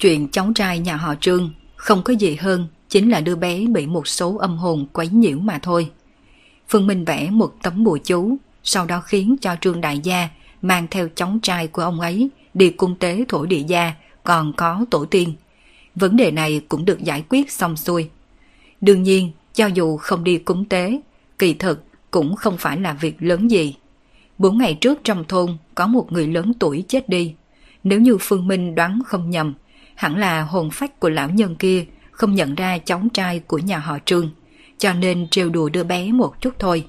Chuyện 0.00 0.28
cháu 0.28 0.52
trai 0.54 0.78
nhà 0.78 0.96
họ 0.96 1.14
Trương 1.20 1.50
không 1.76 2.02
có 2.02 2.14
gì 2.14 2.34
hơn 2.34 2.66
chính 2.88 3.10
là 3.10 3.20
đứa 3.20 3.36
bé 3.36 3.66
bị 3.66 3.86
một 3.86 4.08
số 4.08 4.36
âm 4.36 4.56
hồn 4.56 4.86
quấy 4.92 5.08
nhiễu 5.08 5.38
mà 5.38 5.58
thôi. 5.62 5.90
Phương 6.68 6.86
Minh 6.86 7.04
vẽ 7.04 7.30
một 7.30 7.54
tấm 7.62 7.84
bùa 7.84 7.98
chú, 8.04 8.36
sau 8.64 8.86
đó 8.86 9.00
khiến 9.00 9.36
cho 9.40 9.56
Trương 9.60 9.80
Đại 9.80 9.98
Gia 9.98 10.28
mang 10.62 10.86
theo 10.90 11.08
cháu 11.14 11.38
trai 11.42 11.66
của 11.66 11.82
ông 11.82 12.00
ấy 12.00 12.28
đi 12.54 12.70
cung 12.70 12.96
tế 12.96 13.24
thổ 13.28 13.46
địa 13.46 13.62
gia 13.66 13.92
còn 14.24 14.52
có 14.52 14.84
tổ 14.90 15.04
tiên. 15.04 15.32
Vấn 15.94 16.16
đề 16.16 16.30
này 16.30 16.60
cũng 16.68 16.84
được 16.84 17.00
giải 17.04 17.24
quyết 17.28 17.52
xong 17.52 17.76
xuôi. 17.76 18.08
Đương 18.80 19.02
nhiên, 19.02 19.30
cho 19.54 19.66
dù 19.66 19.96
không 19.96 20.24
đi 20.24 20.38
cúng 20.38 20.64
tế, 20.64 21.00
kỳ 21.38 21.54
thực 21.54 21.84
cũng 22.10 22.36
không 22.36 22.56
phải 22.58 22.80
là 22.80 22.92
việc 22.92 23.16
lớn 23.18 23.50
gì. 23.50 23.74
Bốn 24.38 24.58
ngày 24.58 24.74
trước 24.74 24.98
trong 25.04 25.24
thôn 25.28 25.56
có 25.74 25.86
một 25.86 26.12
người 26.12 26.26
lớn 26.26 26.52
tuổi 26.58 26.84
chết 26.88 27.08
đi. 27.08 27.34
Nếu 27.84 28.00
như 28.00 28.16
Phương 28.20 28.48
Minh 28.48 28.74
đoán 28.74 29.00
không 29.06 29.30
nhầm, 29.30 29.54
hẳn 30.00 30.16
là 30.16 30.42
hồn 30.42 30.70
phách 30.70 31.00
của 31.00 31.08
lão 31.08 31.30
nhân 31.30 31.54
kia 31.54 31.84
không 32.10 32.34
nhận 32.34 32.54
ra 32.54 32.78
cháu 32.78 33.02
trai 33.14 33.40
của 33.40 33.58
nhà 33.58 33.78
họ 33.78 33.98
Trương, 34.04 34.30
cho 34.78 34.92
nên 34.92 35.28
trêu 35.28 35.48
đùa 35.48 35.68
đứa 35.68 35.84
bé 35.84 36.12
một 36.12 36.40
chút 36.40 36.54
thôi. 36.58 36.86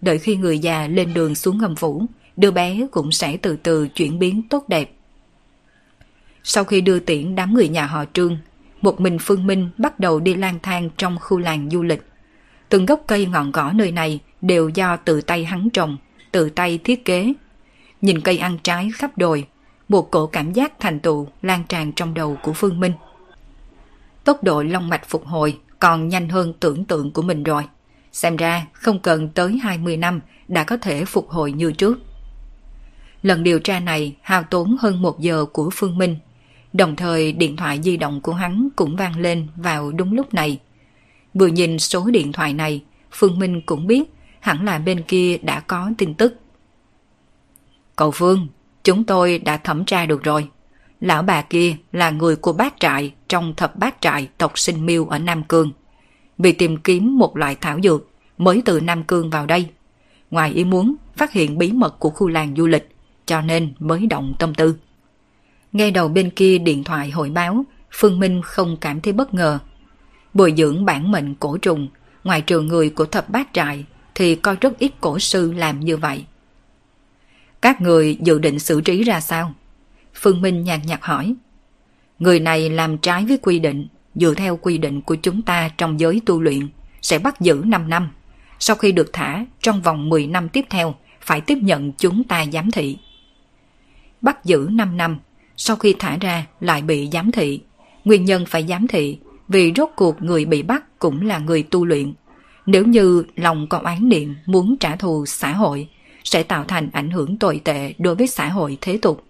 Đợi 0.00 0.18
khi 0.18 0.36
người 0.36 0.58
già 0.58 0.86
lên 0.86 1.14
đường 1.14 1.34
xuống 1.34 1.58
ngầm 1.58 1.76
phủ, 1.76 2.06
đứa 2.36 2.50
bé 2.50 2.86
cũng 2.90 3.12
sẽ 3.12 3.36
từ 3.36 3.56
từ 3.56 3.88
chuyển 3.88 4.18
biến 4.18 4.42
tốt 4.50 4.68
đẹp. 4.68 4.92
Sau 6.44 6.64
khi 6.64 6.80
đưa 6.80 6.98
tiễn 6.98 7.34
đám 7.34 7.54
người 7.54 7.68
nhà 7.68 7.86
họ 7.86 8.04
Trương, 8.12 8.36
một 8.82 9.00
mình 9.00 9.18
Phương 9.20 9.46
Minh 9.46 9.70
bắt 9.78 10.00
đầu 10.00 10.20
đi 10.20 10.34
lang 10.34 10.58
thang 10.62 10.90
trong 10.96 11.18
khu 11.20 11.38
làng 11.38 11.70
du 11.70 11.82
lịch. 11.82 12.02
Từng 12.68 12.86
gốc 12.86 13.04
cây 13.06 13.26
ngọn 13.26 13.52
cỏ 13.52 13.72
nơi 13.74 13.92
này 13.92 14.20
đều 14.40 14.68
do 14.68 14.96
tự 14.96 15.20
tay 15.20 15.44
hắn 15.44 15.70
trồng, 15.70 15.96
tự 16.32 16.50
tay 16.50 16.78
thiết 16.84 17.04
kế. 17.04 17.32
Nhìn 18.00 18.20
cây 18.20 18.38
ăn 18.38 18.58
trái 18.62 18.90
khắp 18.94 19.18
đồi, 19.18 19.46
một 19.88 20.10
cổ 20.10 20.26
cảm 20.26 20.52
giác 20.52 20.80
thành 20.80 21.00
tựu 21.00 21.28
lan 21.42 21.64
tràn 21.68 21.92
trong 21.92 22.14
đầu 22.14 22.36
của 22.42 22.52
Phương 22.52 22.80
Minh. 22.80 22.92
Tốc 24.24 24.44
độ 24.44 24.62
long 24.62 24.88
mạch 24.88 25.08
phục 25.08 25.26
hồi 25.26 25.58
còn 25.78 26.08
nhanh 26.08 26.28
hơn 26.28 26.52
tưởng 26.60 26.84
tượng 26.84 27.10
của 27.10 27.22
mình 27.22 27.42
rồi. 27.42 27.62
Xem 28.12 28.36
ra 28.36 28.66
không 28.72 28.98
cần 28.98 29.28
tới 29.28 29.58
20 29.62 29.96
năm 29.96 30.20
đã 30.48 30.64
có 30.64 30.76
thể 30.76 31.04
phục 31.04 31.30
hồi 31.30 31.52
như 31.52 31.72
trước. 31.72 31.98
Lần 33.22 33.42
điều 33.42 33.58
tra 33.58 33.80
này 33.80 34.16
hao 34.22 34.42
tốn 34.42 34.76
hơn 34.80 35.02
một 35.02 35.20
giờ 35.20 35.44
của 35.52 35.70
Phương 35.72 35.98
Minh. 35.98 36.16
Đồng 36.72 36.96
thời 36.96 37.32
điện 37.32 37.56
thoại 37.56 37.80
di 37.82 37.96
động 37.96 38.20
của 38.20 38.32
hắn 38.32 38.68
cũng 38.76 38.96
vang 38.96 39.18
lên 39.18 39.48
vào 39.56 39.92
đúng 39.92 40.12
lúc 40.12 40.34
này. 40.34 40.60
Vừa 41.34 41.46
nhìn 41.46 41.78
số 41.78 42.10
điện 42.10 42.32
thoại 42.32 42.54
này, 42.54 42.82
Phương 43.12 43.38
Minh 43.38 43.60
cũng 43.66 43.86
biết 43.86 44.02
hẳn 44.40 44.64
là 44.64 44.78
bên 44.78 45.02
kia 45.02 45.38
đã 45.42 45.60
có 45.60 45.90
tin 45.98 46.14
tức. 46.14 46.34
Cậu 47.96 48.10
Phương, 48.10 48.48
Chúng 48.84 49.04
tôi 49.04 49.38
đã 49.38 49.56
thẩm 49.56 49.84
tra 49.84 50.06
được 50.06 50.22
rồi. 50.22 50.48
Lão 51.00 51.22
bà 51.22 51.42
kia 51.42 51.76
là 51.92 52.10
người 52.10 52.36
của 52.36 52.52
bát 52.52 52.74
trại 52.80 53.14
trong 53.28 53.54
thập 53.54 53.76
bát 53.76 54.00
trại 54.00 54.28
tộc 54.38 54.58
sinh 54.58 54.86
miêu 54.86 55.06
ở 55.06 55.18
Nam 55.18 55.42
Cương. 55.42 55.70
Vì 56.38 56.52
tìm 56.52 56.76
kiếm 56.76 57.18
một 57.18 57.36
loại 57.36 57.56
thảo 57.60 57.78
dược 57.82 58.08
mới 58.38 58.62
từ 58.64 58.80
Nam 58.80 59.04
Cương 59.04 59.30
vào 59.30 59.46
đây. 59.46 59.68
Ngoài 60.30 60.52
ý 60.52 60.64
muốn 60.64 60.94
phát 61.16 61.32
hiện 61.32 61.58
bí 61.58 61.72
mật 61.72 61.98
của 61.98 62.10
khu 62.10 62.28
làng 62.28 62.54
du 62.56 62.66
lịch, 62.66 62.88
cho 63.26 63.40
nên 63.40 63.72
mới 63.78 64.06
động 64.06 64.34
tâm 64.38 64.54
tư. 64.54 64.76
Nghe 65.72 65.90
đầu 65.90 66.08
bên 66.08 66.30
kia 66.30 66.58
điện 66.58 66.84
thoại 66.84 67.10
hội 67.10 67.30
báo, 67.30 67.64
Phương 67.90 68.20
Minh 68.20 68.42
không 68.44 68.76
cảm 68.80 69.00
thấy 69.00 69.12
bất 69.12 69.34
ngờ. 69.34 69.58
Bồi 70.34 70.54
dưỡng 70.56 70.84
bản 70.84 71.10
mệnh 71.10 71.34
cổ 71.34 71.56
trùng, 71.56 71.88
ngoài 72.24 72.40
trừ 72.40 72.60
người 72.60 72.90
của 72.90 73.04
thập 73.04 73.30
bát 73.30 73.48
trại 73.52 73.84
thì 74.14 74.34
có 74.34 74.56
rất 74.60 74.78
ít 74.78 74.92
cổ 75.00 75.18
sư 75.18 75.52
làm 75.52 75.80
như 75.80 75.96
vậy. 75.96 76.24
Các 77.62 77.80
người 77.80 78.16
dự 78.20 78.38
định 78.38 78.58
xử 78.58 78.80
trí 78.80 79.02
ra 79.02 79.20
sao? 79.20 79.52
Phương 80.14 80.42
Minh 80.42 80.64
nhàn 80.64 80.80
nhạt 80.86 80.98
hỏi. 81.02 81.34
Người 82.18 82.40
này 82.40 82.70
làm 82.70 82.98
trái 82.98 83.24
với 83.24 83.38
quy 83.42 83.58
định, 83.58 83.88
dựa 84.14 84.34
theo 84.34 84.56
quy 84.56 84.78
định 84.78 85.00
của 85.00 85.14
chúng 85.14 85.42
ta 85.42 85.70
trong 85.78 86.00
giới 86.00 86.20
tu 86.26 86.40
luyện, 86.40 86.68
sẽ 87.02 87.18
bắt 87.18 87.40
giữ 87.40 87.62
5 87.64 87.90
năm. 87.90 88.10
Sau 88.58 88.76
khi 88.76 88.92
được 88.92 89.10
thả, 89.12 89.44
trong 89.60 89.82
vòng 89.82 90.08
10 90.08 90.26
năm 90.26 90.48
tiếp 90.48 90.64
theo, 90.70 90.94
phải 91.20 91.40
tiếp 91.40 91.58
nhận 91.62 91.92
chúng 91.92 92.24
ta 92.24 92.44
giám 92.52 92.70
thị. 92.70 92.98
Bắt 94.20 94.44
giữ 94.44 94.68
5 94.70 94.96
năm, 94.96 95.18
sau 95.56 95.76
khi 95.76 95.94
thả 95.98 96.16
ra 96.20 96.46
lại 96.60 96.82
bị 96.82 97.08
giám 97.12 97.32
thị. 97.32 97.60
Nguyên 98.04 98.24
nhân 98.24 98.46
phải 98.46 98.66
giám 98.68 98.86
thị 98.86 99.18
vì 99.48 99.72
rốt 99.76 99.88
cuộc 99.96 100.22
người 100.22 100.44
bị 100.44 100.62
bắt 100.62 100.98
cũng 100.98 101.26
là 101.26 101.38
người 101.38 101.62
tu 101.62 101.84
luyện. 101.84 102.12
Nếu 102.66 102.84
như 102.86 103.24
lòng 103.36 103.66
có 103.66 103.78
oán 103.78 104.08
niệm 104.08 104.34
muốn 104.46 104.76
trả 104.80 104.96
thù 104.96 105.26
xã 105.26 105.52
hội 105.52 105.88
sẽ 106.24 106.42
tạo 106.42 106.64
thành 106.64 106.90
ảnh 106.92 107.10
hưởng 107.10 107.36
tồi 107.36 107.60
tệ 107.64 107.94
đối 107.98 108.14
với 108.14 108.26
xã 108.26 108.48
hội 108.48 108.78
thế 108.80 108.98
tục. 109.02 109.24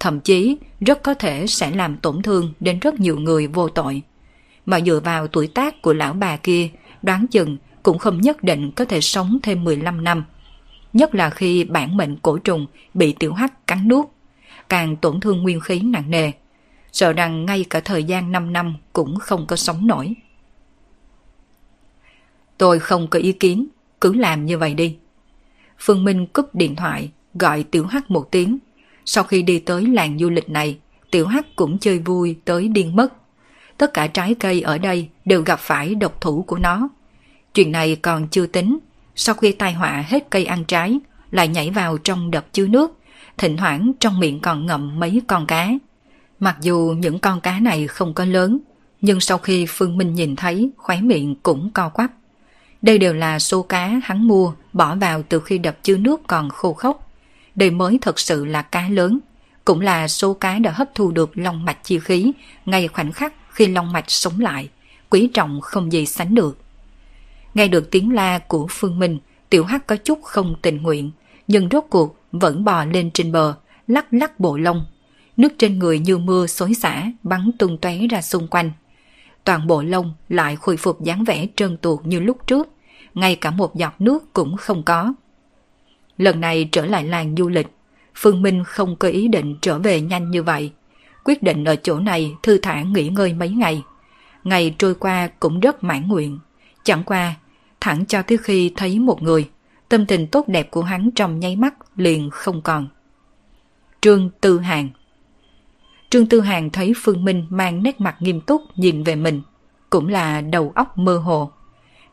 Thậm 0.00 0.20
chí 0.20 0.56
rất 0.80 1.02
có 1.02 1.14
thể 1.14 1.46
sẽ 1.46 1.70
làm 1.70 1.96
tổn 1.96 2.22
thương 2.22 2.52
đến 2.60 2.78
rất 2.78 3.00
nhiều 3.00 3.18
người 3.18 3.46
vô 3.46 3.68
tội. 3.68 4.02
Mà 4.66 4.80
dựa 4.80 5.00
vào 5.00 5.28
tuổi 5.28 5.46
tác 5.46 5.82
của 5.82 5.92
lão 5.92 6.12
bà 6.12 6.36
kia, 6.36 6.68
đoán 7.02 7.26
chừng 7.26 7.56
cũng 7.82 7.98
không 7.98 8.20
nhất 8.20 8.42
định 8.42 8.70
có 8.70 8.84
thể 8.84 9.00
sống 9.00 9.38
thêm 9.42 9.64
15 9.64 10.04
năm. 10.04 10.24
Nhất 10.92 11.14
là 11.14 11.30
khi 11.30 11.64
bản 11.64 11.96
mệnh 11.96 12.16
cổ 12.16 12.38
trùng 12.38 12.66
bị 12.94 13.12
tiểu 13.12 13.32
hắc 13.34 13.66
cắn 13.66 13.88
nuốt, 13.88 14.06
càng 14.68 14.96
tổn 14.96 15.20
thương 15.20 15.42
nguyên 15.42 15.60
khí 15.60 15.80
nặng 15.80 16.10
nề. 16.10 16.32
Sợ 16.92 17.12
rằng 17.12 17.46
ngay 17.46 17.64
cả 17.70 17.80
thời 17.80 18.04
gian 18.04 18.32
5 18.32 18.52
năm 18.52 18.74
cũng 18.92 19.18
không 19.18 19.46
có 19.46 19.56
sống 19.56 19.86
nổi. 19.86 20.14
Tôi 22.58 22.78
không 22.78 23.08
có 23.08 23.18
ý 23.18 23.32
kiến, 23.32 23.66
cứ 24.00 24.14
làm 24.14 24.46
như 24.46 24.58
vậy 24.58 24.74
đi. 24.74 24.96
Phương 25.78 26.04
Minh 26.04 26.26
cúp 26.26 26.54
điện 26.54 26.76
thoại, 26.76 27.10
gọi 27.34 27.62
Tiểu 27.62 27.86
Hắc 27.86 28.10
một 28.10 28.30
tiếng. 28.30 28.58
Sau 29.04 29.24
khi 29.24 29.42
đi 29.42 29.58
tới 29.58 29.86
làng 29.86 30.18
du 30.18 30.30
lịch 30.30 30.50
này, 30.50 30.78
Tiểu 31.10 31.26
Hắc 31.26 31.56
cũng 31.56 31.78
chơi 31.78 31.98
vui 31.98 32.36
tới 32.44 32.68
điên 32.68 32.96
mất. 32.96 33.12
Tất 33.78 33.94
cả 33.94 34.06
trái 34.06 34.34
cây 34.34 34.60
ở 34.60 34.78
đây 34.78 35.08
đều 35.24 35.42
gặp 35.42 35.60
phải 35.60 35.94
độc 35.94 36.20
thủ 36.20 36.42
của 36.42 36.58
nó. 36.58 36.88
Chuyện 37.54 37.72
này 37.72 37.96
còn 37.96 38.28
chưa 38.28 38.46
tính. 38.46 38.78
Sau 39.14 39.34
khi 39.34 39.52
tai 39.52 39.72
họa 39.72 40.04
hết 40.08 40.30
cây 40.30 40.44
ăn 40.44 40.64
trái, 40.64 40.98
lại 41.30 41.48
nhảy 41.48 41.70
vào 41.70 41.98
trong 41.98 42.30
đập 42.30 42.46
chứa 42.52 42.66
nước, 42.66 42.98
thỉnh 43.38 43.56
thoảng 43.56 43.92
trong 44.00 44.20
miệng 44.20 44.40
còn 44.40 44.66
ngậm 44.66 45.00
mấy 45.00 45.22
con 45.26 45.46
cá. 45.46 45.70
Mặc 46.40 46.56
dù 46.60 46.94
những 46.98 47.18
con 47.18 47.40
cá 47.40 47.60
này 47.60 47.86
không 47.86 48.14
có 48.14 48.24
lớn, 48.24 48.58
nhưng 49.00 49.20
sau 49.20 49.38
khi 49.38 49.66
Phương 49.68 49.98
Minh 49.98 50.14
nhìn 50.14 50.36
thấy, 50.36 50.70
khóe 50.76 51.00
miệng 51.00 51.34
cũng 51.42 51.70
co 51.70 51.88
quắp. 51.88 52.10
Đây 52.82 52.98
đều 52.98 53.14
là 53.14 53.38
số 53.38 53.62
cá 53.62 54.00
hắn 54.02 54.28
mua, 54.28 54.52
bỏ 54.72 54.96
vào 54.96 55.22
từ 55.22 55.40
khi 55.40 55.58
đập 55.58 55.78
chứa 55.82 55.96
nước 55.96 56.20
còn 56.26 56.48
khô 56.48 56.72
khốc. 56.72 57.12
Đây 57.54 57.70
mới 57.70 57.98
thật 58.02 58.18
sự 58.18 58.44
là 58.44 58.62
cá 58.62 58.88
lớn, 58.88 59.18
cũng 59.64 59.80
là 59.80 60.08
số 60.08 60.34
cá 60.34 60.58
đã 60.58 60.70
hấp 60.70 60.88
thu 60.94 61.10
được 61.10 61.30
long 61.34 61.64
mạch 61.64 61.84
chi 61.84 61.98
khí 61.98 62.32
ngay 62.66 62.88
khoảnh 62.88 63.12
khắc 63.12 63.34
khi 63.50 63.66
long 63.66 63.92
mạch 63.92 64.10
sống 64.10 64.40
lại, 64.40 64.68
quý 65.10 65.30
trọng 65.34 65.60
không 65.60 65.92
gì 65.92 66.06
sánh 66.06 66.34
được. 66.34 66.58
Nghe 67.54 67.68
được 67.68 67.90
tiếng 67.90 68.14
la 68.14 68.38
của 68.38 68.66
Phương 68.70 68.98
Minh, 68.98 69.18
Tiểu 69.50 69.64
Hắc 69.64 69.86
có 69.86 69.96
chút 69.96 70.22
không 70.22 70.54
tình 70.62 70.82
nguyện, 70.82 71.10
nhưng 71.46 71.68
rốt 71.70 71.84
cuộc 71.90 72.16
vẫn 72.32 72.64
bò 72.64 72.84
lên 72.84 73.10
trên 73.10 73.32
bờ, 73.32 73.54
lắc 73.88 74.06
lắc 74.10 74.40
bộ 74.40 74.56
lông. 74.56 74.84
Nước 75.36 75.52
trên 75.58 75.78
người 75.78 75.98
như 75.98 76.18
mưa 76.18 76.46
xối 76.46 76.74
xả, 76.74 77.10
bắn 77.22 77.50
tung 77.58 77.78
tóe 77.78 77.98
ra 78.10 78.22
xung 78.22 78.48
quanh. 78.48 78.70
Toàn 79.46 79.66
bộ 79.66 79.82
lông 79.82 80.14
lại 80.28 80.56
khôi 80.56 80.76
phục 80.76 81.02
dáng 81.02 81.24
vẻ 81.24 81.46
trơn 81.56 81.76
tuột 81.76 82.06
như 82.06 82.20
lúc 82.20 82.46
trước, 82.46 82.68
ngay 83.14 83.36
cả 83.36 83.50
một 83.50 83.74
giọt 83.74 83.94
nước 83.98 84.32
cũng 84.32 84.56
không 84.56 84.82
có. 84.82 85.14
Lần 86.18 86.40
này 86.40 86.68
trở 86.72 86.86
lại 86.86 87.04
làng 87.04 87.34
du 87.36 87.48
lịch, 87.48 87.66
Phương 88.14 88.42
Minh 88.42 88.64
không 88.64 88.96
có 88.96 89.08
ý 89.08 89.28
định 89.28 89.56
trở 89.60 89.78
về 89.78 90.00
nhanh 90.00 90.30
như 90.30 90.42
vậy. 90.42 90.72
Quyết 91.24 91.42
định 91.42 91.64
ở 91.64 91.76
chỗ 91.76 91.98
này 91.98 92.34
thư 92.42 92.58
thả 92.58 92.82
nghỉ 92.82 93.08
ngơi 93.08 93.32
mấy 93.32 93.48
ngày. 93.48 93.82
Ngày 94.44 94.74
trôi 94.78 94.94
qua 94.94 95.28
cũng 95.40 95.60
rất 95.60 95.84
mãn 95.84 96.08
nguyện. 96.08 96.38
Chẳng 96.84 97.02
qua, 97.04 97.34
thẳng 97.80 98.06
cho 98.06 98.22
tới 98.22 98.38
khi 98.38 98.72
thấy 98.76 98.98
một 98.98 99.22
người, 99.22 99.50
tâm 99.88 100.06
tình 100.06 100.26
tốt 100.26 100.48
đẹp 100.48 100.70
của 100.70 100.82
hắn 100.82 101.10
trong 101.14 101.40
nháy 101.40 101.56
mắt 101.56 101.74
liền 101.96 102.30
không 102.30 102.62
còn. 102.62 102.88
Trương 104.00 104.30
Tư 104.40 104.58
Hàng 104.58 104.88
Trương 106.16 106.26
Tư 106.26 106.40
Hàng 106.40 106.70
thấy 106.70 106.92
Phương 106.96 107.24
Minh 107.24 107.46
mang 107.50 107.82
nét 107.82 108.00
mặt 108.00 108.16
nghiêm 108.20 108.40
túc 108.40 108.62
nhìn 108.76 109.02
về 109.02 109.16
mình, 109.16 109.42
cũng 109.90 110.08
là 110.08 110.40
đầu 110.40 110.72
óc 110.74 110.98
mơ 110.98 111.18
hồ. 111.18 111.50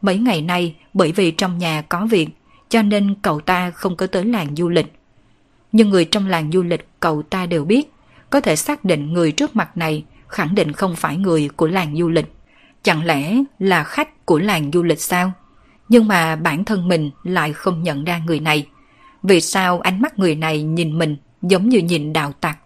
Mấy 0.01 0.17
ngày 0.17 0.41
nay 0.41 0.75
bởi 0.93 1.11
vì 1.11 1.31
trong 1.31 1.57
nhà 1.57 1.81
có 1.81 2.05
việc 2.05 2.29
cho 2.69 2.81
nên 2.81 3.15
cậu 3.21 3.39
ta 3.39 3.71
không 3.71 3.95
có 3.95 4.07
tới 4.07 4.25
làng 4.25 4.55
du 4.55 4.69
lịch. 4.69 4.93
Nhưng 5.71 5.89
người 5.89 6.05
trong 6.05 6.27
làng 6.27 6.51
du 6.51 6.63
lịch 6.63 6.87
cậu 6.99 7.23
ta 7.23 7.45
đều 7.45 7.65
biết 7.65 7.91
có 8.29 8.41
thể 8.41 8.55
xác 8.55 8.85
định 8.85 9.13
người 9.13 9.31
trước 9.31 9.55
mặt 9.55 9.77
này 9.77 10.05
khẳng 10.27 10.55
định 10.55 10.71
không 10.71 10.95
phải 10.95 11.17
người 11.17 11.49
của 11.55 11.67
làng 11.67 11.97
du 11.97 12.09
lịch. 12.09 12.33
Chẳng 12.83 13.05
lẽ 13.05 13.37
là 13.59 13.83
khách 13.83 14.25
của 14.25 14.39
làng 14.39 14.71
du 14.73 14.83
lịch 14.83 15.01
sao? 15.01 15.31
Nhưng 15.89 16.07
mà 16.07 16.35
bản 16.35 16.63
thân 16.63 16.87
mình 16.87 17.11
lại 17.23 17.53
không 17.53 17.83
nhận 17.83 18.03
ra 18.03 18.21
người 18.27 18.39
này. 18.39 18.67
Vì 19.23 19.41
sao 19.41 19.79
ánh 19.79 20.01
mắt 20.01 20.19
người 20.19 20.35
này 20.35 20.63
nhìn 20.63 20.97
mình 20.97 21.17
giống 21.41 21.69
như 21.69 21.79
nhìn 21.79 22.13
đạo 22.13 22.31
tặc? 22.31 22.57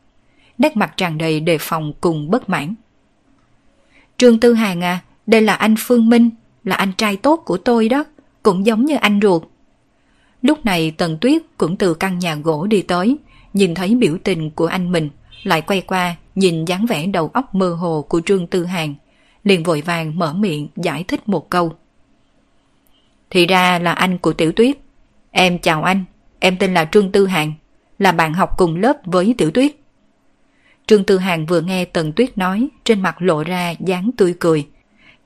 Nét 0.57 0.77
mặt 0.77 0.93
tràn 0.97 1.17
đầy 1.17 1.39
đề 1.39 1.57
phòng 1.57 1.93
cùng 2.01 2.29
bất 2.31 2.49
mãn. 2.49 2.75
Trương 4.17 4.39
Tư 4.39 4.53
Hàng 4.53 4.81
à, 4.81 4.99
đây 5.27 5.41
là 5.41 5.53
anh 5.53 5.75
Phương 5.79 6.09
Minh, 6.09 6.29
là 6.63 6.75
anh 6.75 6.91
trai 6.97 7.17
tốt 7.17 7.41
của 7.45 7.57
tôi 7.57 7.89
đó, 7.89 8.03
cũng 8.43 8.65
giống 8.65 8.85
như 8.85 8.95
anh 8.95 9.19
ruột. 9.21 9.43
Lúc 10.41 10.65
này 10.65 10.91
Tần 10.91 11.17
Tuyết 11.21 11.41
cũng 11.57 11.77
từ 11.77 11.93
căn 11.93 12.19
nhà 12.19 12.35
gỗ 12.35 12.67
đi 12.67 12.81
tới, 12.81 13.17
nhìn 13.53 13.75
thấy 13.75 13.95
biểu 13.95 14.17
tình 14.23 14.51
của 14.51 14.65
anh 14.65 14.91
mình, 14.91 15.09
lại 15.43 15.61
quay 15.61 15.81
qua 15.81 16.15
nhìn 16.35 16.65
dáng 16.65 16.85
vẻ 16.85 17.05
đầu 17.05 17.29
óc 17.33 17.55
mơ 17.55 17.69
hồ 17.73 18.05
của 18.09 18.21
Trương 18.25 18.47
Tư 18.47 18.65
Hàng, 18.65 18.95
liền 19.43 19.63
vội 19.63 19.81
vàng 19.81 20.19
mở 20.19 20.33
miệng 20.33 20.67
giải 20.75 21.03
thích 21.03 21.29
một 21.29 21.49
câu. 21.49 21.73
Thì 23.29 23.45
ra 23.45 23.79
là 23.79 23.91
anh 23.91 24.17
của 24.17 24.33
Tiểu 24.33 24.51
Tuyết. 24.51 24.77
Em 25.31 25.59
chào 25.59 25.83
anh, 25.83 26.03
em 26.39 26.57
tên 26.57 26.73
là 26.73 26.85
Trương 26.85 27.11
Tư 27.11 27.27
Hàng, 27.27 27.53
là 27.99 28.11
bạn 28.11 28.33
học 28.33 28.57
cùng 28.57 28.75
lớp 28.75 28.97
với 29.05 29.35
Tiểu 29.37 29.51
Tuyết. 29.51 29.71
Trương 30.87 31.03
Tư 31.03 31.17
Hàng 31.17 31.45
vừa 31.45 31.61
nghe 31.61 31.85
Tần 31.85 32.11
Tuyết 32.11 32.37
nói, 32.37 32.67
trên 32.83 33.01
mặt 33.01 33.21
lộ 33.21 33.43
ra 33.43 33.73
dáng 33.79 34.11
tươi 34.17 34.35
cười. 34.39 34.67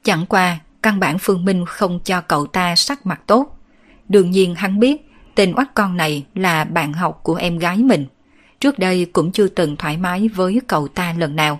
Chẳng 0.04 0.26
qua, 0.26 0.60
căn 0.82 1.00
bản 1.00 1.18
Phương 1.20 1.46
Minh 1.46 1.66
không 1.66 2.00
cho 2.04 2.22
cậu 2.22 2.46
ta 2.46 2.76
sắc 2.76 3.06
mặt 3.06 3.22
tốt. 3.28 3.58
Đương 4.10 4.32
nhiên 4.32 4.56
hắn 4.56 4.80
biết 4.80 5.10
tên 5.36 5.54
oắt 5.56 5.74
con 5.74 5.98
này 5.98 6.26
là 6.36 6.64
bạn 6.64 6.94
học 6.94 7.20
của 7.24 7.36
em 7.36 7.58
gái 7.58 7.78
mình. 7.78 8.06
Trước 8.60 8.80
đây 8.80 9.06
cũng 9.06 9.32
chưa 9.32 9.48
từng 9.48 9.76
thoải 9.76 9.98
mái 9.98 10.28
với 10.28 10.62
cậu 10.68 10.88
ta 10.88 11.14
lần 11.18 11.36
nào. 11.36 11.60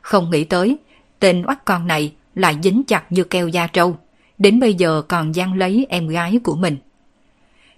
Không 0.00 0.30
nghĩ 0.30 0.44
tới, 0.44 0.76
tên 1.18 1.42
oắt 1.42 1.64
con 1.64 1.86
này 1.86 2.12
lại 2.34 2.56
dính 2.62 2.82
chặt 2.86 3.12
như 3.12 3.24
keo 3.24 3.48
da 3.48 3.66
trâu. 3.66 3.96
Đến 4.38 4.60
bây 4.60 4.74
giờ 4.74 5.02
còn 5.08 5.34
gian 5.34 5.54
lấy 5.54 5.86
em 5.88 6.08
gái 6.08 6.38
của 6.44 6.56
mình. 6.56 6.76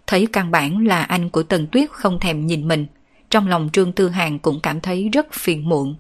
Thấy 0.06 0.26
căn 0.32 0.50
bản 0.50 0.86
là 0.86 1.02
anh 1.02 1.30
của 1.30 1.42
Tần 1.42 1.66
Tuyết 1.66 1.90
không 1.90 2.20
thèm 2.20 2.46
nhìn 2.46 2.68
mình. 2.68 2.86
Trong 3.34 3.48
lòng 3.48 3.68
Trương 3.72 3.92
Tư 3.92 4.08
Hàng 4.08 4.38
cũng 4.38 4.60
cảm 4.60 4.80
thấy 4.80 5.08
rất 5.12 5.32
phiền 5.32 5.68
muộn. 5.68 5.96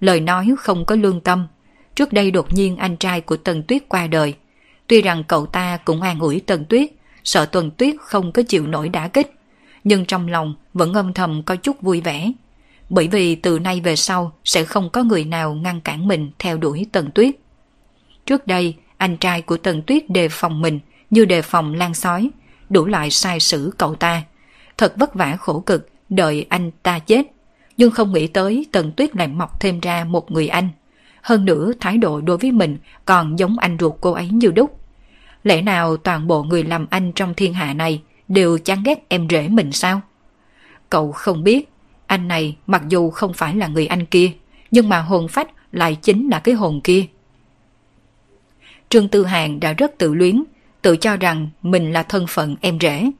Lời 0.00 0.20
nói 0.20 0.54
không 0.58 0.84
có 0.84 0.94
lương 0.94 1.20
tâm. 1.20 1.46
Trước 1.94 2.12
đây 2.12 2.30
đột 2.30 2.52
nhiên 2.52 2.76
anh 2.76 2.96
trai 2.96 3.20
của 3.20 3.36
Tần 3.36 3.62
Tuyết 3.62 3.88
qua 3.88 4.06
đời. 4.06 4.34
Tuy 4.86 5.02
rằng 5.02 5.24
cậu 5.24 5.46
ta 5.46 5.76
cũng 5.76 6.02
an 6.02 6.18
ủi 6.18 6.40
Tần 6.40 6.64
Tuyết, 6.64 6.90
sợ 7.24 7.46
Tần 7.46 7.70
Tuyết 7.70 7.94
không 8.00 8.32
có 8.32 8.42
chịu 8.48 8.66
nổi 8.66 8.88
đả 8.88 9.08
kích 9.08 9.34
nhưng 9.84 10.04
trong 10.04 10.28
lòng 10.28 10.54
vẫn 10.74 10.94
âm 10.94 11.12
thầm 11.12 11.42
có 11.42 11.56
chút 11.56 11.82
vui 11.82 12.00
vẻ. 12.00 12.32
Bởi 12.88 13.08
vì 13.08 13.34
từ 13.34 13.58
nay 13.58 13.80
về 13.80 13.96
sau 13.96 14.32
sẽ 14.44 14.64
không 14.64 14.90
có 14.90 15.02
người 15.02 15.24
nào 15.24 15.54
ngăn 15.54 15.80
cản 15.80 16.08
mình 16.08 16.30
theo 16.38 16.56
đuổi 16.56 16.86
Tần 16.92 17.10
Tuyết. 17.10 17.34
Trước 18.26 18.46
đây, 18.46 18.74
anh 18.96 19.16
trai 19.16 19.42
của 19.42 19.56
Tần 19.56 19.82
Tuyết 19.82 20.10
đề 20.10 20.28
phòng 20.28 20.60
mình 20.62 20.80
như 21.10 21.24
đề 21.24 21.42
phòng 21.42 21.74
lan 21.74 21.94
sói, 21.94 22.30
đủ 22.70 22.86
loại 22.86 23.10
sai 23.10 23.40
sử 23.40 23.72
cậu 23.78 23.94
ta. 23.94 24.22
Thật 24.78 24.94
vất 24.96 25.14
vả 25.14 25.36
khổ 25.36 25.60
cực, 25.60 25.88
đợi 26.16 26.46
anh 26.48 26.70
ta 26.82 26.98
chết. 26.98 27.26
Nhưng 27.76 27.90
không 27.90 28.12
nghĩ 28.12 28.26
tới 28.26 28.66
Tần 28.72 28.92
Tuyết 28.92 29.16
lại 29.16 29.28
mọc 29.28 29.60
thêm 29.60 29.80
ra 29.80 30.04
một 30.04 30.30
người 30.30 30.48
anh. 30.48 30.68
Hơn 31.22 31.44
nữa 31.44 31.72
thái 31.80 31.98
độ 31.98 32.20
đối 32.20 32.38
với 32.38 32.52
mình 32.52 32.78
còn 33.04 33.38
giống 33.38 33.58
anh 33.58 33.76
ruột 33.80 33.94
cô 34.00 34.12
ấy 34.12 34.28
như 34.28 34.50
đúc. 34.50 34.80
Lẽ 35.44 35.62
nào 35.62 35.96
toàn 35.96 36.26
bộ 36.26 36.42
người 36.42 36.62
làm 36.62 36.86
anh 36.90 37.12
trong 37.12 37.34
thiên 37.34 37.54
hạ 37.54 37.74
này 37.74 38.02
đều 38.28 38.58
chán 38.58 38.82
ghét 38.84 39.04
em 39.08 39.28
rể 39.30 39.48
mình 39.48 39.72
sao? 39.72 40.00
Cậu 40.90 41.12
không 41.12 41.44
biết, 41.44 41.68
anh 42.06 42.28
này 42.28 42.56
mặc 42.66 42.82
dù 42.88 43.10
không 43.10 43.32
phải 43.32 43.54
là 43.54 43.66
người 43.66 43.86
anh 43.86 44.06
kia, 44.06 44.32
nhưng 44.70 44.88
mà 44.88 45.00
hồn 45.00 45.28
phách 45.28 45.48
lại 45.72 45.96
chính 46.02 46.28
là 46.28 46.38
cái 46.38 46.54
hồn 46.54 46.80
kia. 46.84 47.06
Trương 48.88 49.08
Tư 49.08 49.24
Hàng 49.24 49.60
đã 49.60 49.72
rất 49.72 49.98
tự 49.98 50.14
luyến, 50.14 50.44
tự 50.82 50.96
cho 50.96 51.16
rằng 51.16 51.48
mình 51.62 51.92
là 51.92 52.02
thân 52.02 52.26
phận 52.28 52.56
em 52.60 52.78
rể. 52.80 53.10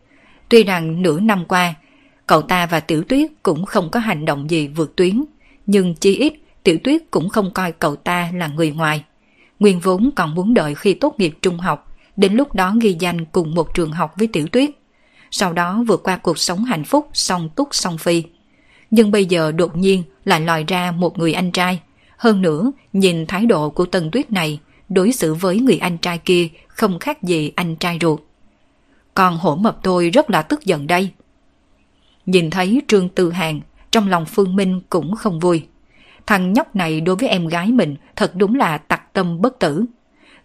Tuy 0.49 0.65
rằng 0.65 1.03
nửa 1.03 1.21
năm 1.21 1.45
qua, 1.45 1.75
cậu 2.27 2.43
ta 2.43 2.67
và 2.67 2.81
Tiểu 2.81 3.03
Tuyết 3.09 3.31
cũng 3.43 3.65
không 3.65 3.91
có 3.91 4.01
hành 4.01 4.25
động 4.25 4.51
gì 4.51 4.69
vượt 4.69 4.97
tuyến, 4.97 5.25
nhưng 5.67 5.95
chi 5.95 6.17
ít 6.17 6.33
Tiểu 6.63 6.79
Tuyết 6.85 7.03
cũng 7.11 7.29
không 7.29 7.51
coi 7.51 7.73
cậu 7.73 7.97
ta 7.97 8.31
là 8.35 8.49
người 8.49 8.71
ngoài. 8.71 9.05
Nguyên 9.59 9.81
vốn 9.81 10.11
còn 10.17 10.35
muốn 10.35 10.55
đợi 10.55 10.75
khi 10.75 10.95
tốt 10.95 11.15
nghiệp 11.19 11.35
trung 11.43 11.59
học, 11.59 11.97
đến 12.17 12.35
lúc 12.35 12.55
đó 12.55 12.75
ghi 12.81 12.97
danh 12.99 13.25
cùng 13.25 13.55
một 13.55 13.75
trường 13.75 13.93
học 13.93 14.15
với 14.19 14.27
Tiểu 14.27 14.47
Tuyết 14.53 14.71
sau 15.33 15.53
đó 15.53 15.85
vượt 15.87 16.03
qua 16.03 16.17
cuộc 16.17 16.39
sống 16.39 16.65
hạnh 16.65 16.85
phúc 16.85 17.09
song 17.13 17.49
túc 17.49 17.69
song 17.75 17.99
phi. 17.99 18.23
Nhưng 18.91 19.11
bây 19.11 19.25
giờ 19.25 19.53
đột 19.53 19.77
nhiên 19.77 20.03
lại 20.25 20.41
lòi 20.41 20.65
ra 20.65 20.91
một 20.91 21.19
người 21.19 21.33
anh 21.33 21.51
trai. 21.51 21.81
Hơn 22.17 22.43
nữa, 22.43 22.73
nhìn 22.93 23.27
thái 23.27 23.47
độ 23.47 23.71
của 23.71 23.85
Tần 23.85 24.11
Tuyết 24.11 24.33
này, 24.33 24.61
đối 24.89 25.13
xử 25.13 25.35
với 25.35 25.61
người 25.61 25.79
anh 25.79 25.99
trai 25.99 26.19
kia 26.19 26.49
không 26.69 26.99
khác 26.99 27.23
gì 27.23 27.53
anh 27.57 27.77
trai 27.77 27.99
ruột. 28.01 28.21
Còn 29.15 29.37
hổ 29.37 29.57
mập 29.57 29.79
tôi 29.83 30.11
rất 30.11 30.31
là 30.31 30.43
tức 30.43 30.65
giận 30.65 30.87
đây. 30.87 31.11
Nhìn 32.27 32.51
thấy 32.51 32.83
Trương 32.89 33.09
Tư 33.09 33.31
Hàng, 33.31 33.61
trong 33.91 34.09
lòng 34.09 34.27
Phương 34.27 34.57
Minh 34.57 34.81
cũng 34.91 35.17
không 35.17 35.41
vui. 35.41 35.67
Thằng 36.27 36.53
nhóc 36.53 36.77
này 36.77 37.01
đối 37.01 37.17
với 37.17 37.29
em 37.29 37.47
gái 37.47 37.73
mình 37.73 37.97
thật 38.17 38.33
đúng 38.35 38.55
là 38.55 38.79
tặc 38.79 39.13
tâm 39.13 39.41
bất 39.41 39.59
tử. 39.59 39.85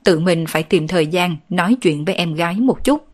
Tự 0.04 0.20
mình 0.20 0.46
phải 0.48 0.64
tìm 0.64 0.88
thời 0.88 1.08
gian 1.08 1.38
nói 1.50 1.78
chuyện 1.82 2.06
với 2.06 2.16
em 2.16 2.34
gái 2.34 2.56
một 2.56 2.84
chút. 2.84 3.08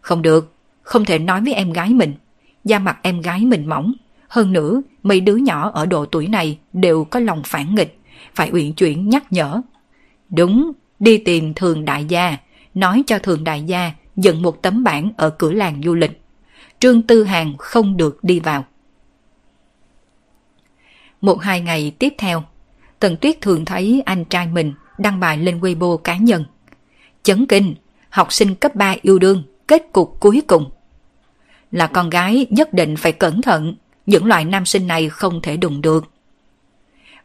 Không 0.00 0.22
được, 0.22 0.52
không 0.82 1.04
thể 1.04 1.18
nói 1.18 1.40
với 1.40 1.54
em 1.54 1.72
gái 1.72 1.88
mình. 1.90 2.14
Da 2.64 2.78
mặt 2.78 2.98
em 3.02 3.20
gái 3.20 3.40
mình 3.40 3.66
mỏng. 3.66 3.92
Hơn 4.28 4.52
nữa, 4.52 4.82
mấy 5.02 5.20
đứa 5.20 5.36
nhỏ 5.36 5.70
ở 5.74 5.86
độ 5.86 6.06
tuổi 6.06 6.28
này 6.28 6.58
đều 6.72 7.04
có 7.04 7.20
lòng 7.20 7.42
phản 7.44 7.74
nghịch, 7.74 7.98
phải 8.34 8.50
uyển 8.52 8.72
chuyển 8.72 9.08
nhắc 9.08 9.32
nhở. 9.32 9.60
Đúng, 10.30 10.72
đi 10.98 11.18
tìm 11.18 11.54
thường 11.54 11.84
đại 11.84 12.04
gia, 12.04 12.36
nói 12.74 13.02
cho 13.06 13.18
thường 13.18 13.44
đại 13.44 13.62
gia 13.62 13.92
dựng 14.16 14.42
một 14.42 14.62
tấm 14.62 14.84
bảng 14.84 15.12
ở 15.16 15.30
cửa 15.30 15.52
làng 15.52 15.80
du 15.84 15.94
lịch. 15.94 16.20
Trương 16.80 17.02
Tư 17.02 17.24
Hàng 17.24 17.56
không 17.58 17.96
được 17.96 18.24
đi 18.24 18.40
vào. 18.40 18.64
Một 21.20 21.42
hai 21.42 21.60
ngày 21.60 21.92
tiếp 21.98 22.14
theo, 22.18 22.44
Tần 23.00 23.16
Tuyết 23.16 23.40
thường 23.40 23.64
thấy 23.64 24.02
anh 24.06 24.24
trai 24.24 24.46
mình 24.46 24.74
đăng 24.98 25.20
bài 25.20 25.38
lên 25.38 25.60
Weibo 25.60 25.96
cá 25.96 26.16
nhân. 26.16 26.44
Chấn 27.22 27.46
kinh, 27.46 27.74
học 28.08 28.32
sinh 28.32 28.54
cấp 28.54 28.74
3 28.74 28.94
yêu 29.02 29.18
đương, 29.18 29.42
kết 29.66 29.82
cục 29.92 30.16
cuối 30.20 30.42
cùng 30.46 30.70
là 31.72 31.86
con 31.86 32.10
gái 32.10 32.46
nhất 32.50 32.72
định 32.72 32.96
phải 32.96 33.12
cẩn 33.12 33.42
thận, 33.42 33.74
những 34.06 34.26
loại 34.26 34.44
nam 34.44 34.66
sinh 34.66 34.86
này 34.86 35.08
không 35.08 35.42
thể 35.42 35.56
đụng 35.56 35.80
được. 35.80 36.04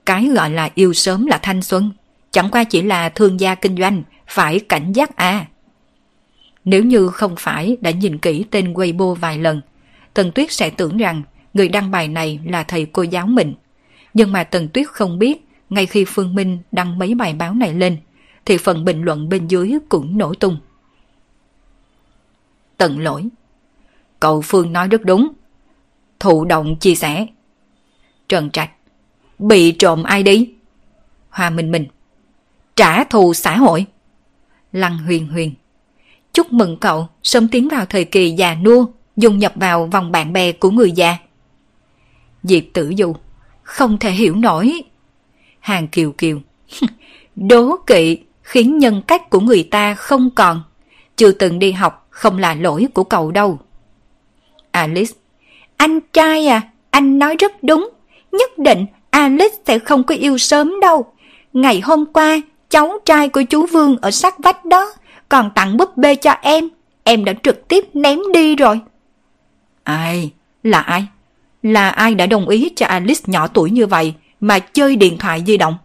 Cái 0.05 0.27
gọi 0.27 0.49
là 0.49 0.69
yêu 0.75 0.93
sớm 0.93 1.25
là 1.25 1.39
thanh 1.41 1.61
xuân, 1.61 1.91
chẳng 2.31 2.49
qua 2.51 2.63
chỉ 2.63 2.81
là 2.81 3.09
thương 3.09 3.39
gia 3.39 3.55
kinh 3.55 3.77
doanh, 3.77 4.03
phải 4.27 4.59
cảnh 4.59 4.93
giác 4.93 5.15
à. 5.15 5.45
Nếu 6.65 6.83
như 6.83 7.07
không 7.07 7.35
phải 7.39 7.77
đã 7.81 7.91
nhìn 7.91 8.17
kỹ 8.17 8.45
tên 8.51 8.73
Weibo 8.73 9.13
vài 9.13 9.37
lần, 9.37 9.61
Tần 10.13 10.31
Tuyết 10.31 10.51
sẽ 10.51 10.69
tưởng 10.69 10.97
rằng 10.97 11.23
người 11.53 11.69
đăng 11.69 11.91
bài 11.91 12.07
này 12.07 12.39
là 12.45 12.63
thầy 12.63 12.85
cô 12.85 13.03
giáo 13.03 13.27
mình. 13.27 13.53
Nhưng 14.13 14.31
mà 14.31 14.43
Tần 14.43 14.69
Tuyết 14.69 14.87
không 14.87 15.19
biết, 15.19 15.47
ngay 15.69 15.85
khi 15.85 16.05
Phương 16.07 16.35
Minh 16.35 16.59
đăng 16.71 16.99
mấy 16.99 17.15
bài 17.15 17.33
báo 17.33 17.53
này 17.53 17.73
lên, 17.73 17.97
thì 18.45 18.57
phần 18.57 18.85
bình 18.85 19.01
luận 19.01 19.29
bên 19.29 19.47
dưới 19.47 19.73
cũng 19.89 20.17
nổ 20.17 20.33
tung. 20.33 20.57
Tận 22.77 22.99
lỗi 22.99 23.29
Cậu 24.21 24.41
Phương 24.41 24.73
nói 24.73 24.87
rất 24.87 25.05
đúng. 25.05 25.31
Thụ 26.19 26.45
động 26.45 26.75
chia 26.75 26.95
sẻ. 26.95 27.27
Trần 28.29 28.49
Trạch. 28.49 28.71
Bị 29.39 29.71
trộm 29.71 30.03
ai 30.03 30.23
đi? 30.23 30.53
Hoa 31.29 31.49
Minh 31.49 31.71
Minh. 31.71 31.85
Trả 32.75 33.03
thù 33.03 33.33
xã 33.33 33.57
hội. 33.57 33.85
Lăng 34.71 34.97
Huyền 34.97 35.27
Huyền. 35.27 35.53
Chúc 36.33 36.53
mừng 36.53 36.77
cậu 36.77 37.07
sớm 37.23 37.47
tiến 37.47 37.69
vào 37.69 37.85
thời 37.85 38.05
kỳ 38.05 38.31
già 38.31 38.55
nua, 38.55 38.85
dùng 39.17 39.37
nhập 39.37 39.53
vào 39.55 39.85
vòng 39.85 40.11
bạn 40.11 40.33
bè 40.33 40.51
của 40.51 40.71
người 40.71 40.91
già. 40.91 41.17
Diệp 42.43 42.63
Tử 42.73 42.89
Dù 42.89 43.15
Không 43.63 43.97
thể 43.97 44.11
hiểu 44.11 44.35
nổi. 44.35 44.83
Hàng 45.59 45.87
Kiều 45.87 46.11
Kiều. 46.11 46.39
Đố 47.35 47.77
kỵ 47.87 48.17
khiến 48.43 48.77
nhân 48.77 49.01
cách 49.07 49.29
của 49.29 49.39
người 49.39 49.63
ta 49.63 49.93
không 49.93 50.29
còn. 50.35 50.63
Chưa 51.17 51.31
từng 51.31 51.59
đi 51.59 51.71
học 51.71 52.07
không 52.09 52.37
là 52.37 52.53
lỗi 52.53 52.87
của 52.93 53.03
cậu 53.03 53.31
đâu. 53.31 53.59
Alice. 54.71 55.13
Anh 55.77 55.99
trai 56.13 56.47
à, 56.47 56.61
anh 56.89 57.19
nói 57.19 57.35
rất 57.39 57.63
đúng. 57.63 57.89
Nhất 58.31 58.57
định 58.57 58.85
Alice 59.09 59.55
sẽ 59.67 59.79
không 59.79 60.03
có 60.03 60.15
yêu 60.15 60.37
sớm 60.37 60.79
đâu. 60.81 61.05
Ngày 61.53 61.79
hôm 61.79 62.05
qua, 62.05 62.41
cháu 62.69 62.99
trai 63.05 63.29
của 63.29 63.43
chú 63.43 63.65
Vương 63.65 63.97
ở 64.01 64.11
sát 64.11 64.39
vách 64.39 64.65
đó 64.65 64.93
còn 65.31 65.49
tặng 65.55 65.77
búp 65.77 65.97
bê 65.97 66.15
cho 66.15 66.31
em. 66.31 66.69
Em 67.03 67.25
đã 67.25 67.33
trực 67.43 67.67
tiếp 67.67 67.85
ném 67.93 68.19
đi 68.33 68.55
rồi. 68.55 68.79
Ai? 69.83 70.31
Là 70.63 70.79
ai? 70.79 71.05
Là 71.63 71.89
ai 71.89 72.15
đã 72.15 72.25
đồng 72.25 72.49
ý 72.49 72.71
cho 72.75 72.85
Alice 72.85 73.21
nhỏ 73.25 73.47
tuổi 73.47 73.71
như 73.71 73.87
vậy 73.87 74.13
mà 74.39 74.59
chơi 74.59 74.95
điện 74.95 75.17
thoại 75.17 75.43
di 75.47 75.57
động? 75.57 75.77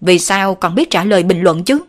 Vì 0.00 0.18
sao 0.18 0.54
còn 0.54 0.74
biết 0.74 0.90
trả 0.90 1.04
lời 1.04 1.22
bình 1.22 1.40
luận 1.40 1.64
chứ? 1.64 1.80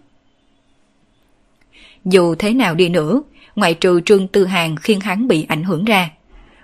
Dù 2.06 2.36
thế 2.36 2.54
nào 2.54 2.76
đi 2.76 2.90
nữa, 2.90 3.22
ngoại 3.56 3.74
trừ 3.74 4.02
Trương 4.06 4.28
Tư 4.28 4.46
Hàng 4.46 4.76
khiến 4.76 5.00
hắn 5.00 5.28
bị 5.28 5.46
ảnh 5.50 5.64
hưởng 5.64 5.86
ra, 5.86 6.10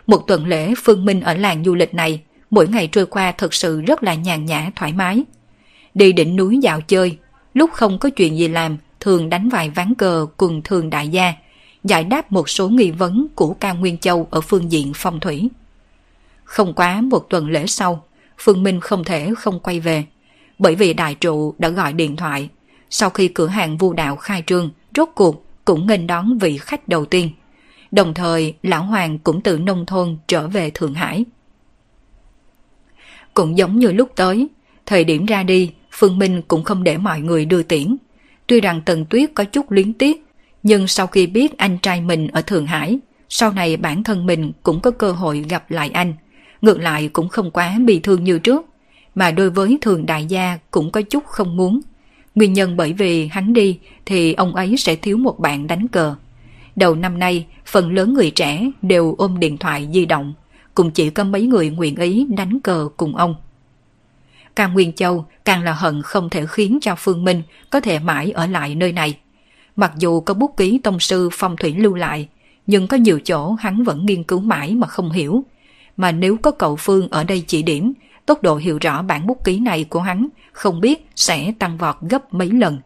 một 0.08 0.28
tuần 0.28 0.46
lễ 0.48 0.74
Phương 0.84 1.06
Minh 1.06 1.22
ở 1.22 1.34
làng 1.34 1.64
du 1.64 1.76
lịch 1.76 1.94
này, 1.94 2.22
mỗi 2.50 2.68
ngày 2.68 2.88
trôi 2.92 3.06
qua 3.06 3.32
thật 3.32 3.54
sự 3.54 3.82
rất 3.82 4.04
là 4.04 4.14
nhàn 4.14 4.46
nhã 4.46 4.72
thoải 4.76 4.94
mái. 4.94 5.24
đi 5.94 6.12
đỉnh 6.12 6.36
núi 6.36 6.58
dạo 6.62 6.82
chơi, 6.82 7.18
lúc 7.54 7.72
không 7.74 8.00
có 8.00 8.10
chuyện 8.10 8.38
gì 8.38 8.48
làm, 8.48 8.78
thường 9.00 9.30
đánh 9.30 9.50
vài 9.50 9.70
ván 9.70 9.94
cờ 9.96 10.28
cùng 10.38 10.62
thường 10.62 10.90
đại 10.90 11.08
gia, 11.08 11.34
giải 11.84 12.04
đáp 12.04 12.32
một 12.32 12.50
số 12.50 12.70
nghi 12.70 12.92
vấn 12.92 13.28
của 13.36 13.54
Cao 13.54 13.76
Nguyên 13.76 13.98
Châu 13.98 14.28
ở 14.32 14.42
phương 14.42 14.72
diện 14.72 14.92
phong 14.96 15.20
thủy. 15.20 15.50
Không 16.44 16.74
quá 16.74 17.02
một 17.02 17.30
tuần 17.30 17.50
lễ 17.50 17.68
sau, 17.68 18.04
Phương 18.38 18.64
Minh 18.64 18.80
không 18.82 19.04
thể 19.04 19.34
không 19.38 19.60
quay 19.60 19.80
về, 19.80 20.06
bởi 20.60 20.76
vì 20.76 20.94
đại 20.94 21.16
trụ 21.16 21.56
đã 21.58 21.70
gọi 21.70 21.94
điện 21.94 22.16
thoại. 22.16 22.50
Sau 22.90 23.10
khi 23.10 23.28
cửa 23.28 23.48
hàng 23.48 23.78
vu 23.78 23.94
đạo 23.94 24.16
khai 24.16 24.44
trương, 24.46 24.70
rốt 24.96 25.10
cuộc 25.16 25.46
cũng 25.66 25.88
nghênh 25.88 26.08
đón 26.08 26.38
vị 26.38 26.58
khách 26.58 26.88
đầu 26.88 27.06
tiên. 27.06 27.30
Đồng 27.92 28.14
thời, 28.14 28.54
Lão 28.64 28.84
Hoàng 28.84 29.20
cũng 29.20 29.42
từ 29.42 29.58
nông 29.58 29.86
thôn 29.86 30.18
trở 30.28 30.48
về 30.48 30.70
Thượng 30.70 30.94
Hải. 30.94 31.26
Cũng 33.34 33.58
giống 33.58 33.80
như 33.80 33.92
lúc 33.92 34.12
tới, 34.16 34.48
thời 34.86 35.04
điểm 35.04 35.26
ra 35.26 35.44
đi, 35.44 35.72
Phương 35.92 36.20
Minh 36.20 36.42
cũng 36.48 36.64
không 36.64 36.84
để 36.84 36.98
mọi 36.98 37.22
người 37.22 37.46
đưa 37.46 37.64
tiễn. 37.64 37.98
Tuy 38.48 38.62
rằng 38.62 38.82
Tần 38.86 39.06
Tuyết 39.06 39.32
có 39.36 39.44
chút 39.44 39.72
luyến 39.72 39.94
tiếc, 39.94 40.26
nhưng 40.64 40.88
sau 40.88 41.08
khi 41.08 41.28
biết 41.28 41.58
anh 41.58 41.78
trai 41.78 42.02
mình 42.02 42.28
ở 42.28 42.42
Thượng 42.42 42.66
Hải, 42.66 43.00
sau 43.30 43.52
này 43.52 43.78
bản 43.78 44.04
thân 44.04 44.26
mình 44.26 44.52
cũng 44.64 44.80
có 44.80 44.92
cơ 44.92 45.12
hội 45.12 45.46
gặp 45.50 45.72
lại 45.72 45.90
anh. 45.94 46.14
Ngược 46.62 46.80
lại 46.80 47.10
cũng 47.14 47.30
không 47.30 47.52
quá 47.52 47.78
bị 47.86 48.00
thương 48.00 48.24
như 48.24 48.40
trước, 48.40 48.66
mà 49.16 49.32
đối 49.32 49.50
với 49.50 49.78
thường 49.82 50.06
đại 50.06 50.26
gia 50.26 50.58
cũng 50.72 50.92
có 50.92 51.02
chút 51.02 51.26
không 51.26 51.58
muốn. 51.58 51.82
Nguyên 52.36 52.54
nhân 52.54 52.78
bởi 52.78 52.94
vì 52.94 53.28
hắn 53.28 53.54
đi 53.54 53.80
thì 54.06 54.34
ông 54.34 54.56
ấy 54.56 54.78
sẽ 54.78 54.96
thiếu 54.96 55.18
một 55.18 55.40
bạn 55.40 55.68
đánh 55.68 55.88
cờ. 55.88 56.16
Đầu 56.76 56.96
năm 56.96 57.20
nay, 57.20 57.46
phần 57.66 57.94
lớn 57.94 58.14
người 58.14 58.32
trẻ 58.32 58.72
đều 58.82 59.16
ôm 59.18 59.40
điện 59.40 59.58
thoại 59.58 59.90
di 59.94 60.06
động, 60.06 60.34
cũng 60.76 60.92
chỉ 60.92 61.10
có 61.10 61.24
mấy 61.24 61.42
người 61.42 61.70
nguyện 61.70 61.96
ý 61.96 62.28
đánh 62.38 62.60
cờ 62.60 62.90
cùng 62.98 63.16
ông. 63.16 63.36
Càng 64.58 64.74
Nguyên 64.74 64.94
Châu 64.94 65.26
càng 65.46 65.64
là 65.64 65.74
hận 65.74 66.02
không 66.02 66.30
thể 66.30 66.46
khiến 66.46 66.78
cho 66.82 66.96
Phương 66.98 67.24
Minh 67.24 67.44
có 67.70 67.80
thể 67.80 68.00
mãi 68.00 68.32
ở 68.32 68.48
lại 68.48 68.76
nơi 68.76 68.92
này. 68.92 69.18
Mặc 69.76 69.92
dù 69.98 70.22
có 70.22 70.34
bút 70.34 70.58
ký 70.58 70.80
tông 70.84 71.00
sư 71.00 71.30
phong 71.34 71.58
thủy 71.58 71.76
lưu 71.78 71.96
lại, 71.96 72.28
nhưng 72.68 72.88
có 72.88 72.98
nhiều 72.98 73.20
chỗ 73.20 73.52
hắn 73.54 73.84
vẫn 73.84 74.06
nghiên 74.06 74.24
cứu 74.24 74.40
mãi 74.40 74.76
mà 74.76 74.88
không 74.88 75.12
hiểu. 75.12 75.44
Mà 75.98 76.12
nếu 76.12 76.38
có 76.38 76.52
cậu 76.52 76.76
Phương 76.76 77.08
ở 77.10 77.24
đây 77.24 77.44
chỉ 77.48 77.64
điểm, 77.64 77.94
tốc 78.26 78.44
độ 78.44 78.56
hiểu 78.56 78.78
rõ 78.82 79.02
bản 79.02 79.28
bút 79.28 79.44
ký 79.44 79.60
này 79.60 79.84
của 79.84 80.02
hắn 80.02 80.28
không 80.52 80.82
biết 80.82 81.08
sẽ 81.16 81.54
tăng 81.60 81.78
vọt 81.78 81.96
gấp 82.02 82.34
mấy 82.34 82.52
lần. 82.52 82.80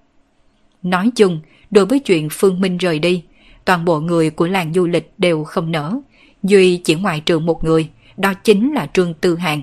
Nói 0.84 1.12
chung, 1.16 1.42
đối 1.72 1.86
với 1.86 2.00
chuyện 2.00 2.28
Phương 2.32 2.62
Minh 2.62 2.78
rời 2.78 3.00
đi, 3.00 3.24
toàn 3.66 3.86
bộ 3.86 4.00
người 4.00 4.30
của 4.30 4.48
làng 4.48 4.74
du 4.74 4.88
lịch 4.88 5.13
đều 5.18 5.44
không 5.44 5.72
nở. 5.72 6.00
Duy 6.44 6.78
chỉ 6.78 6.96
ngoài 6.96 7.20
trừ 7.25 7.40
một 7.40 7.63
người, 7.63 7.90
đó 8.18 8.34
chính 8.34 8.74
là 8.74 8.88
Trương 8.94 9.13
Tư 9.13 9.36
Hàng. 9.36 9.62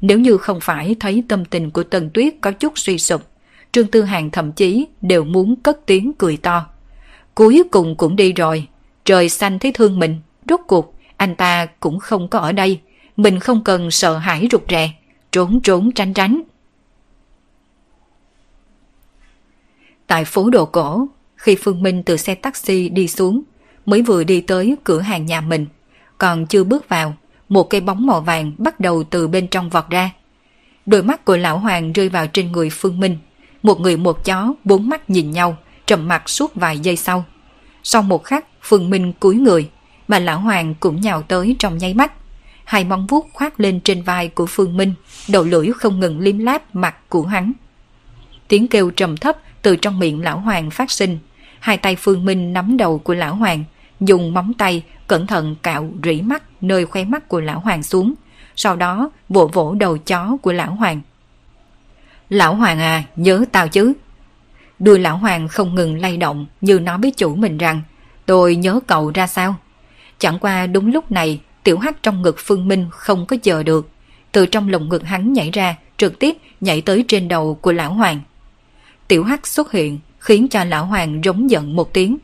Nếu 0.00 0.18
như 0.18 0.36
không 0.36 0.60
phải 0.60 0.96
thấy 1.00 1.24
tâm 1.28 1.44
tình 1.44 1.70
của 1.70 1.82
Tần 1.82 2.10
Tuyết 2.14 2.34
có 2.40 2.52
chút 2.52 2.78
suy 2.78 2.98
sụp, 2.98 3.22
Trương 3.72 3.86
Tư 3.86 4.02
Hàng 4.02 4.30
thậm 4.30 4.52
chí 4.52 4.86
đều 5.00 5.24
muốn 5.24 5.56
cất 5.56 5.86
tiếng 5.86 6.12
cười 6.18 6.36
to. 6.36 6.66
Cuối 7.34 7.62
cùng 7.70 7.96
cũng 7.96 8.16
đi 8.16 8.32
rồi, 8.32 8.66
trời 9.04 9.28
xanh 9.28 9.58
thấy 9.58 9.72
thương 9.72 9.98
mình, 9.98 10.20
rốt 10.48 10.60
cuộc 10.66 10.94
anh 11.16 11.34
ta 11.34 11.66
cũng 11.66 11.98
không 11.98 12.28
có 12.28 12.38
ở 12.38 12.52
đây, 12.52 12.80
mình 13.16 13.40
không 13.40 13.64
cần 13.64 13.90
sợ 13.90 14.18
hãi 14.18 14.48
rụt 14.52 14.62
rè, 14.68 14.90
trốn 15.32 15.60
trốn 15.60 15.92
tránh 15.92 16.14
tránh. 16.14 16.42
Tại 20.06 20.24
phố 20.24 20.50
đồ 20.50 20.64
cổ, 20.64 21.06
khi 21.36 21.56
Phương 21.60 21.82
Minh 21.82 22.02
từ 22.02 22.16
xe 22.16 22.34
taxi 22.34 22.88
đi 22.88 23.08
xuống, 23.08 23.42
mới 23.86 24.02
vừa 24.02 24.24
đi 24.24 24.40
tới 24.40 24.76
cửa 24.84 25.00
hàng 25.00 25.26
nhà 25.26 25.40
mình, 25.40 25.66
còn 26.18 26.46
chưa 26.46 26.64
bước 26.64 26.88
vào, 26.88 27.14
một 27.48 27.70
cây 27.70 27.80
bóng 27.80 28.06
màu 28.06 28.20
vàng 28.20 28.52
bắt 28.58 28.80
đầu 28.80 29.04
từ 29.04 29.28
bên 29.28 29.48
trong 29.48 29.70
vọt 29.70 29.84
ra. 29.90 30.10
Đôi 30.86 31.02
mắt 31.02 31.24
của 31.24 31.36
lão 31.36 31.58
hoàng 31.58 31.92
rơi 31.92 32.08
vào 32.08 32.26
trên 32.26 32.52
người 32.52 32.70
Phương 32.70 33.00
Minh, 33.00 33.18
một 33.62 33.80
người 33.80 33.96
một 33.96 34.24
chó 34.24 34.54
bốn 34.64 34.88
mắt 34.88 35.10
nhìn 35.10 35.30
nhau, 35.30 35.56
trầm 35.86 36.08
mặt 36.08 36.28
suốt 36.28 36.54
vài 36.54 36.78
giây 36.78 36.96
sau. 36.96 37.24
Sau 37.82 38.02
một 38.02 38.24
khắc, 38.24 38.44
Phương 38.62 38.90
Minh 38.90 39.12
cúi 39.12 39.36
người, 39.36 39.68
mà 40.08 40.18
lão 40.18 40.40
hoàng 40.40 40.74
cũng 40.80 41.00
nhào 41.00 41.22
tới 41.22 41.56
trong 41.58 41.78
nháy 41.78 41.94
mắt. 41.94 42.12
Hai 42.64 42.84
móng 42.84 43.06
vuốt 43.06 43.28
khoác 43.32 43.60
lên 43.60 43.80
trên 43.80 44.02
vai 44.02 44.28
của 44.28 44.46
Phương 44.46 44.76
Minh, 44.76 44.94
đầu 45.28 45.44
lưỡi 45.44 45.68
không 45.76 46.00
ngừng 46.00 46.20
liếm 46.20 46.38
láp 46.38 46.74
mặt 46.74 46.96
của 47.08 47.22
hắn. 47.22 47.52
Tiếng 48.48 48.68
kêu 48.68 48.90
trầm 48.90 49.16
thấp 49.16 49.36
từ 49.62 49.76
trong 49.76 49.98
miệng 49.98 50.22
lão 50.22 50.38
hoàng 50.38 50.70
phát 50.70 50.90
sinh. 50.90 51.18
Hai 51.58 51.76
tay 51.76 51.96
Phương 51.96 52.24
Minh 52.24 52.52
nắm 52.52 52.76
đầu 52.76 52.98
của 52.98 53.14
lão 53.14 53.34
hoàng, 53.34 53.64
dùng 54.00 54.34
móng 54.34 54.52
tay 54.54 54.82
cẩn 55.06 55.26
thận 55.26 55.56
cạo 55.62 55.90
rỉ 56.04 56.22
mắt 56.22 56.42
nơi 56.60 56.86
khóe 56.86 57.04
mắt 57.04 57.28
của 57.28 57.40
lão 57.40 57.60
hoàng 57.60 57.82
xuống, 57.82 58.14
sau 58.56 58.76
đó 58.76 59.10
vỗ 59.28 59.50
vỗ 59.52 59.74
đầu 59.74 59.98
chó 59.98 60.36
của 60.42 60.52
lão 60.52 60.74
hoàng. 60.74 61.00
Lão 62.28 62.54
hoàng 62.54 62.78
à, 62.78 63.02
nhớ 63.16 63.44
tao 63.52 63.68
chứ. 63.68 63.92
Đuôi 64.78 64.98
lão 64.98 65.16
hoàng 65.16 65.48
không 65.48 65.74
ngừng 65.74 66.00
lay 66.00 66.16
động 66.16 66.46
như 66.60 66.80
nói 66.80 66.98
với 66.98 67.10
chủ 67.10 67.34
mình 67.34 67.58
rằng 67.58 67.82
tôi 68.26 68.56
nhớ 68.56 68.80
cậu 68.86 69.10
ra 69.14 69.26
sao. 69.26 69.54
Chẳng 70.18 70.38
qua 70.38 70.66
đúng 70.66 70.92
lúc 70.92 71.10
này 71.12 71.40
tiểu 71.62 71.78
hắc 71.78 72.02
trong 72.02 72.22
ngực 72.22 72.36
Phương 72.38 72.68
Minh 72.68 72.86
không 72.90 73.26
có 73.26 73.36
chờ 73.42 73.62
được. 73.62 73.88
Từ 74.32 74.46
trong 74.46 74.68
lồng 74.68 74.88
ngực 74.88 75.04
hắn 75.04 75.32
nhảy 75.32 75.50
ra 75.50 75.76
trực 75.96 76.18
tiếp 76.18 76.36
nhảy 76.60 76.80
tới 76.80 77.04
trên 77.08 77.28
đầu 77.28 77.54
của 77.54 77.72
lão 77.72 77.94
hoàng. 77.94 78.20
Tiểu 79.08 79.24
hắc 79.24 79.46
xuất 79.46 79.72
hiện 79.72 79.98
khiến 80.18 80.48
cho 80.48 80.64
lão 80.64 80.86
hoàng 80.86 81.20
rống 81.24 81.50
giận 81.50 81.76
một 81.76 81.92
tiếng. 81.92 82.16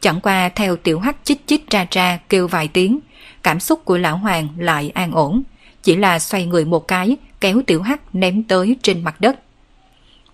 Chẳng 0.00 0.20
qua 0.20 0.48
theo 0.48 0.76
tiểu 0.76 1.00
hắc 1.00 1.16
chích 1.24 1.46
chích 1.46 1.70
ra 1.70 1.86
ra 1.90 2.18
kêu 2.28 2.48
vài 2.48 2.68
tiếng, 2.68 2.98
cảm 3.42 3.60
xúc 3.60 3.84
của 3.84 3.98
lão 3.98 4.16
hoàng 4.16 4.48
lại 4.56 4.90
an 4.94 5.12
ổn, 5.12 5.42
chỉ 5.82 5.96
là 5.96 6.18
xoay 6.18 6.46
người 6.46 6.64
một 6.64 6.88
cái 6.88 7.16
kéo 7.40 7.62
tiểu 7.66 7.82
hắc 7.82 8.14
ném 8.14 8.42
tới 8.42 8.76
trên 8.82 9.04
mặt 9.04 9.20
đất. 9.20 9.38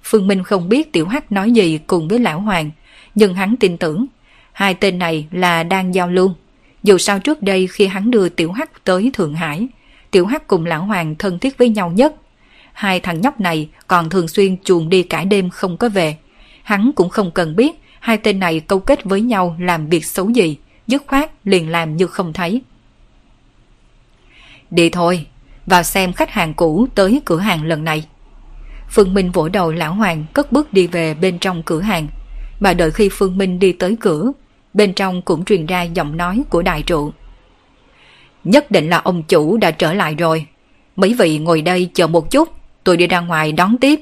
Phương 0.02 0.26
Minh 0.26 0.42
không 0.42 0.68
biết 0.68 0.92
tiểu 0.92 1.06
hắc 1.06 1.32
nói 1.32 1.52
gì 1.52 1.78
cùng 1.86 2.08
với 2.08 2.18
lão 2.18 2.40
hoàng, 2.40 2.70
nhưng 3.14 3.34
hắn 3.34 3.56
tin 3.56 3.76
tưởng 3.76 4.06
hai 4.52 4.74
tên 4.74 4.98
này 4.98 5.26
là 5.30 5.62
đang 5.62 5.94
giao 5.94 6.08
lưu. 6.08 6.32
Dù 6.82 6.98
sao 6.98 7.18
trước 7.18 7.42
đây 7.42 7.66
khi 7.66 7.86
hắn 7.86 8.10
đưa 8.10 8.28
tiểu 8.28 8.52
hắc 8.52 8.84
tới 8.84 9.10
Thượng 9.14 9.34
Hải, 9.34 9.68
tiểu 10.10 10.26
hắc 10.26 10.46
cùng 10.46 10.66
lão 10.66 10.84
hoàng 10.84 11.14
thân 11.18 11.38
thiết 11.38 11.58
với 11.58 11.68
nhau 11.68 11.90
nhất. 11.90 12.14
Hai 12.72 13.00
thằng 13.00 13.20
nhóc 13.20 13.40
này 13.40 13.68
còn 13.86 14.10
thường 14.10 14.28
xuyên 14.28 14.56
chuồn 14.64 14.88
đi 14.88 15.02
cả 15.02 15.24
đêm 15.24 15.50
không 15.50 15.76
có 15.76 15.88
về. 15.88 16.16
Hắn 16.62 16.90
cũng 16.96 17.08
không 17.08 17.30
cần 17.30 17.56
biết 17.56 17.80
hai 18.04 18.18
tên 18.18 18.38
này 18.38 18.60
câu 18.60 18.78
kết 18.78 19.04
với 19.04 19.20
nhau 19.20 19.56
làm 19.58 19.88
việc 19.88 20.04
xấu 20.04 20.30
gì, 20.30 20.56
dứt 20.86 21.02
khoát 21.06 21.30
liền 21.44 21.68
làm 21.68 21.96
như 21.96 22.06
không 22.06 22.32
thấy. 22.32 22.62
Đi 24.70 24.90
thôi, 24.90 25.26
vào 25.66 25.82
xem 25.82 26.12
khách 26.12 26.30
hàng 26.30 26.54
cũ 26.54 26.86
tới 26.94 27.22
cửa 27.24 27.38
hàng 27.38 27.64
lần 27.64 27.84
này. 27.84 28.06
Phương 28.90 29.14
Minh 29.14 29.30
vỗ 29.30 29.48
đầu 29.48 29.72
lão 29.72 29.94
hoàng 29.94 30.24
cất 30.32 30.52
bước 30.52 30.72
đi 30.72 30.86
về 30.86 31.14
bên 31.14 31.38
trong 31.38 31.62
cửa 31.62 31.80
hàng. 31.80 32.06
Mà 32.60 32.74
đợi 32.74 32.90
khi 32.90 33.08
Phương 33.12 33.38
Minh 33.38 33.58
đi 33.58 33.72
tới 33.72 33.96
cửa, 34.00 34.32
bên 34.74 34.94
trong 34.94 35.22
cũng 35.22 35.44
truyền 35.44 35.66
ra 35.66 35.82
giọng 35.82 36.16
nói 36.16 36.42
của 36.50 36.62
đại 36.62 36.82
trụ. 36.82 37.12
Nhất 38.44 38.70
định 38.70 38.90
là 38.90 38.96
ông 38.98 39.22
chủ 39.22 39.56
đã 39.56 39.70
trở 39.70 39.92
lại 39.92 40.14
rồi. 40.14 40.46
Mấy 40.96 41.14
vị 41.14 41.38
ngồi 41.38 41.62
đây 41.62 41.90
chờ 41.94 42.06
một 42.06 42.30
chút, 42.30 42.48
tôi 42.84 42.96
đi 42.96 43.06
ra 43.06 43.20
ngoài 43.20 43.52
đón 43.52 43.78
tiếp. 43.78 44.00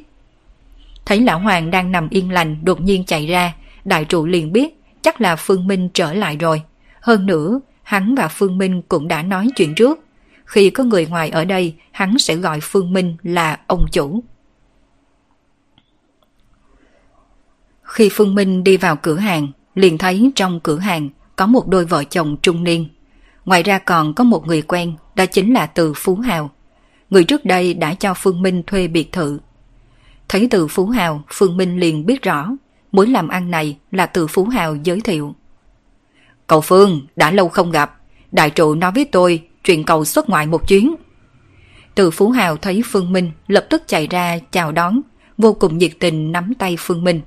Thấy 1.04 1.20
lão 1.20 1.38
hoàng 1.38 1.70
đang 1.70 1.92
nằm 1.92 2.08
yên 2.08 2.30
lành 2.30 2.56
đột 2.64 2.80
nhiên 2.80 3.04
chạy 3.04 3.26
ra, 3.26 3.52
đại 3.84 4.04
trụ 4.04 4.26
liền 4.26 4.52
biết 4.52 4.80
chắc 5.02 5.20
là 5.20 5.36
Phương 5.36 5.66
Minh 5.66 5.88
trở 5.94 6.14
lại 6.14 6.36
rồi. 6.36 6.62
Hơn 7.00 7.26
nữa, 7.26 7.60
hắn 7.82 8.14
và 8.14 8.28
Phương 8.28 8.58
Minh 8.58 8.82
cũng 8.88 9.08
đã 9.08 9.22
nói 9.22 9.48
chuyện 9.56 9.74
trước. 9.74 10.00
Khi 10.44 10.70
có 10.70 10.84
người 10.84 11.06
ngoài 11.06 11.30
ở 11.30 11.44
đây, 11.44 11.74
hắn 11.90 12.18
sẽ 12.18 12.36
gọi 12.36 12.58
Phương 12.62 12.92
Minh 12.92 13.16
là 13.22 13.60
ông 13.66 13.86
chủ. 13.92 14.22
Khi 17.82 18.08
Phương 18.12 18.34
Minh 18.34 18.64
đi 18.64 18.76
vào 18.76 18.96
cửa 18.96 19.16
hàng, 19.16 19.48
liền 19.74 19.98
thấy 19.98 20.32
trong 20.34 20.60
cửa 20.60 20.78
hàng 20.78 21.08
có 21.36 21.46
một 21.46 21.68
đôi 21.68 21.84
vợ 21.84 22.04
chồng 22.04 22.36
trung 22.42 22.64
niên. 22.64 22.88
Ngoài 23.44 23.62
ra 23.62 23.78
còn 23.78 24.14
có 24.14 24.24
một 24.24 24.46
người 24.46 24.62
quen, 24.62 24.94
đó 25.14 25.26
chính 25.26 25.54
là 25.54 25.66
Từ 25.66 25.92
Phú 25.96 26.16
Hào. 26.16 26.50
Người 27.10 27.24
trước 27.24 27.44
đây 27.44 27.74
đã 27.74 27.94
cho 27.94 28.14
Phương 28.14 28.42
Minh 28.42 28.62
thuê 28.66 28.88
biệt 28.88 29.12
thự. 29.12 29.38
Thấy 30.28 30.48
Từ 30.50 30.68
Phú 30.68 30.86
Hào, 30.86 31.22
Phương 31.28 31.56
Minh 31.56 31.80
liền 31.80 32.06
biết 32.06 32.22
rõ, 32.22 32.48
mối 32.92 33.06
làm 33.06 33.28
ăn 33.28 33.50
này 33.50 33.78
là 33.90 34.06
Từ 34.06 34.26
Phú 34.26 34.44
Hào 34.44 34.76
giới 34.76 35.00
thiệu. 35.00 35.34
Cậu 36.46 36.60
Phương, 36.60 37.06
đã 37.16 37.30
lâu 37.30 37.48
không 37.48 37.70
gặp, 37.70 38.00
đại 38.32 38.50
trụ 38.50 38.74
nói 38.74 38.92
với 38.94 39.04
tôi 39.04 39.42
chuyện 39.64 39.84
cậu 39.84 40.04
xuất 40.04 40.28
ngoại 40.28 40.46
một 40.46 40.68
chuyến. 40.68 40.94
Từ 41.94 42.10
Phú 42.10 42.30
Hào 42.30 42.56
thấy 42.56 42.82
Phương 42.86 43.12
Minh 43.12 43.30
lập 43.46 43.66
tức 43.70 43.82
chạy 43.86 44.06
ra 44.06 44.38
chào 44.50 44.72
đón, 44.72 45.00
vô 45.38 45.52
cùng 45.52 45.78
nhiệt 45.78 45.92
tình 46.00 46.32
nắm 46.32 46.52
tay 46.58 46.76
Phương 46.78 47.04
Minh. 47.04 47.20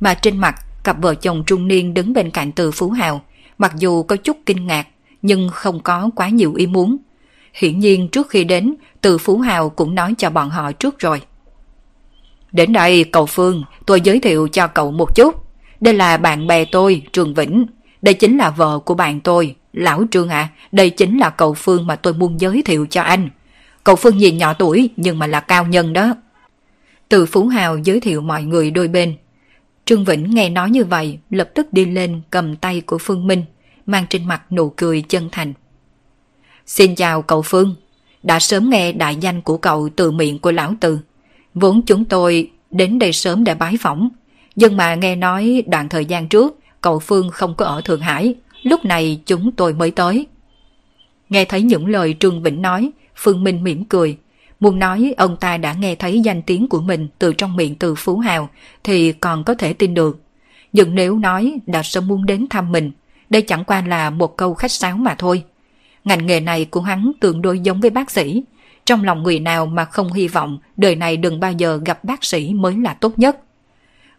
Mà 0.00 0.14
trên 0.14 0.38
mặt 0.38 0.54
Cặp 0.86 1.02
vợ 1.02 1.14
chồng 1.14 1.44
trung 1.46 1.68
niên 1.68 1.94
đứng 1.94 2.12
bên 2.12 2.30
cạnh 2.30 2.52
từ 2.52 2.70
Phú 2.70 2.90
Hào, 2.90 3.22
mặc 3.58 3.72
dù 3.78 4.02
có 4.02 4.16
chút 4.16 4.36
kinh 4.46 4.66
ngạc, 4.66 4.86
nhưng 5.22 5.48
không 5.52 5.80
có 5.80 6.10
quá 6.16 6.28
nhiều 6.28 6.54
ý 6.54 6.66
muốn. 6.66 6.96
Hiển 7.54 7.78
nhiên 7.78 8.08
trước 8.08 8.30
khi 8.30 8.44
đến, 8.44 8.74
từ 9.00 9.18
Phú 9.18 9.38
Hào 9.38 9.70
cũng 9.70 9.94
nói 9.94 10.14
cho 10.18 10.30
bọn 10.30 10.50
họ 10.50 10.72
trước 10.72 10.98
rồi. 10.98 11.20
Đến 12.52 12.72
đây 12.72 13.04
cậu 13.04 13.26
Phương, 13.26 13.64
tôi 13.86 14.00
giới 14.00 14.20
thiệu 14.20 14.48
cho 14.52 14.66
cậu 14.66 14.92
một 14.92 15.14
chút. 15.14 15.34
Đây 15.80 15.94
là 15.94 16.16
bạn 16.16 16.46
bè 16.46 16.64
tôi, 16.64 17.02
Trường 17.12 17.34
Vĩnh. 17.34 17.66
Đây 18.02 18.14
chính 18.14 18.38
là 18.38 18.50
vợ 18.50 18.78
của 18.78 18.94
bạn 18.94 19.20
tôi, 19.20 19.54
Lão 19.72 20.04
Trương 20.10 20.28
ạ. 20.28 20.38
À, 20.38 20.48
đây 20.72 20.90
chính 20.90 21.18
là 21.18 21.30
cậu 21.30 21.54
Phương 21.54 21.86
mà 21.86 21.96
tôi 21.96 22.14
muốn 22.14 22.40
giới 22.40 22.62
thiệu 22.62 22.86
cho 22.90 23.02
anh. 23.02 23.28
Cậu 23.84 23.96
Phương 23.96 24.16
nhìn 24.16 24.38
nhỏ 24.38 24.52
tuổi 24.52 24.90
nhưng 24.96 25.18
mà 25.18 25.26
là 25.26 25.40
cao 25.40 25.66
nhân 25.66 25.92
đó. 25.92 26.14
Từ 27.08 27.26
Phú 27.26 27.46
Hào 27.46 27.78
giới 27.78 28.00
thiệu 28.00 28.20
mọi 28.20 28.42
người 28.42 28.70
đôi 28.70 28.88
bên. 28.88 29.16
Trương 29.84 30.04
Vĩnh 30.04 30.34
nghe 30.34 30.48
nói 30.48 30.70
như 30.70 30.84
vậy, 30.84 31.18
lập 31.30 31.50
tức 31.54 31.72
đi 31.72 31.84
lên 31.84 32.20
cầm 32.30 32.56
tay 32.56 32.80
của 32.80 32.98
Phương 32.98 33.26
Minh, 33.26 33.44
mang 33.86 34.06
trên 34.10 34.28
mặt 34.28 34.52
nụ 34.52 34.72
cười 34.76 35.02
chân 35.02 35.28
thành. 35.32 35.52
Xin 36.66 36.94
chào 36.94 37.22
cậu 37.22 37.42
Phương, 37.42 37.74
đã 38.22 38.40
sớm 38.40 38.70
nghe 38.70 38.92
đại 38.92 39.16
danh 39.16 39.40
của 39.40 39.56
cậu 39.56 39.88
từ 39.96 40.10
miệng 40.10 40.38
của 40.38 40.52
lão 40.52 40.74
Từ. 40.80 40.98
Vốn 41.56 41.82
chúng 41.82 42.04
tôi 42.04 42.50
đến 42.70 42.98
đây 42.98 43.12
sớm 43.12 43.44
để 43.44 43.54
bái 43.54 43.76
phỏng, 43.80 44.08
nhưng 44.56 44.76
mà 44.76 44.94
nghe 44.94 45.16
nói 45.16 45.62
đoạn 45.66 45.88
thời 45.88 46.04
gian 46.04 46.28
trước 46.28 46.58
cậu 46.80 46.98
Phương 46.98 47.30
không 47.30 47.54
có 47.54 47.64
ở 47.64 47.80
Thượng 47.80 48.00
Hải, 48.00 48.34
lúc 48.62 48.84
này 48.84 49.20
chúng 49.26 49.52
tôi 49.52 49.74
mới 49.74 49.90
tới. 49.90 50.26
Nghe 51.28 51.44
thấy 51.44 51.62
những 51.62 51.86
lời 51.86 52.16
Trương 52.20 52.42
Vĩnh 52.42 52.62
nói, 52.62 52.90
Phương 53.16 53.44
Minh 53.44 53.64
mỉm 53.64 53.84
cười. 53.84 54.16
Muốn 54.60 54.78
nói 54.78 55.14
ông 55.16 55.36
ta 55.36 55.56
đã 55.56 55.72
nghe 55.72 55.94
thấy 55.94 56.20
danh 56.20 56.42
tiếng 56.42 56.68
của 56.68 56.80
mình 56.80 57.08
từ 57.18 57.32
trong 57.32 57.56
miệng 57.56 57.74
từ 57.74 57.94
Phú 57.94 58.18
Hào 58.18 58.48
thì 58.84 59.12
còn 59.12 59.44
có 59.44 59.54
thể 59.54 59.72
tin 59.72 59.94
được. 59.94 60.20
Nhưng 60.72 60.94
nếu 60.94 61.18
nói 61.18 61.58
đã 61.66 61.82
sớm 61.82 62.08
muốn 62.08 62.26
đến 62.26 62.46
thăm 62.50 62.72
mình, 62.72 62.92
đây 63.30 63.42
chẳng 63.42 63.64
qua 63.64 63.82
là 63.86 64.10
một 64.10 64.36
câu 64.36 64.54
khách 64.54 64.72
sáo 64.72 64.96
mà 64.96 65.14
thôi. 65.18 65.44
Ngành 66.04 66.26
nghề 66.26 66.40
này 66.40 66.64
của 66.64 66.80
hắn 66.80 67.12
tương 67.20 67.42
đối 67.42 67.60
giống 67.60 67.80
với 67.80 67.90
bác 67.90 68.10
sĩ. 68.10 68.42
Trong 68.86 69.04
lòng 69.04 69.22
người 69.22 69.40
nào 69.40 69.66
mà 69.66 69.84
không 69.84 70.12
hy 70.12 70.28
vọng 70.28 70.58
đời 70.76 70.96
này 70.96 71.16
đừng 71.16 71.40
bao 71.40 71.52
giờ 71.52 71.80
gặp 71.84 72.04
bác 72.04 72.24
sĩ 72.24 72.54
mới 72.54 72.76
là 72.76 72.94
tốt 72.94 73.18
nhất. 73.18 73.38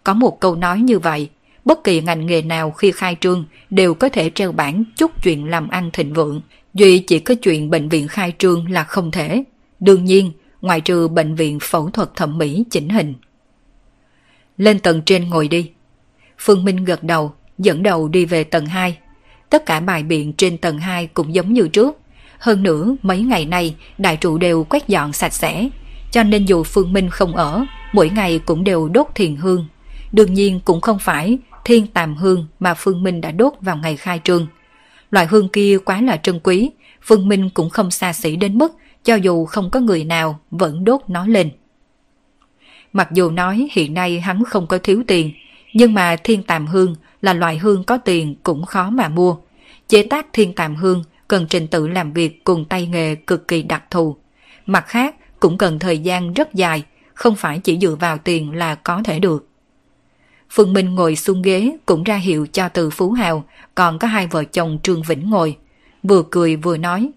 Có 0.04 0.14
một 0.14 0.40
câu 0.40 0.56
nói 0.56 0.80
như 0.80 1.00
vậy, 1.00 1.30
bất 1.66 1.84
kỳ 1.84 2.02
ngành 2.02 2.26
nghề 2.26 2.42
nào 2.42 2.72
khi 2.72 2.92
khai 2.92 3.18
trương 3.22 3.46
đều 3.70 3.94
có 3.94 4.10
thể 4.10 4.30
treo 4.36 4.52
bảng 4.52 4.84
chúc 4.96 5.24
chuyện 5.24 5.46
làm 5.46 5.68
ăn 5.68 5.90
thịnh 5.94 6.14
vượng, 6.14 6.42
duy 6.74 7.00
chỉ 7.00 7.20
có 7.20 7.36
chuyện 7.36 7.70
bệnh 7.70 7.90
viện 7.90 8.08
khai 8.08 8.34
trương 8.38 8.72
là 8.72 8.84
không 8.84 9.12
thể. 9.12 9.44
Đương 9.80 10.06
nhiên, 10.06 10.32
ngoại 10.62 10.82
trừ 10.82 11.08
bệnh 11.08 11.36
viện 11.36 11.60
phẫu 11.62 11.90
thuật 11.90 12.16
thẩm 12.16 12.38
mỹ 12.38 12.64
chỉnh 12.70 12.90
hình. 12.90 13.14
Lên 14.58 14.80
tầng 14.80 15.02
trên 15.06 15.30
ngồi 15.30 15.48
đi. 15.48 15.72
Phương 16.38 16.66
Minh 16.66 16.86
gật 16.86 17.04
đầu, 17.04 17.34
dẫn 17.58 17.84
đầu 17.84 18.08
đi 18.08 18.26
về 18.26 18.44
tầng 18.44 18.66
2. 18.66 18.98
Tất 19.50 19.66
cả 19.66 19.80
bài 19.80 20.04
biện 20.04 20.34
trên 20.34 20.58
tầng 20.58 20.80
2 20.80 21.08
cũng 21.08 21.34
giống 21.34 21.54
như 21.54 21.68
trước. 21.68 21.98
Hơn 22.40 22.64
nữa, 22.64 22.96
mấy 23.02 23.22
ngày 23.22 23.46
nay 23.46 23.76
đại 23.98 24.18
trụ 24.18 24.38
đều 24.38 24.64
quét 24.64 24.88
dọn 24.88 25.14
sạch 25.14 25.34
sẽ, 25.34 25.70
cho 26.12 26.24
nên 26.24 26.46
dù 26.46 26.64
Phương 26.64 26.94
Minh 26.94 27.10
không 27.10 27.36
ở, 27.36 27.66
mỗi 27.94 28.10
ngày 28.10 28.40
cũng 28.46 28.64
đều 28.64 28.90
đốt 28.90 29.08
thiền 29.16 29.36
hương. 29.36 29.68
Đương 30.12 30.34
nhiên 30.34 30.60
cũng 30.66 30.82
không 30.82 31.00
phải 31.00 31.38
thiên 31.66 31.88
tàm 31.88 32.16
hương 32.16 32.48
mà 32.60 32.74
Phương 32.74 33.04
Minh 33.04 33.22
đã 33.22 33.32
đốt 33.32 33.54
vào 33.62 33.78
ngày 33.78 33.98
khai 33.98 34.22
trương. 34.24 34.48
Loại 35.12 35.26
hương 35.26 35.50
kia 35.50 35.78
quá 35.86 36.02
là 36.02 36.18
trân 36.18 36.40
quý, 36.44 36.72
Phương 37.02 37.28
Minh 37.28 37.50
cũng 37.50 37.70
không 37.70 37.92
xa 37.92 38.14
xỉ 38.14 38.36
đến 38.36 38.58
mức 38.58 38.72
cho 39.04 39.16
dù 39.16 39.46
không 39.46 39.70
có 39.70 39.80
người 39.80 40.04
nào 40.04 40.40
vẫn 40.52 40.84
đốt 40.84 41.02
nó 41.08 41.28
lên. 41.28 41.50
Mặc 42.94 43.12
dù 43.12 43.32
nói 43.32 43.68
hiện 43.72 43.94
nay 43.94 44.20
hắn 44.20 44.44
không 44.44 44.68
có 44.68 44.78
thiếu 44.78 45.04
tiền, 45.08 45.32
nhưng 45.74 45.94
mà 45.94 46.16
thiên 46.24 46.44
tàm 46.44 46.68
hương 46.68 46.96
là 47.22 47.34
loại 47.34 47.58
hương 47.58 47.84
có 47.84 47.98
tiền 47.98 48.36
cũng 48.44 48.66
khó 48.66 48.90
mà 48.90 49.10
mua. 49.10 49.36
Chế 49.88 50.04
tác 50.04 50.28
thiên 50.34 50.54
tàm 50.54 50.76
hương 50.76 51.04
cần 51.28 51.48
trình 51.50 51.68
tự 51.68 51.88
làm 51.88 52.14
việc 52.14 52.44
cùng 52.44 52.66
tay 52.66 52.88
nghề 52.88 53.16
cực 53.16 53.48
kỳ 53.48 53.62
đặc 53.62 53.84
thù. 53.92 54.18
Mặt 54.66 54.86
khác 54.88 55.16
cũng 55.40 55.58
cần 55.58 55.80
thời 55.80 56.00
gian 56.00 56.34
rất 56.34 56.54
dài, 56.54 56.84
không 57.14 57.36
phải 57.36 57.60
chỉ 57.60 57.80
dựa 57.80 57.96
vào 57.96 58.18
tiền 58.18 58.52
là 58.52 58.76
có 58.76 59.02
thể 59.04 59.20
được. 59.20 59.48
Phương 60.50 60.74
Minh 60.74 60.96
ngồi 60.96 61.16
xuống 61.16 61.42
ghế 61.42 61.78
cũng 61.86 62.04
ra 62.04 62.16
hiệu 62.16 62.48
cho 62.54 62.70
từ 62.70 62.90
Phú 62.90 63.12
Hào, 63.12 63.44
còn 63.76 64.00
có 64.00 64.08
hai 64.08 64.28
vợ 64.28 64.44
chồng 64.44 64.80
Trương 64.84 65.04
Vĩnh 65.04 65.30
ngồi. 65.30 65.58
Vừa 66.04 66.24
cười 66.32 66.56
vừa 66.56 66.78
nói. 66.78 67.10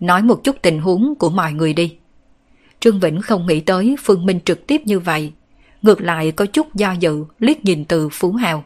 Nói 0.00 0.22
một 0.22 0.44
chút 0.44 0.56
tình 0.62 0.80
huống 0.80 1.14
của 1.14 1.30
mọi 1.30 1.52
người 1.52 1.74
đi. 1.74 1.96
Trương 2.80 3.00
Vĩnh 3.00 3.22
không 3.22 3.46
nghĩ 3.46 3.60
tới 3.60 3.96
Phương 4.02 4.26
Minh 4.26 4.40
trực 4.44 4.66
tiếp 4.66 4.82
như 4.84 4.98
vậy. 4.98 5.32
Ngược 5.82 6.00
lại 6.00 6.32
có 6.32 6.46
chút 6.46 6.74
do 6.74 6.92
dự 6.92 7.24
liếc 7.38 7.64
nhìn 7.64 7.84
từ 7.84 8.08
Phú 8.08 8.32
Hào. 8.32 8.64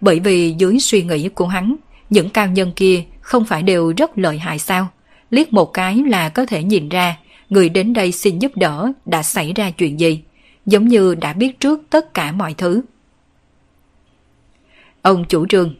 Bởi 0.00 0.20
vì 0.20 0.54
dưới 0.58 0.80
suy 0.80 1.02
nghĩ 1.02 1.28
của 1.28 1.46
hắn, 1.46 1.76
những 2.10 2.30
cao 2.30 2.46
nhân 2.46 2.72
kia 2.76 3.04
không 3.20 3.44
phải 3.44 3.62
đều 3.62 3.92
rất 3.96 4.18
lợi 4.18 4.38
hại 4.38 4.58
sao? 4.58 4.88
Liếc 5.30 5.52
một 5.52 5.72
cái 5.72 6.02
là 6.06 6.28
có 6.28 6.46
thể 6.46 6.62
nhìn 6.62 6.88
ra 6.88 7.16
người 7.50 7.68
đến 7.68 7.92
đây 7.92 8.12
xin 8.12 8.38
giúp 8.38 8.52
đỡ 8.56 8.92
đã 9.06 9.22
xảy 9.22 9.52
ra 9.52 9.70
chuyện 9.70 10.00
gì 10.00 10.22
giống 10.66 10.88
như 10.88 11.14
đã 11.14 11.32
biết 11.32 11.60
trước 11.60 11.80
tất 11.90 12.14
cả 12.14 12.32
mọi 12.32 12.54
thứ. 12.54 12.82
Ông 15.02 15.24
chủ 15.24 15.46
trương, 15.46 15.74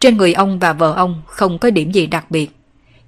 trên 0.00 0.16
người 0.16 0.32
ông 0.32 0.58
và 0.58 0.72
vợ 0.72 0.92
ông 0.92 1.22
không 1.26 1.58
có 1.58 1.70
điểm 1.70 1.92
gì 1.92 2.06
đặc 2.06 2.30
biệt, 2.30 2.50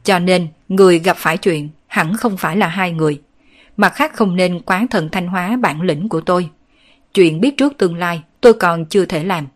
cho 0.04 0.18
nên 0.18 0.48
người 0.68 0.98
gặp 0.98 1.16
phải 1.16 1.36
chuyện 1.36 1.68
hẳn 1.86 2.16
không 2.16 2.36
phải 2.36 2.56
là 2.56 2.68
hai 2.68 2.92
người. 2.92 3.20
Mặt 3.76 3.94
khác 3.94 4.14
không 4.14 4.36
nên 4.36 4.60
quá 4.60 4.86
thần 4.90 5.08
thanh 5.12 5.26
hóa 5.26 5.56
bản 5.56 5.80
lĩnh 5.80 6.08
của 6.08 6.20
tôi. 6.20 6.48
Chuyện 7.14 7.40
biết 7.40 7.56
trước 7.56 7.78
tương 7.78 7.96
lai 7.96 8.22
tôi 8.40 8.52
còn 8.52 8.84
chưa 8.86 9.04
thể 9.04 9.24
làm. 9.24 9.46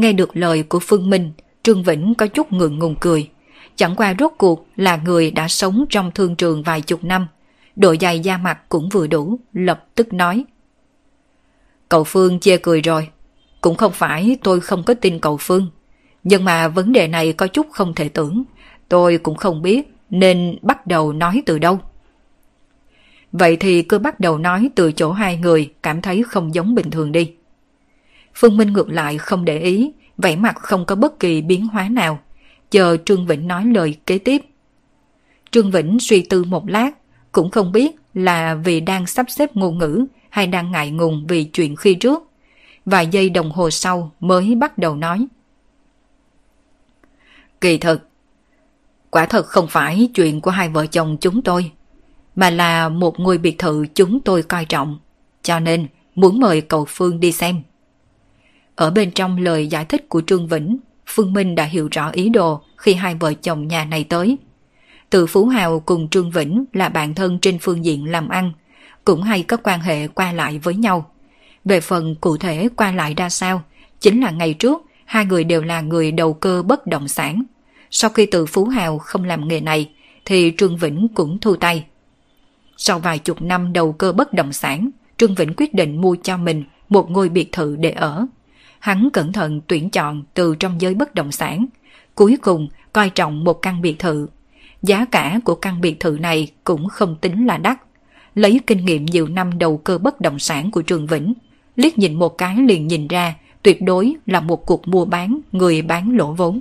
Nghe 0.00 0.12
được 0.12 0.36
lời 0.36 0.62
của 0.62 0.78
Phương 0.78 1.10
Minh, 1.10 1.32
Trương 1.62 1.82
Vĩnh 1.82 2.14
có 2.18 2.26
chút 2.26 2.52
ngượng 2.52 2.78
ngùng 2.78 2.94
cười. 3.00 3.30
Chẳng 3.76 3.96
qua 3.96 4.14
rốt 4.18 4.32
cuộc 4.38 4.66
là 4.76 4.96
người 4.96 5.30
đã 5.30 5.48
sống 5.48 5.84
trong 5.90 6.10
thương 6.14 6.36
trường 6.36 6.62
vài 6.62 6.80
chục 6.80 7.04
năm, 7.04 7.26
độ 7.76 7.94
dày 8.00 8.20
da 8.20 8.36
mặt 8.36 8.58
cũng 8.68 8.88
vừa 8.88 9.06
đủ, 9.06 9.38
lập 9.52 9.86
tức 9.94 10.12
nói. 10.12 10.44
Cậu 11.88 12.04
Phương 12.04 12.40
chê 12.40 12.56
cười 12.56 12.80
rồi. 12.80 13.08
Cũng 13.60 13.76
không 13.76 13.92
phải 13.92 14.36
tôi 14.42 14.60
không 14.60 14.82
có 14.82 14.94
tin 14.94 15.18
cậu 15.18 15.36
Phương. 15.36 15.70
Nhưng 16.24 16.44
mà 16.44 16.68
vấn 16.68 16.92
đề 16.92 17.08
này 17.08 17.32
có 17.32 17.46
chút 17.46 17.66
không 17.72 17.94
thể 17.94 18.08
tưởng. 18.08 18.44
Tôi 18.88 19.18
cũng 19.18 19.36
không 19.36 19.62
biết 19.62 19.94
nên 20.10 20.58
bắt 20.62 20.86
đầu 20.86 21.12
nói 21.12 21.42
từ 21.46 21.58
đâu. 21.58 21.78
Vậy 23.32 23.56
thì 23.56 23.82
cứ 23.82 23.98
bắt 23.98 24.20
đầu 24.20 24.38
nói 24.38 24.70
từ 24.74 24.92
chỗ 24.92 25.12
hai 25.12 25.36
người 25.36 25.72
cảm 25.82 26.02
thấy 26.02 26.22
không 26.22 26.54
giống 26.54 26.74
bình 26.74 26.90
thường 26.90 27.12
đi. 27.12 27.34
Phương 28.34 28.56
Minh 28.56 28.72
ngược 28.72 28.90
lại 28.90 29.18
không 29.18 29.44
để 29.44 29.58
ý, 29.58 29.92
vẻ 30.18 30.36
mặt 30.36 30.56
không 30.56 30.84
có 30.86 30.94
bất 30.94 31.20
kỳ 31.20 31.42
biến 31.42 31.66
hóa 31.66 31.88
nào. 31.88 32.18
Chờ 32.70 32.96
Trương 33.04 33.26
Vĩnh 33.26 33.48
nói 33.48 33.64
lời 33.64 33.96
kế 34.06 34.18
tiếp. 34.18 34.42
Trương 35.50 35.70
Vĩnh 35.70 35.98
suy 36.00 36.22
tư 36.22 36.44
một 36.44 36.68
lát, 36.68 36.90
cũng 37.32 37.50
không 37.50 37.72
biết 37.72 37.96
là 38.14 38.54
vì 38.54 38.80
đang 38.80 39.06
sắp 39.06 39.26
xếp 39.30 39.56
ngôn 39.56 39.78
ngữ 39.78 40.06
hay 40.30 40.46
đang 40.46 40.72
ngại 40.72 40.90
ngùng 40.90 41.26
vì 41.28 41.44
chuyện 41.44 41.76
khi 41.76 41.94
trước. 41.94 42.22
Vài 42.84 43.06
giây 43.06 43.30
đồng 43.30 43.50
hồ 43.50 43.70
sau 43.70 44.12
mới 44.20 44.54
bắt 44.54 44.78
đầu 44.78 44.96
nói. 44.96 45.26
Kỳ 47.60 47.78
thật, 47.78 48.02
quả 49.10 49.26
thật 49.26 49.46
không 49.46 49.66
phải 49.66 50.10
chuyện 50.14 50.40
của 50.40 50.50
hai 50.50 50.68
vợ 50.68 50.86
chồng 50.86 51.16
chúng 51.20 51.42
tôi, 51.42 51.70
mà 52.36 52.50
là 52.50 52.88
một 52.88 53.20
ngôi 53.20 53.38
biệt 53.38 53.58
thự 53.58 53.86
chúng 53.94 54.20
tôi 54.20 54.42
coi 54.42 54.64
trọng, 54.64 54.98
cho 55.42 55.60
nên 55.60 55.86
muốn 56.14 56.40
mời 56.40 56.60
cậu 56.60 56.84
Phương 56.88 57.20
đi 57.20 57.32
xem. 57.32 57.62
Ở 58.80 58.90
bên 58.90 59.10
trong 59.10 59.36
lời 59.36 59.66
giải 59.66 59.84
thích 59.84 60.08
của 60.08 60.22
Trương 60.26 60.48
Vĩnh, 60.48 60.78
Phương 61.06 61.32
Minh 61.32 61.54
đã 61.54 61.64
hiểu 61.64 61.88
rõ 61.92 62.10
ý 62.10 62.28
đồ 62.28 62.60
khi 62.76 62.94
hai 62.94 63.14
vợ 63.14 63.32
chồng 63.34 63.68
nhà 63.68 63.84
này 63.84 64.04
tới. 64.04 64.38
Từ 65.10 65.26
Phú 65.26 65.46
Hào 65.46 65.80
cùng 65.80 66.08
Trương 66.08 66.30
Vĩnh 66.30 66.64
là 66.72 66.88
bạn 66.88 67.14
thân 67.14 67.38
trên 67.38 67.58
phương 67.58 67.84
diện 67.84 68.10
làm 68.10 68.28
ăn, 68.28 68.52
cũng 69.04 69.22
hay 69.22 69.42
có 69.42 69.56
quan 69.56 69.80
hệ 69.80 70.08
qua 70.08 70.32
lại 70.32 70.58
với 70.58 70.74
nhau. 70.74 71.10
Về 71.64 71.80
phần 71.80 72.14
cụ 72.14 72.36
thể 72.36 72.68
qua 72.76 72.92
lại 72.92 73.14
ra 73.14 73.28
sao, 73.28 73.62
chính 74.00 74.20
là 74.20 74.30
ngày 74.30 74.54
trước 74.54 74.82
hai 75.04 75.24
người 75.24 75.44
đều 75.44 75.62
là 75.62 75.80
người 75.80 76.12
đầu 76.12 76.32
cơ 76.34 76.62
bất 76.62 76.86
động 76.86 77.08
sản. 77.08 77.42
Sau 77.90 78.10
khi 78.10 78.26
từ 78.26 78.46
Phú 78.46 78.64
Hào 78.64 78.98
không 78.98 79.24
làm 79.24 79.48
nghề 79.48 79.60
này, 79.60 79.90
thì 80.24 80.52
Trương 80.58 80.76
Vĩnh 80.76 81.06
cũng 81.14 81.38
thu 81.38 81.56
tay. 81.56 81.84
Sau 82.76 82.98
vài 82.98 83.18
chục 83.18 83.42
năm 83.42 83.72
đầu 83.72 83.92
cơ 83.92 84.12
bất 84.12 84.32
động 84.32 84.52
sản, 84.52 84.90
Trương 85.16 85.34
Vĩnh 85.34 85.54
quyết 85.56 85.74
định 85.74 86.00
mua 86.00 86.16
cho 86.22 86.36
mình 86.36 86.64
một 86.88 87.10
ngôi 87.10 87.28
biệt 87.28 87.52
thự 87.52 87.76
để 87.76 87.90
ở. 87.90 88.26
Hắn 88.80 89.08
cẩn 89.12 89.32
thận 89.32 89.60
tuyển 89.66 89.90
chọn 89.90 90.22
từ 90.34 90.54
trong 90.54 90.80
giới 90.80 90.94
bất 90.94 91.14
động 91.14 91.32
sản, 91.32 91.66
cuối 92.14 92.36
cùng 92.42 92.68
coi 92.92 93.10
trọng 93.10 93.44
một 93.44 93.62
căn 93.62 93.82
biệt 93.82 93.98
thự 93.98 94.26
Giá 94.82 95.04
cả 95.04 95.40
của 95.44 95.54
căn 95.54 95.80
biệt 95.80 96.00
thự 96.00 96.18
này 96.20 96.48
cũng 96.64 96.88
không 96.88 97.16
tính 97.20 97.46
là 97.46 97.58
đắt. 97.58 97.78
Lấy 98.34 98.60
kinh 98.66 98.84
nghiệm 98.84 99.06
nhiều 99.06 99.28
năm 99.28 99.58
đầu 99.58 99.76
cơ 99.76 99.98
bất 99.98 100.20
động 100.20 100.38
sản 100.38 100.70
của 100.70 100.82
Trường 100.82 101.06
Vĩnh, 101.06 101.34
liếc 101.76 101.98
nhìn 101.98 102.14
một 102.14 102.38
cái 102.38 102.56
liền 102.56 102.86
nhìn 102.86 103.08
ra 103.08 103.34
tuyệt 103.62 103.82
đối 103.82 104.14
là 104.26 104.40
một 104.40 104.66
cuộc 104.66 104.88
mua 104.88 105.04
bán 105.04 105.40
người 105.52 105.82
bán 105.82 106.16
lỗ 106.16 106.32
vốn. 106.32 106.60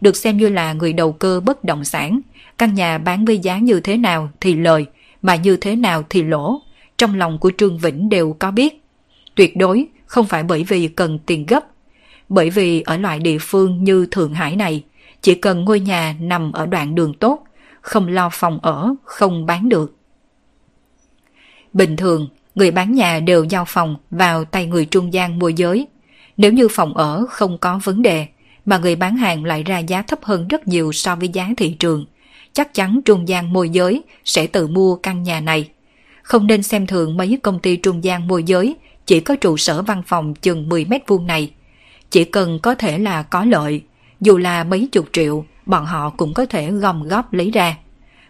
Được 0.00 0.16
xem 0.16 0.36
như 0.36 0.48
là 0.48 0.72
người 0.72 0.92
đầu 0.92 1.12
cơ 1.12 1.40
bất 1.40 1.64
động 1.64 1.84
sản, 1.84 2.20
căn 2.58 2.74
nhà 2.74 2.98
bán 2.98 3.24
với 3.24 3.38
giá 3.38 3.58
như 3.58 3.80
thế 3.80 3.96
nào 3.96 4.30
thì 4.40 4.54
lời, 4.54 4.86
mà 5.22 5.36
như 5.36 5.56
thế 5.56 5.76
nào 5.76 6.02
thì 6.08 6.22
lỗ, 6.22 6.60
trong 6.98 7.14
lòng 7.14 7.38
của 7.38 7.52
Trương 7.58 7.78
Vĩnh 7.78 8.08
đều 8.08 8.36
có 8.38 8.50
biết. 8.50 8.82
Tuyệt 9.34 9.56
đối 9.56 9.86
không 10.10 10.26
phải 10.26 10.42
bởi 10.42 10.64
vì 10.64 10.88
cần 10.88 11.18
tiền 11.26 11.46
gấp, 11.46 11.64
bởi 12.28 12.50
vì 12.50 12.80
ở 12.80 12.96
loại 12.96 13.18
địa 13.18 13.38
phương 13.40 13.84
như 13.84 14.06
Thượng 14.06 14.34
Hải 14.34 14.56
này, 14.56 14.84
chỉ 15.22 15.34
cần 15.34 15.64
ngôi 15.64 15.80
nhà 15.80 16.16
nằm 16.20 16.52
ở 16.52 16.66
đoạn 16.66 16.94
đường 16.94 17.14
tốt, 17.14 17.44
không 17.80 18.08
lo 18.08 18.28
phòng 18.32 18.58
ở, 18.62 18.94
không 19.04 19.46
bán 19.46 19.68
được. 19.68 19.96
Bình 21.72 21.96
thường, 21.96 22.28
người 22.54 22.70
bán 22.70 22.94
nhà 22.94 23.20
đều 23.20 23.44
giao 23.44 23.64
phòng 23.64 23.96
vào 24.10 24.44
tay 24.44 24.66
người 24.66 24.84
trung 24.84 25.12
gian 25.12 25.38
môi 25.38 25.54
giới. 25.54 25.86
Nếu 26.36 26.52
như 26.52 26.68
phòng 26.68 26.96
ở 26.96 27.26
không 27.30 27.58
có 27.58 27.80
vấn 27.84 28.02
đề, 28.02 28.26
mà 28.64 28.78
người 28.78 28.96
bán 28.96 29.16
hàng 29.16 29.44
lại 29.44 29.62
ra 29.62 29.78
giá 29.78 30.02
thấp 30.02 30.18
hơn 30.22 30.48
rất 30.48 30.68
nhiều 30.68 30.92
so 30.92 31.16
với 31.16 31.28
giá 31.28 31.48
thị 31.56 31.76
trường, 31.78 32.06
chắc 32.52 32.74
chắn 32.74 33.00
trung 33.04 33.28
gian 33.28 33.52
môi 33.52 33.70
giới 33.70 34.02
sẽ 34.24 34.46
tự 34.46 34.66
mua 34.66 34.96
căn 34.96 35.22
nhà 35.22 35.40
này. 35.40 35.70
không 36.22 36.46
nên 36.46 36.62
xem 36.62 36.86
thường 36.86 37.16
mấy 37.16 37.38
công 37.42 37.58
ty 37.58 37.76
trung 37.76 38.04
gian 38.04 38.28
môi 38.28 38.42
giới 38.42 38.76
chỉ 39.10 39.20
có 39.20 39.36
trụ 39.36 39.56
sở 39.56 39.82
văn 39.82 40.02
phòng 40.06 40.34
chừng 40.34 40.68
10 40.68 40.84
mét 40.84 41.08
vuông 41.08 41.26
này. 41.26 41.50
Chỉ 42.10 42.24
cần 42.24 42.58
có 42.62 42.74
thể 42.74 42.98
là 42.98 43.22
có 43.22 43.44
lợi, 43.44 43.82
dù 44.20 44.38
là 44.38 44.64
mấy 44.64 44.88
chục 44.92 45.08
triệu, 45.12 45.44
bọn 45.66 45.86
họ 45.86 46.10
cũng 46.10 46.34
có 46.34 46.46
thể 46.46 46.70
gom 46.70 47.02
góp 47.02 47.32
lấy 47.32 47.50
ra. 47.50 47.76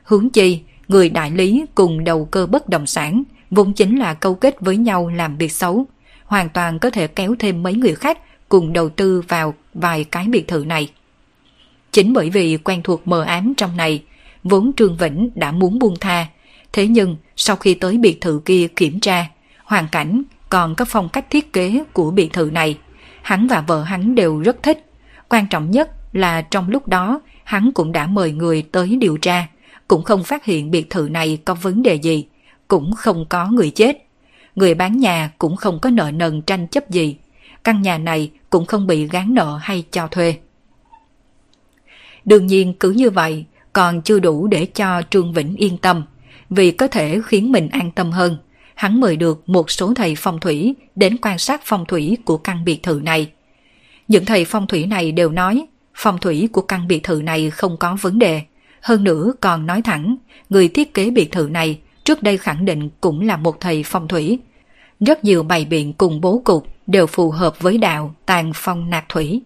Hướng 0.03 0.31
chi, 0.31 0.61
người 0.89 1.09
đại 1.09 1.31
lý 1.31 1.65
cùng 1.75 2.05
đầu 2.05 2.25
cơ 2.25 2.47
bất 2.47 2.69
động 2.69 2.87
sản 2.87 3.23
vốn 3.51 3.73
chính 3.73 3.99
là 3.99 4.15
câu 4.15 4.35
kết 4.35 4.61
với 4.61 4.77
nhau 4.77 5.09
làm 5.09 5.37
việc 5.37 5.53
xấu, 5.53 5.87
hoàn 6.25 6.49
toàn 6.49 6.79
có 6.79 6.91
thể 6.91 7.07
kéo 7.07 7.35
thêm 7.39 7.63
mấy 7.63 7.75
người 7.75 7.95
khác 7.95 8.19
cùng 8.49 8.73
đầu 8.73 8.89
tư 8.89 9.23
vào 9.29 9.55
vài 9.75 10.05
cái 10.05 10.27
biệt 10.29 10.49
thự 10.49 10.65
này. 10.67 10.89
Chính 11.93 12.13
bởi 12.13 12.31
vì 12.31 12.57
quen 12.57 12.83
thuộc 12.83 13.09
mờ 13.09 13.23
ám 13.23 13.55
trong 13.57 13.77
này, 13.77 14.03
vốn 14.45 14.73
Trương 14.77 14.97
Vĩnh 14.97 15.31
đã 15.35 15.53
muốn 15.53 15.79
buông 15.79 15.97
tha, 16.01 16.27
thế 16.73 16.87
nhưng 16.87 17.17
sau 17.37 17.57
khi 17.57 17.75
tới 17.75 17.99
biệt 17.99 18.21
thự 18.21 18.41
kia 18.45 18.67
kiểm 18.77 19.01
tra, 19.01 19.27
hoàn 19.65 19.89
cảnh 19.93 20.23
còn 20.51 20.75
có 20.75 20.85
phong 20.85 21.09
cách 21.09 21.31
thiết 21.31 21.53
kế 21.53 21.85
của 21.93 22.11
biệt 22.11 22.33
thự 22.33 22.51
này, 22.53 22.79
hắn 23.23 23.47
và 23.47 23.61
vợ 23.61 23.83
hắn 23.83 24.15
đều 24.15 24.39
rất 24.39 24.63
thích. 24.63 24.87
Quan 25.29 25.47
trọng 25.51 25.71
nhất 25.71 25.91
là 26.13 26.43
trong 26.43 26.71
lúc 26.71 26.89
đó 26.89 27.21
hắn 27.45 27.73
cũng 27.73 27.93
đã 27.93 28.07
mời 28.07 28.33
người 28.33 28.63
tới 28.63 28.97
điều 29.01 29.17
tra, 29.17 29.47
cũng 29.89 30.03
không 30.05 30.25
phát 30.25 30.45
hiện 30.45 30.71
biệt 30.71 30.91
thự 30.91 31.09
này 31.11 31.39
có 31.45 31.55
vấn 31.55 31.83
đề 31.83 31.95
gì, 31.95 32.27
cũng 32.69 32.95
không 32.95 33.27
có 33.29 33.47
người 33.47 33.71
chết. 33.71 34.07
Người 34.55 34.75
bán 34.75 34.99
nhà 34.99 35.33
cũng 35.39 35.57
không 35.57 35.79
có 35.81 35.91
nợ 35.91 36.11
nần 36.11 36.43
tranh 36.43 36.69
chấp 36.69 36.91
gì. 36.91 37.17
Căn 37.65 37.83
nhà 37.83 37.99
này 37.99 38.31
cũng 38.51 38.67
không 38.67 38.87
bị 38.87 39.07
gán 39.07 39.35
nợ 39.35 39.59
hay 39.63 39.85
cho 39.91 40.07
thuê. 40.07 40.35
Đương 42.25 42.47
nhiên 42.47 42.75
cứ 42.81 42.91
như 42.91 43.11
vậy 43.11 43.45
còn 43.73 44.03
chưa 44.03 44.19
đủ 44.19 44.47
để 44.47 44.67
cho 44.67 45.03
Trương 45.11 45.33
Vĩnh 45.33 45.57
yên 45.57 45.79
tâm, 45.79 46.05
vì 46.51 46.71
có 46.71 46.89
thể 46.89 47.21
khiến 47.27 47.53
mình 47.53 47.69
an 47.69 47.91
tâm 47.91 48.11
hơn. 48.11 48.37
Hắn 48.81 49.01
mời 49.01 49.17
được 49.17 49.49
một 49.49 49.71
số 49.71 49.95
thầy 49.95 50.15
phong 50.19 50.41
thủy 50.41 50.75
đến 50.97 51.17
quan 51.23 51.39
sát 51.39 51.61
phong 51.65 51.85
thủy 51.87 52.17
của 52.25 52.37
căn 52.37 52.65
biệt 52.65 52.83
thự 52.83 53.01
này. 53.05 53.31
Những 54.09 54.25
thầy 54.25 54.45
phong 54.45 54.67
thủy 54.67 54.87
này 54.87 55.13
đều 55.13 55.31
nói 55.31 55.67
phong 55.95 56.19
thủy 56.19 56.49
của 56.53 56.63
căn 56.63 56.89
biệt 56.89 57.03
thự 57.03 57.23
này 57.25 57.51
không 57.51 57.77
có 57.77 57.97
vấn 58.01 58.19
đề. 58.19 58.43
Hơn 58.81 59.05
nữa 59.05 59.33
còn 59.41 59.67
nói 59.67 59.83
thẳng, 59.83 60.17
người 60.49 60.69
thiết 60.69 60.95
kế 60.95 61.11
biệt 61.11 61.33
thự 61.33 61.49
này 61.51 61.79
trước 62.05 62.23
đây 62.23 62.37
khẳng 62.37 62.65
định 62.65 62.91
cũng 63.01 63.27
là 63.27 63.37
một 63.37 63.61
thầy 63.61 63.83
phong 63.87 64.09
thủy. 64.09 64.39
Rất 65.01 65.25
nhiều 65.25 65.43
bày 65.43 65.65
biện 65.65 65.93
cùng 65.93 66.21
bố 66.21 66.43
cục 66.45 66.67
đều 66.87 67.07
phù 67.07 67.31
hợp 67.31 67.61
với 67.61 67.79
đạo 67.79 68.15
tàn 68.27 68.53
phong 68.55 68.91
nạc 68.91 69.09
thủy. 69.09 69.43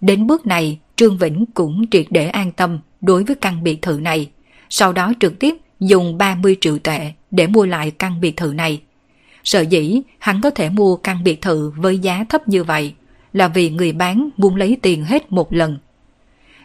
Đến 0.00 0.26
bước 0.26 0.46
này, 0.46 0.78
Trương 0.96 1.18
Vĩnh 1.18 1.44
cũng 1.54 1.84
triệt 1.90 2.06
để 2.10 2.28
an 2.28 2.52
tâm 2.52 2.78
đối 3.00 3.24
với 3.24 3.36
căn 3.36 3.62
biệt 3.62 3.82
thự 3.82 3.98
này. 4.02 4.30
Sau 4.70 4.92
đó 4.92 5.12
trực 5.20 5.38
tiếp 5.38 5.54
dùng 5.80 6.18
30 6.18 6.56
triệu 6.60 6.78
tệ 6.78 7.12
để 7.30 7.46
mua 7.46 7.66
lại 7.66 7.90
căn 7.90 8.20
biệt 8.20 8.36
thự 8.36 8.52
này. 8.52 8.80
Sợ 9.44 9.60
dĩ 9.60 10.00
hắn 10.18 10.40
có 10.40 10.50
thể 10.50 10.70
mua 10.70 10.96
căn 10.96 11.24
biệt 11.24 11.42
thự 11.42 11.72
với 11.76 11.98
giá 11.98 12.24
thấp 12.28 12.48
như 12.48 12.64
vậy 12.64 12.94
là 13.32 13.48
vì 13.48 13.70
người 13.70 13.92
bán 13.92 14.28
muốn 14.36 14.56
lấy 14.56 14.78
tiền 14.82 15.04
hết 15.04 15.32
một 15.32 15.52
lần. 15.52 15.78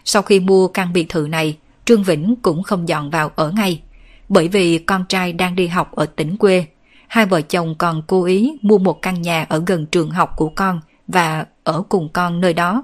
Sau 0.05 0.21
khi 0.21 0.39
mua 0.39 0.67
căn 0.67 0.93
biệt 0.93 1.09
thự 1.09 1.27
này, 1.29 1.57
Trương 1.85 2.03
Vĩnh 2.03 2.35
cũng 2.41 2.63
không 2.63 2.89
dọn 2.89 3.09
vào 3.09 3.31
ở 3.35 3.51
ngay, 3.51 3.81
bởi 4.29 4.47
vì 4.47 4.77
con 4.77 5.05
trai 5.09 5.33
đang 5.33 5.55
đi 5.55 5.67
học 5.67 5.91
ở 5.95 6.05
tỉnh 6.05 6.37
quê. 6.37 6.65
Hai 7.07 7.25
vợ 7.25 7.41
chồng 7.41 7.75
còn 7.77 8.01
cố 8.07 8.23
ý 8.23 8.57
mua 8.61 8.77
một 8.77 9.01
căn 9.01 9.21
nhà 9.21 9.45
ở 9.49 9.63
gần 9.67 9.85
trường 9.85 10.11
học 10.11 10.33
của 10.35 10.49
con 10.49 10.81
và 11.07 11.45
ở 11.63 11.83
cùng 11.89 12.09
con 12.13 12.41
nơi 12.41 12.53
đó. 12.53 12.83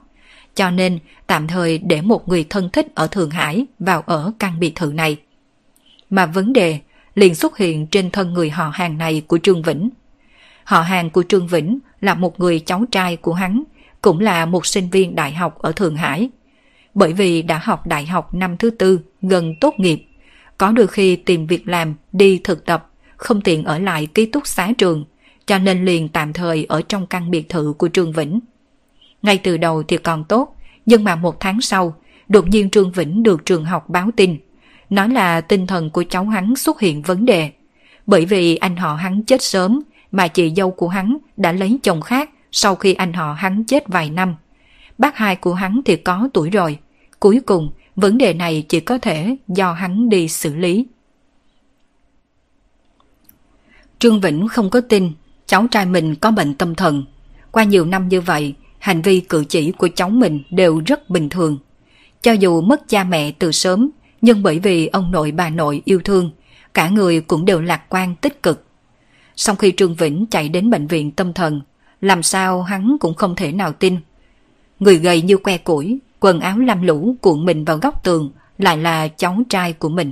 Cho 0.55 0.69
nên 0.69 0.99
tạm 1.27 1.47
thời 1.47 1.77
để 1.77 2.01
một 2.01 2.27
người 2.27 2.45
thân 2.49 2.69
thích 2.69 2.87
ở 2.95 3.07
Thượng 3.07 3.29
Hải 3.29 3.65
vào 3.79 4.03
ở 4.05 4.31
căn 4.39 4.59
biệt 4.59 4.75
thự 4.75 4.91
này. 4.95 5.17
Mà 6.09 6.25
vấn 6.25 6.53
đề 6.53 6.79
liền 7.15 7.35
xuất 7.35 7.57
hiện 7.57 7.87
trên 7.87 8.11
thân 8.11 8.33
người 8.33 8.49
họ 8.49 8.69
hàng 8.73 8.97
này 8.97 9.21
của 9.27 9.37
Trương 9.37 9.61
Vĩnh. 9.61 9.89
Họ 10.63 10.81
hàng 10.81 11.09
của 11.09 11.23
Trương 11.29 11.47
Vĩnh 11.47 11.79
là 12.01 12.13
một 12.13 12.39
người 12.39 12.59
cháu 12.59 12.85
trai 12.91 13.15
của 13.15 13.33
hắn, 13.33 13.63
cũng 14.01 14.19
là 14.19 14.45
một 14.45 14.65
sinh 14.65 14.89
viên 14.89 15.15
đại 15.15 15.31
học 15.31 15.59
ở 15.59 15.71
Thượng 15.71 15.95
Hải. 15.95 16.29
Bởi 16.93 17.13
vì 17.13 17.41
đã 17.41 17.59
học 17.63 17.87
đại 17.87 18.05
học 18.05 18.33
năm 18.33 18.57
thứ 18.57 18.69
tư, 18.69 18.99
gần 19.21 19.55
tốt 19.61 19.73
nghiệp, 19.77 20.05
có 20.57 20.71
đôi 20.71 20.87
khi 20.87 21.15
tìm 21.15 21.47
việc 21.47 21.67
làm, 21.67 21.95
đi 22.11 22.41
thực 22.43 22.65
tập, 22.65 22.91
không 23.17 23.41
tiện 23.41 23.63
ở 23.63 23.79
lại 23.79 24.07
ký 24.13 24.25
túc 24.25 24.47
xá 24.47 24.71
trường, 24.77 25.05
cho 25.45 25.57
nên 25.57 25.85
liền 25.85 26.09
tạm 26.09 26.33
thời 26.33 26.65
ở 26.65 26.81
trong 26.81 27.07
căn 27.07 27.31
biệt 27.31 27.49
thự 27.49 27.73
của 27.77 27.89
Trương 27.89 28.11
Vĩnh. 28.11 28.39
Ngay 29.21 29.37
từ 29.37 29.57
đầu 29.57 29.83
thì 29.83 29.97
còn 29.97 30.23
tốt, 30.23 30.55
nhưng 30.85 31.03
mà 31.03 31.15
một 31.15 31.39
tháng 31.39 31.61
sau, 31.61 31.95
đột 32.27 32.47
nhiên 32.47 32.69
Trương 32.69 32.91
Vĩnh 32.91 33.23
được 33.23 33.45
trường 33.45 33.65
học 33.65 33.89
báo 33.89 34.09
tin, 34.15 34.37
nói 34.89 35.09
là 35.09 35.41
tinh 35.41 35.67
thần 35.67 35.89
của 35.89 36.03
cháu 36.09 36.25
hắn 36.25 36.55
xuất 36.55 36.79
hiện 36.79 37.01
vấn 37.01 37.25
đề. 37.25 37.51
Bởi 38.05 38.25
vì 38.25 38.55
anh 38.55 38.75
họ 38.75 38.95
hắn 38.95 39.23
chết 39.23 39.41
sớm, 39.41 39.81
mà 40.11 40.27
chị 40.27 40.53
dâu 40.55 40.71
của 40.71 40.87
hắn 40.87 41.17
đã 41.37 41.51
lấy 41.51 41.79
chồng 41.83 42.01
khác 42.01 42.29
sau 42.51 42.75
khi 42.75 42.93
anh 42.93 43.13
họ 43.13 43.33
hắn 43.33 43.63
chết 43.63 43.87
vài 43.87 44.09
năm. 44.09 44.35
Bác 44.97 45.17
hai 45.17 45.35
của 45.35 45.53
hắn 45.53 45.81
thì 45.85 45.95
có 45.95 46.29
tuổi 46.33 46.49
rồi. 46.49 46.79
Cuối 47.19 47.41
cùng, 47.45 47.71
vấn 47.95 48.17
đề 48.17 48.33
này 48.33 48.65
chỉ 48.69 48.79
có 48.79 48.97
thể 48.97 49.35
do 49.47 49.73
hắn 49.73 50.09
đi 50.09 50.27
xử 50.27 50.55
lý. 50.55 50.85
Trương 53.99 54.21
Vĩnh 54.21 54.47
không 54.47 54.69
có 54.69 54.81
tin 54.81 55.11
cháu 55.47 55.67
trai 55.71 55.85
mình 55.85 56.15
có 56.15 56.31
bệnh 56.31 56.53
tâm 56.53 56.75
thần. 56.75 57.03
Qua 57.51 57.63
nhiều 57.63 57.85
năm 57.85 58.07
như 58.07 58.21
vậy, 58.21 58.53
hành 58.79 59.01
vi 59.01 59.19
cử 59.19 59.43
chỉ 59.49 59.71
của 59.71 59.89
cháu 59.95 60.09
mình 60.09 60.43
đều 60.49 60.81
rất 60.85 61.09
bình 61.09 61.29
thường. 61.29 61.57
Cho 62.21 62.31
dù 62.31 62.61
mất 62.61 62.89
cha 62.89 63.03
mẹ 63.03 63.31
từ 63.31 63.51
sớm, 63.51 63.89
nhưng 64.21 64.43
bởi 64.43 64.59
vì 64.59 64.87
ông 64.87 65.11
nội 65.11 65.31
bà 65.31 65.49
nội 65.49 65.81
yêu 65.85 66.01
thương, 66.03 66.31
cả 66.73 66.89
người 66.89 67.21
cũng 67.21 67.45
đều 67.45 67.61
lạc 67.61 67.81
quan 67.89 68.15
tích 68.15 68.43
cực. 68.43 68.63
Sau 69.35 69.55
khi 69.55 69.73
Trương 69.77 69.95
Vĩnh 69.95 70.25
chạy 70.31 70.49
đến 70.49 70.69
bệnh 70.69 70.87
viện 70.87 71.11
tâm 71.11 71.33
thần, 71.33 71.61
làm 72.01 72.23
sao 72.23 72.63
hắn 72.63 72.97
cũng 72.99 73.13
không 73.13 73.35
thể 73.35 73.51
nào 73.51 73.71
tin. 73.73 73.97
Người 74.79 74.97
gầy 74.97 75.21
như 75.21 75.37
que 75.37 75.57
củi, 75.57 75.99
quần 76.19 76.39
áo 76.39 76.57
lam 76.59 76.81
lũ 76.81 77.15
cuộn 77.21 77.45
mình 77.45 77.65
vào 77.65 77.77
góc 77.77 78.03
tường 78.03 78.31
lại 78.57 78.77
là 78.77 79.07
cháu 79.07 79.37
trai 79.49 79.73
của 79.73 79.89
mình. 79.89 80.11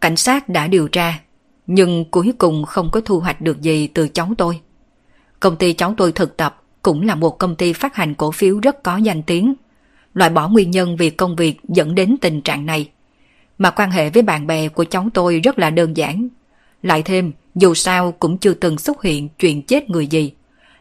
Cảnh 0.00 0.16
sát 0.16 0.48
đã 0.48 0.66
điều 0.66 0.88
tra, 0.88 1.20
nhưng 1.66 2.04
cuối 2.10 2.32
cùng 2.38 2.64
không 2.64 2.90
có 2.90 3.00
thu 3.00 3.20
hoạch 3.20 3.40
được 3.40 3.60
gì 3.60 3.86
từ 3.86 4.08
cháu 4.08 4.32
tôi. 4.38 4.60
Công 5.40 5.56
ty 5.56 5.72
cháu 5.72 5.94
tôi 5.96 6.12
thực 6.12 6.36
tập 6.36 6.62
cũng 6.82 7.06
là 7.06 7.14
một 7.14 7.38
công 7.38 7.56
ty 7.56 7.72
phát 7.72 7.94
hành 7.94 8.14
cổ 8.14 8.30
phiếu 8.30 8.60
rất 8.60 8.82
có 8.82 8.96
danh 8.96 9.22
tiếng, 9.22 9.54
loại 10.14 10.30
bỏ 10.30 10.48
nguyên 10.48 10.70
nhân 10.70 10.96
vì 10.96 11.10
công 11.10 11.36
việc 11.36 11.60
dẫn 11.68 11.94
đến 11.94 12.16
tình 12.20 12.40
trạng 12.40 12.66
này. 12.66 12.88
Mà 13.58 13.70
quan 13.70 13.90
hệ 13.90 14.10
với 14.10 14.22
bạn 14.22 14.46
bè 14.46 14.68
của 14.68 14.84
cháu 14.84 15.08
tôi 15.14 15.40
rất 15.40 15.58
là 15.58 15.70
đơn 15.70 15.96
giản. 15.96 16.28
Lại 16.82 17.02
thêm, 17.02 17.32
dù 17.54 17.74
sao 17.74 18.12
cũng 18.12 18.38
chưa 18.38 18.54
từng 18.54 18.78
xuất 18.78 19.02
hiện 19.02 19.28
chuyện 19.28 19.62
chết 19.62 19.90
người 19.90 20.06
gì, 20.06 20.32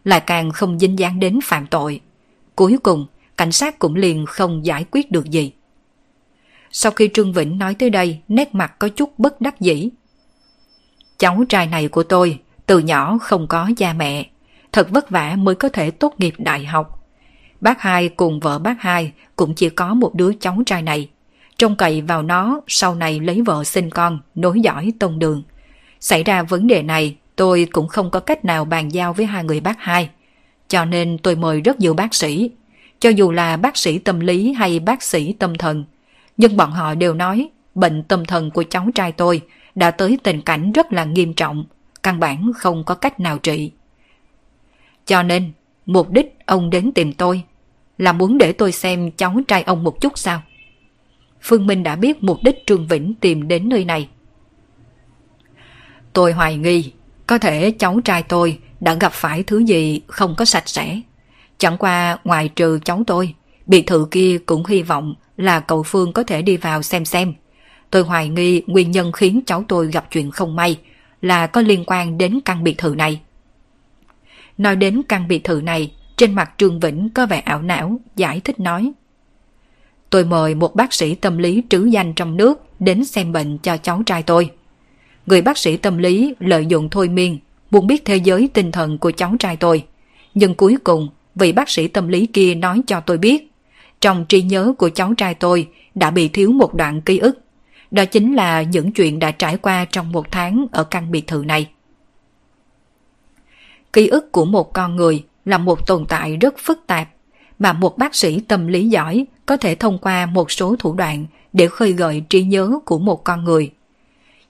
lại 0.03 0.19
càng 0.19 0.51
không 0.51 0.79
dính 0.79 0.99
dáng 0.99 1.19
đến 1.19 1.39
phạm 1.43 1.67
tội. 1.67 2.01
Cuối 2.55 2.77
cùng, 2.83 3.05
cảnh 3.37 3.51
sát 3.51 3.79
cũng 3.79 3.95
liền 3.95 4.25
không 4.25 4.65
giải 4.65 4.85
quyết 4.91 5.11
được 5.11 5.29
gì. 5.29 5.51
Sau 6.71 6.91
khi 6.91 7.09
Trương 7.13 7.33
Vĩnh 7.33 7.57
nói 7.57 7.75
tới 7.75 7.89
đây, 7.89 8.19
nét 8.27 8.55
mặt 8.55 8.79
có 8.79 8.89
chút 8.89 9.19
bất 9.19 9.41
đắc 9.41 9.59
dĩ. 9.59 9.89
Cháu 11.17 11.43
trai 11.49 11.67
này 11.67 11.87
của 11.87 12.03
tôi, 12.03 12.39
từ 12.65 12.79
nhỏ 12.79 13.17
không 13.21 13.47
có 13.47 13.69
cha 13.77 13.93
mẹ, 13.93 14.29
thật 14.71 14.89
vất 14.89 15.09
vả 15.09 15.35
mới 15.37 15.55
có 15.55 15.69
thể 15.69 15.91
tốt 15.91 16.13
nghiệp 16.17 16.33
đại 16.37 16.65
học. 16.65 17.00
Bác 17.61 17.81
hai 17.81 18.09
cùng 18.09 18.39
vợ 18.39 18.59
bác 18.59 18.81
hai 18.81 19.11
cũng 19.35 19.55
chỉ 19.55 19.69
có 19.69 19.93
một 19.93 20.15
đứa 20.15 20.31
cháu 20.39 20.57
trai 20.65 20.81
này. 20.81 21.09
Trông 21.57 21.75
cậy 21.75 22.01
vào 22.01 22.23
nó 22.23 22.61
sau 22.67 22.95
này 22.95 23.19
lấy 23.19 23.41
vợ 23.41 23.63
sinh 23.63 23.89
con, 23.89 24.19
nối 24.35 24.61
dõi 24.61 24.93
tông 24.99 25.19
đường. 25.19 25.43
Xảy 25.99 26.23
ra 26.23 26.43
vấn 26.43 26.67
đề 26.67 26.83
này, 26.83 27.17
tôi 27.35 27.67
cũng 27.71 27.87
không 27.87 28.11
có 28.11 28.19
cách 28.19 28.45
nào 28.45 28.65
bàn 28.65 28.93
giao 28.93 29.13
với 29.13 29.25
hai 29.25 29.43
người 29.43 29.59
bác 29.59 29.79
hai. 29.79 30.09
Cho 30.67 30.85
nên 30.85 31.17
tôi 31.17 31.35
mời 31.35 31.61
rất 31.61 31.79
nhiều 31.79 31.93
bác 31.93 32.13
sĩ. 32.13 32.51
Cho 32.99 33.09
dù 33.09 33.31
là 33.31 33.57
bác 33.57 33.77
sĩ 33.77 33.97
tâm 33.97 34.19
lý 34.19 34.53
hay 34.53 34.79
bác 34.79 35.03
sĩ 35.03 35.33
tâm 35.33 35.57
thần. 35.57 35.85
Nhưng 36.37 36.57
bọn 36.57 36.71
họ 36.71 36.95
đều 36.95 37.13
nói 37.13 37.49
bệnh 37.75 38.03
tâm 38.03 38.25
thần 38.25 38.51
của 38.51 38.63
cháu 38.69 38.87
trai 38.95 39.11
tôi 39.11 39.41
đã 39.75 39.91
tới 39.91 40.17
tình 40.23 40.41
cảnh 40.41 40.71
rất 40.71 40.93
là 40.93 41.03
nghiêm 41.03 41.33
trọng, 41.33 41.65
căn 42.03 42.19
bản 42.19 42.51
không 42.55 42.83
có 42.83 42.95
cách 42.95 43.19
nào 43.19 43.37
trị. 43.37 43.71
Cho 45.05 45.23
nên, 45.23 45.51
mục 45.85 46.09
đích 46.09 46.37
ông 46.45 46.69
đến 46.69 46.91
tìm 46.91 47.13
tôi 47.13 47.43
là 48.01 48.13
muốn 48.13 48.37
để 48.37 48.51
tôi 48.51 48.71
xem 48.71 49.11
cháu 49.11 49.35
trai 49.47 49.63
ông 49.63 49.83
một 49.83 50.01
chút 50.01 50.17
sao? 50.17 50.41
Phương 51.41 51.67
Minh 51.67 51.83
đã 51.83 51.95
biết 51.95 52.23
mục 52.23 52.37
đích 52.43 52.55
Trương 52.65 52.87
Vĩnh 52.87 53.13
tìm 53.21 53.47
đến 53.47 53.69
nơi 53.69 53.85
này. 53.85 54.09
Tôi 56.13 56.33
hoài 56.33 56.57
nghi, 56.57 56.91
có 57.27 57.37
thể 57.37 57.71
cháu 57.79 57.99
trai 58.05 58.23
tôi 58.23 58.59
đã 58.79 58.93
gặp 58.93 59.13
phải 59.13 59.43
thứ 59.43 59.59
gì 59.59 60.01
không 60.07 60.35
có 60.37 60.45
sạch 60.45 60.69
sẽ. 60.69 61.01
Chẳng 61.57 61.77
qua 61.77 62.17
ngoài 62.23 62.49
trừ 62.49 62.79
cháu 62.85 63.03
tôi, 63.07 63.33
biệt 63.67 63.87
thự 63.87 64.07
kia 64.11 64.37
cũng 64.45 64.65
hy 64.65 64.81
vọng 64.81 65.15
là 65.37 65.59
cậu 65.59 65.83
Phương 65.83 66.13
có 66.13 66.23
thể 66.23 66.41
đi 66.41 66.57
vào 66.57 66.81
xem 66.81 67.05
xem. 67.05 67.33
Tôi 67.89 68.03
hoài 68.03 68.29
nghi 68.29 68.61
nguyên 68.67 68.91
nhân 68.91 69.11
khiến 69.11 69.41
cháu 69.45 69.63
tôi 69.67 69.87
gặp 69.87 70.07
chuyện 70.11 70.31
không 70.31 70.55
may 70.55 70.79
là 71.21 71.47
có 71.47 71.61
liên 71.61 71.83
quan 71.87 72.17
đến 72.17 72.39
căn 72.45 72.63
biệt 72.63 72.77
thự 72.77 72.95
này. 72.97 73.21
Nói 74.57 74.75
đến 74.75 75.01
căn 75.09 75.27
biệt 75.27 75.43
thự 75.43 75.61
này, 75.61 75.91
trên 76.21 76.35
mặt 76.35 76.51
Trương 76.57 76.79
Vĩnh 76.79 77.09
có 77.13 77.25
vẻ 77.25 77.39
ảo 77.39 77.61
não, 77.61 77.99
giải 78.15 78.39
thích 78.39 78.59
nói. 78.59 78.91
Tôi 80.09 80.25
mời 80.25 80.55
một 80.55 80.75
bác 80.75 80.93
sĩ 80.93 81.15
tâm 81.15 81.37
lý 81.37 81.63
trứ 81.69 81.83
danh 81.83 82.13
trong 82.13 82.37
nước 82.37 82.63
đến 82.79 83.05
xem 83.05 83.31
bệnh 83.31 83.57
cho 83.57 83.77
cháu 83.77 84.03
trai 84.05 84.23
tôi. 84.23 84.51
người 85.25 85.41
bác 85.41 85.57
sĩ 85.57 85.77
tâm 85.77 85.97
lý 85.97 86.35
lợi 86.39 86.65
dụng 86.65 86.89
thôi 86.89 87.09
miên, 87.09 87.39
muốn 87.71 87.87
biết 87.87 88.05
thế 88.05 88.15
giới 88.15 88.49
tinh 88.53 88.71
thần 88.71 88.97
của 88.97 89.11
cháu 89.11 89.35
trai 89.39 89.57
tôi. 89.57 89.85
Nhưng 90.33 90.55
cuối 90.55 90.77
cùng, 90.83 91.09
vị 91.35 91.51
bác 91.51 91.69
sĩ 91.69 91.87
tâm 91.87 92.07
lý 92.07 92.25
kia 92.25 92.55
nói 92.55 92.81
cho 92.87 92.99
tôi 92.99 93.17
biết, 93.17 93.51
trong 94.01 94.25
trí 94.25 94.41
nhớ 94.41 94.73
của 94.77 94.89
cháu 94.89 95.13
trai 95.13 95.33
tôi 95.33 95.67
đã 95.95 96.11
bị 96.11 96.27
thiếu 96.27 96.51
một 96.51 96.73
đoạn 96.73 97.01
ký 97.01 97.17
ức. 97.17 97.39
Đó 97.91 98.05
chính 98.05 98.35
là 98.35 98.61
những 98.61 98.91
chuyện 98.91 99.19
đã 99.19 99.31
trải 99.31 99.57
qua 99.57 99.85
trong 99.85 100.11
một 100.11 100.31
tháng 100.31 100.65
ở 100.71 100.83
căn 100.83 101.11
biệt 101.11 101.27
thự 101.27 101.43
này. 101.47 101.69
Ký 103.93 104.07
ức 104.07 104.31
của 104.31 104.45
một 104.45 104.73
con 104.73 104.95
người 104.95 105.23
là 105.45 105.57
một 105.57 105.87
tồn 105.87 106.05
tại 106.09 106.37
rất 106.37 106.55
phức 106.57 106.87
tạp, 106.87 107.09
mà 107.59 107.73
một 107.73 107.97
bác 107.97 108.15
sĩ 108.15 108.39
tâm 108.39 108.67
lý 108.67 108.89
giỏi 108.89 109.25
có 109.45 109.57
thể 109.57 109.75
thông 109.75 109.97
qua 109.97 110.25
một 110.25 110.51
số 110.51 110.75
thủ 110.79 110.93
đoạn 110.93 111.25
để 111.53 111.67
khơi 111.67 111.93
gợi 111.93 112.23
trí 112.29 112.43
nhớ 112.43 112.79
của 112.85 112.99
một 112.99 113.23
con 113.23 113.43
người. 113.43 113.71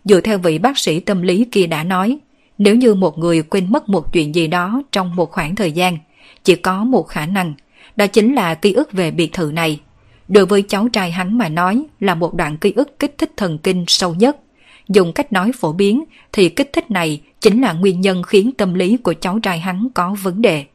Dựa 0.06 0.22
theo 0.22 0.38
vị 0.38 0.58
bác 0.58 0.78
sĩ 0.78 1.00
tâm 1.00 1.22
lý 1.22 1.46
kia 1.52 1.68
đã 1.68 1.84
nói, 1.84 2.18
nếu 2.58 2.76
như 2.76 2.94
một 2.94 3.18
người 3.18 3.42
quên 3.42 3.72
mất 3.72 3.90
một 3.90 4.14
chuyện 4.14 4.36
gì 4.36 4.48
đó 4.48 4.82
trong 4.92 5.16
một 5.16 5.32
khoảng 5.32 5.56
thời 5.56 5.72
gian, 5.72 5.98
chỉ 6.44 6.56
có 6.56 6.84
một 6.84 7.08
khả 7.08 7.26
năng, 7.26 7.54
đó 7.96 8.08
chính 8.08 8.36
là 8.36 8.56
ký 8.56 8.74
ức 8.74 8.92
về 8.92 9.12
biệt 9.12 9.34
thự 9.34 9.52
này. 9.54 9.80
Đối 10.28 10.46
với 10.46 10.62
cháu 10.62 10.88
trai 10.88 11.12
hắn 11.12 11.38
mà 11.38 11.50
nói 11.50 11.84
là 12.00 12.16
một 12.16 12.34
đoạn 12.34 12.58
ký 12.58 12.74
ức 12.76 13.00
kích 13.00 13.18
thích 13.18 13.32
thần 13.38 13.58
kinh 13.58 13.86
sâu 13.88 14.16
nhất. 14.16 14.38
Dùng 14.88 15.14
cách 15.14 15.34
nói 15.34 15.52
phổ 15.60 15.74
biến 15.74 16.04
thì 16.32 16.50
kích 16.50 16.74
thích 16.74 16.92
này 16.92 17.22
chính 17.42 17.62
là 17.62 17.74
nguyên 17.74 18.02
nhân 18.02 18.24
khiến 18.24 18.52
tâm 18.58 18.74
lý 18.74 18.98
của 18.98 19.14
cháu 19.14 19.40
trai 19.40 19.60
hắn 19.60 19.88
có 19.94 20.16
vấn 20.24 20.42
đề. 20.42 20.66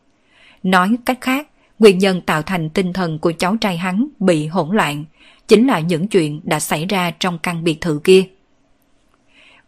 Nói 0.67 0.97
cách 1.05 1.19
khác, 1.21 1.49
nguyên 1.79 1.99
nhân 1.99 2.21
tạo 2.21 2.43
thành 2.43 2.71
tinh 2.71 2.93
thần 2.93 3.19
của 3.19 3.33
cháu 3.39 3.57
trai 3.57 3.77
hắn 3.77 4.09
bị 4.19 4.47
hỗn 4.47 4.77
loạn 4.77 5.05
chính 5.49 5.67
là 5.67 5.81
những 5.81 6.09
chuyện 6.09 6.41
đã 6.45 6.61
xảy 6.61 6.87
ra 6.87 7.11
trong 7.11 7.39
căn 7.39 7.65
biệt 7.65 7.81
thự 7.81 8.01
kia. 8.05 8.25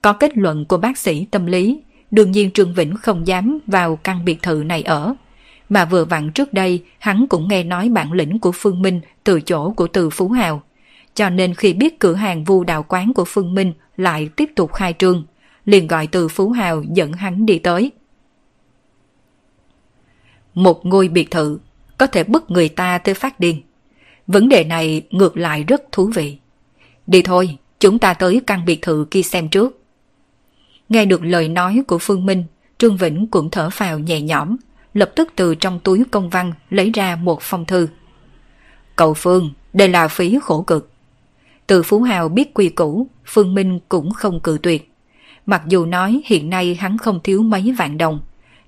Có 0.03 0.13
kết 0.13 0.39
luận 0.39 0.65
của 0.65 0.77
bác 0.77 0.99
sĩ 0.99 1.27
tâm 1.31 1.47
lý, 1.47 1.81
đương 2.11 2.31
nhiên 2.31 2.51
Trương 2.51 2.75
Vĩnh 2.75 2.97
không 2.97 3.27
dám 3.27 3.59
vào 3.67 3.97
căn 3.97 4.25
biệt 4.25 4.43
thự 4.43 4.63
này 4.67 4.83
ở. 4.83 5.15
Mà 5.69 5.85
vừa 5.85 6.05
vặn 6.05 6.31
trước 6.33 6.53
đây, 6.53 6.85
hắn 6.99 7.27
cũng 7.29 7.49
nghe 7.49 7.65
nói 7.65 7.89
bản 7.89 8.13
lĩnh 8.13 8.39
của 8.39 8.53
Phương 8.53 8.83
Minh 8.83 9.01
từ 9.25 9.41
chỗ 9.41 9.71
của 9.71 9.87
Từ 9.87 10.11
Phú 10.11 10.29
Hào. 10.29 10.63
Cho 11.15 11.31
nên 11.31 11.55
khi 11.55 11.73
biết 11.73 11.99
cửa 11.99 12.15
hàng 12.15 12.45
vu 12.45 12.65
đào 12.65 12.83
quán 12.89 13.15
của 13.15 13.25
Phương 13.25 13.55
Minh 13.55 13.73
lại 13.97 14.29
tiếp 14.37 14.51
tục 14.57 14.73
khai 14.73 14.95
trương, 14.99 15.27
liền 15.65 15.87
gọi 15.87 16.07
Từ 16.07 16.29
Phú 16.29 16.51
Hào 16.51 16.83
dẫn 16.83 17.13
hắn 17.13 17.47
đi 17.47 17.59
tới. 17.59 17.91
Một 20.59 20.87
ngôi 20.87 21.09
biệt 21.09 21.31
thự 21.31 21.59
có 21.99 22.07
thể 22.07 22.25
bức 22.25 22.51
người 22.51 22.68
ta 22.68 22.99
tới 22.99 23.14
phát 23.14 23.40
điên. 23.40 23.62
Vấn 24.27 24.49
đề 24.49 24.64
này 24.64 25.03
ngược 25.11 25.37
lại 25.37 25.64
rất 25.64 25.92
thú 25.92 26.11
vị. 26.14 26.38
Đi 27.07 27.23
thôi, 27.23 27.57
chúng 27.81 27.99
ta 27.99 28.14
tới 28.14 28.40
căn 28.47 28.64
biệt 28.64 28.83
thự 28.83 29.07
kia 29.11 29.23
xem 29.23 29.49
trước. 29.49 29.83
Nghe 30.88 31.05
được 31.05 31.25
lời 31.25 31.49
nói 31.49 31.83
của 31.87 31.99
Phương 31.99 32.27
Minh, 32.27 32.44
Trương 32.79 32.97
Vĩnh 32.97 33.27
cũng 33.27 33.51
thở 33.51 33.71
phào 33.71 33.99
nhẹ 33.99 34.21
nhõm, 34.21 34.57
lập 34.94 35.11
tức 35.16 35.33
từ 35.37 35.55
trong 35.55 35.81
túi 35.81 36.05
công 36.11 36.31
văn 36.31 36.53
lấy 36.71 36.90
ra 36.94 37.16
một 37.16 37.38
phong 37.42 37.64
thư. 37.64 37.88
Cậu 38.97 39.14
Phương, 39.14 39.51
đây 39.73 39.88
là 39.88 40.09
phí 40.09 40.38
khổ 40.42 40.62
cực. 40.62 40.90
Từ 41.66 41.83
Phú 41.83 42.03
Hào 42.03 42.29
biết 42.29 42.55
quy 42.55 42.68
củ, 42.68 43.07
Phương 43.27 43.55
Minh 43.55 43.81
cũng 43.88 44.12
không 44.12 44.40
cự 44.40 44.59
tuyệt. 44.62 44.92
Mặc 45.47 45.62
dù 45.66 45.87
nói 45.87 46.21
hiện 46.25 46.51
nay 46.51 46.75
hắn 46.81 46.99
không 46.99 47.21
thiếu 47.25 47.42
mấy 47.42 47.75
vạn 47.79 47.99
đồng, 47.99 48.21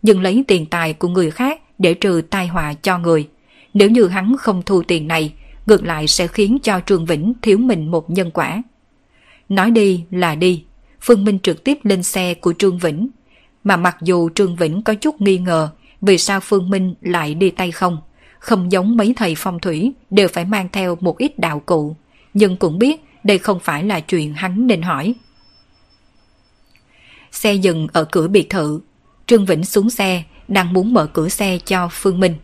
nhưng 0.03 0.23
lấy 0.23 0.45
tiền 0.49 0.67
tài 0.67 0.93
của 0.93 1.09
người 1.09 1.31
khác 1.31 1.60
để 1.81 1.95
trừ 1.95 2.23
tai 2.31 2.47
họa 2.47 2.75
cho 2.75 2.99
người. 2.99 3.29
Nếu 3.75 3.91
như 3.91 4.09
hắn 4.09 4.37
không 4.39 4.63
thu 4.67 4.83
tiền 4.83 5.09
này, 5.09 5.33
ngược 5.67 5.85
lại 5.85 6.07
sẽ 6.07 6.27
khiến 6.27 6.59
cho 6.63 6.81
Trương 6.87 7.07
Vĩnh 7.07 7.33
thiếu 7.43 7.59
mình 7.59 7.91
một 7.91 8.11
nhân 8.11 8.31
quả. 8.31 8.63
Nói 9.49 9.71
đi 9.71 10.05
là 10.11 10.35
đi, 10.35 10.65
Phương 11.01 11.25
Minh 11.25 11.39
trực 11.39 11.65
tiếp 11.65 11.79
lên 11.83 12.03
xe 12.03 12.35
của 12.35 12.53
Trương 12.59 12.79
Vĩnh. 12.79 13.09
Mà 13.65 13.77
mặc 13.77 13.97
dù 14.03 14.31
Trương 14.35 14.57
Vĩnh 14.57 14.83
có 14.83 14.95
chút 14.95 15.21
nghi 15.21 15.39
ngờ 15.39 15.69
vì 16.01 16.19
sao 16.19 16.41
Phương 16.41 16.71
Minh 16.71 16.95
lại 17.01 17.35
đi 17.35 17.51
tay 17.51 17.71
không, 17.71 17.99
không 18.39 18.73
giống 18.73 18.97
mấy 18.97 19.15
thầy 19.17 19.35
phong 19.39 19.59
thủy 19.59 19.93
đều 20.11 20.29
phải 20.29 20.45
mang 20.45 20.69
theo 20.73 20.99
một 21.01 21.19
ít 21.19 21.39
đạo 21.39 21.63
cụ, 21.67 21.97
nhưng 22.35 22.57
cũng 22.57 22.79
biết 22.79 23.05
đây 23.25 23.39
không 23.39 23.61
phải 23.61 23.85
là 23.85 24.01
chuyện 24.01 24.35
hắn 24.35 24.67
nên 24.67 24.83
hỏi. 24.83 25.15
Xe 27.33 27.55
dừng 27.55 27.87
ở 27.93 28.05
cửa 28.05 28.29
biệt 28.29 28.51
thự, 28.51 28.81
Trương 29.27 29.47
Vĩnh 29.47 29.65
xuống 29.65 29.91
xe, 29.91 30.23
đang 30.51 30.73
muốn 30.73 30.95
mở 30.95 31.07
cửa 31.07 31.29
xe 31.29 31.59
cho 31.65 31.89
Phương 31.93 32.21
Minh. 32.21 32.35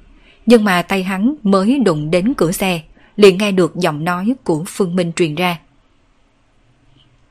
Nhưng 0.46 0.64
mà 0.64 0.82
tay 0.82 1.02
hắn 1.02 1.34
mới 1.42 1.78
đụng 1.78 2.10
đến 2.10 2.34
cửa 2.34 2.52
xe, 2.52 2.80
liền 3.16 3.38
nghe 3.38 3.52
được 3.52 3.76
giọng 3.76 4.04
nói 4.04 4.34
của 4.44 4.64
Phương 4.66 4.96
Minh 4.96 5.12
truyền 5.16 5.34
ra. 5.34 5.58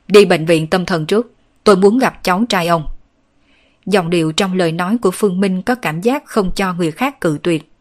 Đi 0.08 0.24
bệnh 0.24 0.46
viện 0.46 0.66
tâm 0.66 0.86
thần 0.86 1.06
trước, 1.06 1.34
tôi 1.64 1.76
muốn 1.76 1.98
gặp 1.98 2.24
cháu 2.24 2.44
trai 2.48 2.66
ông. 2.66 2.86
Dòng 3.86 4.10
điệu 4.10 4.32
trong 4.32 4.54
lời 4.54 4.72
nói 4.72 4.98
của 4.98 5.10
Phương 5.10 5.40
Minh 5.40 5.62
có 5.62 5.74
cảm 5.74 6.00
giác 6.00 6.26
không 6.26 6.50
cho 6.56 6.72
người 6.72 6.90
khác 6.90 7.20
cự 7.20 7.38
tuyệt. 7.42 7.72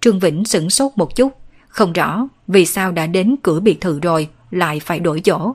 Trương 0.00 0.18
Vĩnh 0.18 0.44
sửng 0.44 0.70
sốt 0.70 0.92
một 0.96 1.16
chút, 1.16 1.32
không 1.68 1.92
rõ 1.92 2.28
vì 2.46 2.66
sao 2.66 2.92
đã 2.92 3.06
đến 3.06 3.36
cửa 3.42 3.60
biệt 3.60 3.80
thự 3.80 4.00
rồi 4.00 4.28
lại 4.50 4.80
phải 4.80 5.00
đổi 5.00 5.20
chỗ. 5.20 5.54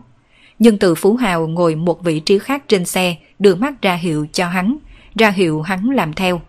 Nhưng 0.60 0.80
từ 0.80 0.96
Phú 0.96 1.16
Hào 1.16 1.48
ngồi 1.48 1.76
một 1.76 2.04
vị 2.04 2.20
trí 2.20 2.40
khác 2.40 2.64
trên 2.68 2.86
xe 2.86 3.16
đưa 3.40 3.56
mắt 3.56 3.82
ra 3.82 3.96
hiệu 3.96 4.28
cho 4.34 4.48
hắn, 4.48 4.78
ra 5.16 5.30
hiệu 5.30 5.62
hắn 5.62 5.90
làm 5.90 6.14
theo. 6.14 6.42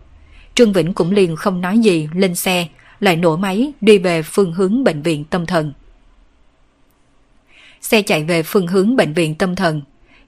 Trương 0.57 0.73
Vĩnh 0.73 0.93
cũng 0.93 1.11
liền 1.11 1.35
không 1.35 1.61
nói 1.61 1.79
gì 1.79 2.09
lên 2.13 2.35
xe, 2.35 2.67
lại 2.99 3.15
nổ 3.15 3.37
máy 3.37 3.71
đi 3.81 3.97
về 3.97 4.21
phương 4.21 4.53
hướng 4.53 4.83
bệnh 4.83 5.01
viện 5.01 5.23
tâm 5.23 5.45
thần. 5.45 5.73
Xe 7.81 8.01
chạy 8.01 8.23
về 8.23 8.43
phương 8.43 8.67
hướng 8.67 8.95
bệnh 8.95 9.13
viện 9.13 9.35
tâm 9.35 9.55
thần. 9.55 9.81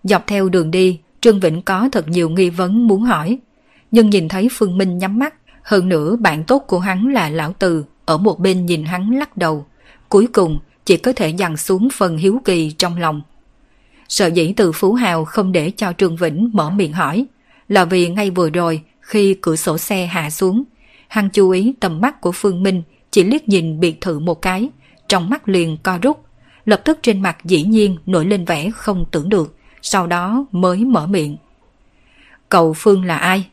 Dọc 0.03 0.27
theo 0.27 0.49
đường 0.49 0.71
đi, 0.71 0.99
Trương 1.21 1.39
Vĩnh 1.39 1.61
có 1.61 1.89
thật 1.91 2.07
nhiều 2.07 2.29
nghi 2.29 2.49
vấn 2.49 2.87
muốn 2.87 3.01
hỏi. 3.01 3.37
Nhưng 3.91 4.09
nhìn 4.09 4.27
thấy 4.27 4.47
Phương 4.51 4.77
Minh 4.77 4.97
nhắm 4.97 5.19
mắt, 5.19 5.33
hơn 5.63 5.89
nữa 5.89 6.15
bạn 6.15 6.43
tốt 6.43 6.59
của 6.67 6.79
hắn 6.79 7.13
là 7.13 7.29
Lão 7.29 7.53
Từ, 7.59 7.83
ở 8.05 8.17
một 8.17 8.39
bên 8.39 8.65
nhìn 8.65 8.83
hắn 8.83 9.11
lắc 9.11 9.37
đầu. 9.37 9.65
Cuối 10.09 10.27
cùng, 10.27 10.59
chỉ 10.85 10.97
có 10.97 11.13
thể 11.13 11.29
dằn 11.29 11.57
xuống 11.57 11.87
phần 11.93 12.17
hiếu 12.17 12.41
kỳ 12.45 12.71
trong 12.71 12.97
lòng. 12.97 13.21
Sợ 14.09 14.27
dĩ 14.27 14.53
từ 14.57 14.71
Phú 14.71 14.93
Hào 14.93 15.25
không 15.25 15.51
để 15.51 15.71
cho 15.77 15.93
Trương 15.97 16.15
Vĩnh 16.15 16.49
mở 16.53 16.69
miệng 16.69 16.93
hỏi, 16.93 17.25
là 17.67 17.85
vì 17.85 18.09
ngay 18.09 18.31
vừa 18.31 18.49
rồi 18.49 18.83
khi 19.09 19.33
cửa 19.41 19.55
sổ 19.55 19.77
xe 19.77 20.05
hạ 20.05 20.29
xuống, 20.29 20.63
hằng 21.07 21.29
chú 21.29 21.49
ý 21.49 21.73
tầm 21.79 22.01
mắt 22.01 22.21
của 22.21 22.31
Phương 22.31 22.63
Minh 22.63 22.83
chỉ 23.11 23.23
liếc 23.23 23.47
nhìn 23.47 23.79
biệt 23.79 24.01
thự 24.01 24.19
một 24.19 24.41
cái, 24.41 24.69
trong 25.07 25.29
mắt 25.29 25.49
liền 25.49 25.77
co 25.83 25.97
rút, 26.01 26.25
lập 26.65 26.81
tức 26.85 26.99
trên 27.01 27.21
mặt 27.21 27.37
dĩ 27.43 27.63
nhiên 27.63 27.97
nổi 28.05 28.25
lên 28.25 28.45
vẻ 28.45 28.69
không 28.75 29.05
tưởng 29.11 29.29
được, 29.29 29.55
sau 29.81 30.07
đó 30.07 30.45
mới 30.51 30.85
mở 30.85 31.07
miệng. 31.07 31.37
Cậu 32.49 32.73
Phương 32.73 33.05
là 33.05 33.17
ai? 33.17 33.47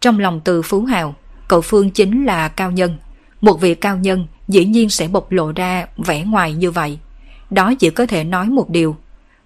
Trong 0.00 0.18
lòng 0.18 0.40
từ 0.44 0.62
Phú 0.62 0.84
Hào, 0.84 1.14
cậu 1.48 1.60
Phương 1.60 1.90
chính 1.90 2.24
là 2.24 2.48
cao 2.48 2.70
nhân. 2.70 2.96
Một 3.40 3.60
vị 3.60 3.74
cao 3.74 3.96
nhân 3.96 4.26
dĩ 4.48 4.64
nhiên 4.64 4.90
sẽ 4.90 5.08
bộc 5.08 5.32
lộ 5.32 5.52
ra 5.52 5.86
vẻ 5.96 6.24
ngoài 6.24 6.54
như 6.54 6.70
vậy. 6.70 6.98
Đó 7.50 7.74
chỉ 7.78 7.90
có 7.90 8.06
thể 8.06 8.24
nói 8.24 8.46
một 8.46 8.70
điều. 8.70 8.96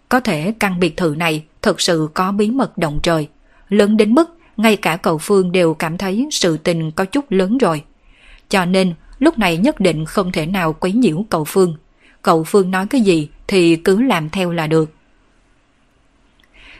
Có 0.08 0.20
thể 0.20 0.54
căn 0.60 0.80
biệt 0.80 0.96
thự 0.96 1.14
này 1.18 1.44
thật 1.62 1.80
sự 1.80 2.08
có 2.14 2.32
bí 2.32 2.50
mật 2.50 2.78
động 2.78 3.00
trời. 3.02 3.28
Lớn 3.68 3.96
đến 3.96 4.14
mức 4.14 4.30
ngay 4.56 4.76
cả 4.76 4.96
cậu 4.96 5.18
Phương 5.18 5.52
đều 5.52 5.74
cảm 5.74 5.98
thấy 5.98 6.28
sự 6.30 6.56
tình 6.56 6.90
có 6.90 7.04
chút 7.04 7.24
lớn 7.30 7.58
rồi. 7.58 7.82
Cho 8.48 8.64
nên 8.64 8.94
lúc 9.18 9.38
này 9.38 9.56
nhất 9.56 9.80
định 9.80 10.04
không 10.04 10.32
thể 10.32 10.46
nào 10.46 10.72
quấy 10.72 10.92
nhiễu 10.92 11.24
cậu 11.30 11.44
Phương. 11.44 11.76
Cậu 12.22 12.44
Phương 12.44 12.70
nói 12.70 12.86
cái 12.86 13.00
gì 13.00 13.28
thì 13.46 13.76
cứ 13.76 14.02
làm 14.02 14.30
theo 14.30 14.50
là 14.50 14.66
được. 14.66 14.92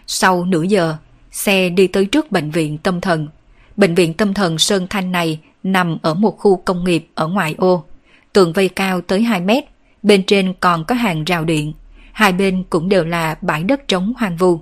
Sau 0.07 0.45
nửa 0.45 0.63
giờ, 0.63 0.97
xe 1.31 1.69
đi 1.69 1.87
tới 1.87 2.07
trước 2.07 2.33
bệnh 2.33 2.51
viện 2.51 2.79
tâm 2.79 3.01
thần. 3.01 3.29
Bệnh 3.77 3.95
viện 3.95 4.15
tâm 4.15 4.35
thần 4.35 4.59
Sơn 4.59 4.87
Thanh 4.91 5.13
này 5.13 5.41
nằm 5.63 5.99
ở 6.03 6.15
một 6.15 6.39
khu 6.39 6.57
công 6.57 6.85
nghiệp 6.85 7.09
ở 7.15 7.27
ngoài 7.27 7.55
ô. 7.59 7.85
Tường 8.33 8.53
vây 8.53 8.69
cao 8.69 9.01
tới 9.01 9.23
2 9.23 9.41
mét, 9.41 9.65
bên 10.03 10.23
trên 10.27 10.55
còn 10.61 10.85
có 10.85 10.95
hàng 10.95 11.25
rào 11.25 11.45
điện. 11.45 11.73
Hai 12.13 12.33
bên 12.33 12.65
cũng 12.71 12.89
đều 12.89 13.05
là 13.05 13.39
bãi 13.41 13.63
đất 13.63 13.89
trống 13.89 14.13
hoang 14.19 14.37
vu. 14.37 14.61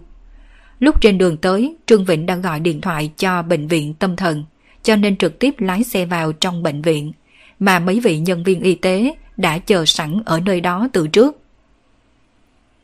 Lúc 0.83 1.01
trên 1.01 1.19
đường 1.19 1.37
tới, 1.37 1.77
Trương 1.87 2.05
Vĩnh 2.05 2.27
đã 2.27 2.37
gọi 2.37 2.61
điện 2.61 2.81
thoại 2.81 3.11
cho 3.17 3.43
bệnh 3.43 3.69
viện 3.69 3.95
tâm 3.95 4.17
thần, 4.17 4.45
cho 4.83 4.97
nên 4.97 5.17
trực 5.17 5.39
tiếp 5.39 5.55
lái 5.59 5.85
xe 5.85 6.07
vào 6.07 6.33
trong 6.33 6.63
bệnh 6.63 6.83
viện, 6.83 7.13
mà 7.59 7.79
mấy 7.79 8.01
vị 8.01 8.19
nhân 8.19 8.45
viên 8.45 8.61
y 8.61 8.75
tế 8.75 9.15
đã 9.37 9.59
chờ 9.59 9.85
sẵn 9.85 10.23
ở 10.25 10.41
nơi 10.41 10.61
đó 10.61 10.89
từ 10.93 11.09
trước. 11.09 11.41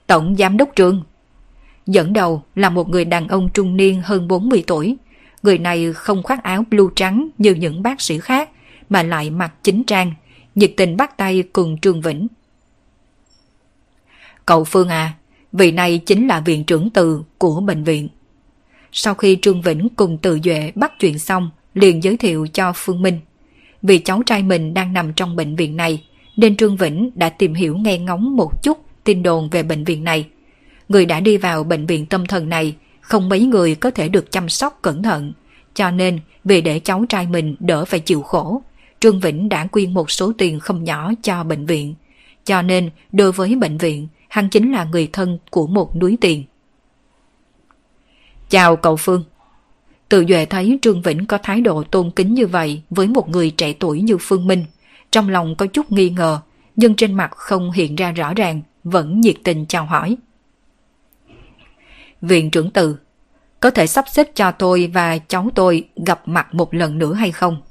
Tổng 0.07 0.37
Giám 0.37 0.57
đốc 0.57 0.69
Trương 0.77 1.03
Dẫn 1.87 2.13
đầu 2.13 2.43
là 2.55 2.71
một 2.71 2.89
người 2.89 3.05
đàn 3.05 3.29
ông 3.29 3.49
trung 3.55 3.77
niên 3.77 4.03
hơn 4.05 4.29
40 4.29 4.65
tuổi. 4.67 4.97
Người 5.43 5.59
này 5.59 5.93
không 5.93 6.23
khoác 6.23 6.43
áo 6.43 6.65
blue 6.71 6.93
trắng 6.97 7.29
như 7.39 7.55
những 7.55 7.83
bác 7.83 8.01
sĩ 8.01 8.19
khác, 8.19 8.51
mà 8.89 9.03
lại 9.03 9.31
mặc 9.31 9.53
chính 9.63 9.85
trang, 9.85 10.13
nhiệt 10.55 10.73
tình 10.77 10.97
bắt 10.97 11.17
tay 11.17 11.45
cùng 11.53 11.81
Trương 11.81 12.01
Vĩnh. 12.01 12.27
Cậu 14.47 14.65
Phương 14.65 14.89
à, 14.89 15.13
vị 15.59 15.73
này 15.73 15.99
chính 15.99 16.29
là 16.29 16.41
viện 16.41 16.65
trưởng 16.65 16.91
từ 16.91 17.23
của 17.39 17.61
bệnh 17.61 17.85
viện. 17.85 18.09
Sau 18.93 19.15
khi 19.15 19.39
Trương 19.43 19.63
Vĩnh 19.63 19.89
cùng 19.97 20.19
Từ 20.23 20.39
Duệ 20.45 20.73
bắt 20.75 20.93
chuyện 21.01 21.19
xong, 21.19 21.51
liền 21.75 22.03
giới 22.03 22.17
thiệu 22.17 22.47
cho 22.53 22.73
Phương 22.77 23.03
Minh. 23.03 23.21
Vì 23.83 23.99
cháu 23.99 24.23
trai 24.27 24.43
mình 24.43 24.75
đang 24.75 24.93
nằm 24.93 25.13
trong 25.13 25.37
bệnh 25.37 25.57
viện 25.57 25.77
này, 25.77 26.05
nên 26.37 26.57
Trương 26.57 26.77
Vĩnh 26.77 27.11
đã 27.15 27.29
tìm 27.29 27.55
hiểu 27.55 27.77
nghe 27.77 27.99
ngóng 27.99 28.37
một 28.37 28.63
chút 28.63 28.79
tin 29.05 29.23
đồn 29.23 29.49
về 29.51 29.63
bệnh 29.63 29.85
viện 29.85 30.05
này. 30.05 30.27
Người 30.89 31.07
đã 31.07 31.21
đi 31.21 31.37
vào 31.37 31.65
bệnh 31.65 31.87
viện 31.87 32.07
tâm 32.07 32.27
thần 32.27 32.49
này 32.49 32.77
không 33.01 33.29
mấy 33.29 33.41
người 33.41 33.75
có 33.75 33.91
thể 33.91 34.09
được 34.09 34.33
chăm 34.33 34.49
sóc 34.49 34.79
cẩn 34.83 35.03
thận, 35.03 35.33
cho 35.75 35.91
nên 35.91 36.21
vì 36.45 36.61
để 36.61 36.79
cháu 36.79 37.05
trai 37.09 37.27
mình 37.27 37.57
đỡ 37.61 37.85
phải 37.85 38.01
chịu 38.01 38.23
khổ, 38.23 38.63
Trương 39.01 39.21
Vĩnh 39.21 39.49
đã 39.49 39.67
quyên 39.67 39.95
một 39.95 40.11
số 40.11 40.33
tiền 40.39 40.61
không 40.61 40.85
nhỏ 40.85 41.13
cho 41.23 41.45
bệnh 41.45 41.67
viện. 41.67 41.95
Cho 42.45 42.63
nên 42.63 42.91
đối 43.13 43.33
với 43.33 43.57
bệnh 43.57 43.79
viện, 43.79 44.09
hắn 44.29 44.49
chính 44.49 44.73
là 44.73 44.85
người 44.85 45.09
thân 45.13 45.39
của 45.51 45.67
một 45.67 45.97
núi 45.97 46.19
tiền. 46.21 46.45
Chào 48.49 48.77
cậu 48.77 48.97
Phương. 48.97 49.25
Tự 50.09 50.25
Duệ 50.29 50.45
thấy 50.45 50.79
Trương 50.83 51.03
Vĩnh 51.03 51.27
có 51.27 51.39
thái 51.43 51.61
độ 51.61 51.83
tôn 51.83 52.11
kính 52.11 52.35
như 52.35 52.47
vậy 52.47 52.83
với 52.91 53.07
một 53.07 53.29
người 53.29 53.51
trẻ 53.51 53.73
tuổi 53.73 54.01
như 54.01 54.17
Phương 54.21 54.47
Minh. 54.47 54.65
Trong 55.11 55.29
lòng 55.29 55.55
có 55.57 55.67
chút 55.67 55.93
nghi 55.93 56.11
ngờ, 56.11 56.41
nhưng 56.77 56.95
trên 56.95 57.15
mặt 57.15 57.31
không 57.31 57.71
hiện 57.71 57.97
ra 57.97 58.11
rõ 58.11 58.35
ràng, 58.35 58.63
vẫn 58.85 59.21
nhiệt 59.21 59.37
tình 59.45 59.67
chào 59.67 59.87
hỏi. 59.87 60.17
Viện 62.21 62.51
trưởng 62.51 62.71
từ, 62.71 62.97
có 63.61 63.71
thể 63.71 63.87
sắp 63.87 64.05
xếp 64.13 64.31
cho 64.35 64.51
tôi 64.51 64.91
và 64.95 65.19
cháu 65.19 65.49
tôi 65.55 65.89
gặp 66.07 66.29
mặt 66.29 66.55
một 66.55 66.75
lần 66.75 66.99
nữa 66.99 67.15
hay 67.15 67.33
không? 67.33 67.63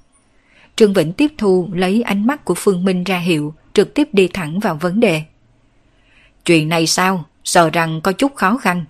Trương 0.75 0.93
Vĩnh 0.93 1.13
tiếp 1.13 1.31
thu 1.37 1.69
lấy 1.73 2.01
ánh 2.01 2.27
mắt 2.27 2.45
của 2.45 2.53
Phương 2.57 2.85
Minh 2.85 3.03
ra 3.03 3.19
hiệu, 3.19 3.53
trực 3.73 3.93
tiếp 3.93 4.09
đi 4.13 4.27
thẳng 4.27 4.59
vào 4.59 4.77
vấn 4.81 4.99
đề. 4.99 5.23
Chuyện 6.47 6.69
này 6.69 6.87
sao? 6.87 7.25
Sợ 7.43 7.69
rằng 7.69 8.01
có 8.01 8.11
chút 8.11 8.35
khó 8.35 8.57
khăn. 8.57 8.85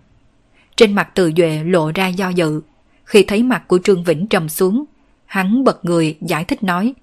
Trên 0.76 0.94
mặt 0.94 1.10
từ 1.14 1.32
Duệ 1.38 1.64
lộ 1.64 1.92
ra 1.96 2.08
do 2.08 2.30
dự. 2.30 2.62
Khi 3.06 3.24
thấy 3.24 3.44
mặt 3.44 3.68
của 3.68 3.80
Trương 3.84 4.04
Vĩnh 4.04 4.28
trầm 4.28 4.50
xuống, 4.50 4.86
hắn 5.26 5.64
bật 5.64 5.86
người 5.86 6.18
giải 6.22 6.44
thích 6.44 6.64
nói. 6.64 6.94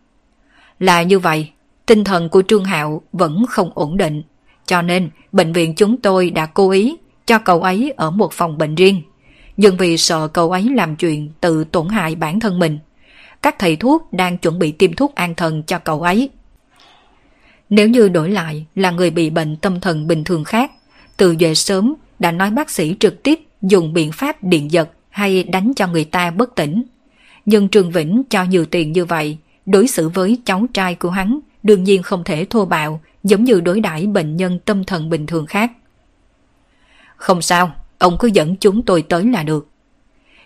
Là 0.81 1.03
như 1.03 1.19
vậy, 1.19 1.51
tinh 1.87 2.05
thần 2.05 2.29
của 2.29 2.43
Trương 2.49 2.64
Hạo 2.64 3.03
vẫn 3.12 3.45
không 3.49 3.71
ổn 3.75 3.97
định. 3.97 4.23
Cho 4.67 4.83
nên, 4.83 5.11
bệnh 5.33 5.53
viện 5.53 5.75
chúng 5.75 5.97
tôi 5.97 6.31
đã 6.31 6.47
cố 6.47 6.71
ý 6.71 6.97
cho 7.27 7.38
cậu 7.38 7.62
ấy 7.62 7.95
ở 7.97 8.11
một 8.11 8.33
phòng 8.33 8.59
bệnh 8.59 8.75
riêng. 8.75 9.03
Nhưng 9.57 9.77
vì 9.77 9.97
sợ 9.97 10.29
cậu 10.29 10.51
ấy 10.51 10.71
làm 10.75 10.97
chuyện 10.97 11.31
tự 11.40 11.64
tổn 11.64 11.88
hại 11.88 12.14
bản 12.14 12.40
thân 12.40 12.59
mình, 12.59 12.79
các 13.43 13.59
thầy 13.59 13.77
thuốc 13.77 14.12
đang 14.12 14.38
chuẩn 14.38 14.59
bị 14.59 14.73
tiêm 14.73 14.93
thuốc 14.93 15.14
an 15.14 15.35
thần 15.35 15.62
cho 15.62 15.79
cậu 15.79 16.03
ấy. 16.03 16.31
Nếu 17.70 17.88
như 17.88 18.09
đổi 18.09 18.31
lại 18.31 18.66
là 18.74 18.90
người 18.90 19.11
bị 19.11 19.31
bệnh 19.31 19.57
tâm 19.57 19.81
thần 19.81 20.07
bình 20.07 20.24
thường 20.24 20.44
khác, 20.44 20.72
từ 21.16 21.37
về 21.38 21.55
sớm 21.55 21.94
đã 22.18 22.33
nói 22.33 22.50
bác 22.50 22.70
sĩ 22.70 22.96
trực 23.00 23.22
tiếp 23.22 23.40
dùng 23.62 23.92
biện 23.92 24.12
pháp 24.12 24.44
điện 24.44 24.72
giật 24.72 24.90
hay 25.11 25.44
đánh 25.44 25.72
cho 25.77 25.87
người 25.87 26.05
ta 26.05 26.31
bất 26.31 26.55
tỉnh. 26.55 26.83
Nhưng 27.46 27.68
Trường 27.68 27.90
Vĩnh 27.90 28.22
cho 28.31 28.44
nhiều 28.44 28.66
tiền 28.66 28.92
như 28.92 29.05
vậy, 29.05 29.38
đối 29.66 29.88
xử 29.88 30.09
với 30.09 30.38
cháu 30.44 30.66
trai 30.74 30.94
của 30.94 31.11
hắn 31.11 31.40
đương 31.62 31.85
nhiên 31.85 32.03
không 32.03 32.24
thể 32.24 32.46
thô 32.50 32.64
bạo 32.64 33.00
giống 33.24 33.44
như 33.44 33.61
đối 33.61 33.81
đãi 33.81 34.07
bệnh 34.07 34.37
nhân 34.37 34.59
tâm 34.64 34.85
thần 34.85 35.11
bình 35.11 35.27
thường 35.27 35.46
khác. 35.46 35.72
Không 37.16 37.42
sao, 37.42 37.72
ông 37.98 38.16
cứ 38.18 38.29
dẫn 38.29 38.57
chúng 38.57 38.83
tôi 38.83 39.03
tới 39.03 39.24
là 39.24 39.42
được. 39.42 39.68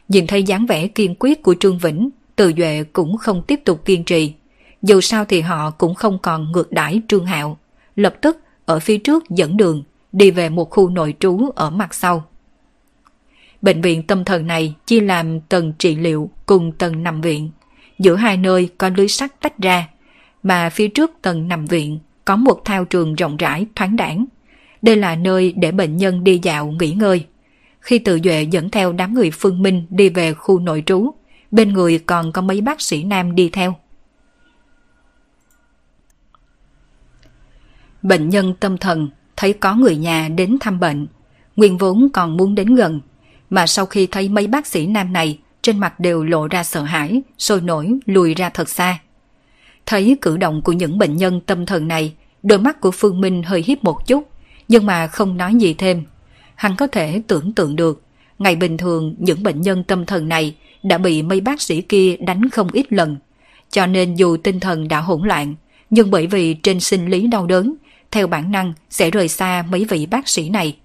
Nhìn 0.09 0.27
thấy 0.27 0.43
dáng 0.43 0.67
vẻ 0.67 0.87
kiên 0.89 1.15
quyết 1.19 1.43
của 1.43 1.55
Trương 1.61 1.79
Vĩnh, 1.79 2.11
Từ 2.37 2.53
Duệ 2.57 2.85
cũng 2.93 3.17
không 3.17 3.43
tiếp 3.43 3.61
tục 3.65 3.85
kiên 3.85 4.05
trì. 4.05 4.33
Dù 4.83 5.01
sao 5.01 5.25
thì 5.25 5.41
họ 5.41 5.71
cũng 5.71 5.95
không 5.95 6.19
còn 6.19 6.53
ngược 6.53 6.73
đãi 6.73 7.01
Trương 7.09 7.27
Hạo. 7.27 7.59
Lập 7.97 8.15
tức 8.21 8.39
ở 8.67 8.79
phía 8.79 8.99
trước 8.99 9.31
dẫn 9.31 9.57
đường, 9.57 9.83
đi 10.13 10.31
về 10.31 10.49
một 10.49 10.71
khu 10.71 10.89
nội 10.89 11.15
trú 11.21 11.51
ở 11.57 11.71
mặt 11.71 11.95
sau. 11.95 12.25
Bệnh 13.63 13.81
viện 13.81 14.03
tâm 14.03 14.25
thần 14.25 14.47
này 14.47 14.75
chia 14.87 15.01
làm 15.01 15.41
tầng 15.41 15.73
trị 15.79 15.97
liệu 15.97 16.31
cùng 16.47 16.73
tầng 16.73 17.03
nằm 17.03 17.21
viện. 17.21 17.51
Giữa 17.99 18.17
hai 18.17 18.37
nơi 18.37 18.69
có 18.79 18.91
lưới 18.97 19.09
sắt 19.09 19.41
tách 19.41 19.59
ra, 19.59 19.89
mà 20.43 20.71
phía 20.71 20.89
trước 20.89 21.11
tầng 21.23 21.49
nằm 21.49 21.67
viện 21.67 21.99
có 22.25 22.37
một 22.37 22.65
thao 22.65 22.85
trường 22.85 23.15
rộng 23.15 23.37
rãi 23.37 23.67
thoáng 23.75 23.97
đảng. 23.97 24.25
Đây 24.83 24.97
là 24.97 25.17
nơi 25.17 25.53
để 25.57 25.73
bệnh 25.73 25.97
nhân 25.97 26.25
đi 26.25 26.41
dạo 26.43 26.67
nghỉ 26.67 26.93
ngơi. 26.93 27.27
Khi 27.81 27.99
tự 27.99 28.19
duệ 28.25 28.43
dẫn 28.43 28.71
theo 28.71 28.93
đám 28.93 29.15
người 29.15 29.31
phương 29.31 29.63
minh 29.63 29.87
đi 29.91 30.09
về 30.09 30.35
khu 30.35 30.59
nội 30.59 30.83
trú, 30.87 31.11
bên 31.51 31.73
người 31.73 31.99
còn 31.99 32.33
có 32.33 32.43
mấy 32.43 32.61
bác 32.61 32.81
sĩ 32.81 33.05
nam 33.05 33.35
đi 33.35 33.49
theo. 33.49 33.75
Bệnh 38.03 38.29
nhân 38.29 38.55
tâm 38.61 38.79
thần 38.79 39.09
thấy 39.37 39.53
có 39.53 39.75
người 39.75 39.97
nhà 39.97 40.29
đến 40.29 40.57
thăm 40.61 40.81
bệnh, 40.81 41.07
nguyên 41.57 41.79
vốn 41.79 42.09
còn 42.13 42.37
muốn 42.37 42.55
đến 42.55 42.75
gần, 42.75 43.01
mà 43.51 43.67
sau 43.67 43.87
khi 43.87 44.07
thấy 44.07 44.29
mấy 44.29 44.47
bác 44.47 44.67
sĩ 44.67 44.87
nam 44.87 45.13
này 45.13 45.39
trên 45.63 45.79
mặt 45.79 46.01
đều 46.01 46.25
lộ 46.25 46.49
ra 46.49 46.65
sợ 46.65 46.83
hãi, 46.83 47.23
sôi 47.39 47.61
nổi 47.61 47.99
lùi 48.07 48.35
ra 48.35 48.49
thật 48.49 48.69
xa. 48.69 48.99
Thấy 49.87 50.17
cử 50.21 50.37
động 50.37 50.63
của 50.63 50.73
những 50.73 50.99
bệnh 50.99 51.17
nhân 51.17 51.41
tâm 51.41 51.67
thần 51.67 51.89
này, 51.89 52.15
đôi 52.43 52.59
mắt 52.59 52.81
của 52.81 52.91
Phương 52.91 53.21
Minh 53.21 53.43
hơi 53.43 53.65
hiếp 53.67 53.85
một 53.85 54.07
chút, 54.07 54.29
nhưng 54.69 54.87
mà 54.87 55.07
không 55.07 55.37
nói 55.37 55.55
gì 55.55 55.75
thêm. 55.75 56.05
Hắn 56.55 56.77
có 56.77 56.87
thể 56.87 57.23
tưởng 57.27 57.53
tượng 57.53 57.77
được, 57.77 58.03
ngày 58.39 58.57
bình 58.57 58.77
thường 58.77 59.15
những 59.19 59.43
bệnh 59.43 59.61
nhân 59.61 59.85
tâm 59.85 60.07
thần 60.07 60.29
này 60.29 60.55
đã 60.83 60.99
bị 60.99 61.23
mấy 61.23 61.41
bác 61.41 61.63
sĩ 61.63 61.81
kia 61.81 62.17
đánh 62.17 62.49
không 62.49 62.69
ít 62.73 62.93
lần. 62.93 63.17
Cho 63.71 63.87
nên 63.87 64.15
dù 64.15 64.37
tinh 64.37 64.61
thần 64.61 64.89
đã 64.89 65.01
hỗn 65.01 65.23
loạn, 65.29 65.55
nhưng 65.91 66.11
bởi 66.11 66.27
vì 66.27 66.55
trên 66.55 66.81
sinh 66.81 67.07
lý 67.07 67.27
đau 67.27 67.47
đớn, 67.47 67.75
theo 68.11 68.27
bản 68.27 68.53
năng 68.53 68.73
sẽ 68.91 69.11
rời 69.11 69.29
xa 69.29 69.65
mấy 69.71 69.85
vị 69.85 70.07
bác 70.07 70.29
sĩ 70.29 70.51
này. 70.51 70.77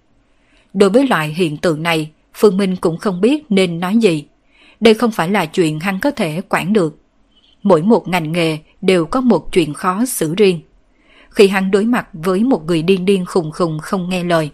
Đối 0.73 0.89
với 0.89 1.07
loại 1.07 1.33
hiện 1.33 1.57
tượng 1.57 1.83
này, 1.83 2.11
Phương 2.33 2.57
Minh 2.57 2.75
cũng 2.75 2.97
không 2.97 3.21
biết 3.21 3.43
nên 3.49 3.79
nói 3.79 3.97
gì. 3.97 4.25
Đây 4.79 4.93
không 4.93 5.11
phải 5.11 5.29
là 5.29 5.45
chuyện 5.45 5.79
hắn 5.79 5.99
có 5.99 6.11
thể 6.11 6.41
quản 6.49 6.73
được. 6.73 6.99
Mỗi 7.63 7.81
một 7.81 8.07
ngành 8.07 8.31
nghề 8.31 8.57
đều 8.81 9.05
có 9.05 9.21
một 9.21 9.51
chuyện 9.51 9.73
khó 9.73 10.05
xử 10.05 10.35
riêng. 10.35 10.61
Khi 11.29 11.47
hắn 11.47 11.71
đối 11.71 11.85
mặt 11.85 12.07
với 12.13 12.43
một 12.43 12.65
người 12.65 12.81
điên 12.81 13.05
điên 13.05 13.25
khùng 13.25 13.51
khùng 13.51 13.79
không 13.79 14.09
nghe 14.09 14.23
lời, 14.23 14.49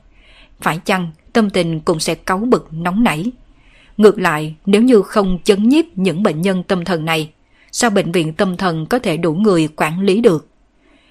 phải 0.61 0.79
chăng 0.85 1.11
tâm 1.33 1.49
tình 1.49 1.79
cũng 1.79 1.99
sẽ 1.99 2.15
cáu 2.15 2.37
bực 2.37 2.67
nóng 2.71 3.03
nảy. 3.03 3.31
Ngược 3.97 4.19
lại, 4.19 4.55
nếu 4.65 4.81
như 4.81 5.01
không 5.01 5.39
chấn 5.43 5.69
nhiếp 5.69 5.85
những 5.95 6.23
bệnh 6.23 6.41
nhân 6.41 6.63
tâm 6.63 6.85
thần 6.85 7.05
này, 7.05 7.29
sao 7.71 7.89
bệnh 7.89 8.11
viện 8.11 8.33
tâm 8.33 8.57
thần 8.57 8.85
có 8.85 8.99
thể 8.99 9.17
đủ 9.17 9.33
người 9.33 9.67
quản 9.75 10.01
lý 10.01 10.21
được? 10.21 10.48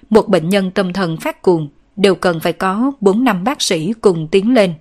Một 0.09 0.27
bệnh 0.27 0.49
nhân 0.49 0.71
tâm 0.71 0.93
thần 0.93 1.17
phát 1.17 1.41
cuồng 1.41 1.69
đều 1.95 2.15
cần 2.15 2.39
phải 2.39 2.53
có 2.53 2.91
4 3.01 3.23
năm 3.23 3.43
bác 3.43 3.61
sĩ 3.61 3.93
cùng 4.01 4.27
tiến 4.27 4.53
lên. 4.53 4.73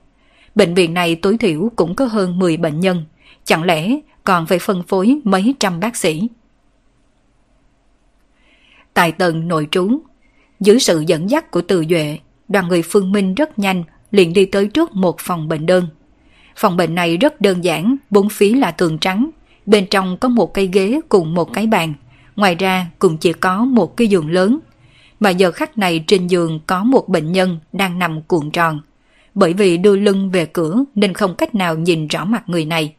Bệnh 0.55 0.75
viện 0.75 0.95
này 0.95 1.15
tối 1.15 1.37
thiểu 1.39 1.71
cũng 1.77 1.95
có 1.95 2.05
hơn 2.05 2.39
10 2.39 2.57
bệnh 2.57 2.81
nhân, 2.81 3.05
chẳng 3.45 3.63
lẽ 3.63 3.99
còn 4.25 4.47
phải 4.47 4.59
phân 4.59 4.83
phối 4.83 5.21
mấy 5.25 5.55
trăm 5.61 5.81
bác 5.81 5.97
sĩ? 5.97 6.29
Tại 8.95 9.13
tầng 9.13 9.49
nội 9.49 9.69
trú, 9.71 10.01
dưới 10.61 10.79
sự 10.79 11.05
dẫn 11.07 11.31
dắt 11.31 11.51
của 11.51 11.63
Từ 11.63 11.85
Duệ, 11.91 12.19
đoàn 12.49 12.69
người 12.69 12.83
Phương 12.83 13.13
Minh 13.13 13.35
rất 13.35 13.59
nhanh 13.59 13.85
liền 14.11 14.33
đi 14.33 14.45
tới 14.45 14.67
trước 14.67 14.95
một 14.95 15.17
phòng 15.19 15.49
bệnh 15.49 15.67
đơn. 15.67 15.87
Phòng 16.57 16.77
bệnh 16.77 16.95
này 16.95 17.17
rất 17.17 17.41
đơn 17.41 17.65
giản, 17.65 17.97
bốn 18.11 18.29
phía 18.29 18.55
là 18.55 18.71
tường 18.71 18.99
trắng, 18.99 19.31
bên 19.67 19.87
trong 19.91 20.17
có 20.17 20.29
một 20.29 20.55
cây 20.55 20.71
ghế 20.73 21.01
cùng 21.09 21.35
một 21.35 21.53
cái 21.53 21.67
bàn, 21.67 21.95
ngoài 22.37 22.55
ra 22.55 22.87
cũng 22.99 23.17
chỉ 23.17 23.33
có 23.33 23.65
một 23.65 23.97
cái 23.97 24.07
giường 24.07 24.31
lớn. 24.31 24.59
Mà 25.21 25.31
giờ 25.31 25.53
khắc 25.53 25.79
này 25.79 26.05
trên 26.07 26.27
giường 26.27 26.61
có 26.67 26.85
một 26.85 27.09
bệnh 27.09 27.33
nhân 27.33 27.59
đang 27.73 27.99
nằm 27.99 28.23
cuộn 28.23 28.51
tròn, 28.51 28.81
bởi 29.35 29.53
vì 29.53 29.77
đưa 29.77 29.97
lưng 29.97 30.31
về 30.31 30.47
cửa 30.47 30.85
nên 30.95 31.15
không 31.15 31.35
cách 31.35 31.55
nào 31.55 31.75
nhìn 31.75 32.07
rõ 32.07 32.25
mặt 32.25 32.43
người 32.47 32.65
này. 32.65 32.95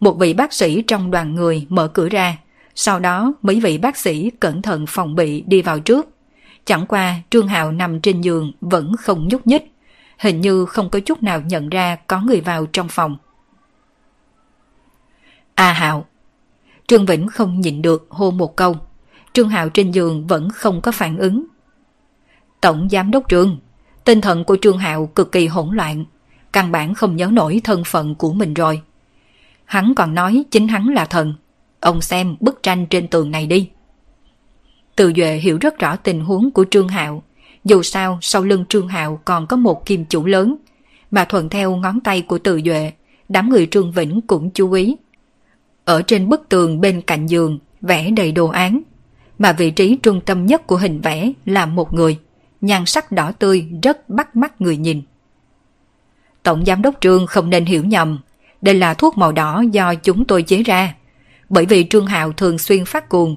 Một 0.00 0.18
vị 0.18 0.34
bác 0.34 0.52
sĩ 0.52 0.82
trong 0.82 1.10
đoàn 1.10 1.34
người 1.34 1.66
mở 1.68 1.88
cửa 1.88 2.08
ra, 2.08 2.36
sau 2.74 3.00
đó 3.00 3.34
mấy 3.42 3.60
vị 3.60 3.78
bác 3.78 3.96
sĩ 3.96 4.30
cẩn 4.40 4.62
thận 4.62 4.84
phòng 4.88 5.14
bị 5.14 5.40
đi 5.46 5.62
vào 5.62 5.80
trước. 5.80 6.06
Chẳng 6.64 6.86
qua 6.86 7.14
Trương 7.30 7.48
Hạo 7.48 7.72
nằm 7.72 8.00
trên 8.00 8.20
giường 8.20 8.52
vẫn 8.60 8.96
không 8.96 9.28
nhúc 9.28 9.46
nhích, 9.46 9.72
hình 10.18 10.40
như 10.40 10.64
không 10.64 10.90
có 10.90 11.00
chút 11.00 11.22
nào 11.22 11.40
nhận 11.40 11.68
ra 11.68 11.96
có 12.06 12.20
người 12.20 12.40
vào 12.40 12.66
trong 12.66 12.88
phòng. 12.88 13.16
A 15.54 15.72
Hạo 15.72 16.06
Trương 16.86 17.06
Vĩnh 17.06 17.28
không 17.28 17.60
nhịn 17.60 17.82
được 17.82 18.06
hô 18.10 18.30
một 18.30 18.56
câu. 18.56 18.76
Trương 19.36 19.48
Hạo 19.48 19.68
trên 19.68 19.90
giường 19.90 20.26
vẫn 20.26 20.48
không 20.50 20.80
có 20.80 20.92
phản 20.92 21.18
ứng. 21.18 21.44
Tổng 22.60 22.88
Giám 22.90 23.10
đốc 23.10 23.28
Trương 23.28 23.58
Tinh 24.04 24.20
thần 24.20 24.44
của 24.44 24.56
Trương 24.62 24.78
Hạo 24.78 25.06
cực 25.06 25.32
kỳ 25.32 25.46
hỗn 25.46 25.76
loạn, 25.76 26.04
căn 26.52 26.72
bản 26.72 26.94
không 26.94 27.16
nhớ 27.16 27.30
nổi 27.32 27.60
thân 27.64 27.84
phận 27.84 28.14
của 28.14 28.32
mình 28.32 28.54
rồi. 28.54 28.82
Hắn 29.64 29.92
còn 29.96 30.14
nói 30.14 30.44
chính 30.50 30.68
hắn 30.68 30.88
là 30.88 31.04
thần. 31.04 31.34
Ông 31.80 32.00
xem 32.00 32.36
bức 32.40 32.62
tranh 32.62 32.86
trên 32.86 33.08
tường 33.08 33.30
này 33.30 33.46
đi. 33.46 33.70
Từ 34.96 35.12
Duệ 35.16 35.34
hiểu 35.34 35.58
rất 35.60 35.78
rõ 35.78 35.96
tình 35.96 36.20
huống 36.20 36.50
của 36.50 36.64
Trương 36.70 36.88
Hạo. 36.88 37.22
Dù 37.64 37.82
sao, 37.82 38.18
sau 38.22 38.42
lưng 38.42 38.64
Trương 38.68 38.88
Hạo 38.88 39.20
còn 39.24 39.46
có 39.46 39.56
một 39.56 39.86
kim 39.86 40.04
chủ 40.04 40.26
lớn. 40.26 40.56
Mà 41.10 41.24
thuận 41.24 41.48
theo 41.48 41.76
ngón 41.76 42.00
tay 42.00 42.22
của 42.22 42.38
Từ 42.38 42.60
Duệ, 42.64 42.92
đám 43.28 43.50
người 43.50 43.68
Trương 43.70 43.92
Vĩnh 43.92 44.20
cũng 44.20 44.50
chú 44.50 44.72
ý. 44.72 44.96
Ở 45.84 46.02
trên 46.02 46.28
bức 46.28 46.48
tường 46.48 46.80
bên 46.80 47.02
cạnh 47.02 47.26
giường, 47.26 47.58
vẽ 47.80 48.10
đầy 48.10 48.32
đồ 48.32 48.46
án. 48.46 48.82
Mà 49.38 49.52
vị 49.52 49.70
trí 49.70 49.98
trung 50.02 50.20
tâm 50.20 50.46
nhất 50.46 50.66
của 50.66 50.76
hình 50.76 51.00
vẽ 51.00 51.32
là 51.44 51.66
một 51.66 51.92
người 51.92 52.18
nhan 52.60 52.86
sắc 52.86 53.12
đỏ 53.12 53.32
tươi 53.38 53.66
rất 53.82 54.08
bắt 54.08 54.36
mắt 54.36 54.60
người 54.60 54.76
nhìn. 54.76 55.02
Tổng 56.42 56.64
giám 56.64 56.82
đốc 56.82 56.94
Trương 57.00 57.26
không 57.26 57.50
nên 57.50 57.64
hiểu 57.64 57.84
nhầm, 57.84 58.18
đây 58.62 58.74
là 58.74 58.94
thuốc 58.94 59.18
màu 59.18 59.32
đỏ 59.32 59.64
do 59.72 59.94
chúng 59.94 60.24
tôi 60.24 60.42
chế 60.42 60.62
ra. 60.62 60.94
Bởi 61.48 61.66
vì 61.66 61.86
Trương 61.88 62.06
Hạo 62.06 62.32
thường 62.32 62.58
xuyên 62.58 62.84
phát 62.84 63.08
cuồng, 63.08 63.36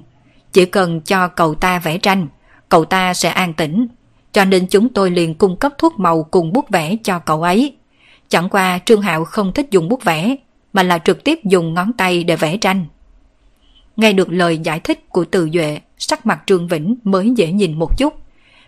chỉ 0.52 0.64
cần 0.64 1.00
cho 1.00 1.28
cậu 1.28 1.54
ta 1.54 1.78
vẽ 1.78 1.98
tranh, 1.98 2.28
cậu 2.68 2.84
ta 2.84 3.14
sẽ 3.14 3.28
an 3.28 3.54
tĩnh. 3.54 3.86
Cho 4.32 4.44
nên 4.44 4.66
chúng 4.66 4.88
tôi 4.88 5.10
liền 5.10 5.34
cung 5.34 5.56
cấp 5.56 5.72
thuốc 5.78 5.98
màu 5.98 6.22
cùng 6.22 6.52
bút 6.52 6.70
vẽ 6.70 6.96
cho 7.04 7.18
cậu 7.18 7.42
ấy. 7.42 7.76
Chẳng 8.28 8.48
qua 8.48 8.78
Trương 8.84 9.02
Hạo 9.02 9.24
không 9.24 9.52
thích 9.52 9.70
dùng 9.70 9.88
bút 9.88 10.04
vẽ, 10.04 10.36
mà 10.72 10.82
là 10.82 10.98
trực 10.98 11.24
tiếp 11.24 11.38
dùng 11.44 11.74
ngón 11.74 11.92
tay 11.92 12.24
để 12.24 12.36
vẽ 12.36 12.56
tranh. 12.56 12.86
Nghe 14.00 14.12
được 14.12 14.32
lời 14.32 14.58
giải 14.58 14.80
thích 14.80 15.08
của 15.08 15.24
Từ 15.24 15.48
Duệ, 15.52 15.80
sắc 15.98 16.26
mặt 16.26 16.42
Trương 16.46 16.68
Vĩnh 16.68 16.96
mới 17.04 17.32
dễ 17.36 17.52
nhìn 17.52 17.78
một 17.78 17.98
chút, 17.98 18.14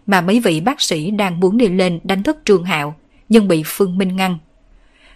mà 0.06 0.20
mấy 0.20 0.40
vị 0.40 0.60
bác 0.60 0.80
sĩ 0.80 1.10
đang 1.10 1.40
muốn 1.40 1.58
đi 1.58 1.68
lên 1.68 2.00
đánh 2.04 2.22
thức 2.22 2.38
Trương 2.44 2.64
Hạo, 2.64 2.94
nhưng 3.28 3.48
bị 3.48 3.62
Phương 3.66 3.98
Minh 3.98 4.16
ngăn. 4.16 4.38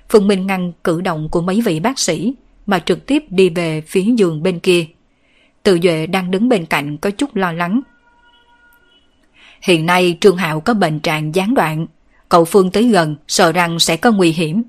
Phương 0.08 0.28
Minh 0.28 0.46
ngăn 0.46 0.72
cử 0.84 1.00
động 1.00 1.28
của 1.28 1.40
mấy 1.40 1.60
vị 1.60 1.80
bác 1.80 1.98
sĩ, 1.98 2.34
mà 2.66 2.78
trực 2.78 3.06
tiếp 3.06 3.24
đi 3.30 3.48
về 3.48 3.80
phía 3.80 4.02
giường 4.16 4.42
bên 4.42 4.58
kia. 4.58 4.86
Từ 5.62 5.78
Duệ 5.82 6.06
đang 6.06 6.30
đứng 6.30 6.48
bên 6.48 6.66
cạnh 6.66 6.96
có 6.96 7.10
chút 7.10 7.36
lo 7.36 7.52
lắng. 7.52 7.80
Hiện 9.62 9.86
nay 9.86 10.18
Trương 10.20 10.36
Hạo 10.36 10.60
có 10.60 10.74
bệnh 10.74 11.00
trạng 11.00 11.34
gián 11.34 11.54
đoạn, 11.54 11.86
cậu 12.28 12.44
Phương 12.44 12.70
tới 12.70 12.88
gần 12.88 13.16
sợ 13.28 13.52
rằng 13.52 13.78
sẽ 13.78 13.96
có 13.96 14.12
nguy 14.12 14.32
hiểm. 14.32 14.62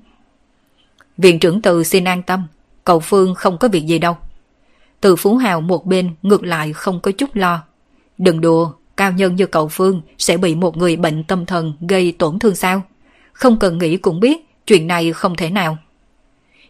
Viện 1.18 1.38
trưởng 1.38 1.62
Từ 1.62 1.84
xin 1.84 2.04
an 2.04 2.22
tâm, 2.22 2.46
cậu 2.84 3.00
Phương 3.00 3.34
không 3.34 3.58
có 3.58 3.68
việc 3.68 3.86
gì 3.86 3.98
đâu. 3.98 4.16
Từ 5.00 5.16
Phú 5.16 5.36
Hào 5.36 5.60
một 5.60 5.86
bên 5.86 6.14
ngược 6.22 6.44
lại 6.44 6.72
không 6.72 7.00
có 7.00 7.12
chút 7.12 7.36
lo. 7.36 7.62
Đừng 8.18 8.40
đùa, 8.40 8.72
cao 8.96 9.12
nhân 9.12 9.36
như 9.36 9.46
cậu 9.46 9.68
Phương 9.68 10.02
sẽ 10.18 10.36
bị 10.36 10.54
một 10.54 10.76
người 10.76 10.96
bệnh 10.96 11.24
tâm 11.24 11.46
thần 11.46 11.72
gây 11.88 12.12
tổn 12.12 12.38
thương 12.38 12.54
sao? 12.54 12.82
Không 13.32 13.58
cần 13.58 13.78
nghĩ 13.78 13.96
cũng 13.96 14.20
biết 14.20 14.38
chuyện 14.66 14.86
này 14.86 15.12
không 15.12 15.36
thể 15.36 15.50
nào. 15.50 15.78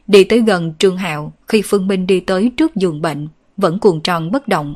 Đi 0.06 0.24
tới 0.24 0.40
gần 0.40 0.74
Trương 0.78 0.96
Hạo 0.96 1.32
khi 1.48 1.62
Phương 1.64 1.86
Minh 1.86 2.06
đi 2.06 2.20
tới 2.20 2.52
trước 2.56 2.76
giường 2.76 3.02
bệnh 3.02 3.28
vẫn 3.56 3.78
cuồng 3.78 4.00
tròn 4.00 4.30
bất 4.30 4.48
động. 4.48 4.74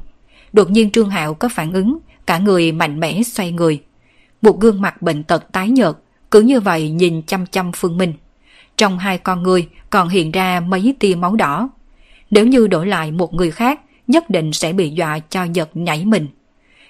Đột 0.52 0.70
nhiên 0.70 0.90
Trương 0.90 1.10
Hạo 1.10 1.34
có 1.34 1.48
phản 1.48 1.72
ứng, 1.72 1.98
cả 2.26 2.38
người 2.38 2.72
mạnh 2.72 3.00
mẽ 3.00 3.22
xoay 3.22 3.52
người. 3.52 3.82
Một 4.42 4.60
gương 4.60 4.80
mặt 4.80 5.02
bệnh 5.02 5.22
tật 5.22 5.52
tái 5.52 5.68
nhợt, 5.68 5.96
cứ 6.30 6.40
như 6.40 6.60
vậy 6.60 6.90
nhìn 6.90 7.22
chăm 7.22 7.46
chăm 7.46 7.72
Phương 7.72 7.98
Minh. 7.98 8.12
Trong 8.76 8.98
hai 8.98 9.18
con 9.18 9.42
người 9.42 9.68
còn 9.90 10.08
hiện 10.08 10.30
ra 10.30 10.60
mấy 10.60 10.94
tia 11.00 11.14
máu 11.14 11.36
đỏ. 11.36 11.70
Nếu 12.32 12.46
như 12.46 12.66
đổi 12.66 12.86
lại 12.86 13.12
một 13.12 13.34
người 13.34 13.50
khác, 13.50 13.80
nhất 14.06 14.30
định 14.30 14.52
sẽ 14.52 14.72
bị 14.72 14.90
dọa 14.90 15.18
cho 15.18 15.44
giật 15.44 15.70
nhảy 15.74 16.04
mình. 16.04 16.26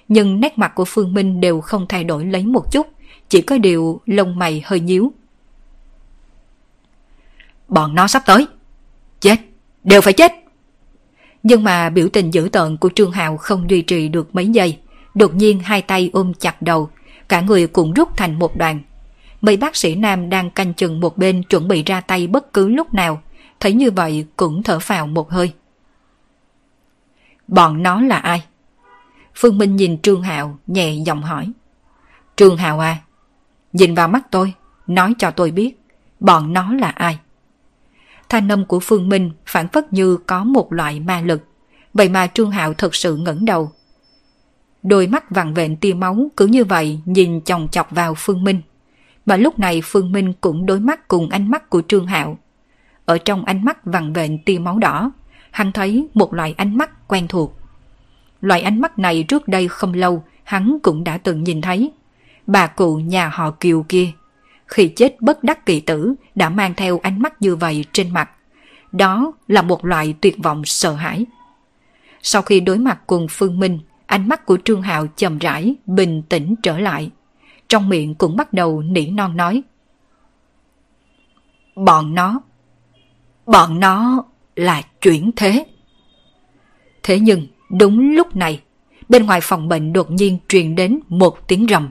Nhưng 0.07 0.39
nét 0.39 0.57
mặt 0.57 0.71
của 0.75 0.85
Phương 0.85 1.13
Minh 1.13 1.41
đều 1.41 1.61
không 1.61 1.85
thay 1.89 2.03
đổi 2.03 2.25
lấy 2.25 2.45
một 2.45 2.71
chút, 2.71 2.87
chỉ 3.29 3.41
có 3.41 3.57
điều 3.57 4.01
lông 4.05 4.39
mày 4.39 4.61
hơi 4.65 4.79
nhíu. 4.79 5.13
Bọn 7.67 7.95
nó 7.95 8.07
sắp 8.07 8.23
tới. 8.25 8.47
Chết, 9.19 9.35
đều 9.83 10.01
phải 10.01 10.13
chết. 10.13 10.33
Nhưng 11.43 11.63
mà 11.63 11.89
biểu 11.89 12.07
tình 12.09 12.33
dữ 12.33 12.49
tợn 12.51 12.77
của 12.77 12.89
Trương 12.95 13.11
Hào 13.11 13.37
không 13.37 13.69
duy 13.69 13.81
trì 13.81 14.07
được 14.07 14.35
mấy 14.35 14.47
giây. 14.47 14.77
Đột 15.15 15.35
nhiên 15.35 15.59
hai 15.59 15.81
tay 15.81 16.09
ôm 16.13 16.33
chặt 16.33 16.61
đầu, 16.61 16.89
cả 17.29 17.41
người 17.41 17.67
cũng 17.67 17.93
rút 17.93 18.17
thành 18.17 18.39
một 18.39 18.57
đoàn. 18.57 18.79
Mấy 19.41 19.57
bác 19.57 19.75
sĩ 19.75 19.95
nam 19.95 20.29
đang 20.29 20.49
canh 20.49 20.73
chừng 20.73 20.99
một 20.99 21.17
bên 21.17 21.43
chuẩn 21.43 21.67
bị 21.67 21.83
ra 21.83 22.01
tay 22.01 22.27
bất 22.27 22.53
cứ 22.53 22.69
lúc 22.69 22.93
nào, 22.93 23.21
thấy 23.63 23.73
như 23.73 23.91
vậy 23.91 24.25
cũng 24.37 24.63
thở 24.63 24.79
phào 24.79 25.07
một 25.07 25.31
hơi. 25.31 25.53
Bọn 27.47 27.83
nó 27.83 28.01
là 28.01 28.17
ai? 28.17 28.45
Phương 29.35 29.57
Minh 29.57 29.75
nhìn 29.75 30.01
Trương 30.01 30.21
Hạo 30.21 30.59
nhẹ 30.67 30.93
giọng 31.05 31.21
hỏi. 31.21 31.51
Trương 32.35 32.57
Hạo 32.57 32.79
à, 32.79 32.97
nhìn 33.73 33.95
vào 33.95 34.07
mắt 34.07 34.27
tôi, 34.31 34.53
nói 34.87 35.13
cho 35.17 35.31
tôi 35.31 35.51
biết, 35.51 35.81
bọn 36.19 36.53
nó 36.53 36.73
là 36.73 36.89
ai? 36.89 37.19
Thanh 38.29 38.51
âm 38.51 38.65
của 38.65 38.79
Phương 38.79 39.09
Minh 39.09 39.31
phản 39.45 39.67
phất 39.67 39.93
như 39.93 40.17
có 40.27 40.43
một 40.43 40.73
loại 40.73 40.99
ma 40.99 41.21
lực, 41.21 41.41
vậy 41.93 42.09
mà 42.09 42.27
Trương 42.27 42.51
Hạo 42.51 42.73
thật 42.73 42.95
sự 42.95 43.15
ngẩng 43.15 43.45
đầu. 43.45 43.71
Đôi 44.83 45.07
mắt 45.07 45.29
vằn 45.29 45.53
vện 45.53 45.75
tia 45.75 45.93
máu 45.93 46.31
cứ 46.37 46.47
như 46.47 46.63
vậy 46.63 46.99
nhìn 47.05 47.41
chòng 47.41 47.67
chọc 47.71 47.91
vào 47.91 48.13
Phương 48.17 48.43
Minh. 48.43 48.61
Mà 49.25 49.37
lúc 49.37 49.59
này 49.59 49.81
Phương 49.83 50.11
Minh 50.11 50.33
cũng 50.41 50.65
đối 50.65 50.79
mắt 50.79 51.07
cùng 51.07 51.29
ánh 51.29 51.51
mắt 51.51 51.69
của 51.69 51.81
Trương 51.87 52.07
Hạo. 52.07 52.37
Ở 53.05 53.17
trong 53.17 53.45
ánh 53.45 53.65
mắt 53.65 53.85
vằn 53.85 54.13
vện 54.13 54.37
tia 54.45 54.59
máu 54.59 54.79
đỏ, 54.79 55.11
hắn 55.51 55.71
thấy 55.71 56.07
một 56.13 56.33
loại 56.33 56.53
ánh 56.57 56.77
mắt 56.77 57.07
quen 57.07 57.27
thuộc. 57.27 57.57
Loại 58.41 58.61
ánh 58.61 58.81
mắt 58.81 58.99
này 58.99 59.23
trước 59.23 59.47
đây 59.47 59.67
không 59.67 59.93
lâu 59.93 60.23
hắn 60.43 60.77
cũng 60.83 61.03
đã 61.03 61.17
từng 61.17 61.43
nhìn 61.43 61.61
thấy. 61.61 61.91
Bà 62.47 62.67
cụ 62.67 62.95
nhà 62.95 63.29
họ 63.33 63.51
Kiều 63.51 63.85
kia, 63.89 64.11
khi 64.67 64.87
chết 64.87 65.21
bất 65.21 65.43
đắc 65.43 65.65
kỳ 65.65 65.79
tử 65.79 66.13
đã 66.35 66.49
mang 66.49 66.73
theo 66.73 66.99
ánh 67.03 67.21
mắt 67.21 67.41
như 67.41 67.55
vậy 67.55 67.85
trên 67.91 68.13
mặt. 68.13 68.29
Đó 68.91 69.31
là 69.47 69.61
một 69.61 69.85
loại 69.85 70.15
tuyệt 70.21 70.35
vọng 70.43 70.65
sợ 70.65 70.93
hãi. 70.93 71.25
Sau 72.21 72.41
khi 72.41 72.59
đối 72.59 72.77
mặt 72.77 72.99
cùng 73.07 73.27
Phương 73.29 73.59
Minh, 73.59 73.79
ánh 74.05 74.27
mắt 74.27 74.45
của 74.45 74.57
Trương 74.65 74.81
Hạo 74.81 75.07
chậm 75.07 75.37
rãi, 75.37 75.75
bình 75.85 76.23
tĩnh 76.29 76.55
trở 76.63 76.79
lại. 76.79 77.11
Trong 77.67 77.89
miệng 77.89 78.15
cũng 78.15 78.37
bắt 78.37 78.53
đầu 78.53 78.81
nỉ 78.81 79.07
non 79.07 79.37
nói. 79.37 79.63
Bọn 81.75 82.15
nó, 82.15 82.41
bọn 83.45 83.79
nó 83.79 84.23
là 84.55 84.81
chuyển 85.01 85.31
thế. 85.35 85.65
Thế 87.03 87.19
nhưng, 87.19 87.47
đúng 87.69 88.15
lúc 88.15 88.35
này, 88.35 88.61
bên 89.09 89.25
ngoài 89.25 89.39
phòng 89.43 89.67
bệnh 89.67 89.93
đột 89.93 90.11
nhiên 90.11 90.37
truyền 90.49 90.75
đến 90.75 90.99
một 91.09 91.47
tiếng 91.47 91.67
rầm. 91.69 91.89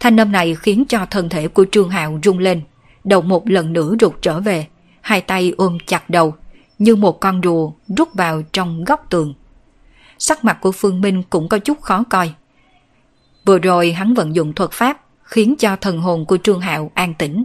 Thanh 0.00 0.20
âm 0.20 0.32
này 0.32 0.54
khiến 0.54 0.84
cho 0.88 1.06
thân 1.10 1.28
thể 1.28 1.48
của 1.48 1.66
Trương 1.72 1.90
Hạo 1.90 2.20
rung 2.22 2.38
lên, 2.38 2.60
đầu 3.04 3.22
một 3.22 3.48
lần 3.48 3.72
nữa 3.72 3.94
rụt 4.00 4.12
trở 4.22 4.40
về, 4.40 4.66
hai 5.00 5.20
tay 5.20 5.52
ôm 5.56 5.78
chặt 5.86 6.10
đầu, 6.10 6.34
như 6.78 6.96
một 6.96 7.20
con 7.20 7.40
rùa 7.44 7.72
rút 7.96 8.14
vào 8.14 8.42
trong 8.52 8.84
góc 8.84 9.06
tường. 9.10 9.34
Sắc 10.18 10.44
mặt 10.44 10.58
của 10.60 10.72
Phương 10.72 11.00
Minh 11.00 11.22
cũng 11.30 11.48
có 11.48 11.58
chút 11.58 11.80
khó 11.80 12.04
coi. 12.10 12.32
Vừa 13.44 13.58
rồi 13.58 13.92
hắn 13.92 14.14
vận 14.14 14.34
dụng 14.34 14.52
thuật 14.52 14.70
pháp, 14.70 15.00
khiến 15.22 15.54
cho 15.58 15.76
thần 15.76 15.98
hồn 15.98 16.24
của 16.24 16.36
Trương 16.36 16.60
Hạo 16.60 16.90
an 16.94 17.14
tĩnh. 17.14 17.44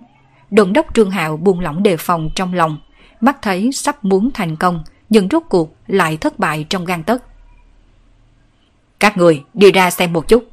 Đồn 0.52 0.74
đốc 0.74 0.96
Trương 0.96 1.12
Hạo 1.12 1.38
buông 1.38 1.60
lỏng 1.60 1.84
đề 1.84 1.98
phòng 1.98 2.30
trong 2.36 2.54
lòng, 2.54 2.78
mắt 3.24 3.38
thấy 3.42 3.72
sắp 3.72 4.06
muốn 4.06 4.32
thành 4.34 4.56
công, 4.56 4.84
nhưng 5.10 5.28
rốt 5.32 5.44
cuộc 5.50 5.76
lại 5.88 6.18
thất 6.18 6.40
bại 6.40 6.66
trong 6.70 6.86
gan 6.86 7.04
tất. 7.04 7.24
Các 9.00 9.18
người 9.18 9.44
đi 9.54 9.72
ra 9.72 9.92
xem 9.92 10.14
một 10.14 10.28
chút. 10.28 10.52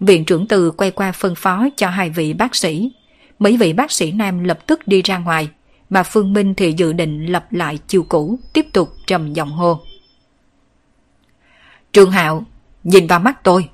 Viện 0.00 0.24
trưởng 0.24 0.46
từ 0.46 0.70
quay 0.70 0.90
qua 0.90 1.12
phân 1.12 1.34
phó 1.34 1.66
cho 1.76 1.88
hai 1.88 2.10
vị 2.10 2.32
bác 2.32 2.54
sĩ. 2.54 2.92
Mấy 3.38 3.56
vị 3.56 3.72
bác 3.72 3.92
sĩ 3.92 4.12
nam 4.12 4.44
lập 4.44 4.66
tức 4.66 4.88
đi 4.88 5.02
ra 5.02 5.18
ngoài, 5.18 5.48
mà 5.90 6.02
Phương 6.02 6.32
Minh 6.32 6.54
thì 6.54 6.74
dự 6.76 6.92
định 6.92 7.26
lập 7.26 7.46
lại 7.50 7.78
chiều 7.88 8.06
cũ, 8.08 8.38
tiếp 8.52 8.66
tục 8.72 8.92
trầm 9.06 9.32
giọng 9.32 9.52
hô. 9.52 9.80
Trương 11.92 12.10
Hạo, 12.10 12.44
nhìn 12.84 13.06
vào 13.06 13.20
mắt 13.20 13.44
tôi. 13.44 13.68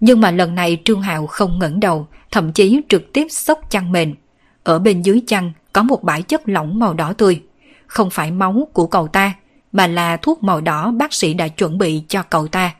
Nhưng 0.00 0.20
mà 0.20 0.30
lần 0.30 0.54
này 0.54 0.78
Trương 0.84 1.02
Hạo 1.02 1.26
không 1.26 1.58
ngẩng 1.58 1.80
đầu, 1.80 2.06
thậm 2.30 2.52
chí 2.52 2.80
trực 2.88 3.12
tiếp 3.12 3.26
xốc 3.30 3.70
chăn 3.70 3.92
mền. 3.92 4.14
Ở 4.62 4.78
bên 4.78 5.02
dưới 5.02 5.22
chăn 5.26 5.52
có 5.74 5.82
một 5.82 6.02
bãi 6.02 6.22
chất 6.22 6.48
lỏng 6.48 6.78
màu 6.78 6.94
đỏ 6.94 7.12
tươi. 7.12 7.42
Không 7.86 8.10
phải 8.10 8.30
máu 8.30 8.68
của 8.72 8.86
cậu 8.86 9.08
ta, 9.08 9.34
mà 9.72 9.86
là 9.86 10.16
thuốc 10.16 10.42
màu 10.42 10.60
đỏ 10.60 10.90
bác 10.90 11.12
sĩ 11.12 11.34
đã 11.34 11.48
chuẩn 11.48 11.78
bị 11.78 12.02
cho 12.08 12.22
cậu 12.22 12.48
ta. 12.48 12.74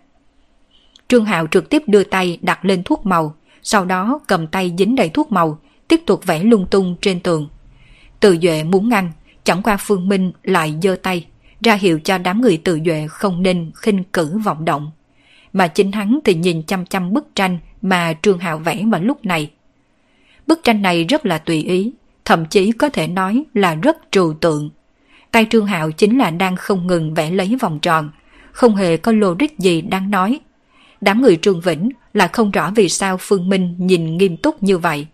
Trương 1.09 1.25
Hạo 1.25 1.47
trực 1.51 1.71
tiếp 1.71 1.83
đưa 1.87 2.05
tay 2.05 2.39
đặt 2.43 2.65
lên 2.65 2.83
thuốc 2.83 3.07
màu, 3.07 3.35
sau 3.63 3.85
đó 3.85 4.21
cầm 4.27 4.47
tay 4.47 4.75
dính 4.79 4.95
đầy 4.95 5.09
thuốc 5.09 5.33
màu, 5.33 5.59
tiếp 5.89 6.01
tục 6.07 6.27
vẽ 6.27 6.45
lung 6.45 6.67
tung 6.71 6.97
trên 7.01 7.21
tường. 7.21 7.49
Từ 8.21 8.37
Duệ 8.43 8.65
muốn 8.65 8.89
ngăn, 8.89 9.13
chẳng 9.45 9.63
qua 9.63 9.77
Phương 9.77 10.09
Minh 10.09 10.33
lại 10.43 10.75
giơ 10.83 10.97
tay, 11.03 11.27
ra 11.61 11.75
hiệu 11.75 12.01
cho 12.05 12.19
đám 12.19 12.41
người 12.41 12.57
tự 12.57 12.79
duệ 12.85 13.07
không 13.11 13.43
nên 13.43 13.71
khinh 13.75 14.05
cử 14.05 14.39
vọng 14.39 14.65
động. 14.65 14.91
Mà 15.53 15.67
chính 15.67 15.93
hắn 15.93 16.19
thì 16.25 16.35
nhìn 16.35 16.63
chăm 16.63 16.87
chăm 16.87 17.13
bức 17.13 17.27
tranh 17.35 17.59
mà 17.83 18.15
Trương 18.23 18.39
Hạo 18.39 18.59
vẽ 18.59 18.83
vào 18.91 19.01
lúc 19.03 19.25
này. 19.25 19.51
Bức 20.47 20.61
tranh 20.65 20.83
này 20.83 21.05
rất 21.05 21.27
là 21.27 21.39
tùy 21.39 21.63
ý, 21.63 21.93
thậm 22.25 22.45
chí 22.47 22.72
có 22.72 22.89
thể 22.89 23.09
nói 23.09 23.45
là 23.55 23.75
rất 23.75 23.97
trừu 24.11 24.35
tượng. 24.41 24.70
Tay 25.31 25.47
Trương 25.51 25.66
Hạo 25.66 25.91
chính 25.91 26.18
là 26.18 26.31
đang 26.31 26.57
không 26.57 26.87
ngừng 26.87 27.14
vẽ 27.14 27.31
lấy 27.31 27.57
vòng 27.61 27.79
tròn, 27.81 28.11
không 28.53 28.77
hề 28.77 28.97
có 28.97 29.12
logic 29.12 29.59
gì 29.59 29.81
đang 29.81 30.11
nói. 30.11 30.41
Đám 31.01 31.22
người 31.22 31.37
Trương 31.37 31.61
Vĩnh 31.61 31.91
là 32.12 32.29
không 32.29 32.51
rõ 32.51 32.70
vì 32.77 32.89
sao 32.89 33.16
Phương 33.20 33.49
Minh 33.49 33.75
nhìn 33.79 34.16
nghiêm 34.16 34.37
túc 34.37 34.62
như 34.62 34.79
vậy. 34.79 35.07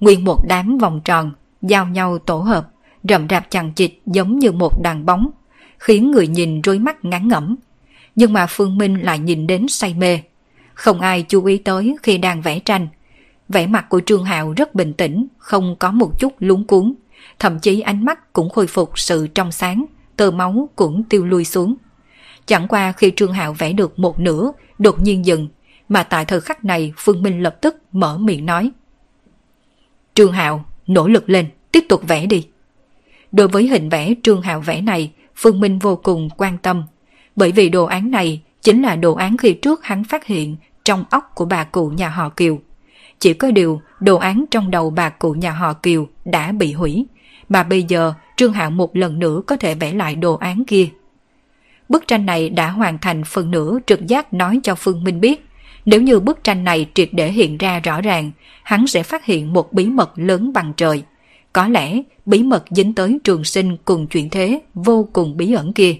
Nguyên 0.00 0.24
một 0.24 0.46
đám 0.48 0.78
vòng 0.78 1.00
tròn, 1.04 1.32
giao 1.62 1.86
nhau 1.86 2.18
tổ 2.18 2.38
hợp, 2.38 2.70
rậm 3.02 3.28
rạp 3.28 3.50
chằng 3.50 3.72
chịt 3.72 3.92
giống 4.06 4.38
như 4.38 4.52
một 4.52 4.82
đàn 4.82 5.06
bóng, 5.06 5.30
khiến 5.78 6.10
người 6.10 6.26
nhìn 6.26 6.60
rối 6.60 6.78
mắt 6.78 7.04
ngán 7.04 7.28
ngẩm. 7.28 7.56
Nhưng 8.14 8.32
mà 8.32 8.46
Phương 8.46 8.78
Minh 8.78 9.02
lại 9.02 9.18
nhìn 9.18 9.46
đến 9.46 9.68
say 9.68 9.94
mê. 9.94 10.20
Không 10.74 11.00
ai 11.00 11.22
chú 11.22 11.44
ý 11.44 11.56
tới 11.56 11.96
khi 12.02 12.18
đang 12.18 12.42
vẽ 12.42 12.58
tranh. 12.58 12.88
Vẻ 13.48 13.66
mặt 13.66 13.86
của 13.88 14.00
Trương 14.06 14.24
Hạo 14.24 14.52
rất 14.56 14.74
bình 14.74 14.92
tĩnh, 14.92 15.26
không 15.38 15.76
có 15.78 15.90
một 15.90 16.18
chút 16.18 16.32
lúng 16.38 16.64
cuốn. 16.64 16.94
Thậm 17.38 17.58
chí 17.58 17.80
ánh 17.80 18.04
mắt 18.04 18.32
cũng 18.32 18.50
khôi 18.50 18.66
phục 18.66 18.98
sự 18.98 19.26
trong 19.26 19.52
sáng, 19.52 19.84
tơ 20.16 20.30
máu 20.30 20.68
cũng 20.76 21.02
tiêu 21.02 21.26
lui 21.26 21.44
xuống. 21.44 21.74
Chẳng 22.46 22.68
qua 22.68 22.92
khi 22.92 23.12
Trương 23.16 23.32
Hạo 23.32 23.52
vẽ 23.52 23.72
được 23.72 23.98
một 23.98 24.20
nửa, 24.20 24.52
đột 24.78 25.02
nhiên 25.02 25.26
dừng, 25.26 25.48
mà 25.88 26.02
tại 26.02 26.24
thời 26.24 26.40
khắc 26.40 26.64
này 26.64 26.92
Phương 26.96 27.22
Minh 27.22 27.42
lập 27.42 27.56
tức 27.60 27.76
mở 27.92 28.18
miệng 28.18 28.46
nói. 28.46 28.70
Trương 30.14 30.32
Hạo, 30.32 30.64
nỗ 30.86 31.08
lực 31.08 31.30
lên, 31.30 31.46
tiếp 31.72 31.84
tục 31.88 32.02
vẽ 32.08 32.26
đi. 32.26 32.46
Đối 33.32 33.48
với 33.48 33.66
hình 33.66 33.88
vẽ 33.88 34.14
Trương 34.22 34.42
Hạo 34.42 34.60
vẽ 34.60 34.80
này, 34.80 35.12
Phương 35.36 35.60
Minh 35.60 35.78
vô 35.78 35.96
cùng 35.96 36.28
quan 36.36 36.58
tâm, 36.58 36.84
bởi 37.36 37.52
vì 37.52 37.68
đồ 37.68 37.84
án 37.84 38.10
này 38.10 38.42
chính 38.62 38.82
là 38.82 38.96
đồ 38.96 39.14
án 39.14 39.36
khi 39.36 39.54
trước 39.54 39.84
hắn 39.84 40.04
phát 40.04 40.26
hiện 40.26 40.56
trong 40.84 41.04
óc 41.10 41.32
của 41.34 41.44
bà 41.44 41.64
cụ 41.64 41.88
nhà 41.88 42.08
họ 42.08 42.28
Kiều. 42.28 42.58
Chỉ 43.18 43.34
có 43.34 43.50
điều 43.50 43.80
đồ 44.00 44.16
án 44.16 44.44
trong 44.50 44.70
đầu 44.70 44.90
bà 44.90 45.08
cụ 45.08 45.32
nhà 45.32 45.50
họ 45.50 45.72
Kiều 45.72 46.08
đã 46.24 46.52
bị 46.52 46.72
hủy, 46.72 47.06
mà 47.48 47.62
bây 47.62 47.82
giờ 47.82 48.12
Trương 48.36 48.52
Hạo 48.52 48.70
một 48.70 48.96
lần 48.96 49.18
nữa 49.18 49.42
có 49.46 49.56
thể 49.56 49.74
vẽ 49.74 49.92
lại 49.92 50.14
đồ 50.14 50.34
án 50.34 50.64
kia. 50.64 50.88
Bức 51.88 52.06
tranh 52.06 52.26
này 52.26 52.50
đã 52.50 52.70
hoàn 52.70 52.98
thành 52.98 53.24
phần 53.24 53.50
nửa 53.50 53.78
trực 53.86 54.06
giác 54.06 54.32
nói 54.32 54.60
cho 54.62 54.74
Phương 54.74 55.04
Minh 55.04 55.20
biết. 55.20 55.46
Nếu 55.84 56.02
như 56.02 56.20
bức 56.20 56.44
tranh 56.44 56.64
này 56.64 56.86
triệt 56.94 57.08
để 57.12 57.32
hiện 57.32 57.58
ra 57.58 57.80
rõ 57.80 58.00
ràng, 58.00 58.30
hắn 58.62 58.86
sẽ 58.86 59.02
phát 59.02 59.24
hiện 59.24 59.52
một 59.52 59.72
bí 59.72 59.86
mật 59.86 60.12
lớn 60.16 60.52
bằng 60.52 60.72
trời. 60.76 61.02
Có 61.52 61.68
lẽ 61.68 62.02
bí 62.26 62.42
mật 62.42 62.64
dính 62.70 62.94
tới 62.94 63.18
trường 63.24 63.44
sinh 63.44 63.76
cùng 63.84 64.06
chuyện 64.06 64.30
thế 64.30 64.60
vô 64.74 65.08
cùng 65.12 65.36
bí 65.36 65.52
ẩn 65.52 65.72
kia. 65.72 65.96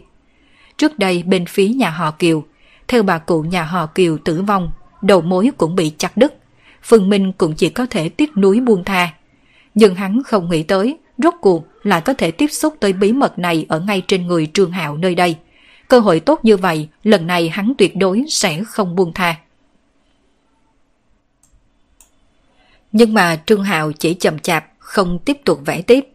Trước 0.76 0.98
đây 0.98 1.22
bên 1.22 1.46
phía 1.46 1.68
nhà 1.68 1.90
họ 1.90 2.10
Kiều, 2.10 2.44
theo 2.88 3.02
bà 3.02 3.18
cụ 3.18 3.42
nhà 3.42 3.64
họ 3.64 3.86
Kiều 3.86 4.18
tử 4.18 4.42
vong, 4.42 4.70
đầu 5.02 5.20
mối 5.20 5.50
cũng 5.56 5.74
bị 5.76 5.92
chặt 5.98 6.16
đứt. 6.16 6.34
Phương 6.89 7.09
Minh 7.09 7.32
cũng 7.32 7.55
chỉ 7.55 7.68
có 7.68 7.87
thể 7.91 8.09
tiếc 8.09 8.37
núi 8.37 8.61
buông 8.61 8.84
tha. 8.84 9.14
Nhưng 9.74 9.95
hắn 9.95 10.22
không 10.22 10.51
nghĩ 10.51 10.62
tới, 10.62 10.99
rốt 11.18 11.34
cuộc 11.41 11.66
lại 11.82 12.01
có 12.01 12.14
thể 12.14 12.30
tiếp 12.30 12.47
xúc 12.47 12.74
tới 12.80 12.93
bí 12.93 13.12
mật 13.12 13.39
này 13.39 13.66
ở 13.68 13.80
ngay 13.80 14.03
trên 14.09 14.26
người 14.26 14.51
Trương 14.55 14.70
Hạo 14.70 14.97
nơi 14.97 15.14
đây. 15.14 15.37
Cơ 15.89 15.99
hội 15.99 16.20
tốt 16.20 16.41
như 16.43 16.57
vậy, 16.57 16.89
lần 17.03 17.26
này 17.26 17.49
hắn 17.49 17.72
tuyệt 17.78 17.97
đối 17.97 18.24
sẽ 18.28 18.64
không 18.64 18.97
buông 18.97 19.12
tha. 19.12 19.37
Nhưng 22.93 23.14
mà 23.14 23.37
Trương 23.47 23.62
Hạo 23.62 23.93
chỉ 23.93 24.14
chậm 24.14 24.39
chạp, 24.39 24.66
không 24.78 25.18
tiếp 25.18 25.37
tục 25.45 25.61
vẽ 25.66 25.82
tiếp. 25.82 26.07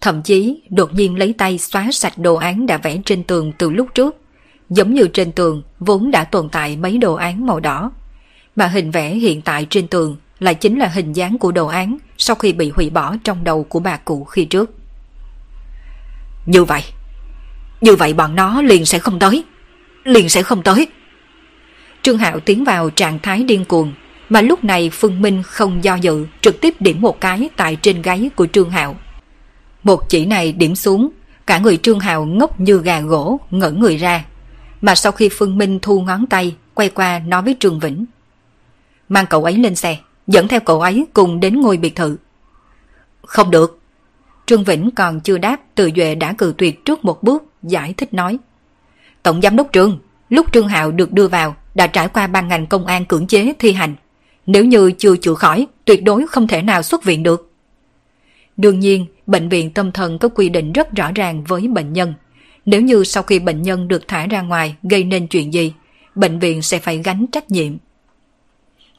Thậm 0.00 0.22
chí 0.22 0.62
đột 0.70 0.94
nhiên 0.94 1.18
lấy 1.18 1.34
tay 1.38 1.58
xóa 1.58 1.88
sạch 1.92 2.18
đồ 2.18 2.34
án 2.34 2.66
đã 2.66 2.76
vẽ 2.76 2.98
trên 3.04 3.24
tường 3.24 3.52
từ 3.58 3.70
lúc 3.70 3.88
trước. 3.94 4.16
Giống 4.70 4.94
như 4.94 5.08
trên 5.12 5.32
tường 5.32 5.62
vốn 5.78 6.10
đã 6.10 6.24
tồn 6.24 6.48
tại 6.48 6.76
mấy 6.76 6.98
đồ 6.98 7.14
án 7.14 7.46
màu 7.46 7.60
đỏ. 7.60 7.90
Mà 8.56 8.66
hình 8.66 8.90
vẽ 8.90 9.10
hiện 9.10 9.42
tại 9.42 9.66
trên 9.70 9.86
tường 9.86 10.16
lại 10.38 10.54
chính 10.54 10.78
là 10.78 10.88
hình 10.88 11.12
dáng 11.12 11.38
của 11.38 11.52
đồ 11.52 11.66
án 11.66 11.98
sau 12.18 12.36
khi 12.36 12.52
bị 12.52 12.70
hủy 12.70 12.90
bỏ 12.90 13.16
trong 13.24 13.44
đầu 13.44 13.64
của 13.64 13.80
bà 13.80 13.96
cụ 13.96 14.24
khi 14.24 14.44
trước. 14.44 14.70
Như 16.46 16.64
vậy, 16.64 16.82
như 17.80 17.96
vậy 17.96 18.14
bọn 18.14 18.34
nó 18.34 18.62
liền 18.62 18.86
sẽ 18.86 18.98
không 18.98 19.18
tới, 19.18 19.44
liền 20.04 20.28
sẽ 20.28 20.42
không 20.42 20.62
tới. 20.62 20.86
Trương 22.02 22.18
Hạo 22.18 22.40
tiến 22.40 22.64
vào 22.64 22.90
trạng 22.90 23.18
thái 23.18 23.42
điên 23.42 23.64
cuồng, 23.64 23.92
mà 24.28 24.40
lúc 24.40 24.64
này 24.64 24.90
Phương 24.90 25.22
Minh 25.22 25.42
không 25.42 25.84
do 25.84 25.94
dự, 25.94 26.26
trực 26.40 26.60
tiếp 26.60 26.74
điểm 26.80 27.00
một 27.00 27.20
cái 27.20 27.48
tại 27.56 27.76
trên 27.82 28.02
gáy 28.02 28.30
của 28.36 28.46
Trương 28.46 28.70
Hạo. 28.70 28.96
Một 29.82 30.08
chỉ 30.08 30.26
này 30.26 30.52
điểm 30.52 30.76
xuống, 30.76 31.10
cả 31.46 31.58
người 31.58 31.76
Trương 31.76 32.00
Hạo 32.00 32.24
ngốc 32.24 32.60
như 32.60 32.78
gà 32.78 33.00
gỗ, 33.00 33.40
ngẩn 33.50 33.80
người 33.80 33.96
ra. 33.96 34.24
Mà 34.80 34.94
sau 34.94 35.12
khi 35.12 35.28
Phương 35.28 35.58
Minh 35.58 35.78
thu 35.82 36.00
ngón 36.00 36.26
tay, 36.26 36.54
quay 36.74 36.88
qua 36.88 37.18
nói 37.18 37.42
với 37.42 37.56
Trương 37.60 37.80
Vĩnh. 37.80 38.04
Mang 39.12 39.26
cậu 39.26 39.44
ấy 39.44 39.56
lên 39.56 39.74
xe, 39.74 39.98
dẫn 40.26 40.48
theo 40.48 40.60
cậu 40.60 40.80
ấy 40.80 41.06
cùng 41.12 41.40
đến 41.40 41.60
ngôi 41.60 41.76
biệt 41.76 41.96
thự. 41.96 42.16
Không 43.22 43.50
được. 43.50 43.78
Trương 44.46 44.64
Vĩnh 44.64 44.90
còn 44.96 45.20
chưa 45.20 45.38
đáp, 45.38 45.60
Từ 45.74 45.90
Duệ 45.96 46.14
đã 46.14 46.32
cử 46.38 46.54
tuyệt 46.58 46.84
trước 46.84 47.04
một 47.04 47.22
bước, 47.22 47.44
giải 47.62 47.94
thích 47.96 48.14
nói. 48.14 48.38
Tổng 49.22 49.42
giám 49.42 49.56
đốc 49.56 49.68
Trương, 49.72 49.98
lúc 50.28 50.52
Trương 50.52 50.68
Hạo 50.68 50.92
được 50.92 51.12
đưa 51.12 51.28
vào, 51.28 51.56
đã 51.74 51.86
trải 51.86 52.08
qua 52.08 52.26
ban 52.26 52.48
ngành 52.48 52.66
công 52.66 52.86
an 52.86 53.04
cưỡng 53.04 53.26
chế 53.26 53.52
thi 53.58 53.72
hành. 53.72 53.94
Nếu 54.46 54.64
như 54.64 54.92
chưa 54.98 55.16
chữa 55.16 55.34
khỏi, 55.34 55.66
tuyệt 55.84 56.02
đối 56.04 56.26
không 56.26 56.48
thể 56.48 56.62
nào 56.62 56.82
xuất 56.82 57.04
viện 57.04 57.22
được. 57.22 57.50
Đương 58.56 58.80
nhiên, 58.80 59.06
bệnh 59.26 59.48
viện 59.48 59.70
tâm 59.70 59.92
thần 59.92 60.18
có 60.18 60.28
quy 60.28 60.48
định 60.48 60.72
rất 60.72 60.92
rõ 60.96 61.10
ràng 61.14 61.44
với 61.44 61.68
bệnh 61.68 61.92
nhân. 61.92 62.14
Nếu 62.64 62.80
như 62.80 63.04
sau 63.04 63.22
khi 63.22 63.38
bệnh 63.38 63.62
nhân 63.62 63.88
được 63.88 64.08
thả 64.08 64.26
ra 64.26 64.42
ngoài 64.42 64.76
gây 64.82 65.04
nên 65.04 65.26
chuyện 65.26 65.52
gì, 65.52 65.72
bệnh 66.14 66.38
viện 66.38 66.62
sẽ 66.62 66.78
phải 66.78 66.98
gánh 66.98 67.26
trách 67.32 67.50
nhiệm. 67.50 67.72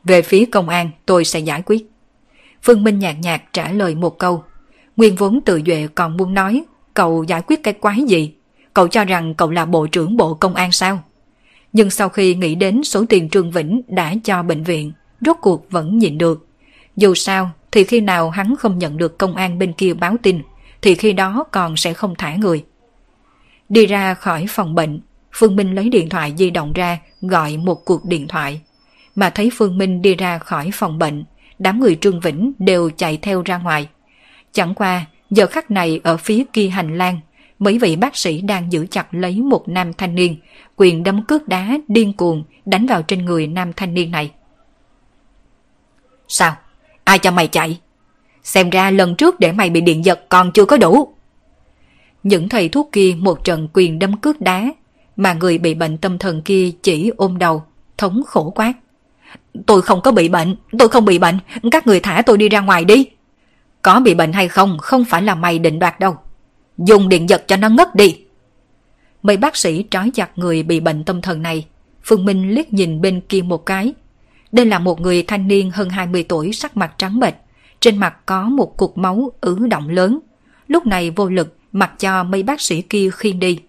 Về 0.03 0.21
phía 0.21 0.45
công 0.45 0.69
an, 0.69 0.89
tôi 1.05 1.25
sẽ 1.25 1.39
giải 1.39 1.61
quyết. 1.65 1.89
Phương 2.61 2.83
Minh 2.83 2.99
nhạt 2.99 3.15
nhạt 3.21 3.41
trả 3.53 3.71
lời 3.71 3.95
một 3.95 4.19
câu. 4.19 4.43
Nguyên 4.97 5.15
vốn 5.15 5.41
tự 5.45 5.61
duệ 5.65 5.87
còn 5.95 6.17
muốn 6.17 6.33
nói, 6.33 6.63
cậu 6.93 7.23
giải 7.23 7.41
quyết 7.47 7.63
cái 7.63 7.73
quái 7.73 8.01
gì? 8.07 8.33
Cậu 8.73 8.87
cho 8.87 9.05
rằng 9.05 9.33
cậu 9.33 9.51
là 9.51 9.65
bộ 9.65 9.87
trưởng 9.87 10.17
bộ 10.17 10.33
công 10.33 10.55
an 10.55 10.71
sao? 10.71 11.03
Nhưng 11.73 11.89
sau 11.89 12.09
khi 12.09 12.35
nghĩ 12.35 12.55
đến 12.55 12.83
số 12.83 13.05
tiền 13.09 13.29
Trương 13.29 13.51
Vĩnh 13.51 13.81
đã 13.87 14.13
cho 14.23 14.43
bệnh 14.43 14.63
viện, 14.63 14.91
rốt 15.21 15.37
cuộc 15.41 15.71
vẫn 15.71 15.97
nhịn 15.97 16.17
được. 16.17 16.47
Dù 16.95 17.13
sao, 17.13 17.51
thì 17.71 17.83
khi 17.83 18.01
nào 18.01 18.29
hắn 18.29 18.55
không 18.55 18.79
nhận 18.79 18.97
được 18.97 19.17
công 19.17 19.35
an 19.35 19.59
bên 19.59 19.73
kia 19.73 19.93
báo 19.93 20.15
tin, 20.23 20.41
thì 20.81 20.95
khi 20.95 21.13
đó 21.13 21.43
còn 21.51 21.77
sẽ 21.77 21.93
không 21.93 22.15
thả 22.17 22.35
người. 22.35 22.63
Đi 23.69 23.85
ra 23.85 24.13
khỏi 24.13 24.45
phòng 24.49 24.75
bệnh, 24.75 25.01
Phương 25.31 25.55
Minh 25.55 25.75
lấy 25.75 25.89
điện 25.89 26.09
thoại 26.09 26.33
di 26.37 26.49
động 26.49 26.73
ra 26.73 26.99
gọi 27.21 27.57
một 27.57 27.85
cuộc 27.85 28.05
điện 28.05 28.27
thoại. 28.27 28.61
Mà 29.15 29.29
thấy 29.29 29.49
Phương 29.53 29.77
Minh 29.77 30.01
đi 30.01 30.15
ra 30.15 30.37
khỏi 30.37 30.69
phòng 30.73 30.99
bệnh, 30.99 31.23
đám 31.59 31.79
người 31.79 31.95
Trương 32.01 32.19
Vĩnh 32.19 32.53
đều 32.59 32.89
chạy 32.97 33.17
theo 33.17 33.41
ra 33.45 33.57
ngoài. 33.57 33.87
Chẳng 34.51 34.73
qua, 34.73 35.05
giờ 35.29 35.47
khắc 35.47 35.71
này 35.71 36.01
ở 36.03 36.17
phía 36.17 36.43
kia 36.53 36.67
hành 36.67 36.97
lang, 36.97 37.19
mấy 37.59 37.79
vị 37.79 37.95
bác 37.95 38.17
sĩ 38.17 38.41
đang 38.41 38.71
giữ 38.71 38.85
chặt 38.91 39.07
lấy 39.11 39.41
một 39.41 39.67
nam 39.67 39.93
thanh 39.93 40.15
niên, 40.15 40.37
quyền 40.75 41.03
đấm 41.03 41.25
cước 41.25 41.47
đá 41.47 41.77
điên 41.87 42.13
cuồng 42.13 42.43
đánh 42.65 42.85
vào 42.85 43.01
trên 43.01 43.25
người 43.25 43.47
nam 43.47 43.73
thanh 43.73 43.93
niên 43.93 44.11
này. 44.11 44.31
Sao? 46.27 46.55
Ai 47.03 47.19
cho 47.19 47.31
mày 47.31 47.47
chạy? 47.47 47.79
Xem 48.43 48.69
ra 48.69 48.91
lần 48.91 49.15
trước 49.15 49.39
để 49.39 49.51
mày 49.51 49.69
bị 49.69 49.81
điện 49.81 50.05
giật 50.05 50.29
còn 50.29 50.51
chưa 50.51 50.65
có 50.65 50.77
đủ. 50.77 51.13
Những 52.23 52.49
thầy 52.49 52.69
thuốc 52.69 52.89
kia 52.91 53.15
một 53.17 53.43
trận 53.43 53.67
quyền 53.73 53.99
đâm 53.99 54.17
cước 54.17 54.41
đá, 54.41 54.73
mà 55.15 55.33
người 55.33 55.57
bị 55.57 55.73
bệnh 55.73 55.97
tâm 55.97 56.17
thần 56.17 56.41
kia 56.41 56.71
chỉ 56.83 57.11
ôm 57.17 57.37
đầu, 57.37 57.63
thống 57.97 58.23
khổ 58.27 58.49
quát. 58.55 58.73
Tôi 59.65 59.81
không 59.81 60.01
có 60.01 60.11
bị 60.11 60.29
bệnh, 60.29 60.55
tôi 60.79 60.89
không 60.89 61.05
bị 61.05 61.19
bệnh, 61.19 61.39
các 61.71 61.87
người 61.87 61.99
thả 61.99 62.21
tôi 62.25 62.37
đi 62.37 62.49
ra 62.49 62.59
ngoài 62.59 62.85
đi. 62.85 63.07
Có 63.81 63.99
bị 63.99 64.13
bệnh 64.13 64.33
hay 64.33 64.47
không 64.47 64.77
không 64.81 65.05
phải 65.05 65.21
là 65.21 65.35
mày 65.35 65.59
định 65.59 65.79
đoạt 65.79 65.99
đâu. 65.99 66.17
Dùng 66.77 67.09
điện 67.09 67.29
giật 67.29 67.47
cho 67.47 67.57
nó 67.57 67.69
ngất 67.69 67.95
đi. 67.95 68.19
Mấy 69.23 69.37
bác 69.37 69.55
sĩ 69.55 69.85
trói 69.91 70.11
chặt 70.13 70.37
người 70.37 70.63
bị 70.63 70.79
bệnh 70.79 71.03
tâm 71.03 71.21
thần 71.21 71.41
này. 71.41 71.65
Phương 72.03 72.25
Minh 72.25 72.49
liếc 72.49 72.73
nhìn 72.73 73.01
bên 73.01 73.21
kia 73.21 73.41
một 73.41 73.65
cái, 73.65 73.93
đây 74.51 74.65
là 74.65 74.79
một 74.79 75.01
người 75.01 75.23
thanh 75.23 75.47
niên 75.47 75.71
hơn 75.71 75.89
20 75.89 76.25
tuổi 76.29 76.53
sắc 76.53 76.77
mặt 76.77 76.93
trắng 76.97 77.19
bệch, 77.19 77.35
trên 77.79 77.97
mặt 77.97 78.25
có 78.25 78.43
một 78.43 78.77
cục 78.77 78.97
máu 78.97 79.31
ứ 79.41 79.67
động 79.67 79.89
lớn. 79.89 80.19
Lúc 80.67 80.85
này 80.85 81.09
vô 81.09 81.29
lực 81.29 81.57
mặc 81.71 81.91
cho 81.99 82.23
mấy 82.23 82.43
bác 82.43 82.61
sĩ 82.61 82.81
kia 82.81 83.09
khiêng 83.13 83.39
đi. 83.39 83.59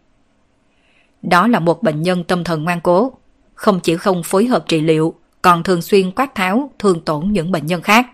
Đó 1.23 1.47
là 1.47 1.59
một 1.59 1.83
bệnh 1.83 2.03
nhân 2.03 2.25
tâm 2.25 2.45
thần 2.45 2.65
ngoan 2.65 2.81
cố, 2.81 3.13
không 3.55 3.81
chỉ 3.81 3.97
không 3.97 4.23
phối 4.23 4.47
hợp 4.47 4.65
trị 4.69 4.81
liệu, 4.81 5.15
còn 5.45 5.63
thường 5.63 5.83
xuyên 5.83 6.11
quát 6.11 6.35
tháo, 6.35 6.71
thương 6.79 7.01
tổn 7.01 7.33
những 7.33 7.53
bệnh 7.53 7.67
nhân 7.67 7.83
khác. 7.83 8.07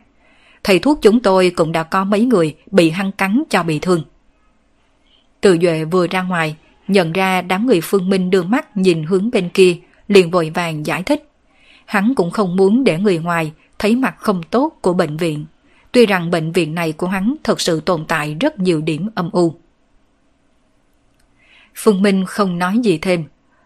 Thầy 0.65 0.79
thuốc 0.79 0.99
chúng 1.03 1.21
tôi 1.21 1.53
cũng 1.57 1.73
đã 1.73 1.83
có 1.83 2.05
mấy 2.05 2.25
người 2.25 2.57
bị 2.71 2.91
hăng 2.91 3.13
cắn 3.13 3.43
cho 3.51 3.63
bị 3.63 3.79
thương. 3.79 4.05
Từ 5.41 5.59
Duệ 5.63 5.85
vừa 5.85 6.07
ra 6.07 6.23
ngoài, 6.23 6.57
nhận 6.89 7.13
ra 7.13 7.43
đám 7.43 7.67
người 7.67 7.81
phương 7.83 8.11
minh 8.11 8.31
đưa 8.31 8.43
mắt 8.43 8.77
nhìn 8.77 9.05
hướng 9.05 9.31
bên 9.31 9.49
kia, 9.49 9.77
liền 10.09 10.31
vội 10.31 10.51
vàng 10.55 10.87
giải 10.87 11.03
thích 11.03 11.31
hắn 11.91 12.15
cũng 12.15 12.31
không 12.31 12.57
muốn 12.57 12.85
để 12.85 12.99
người 12.99 13.19
ngoài 13.19 13.53
thấy 13.79 13.97
mặt 13.97 14.15
không 14.19 14.43
tốt 14.43 14.79
của 14.81 14.93
bệnh 14.93 15.17
viện. 15.17 15.47
Tuy 15.93 16.07
rằng 16.07 16.31
bệnh 16.31 16.53
viện 16.53 16.75
này 16.75 16.93
của 16.93 17.07
hắn 17.07 17.37
thật 17.45 17.61
sự 17.61 17.81
tồn 17.81 18.05
tại 18.09 18.37
rất 18.41 18.59
nhiều 18.59 18.81
điểm 18.81 19.09
âm 19.15 19.31
u. 19.33 19.55
Phương 21.75 22.03
Minh 22.03 22.25
không 22.27 22.59
nói 22.59 22.79
gì 22.79 22.99
thêm. 22.99 23.25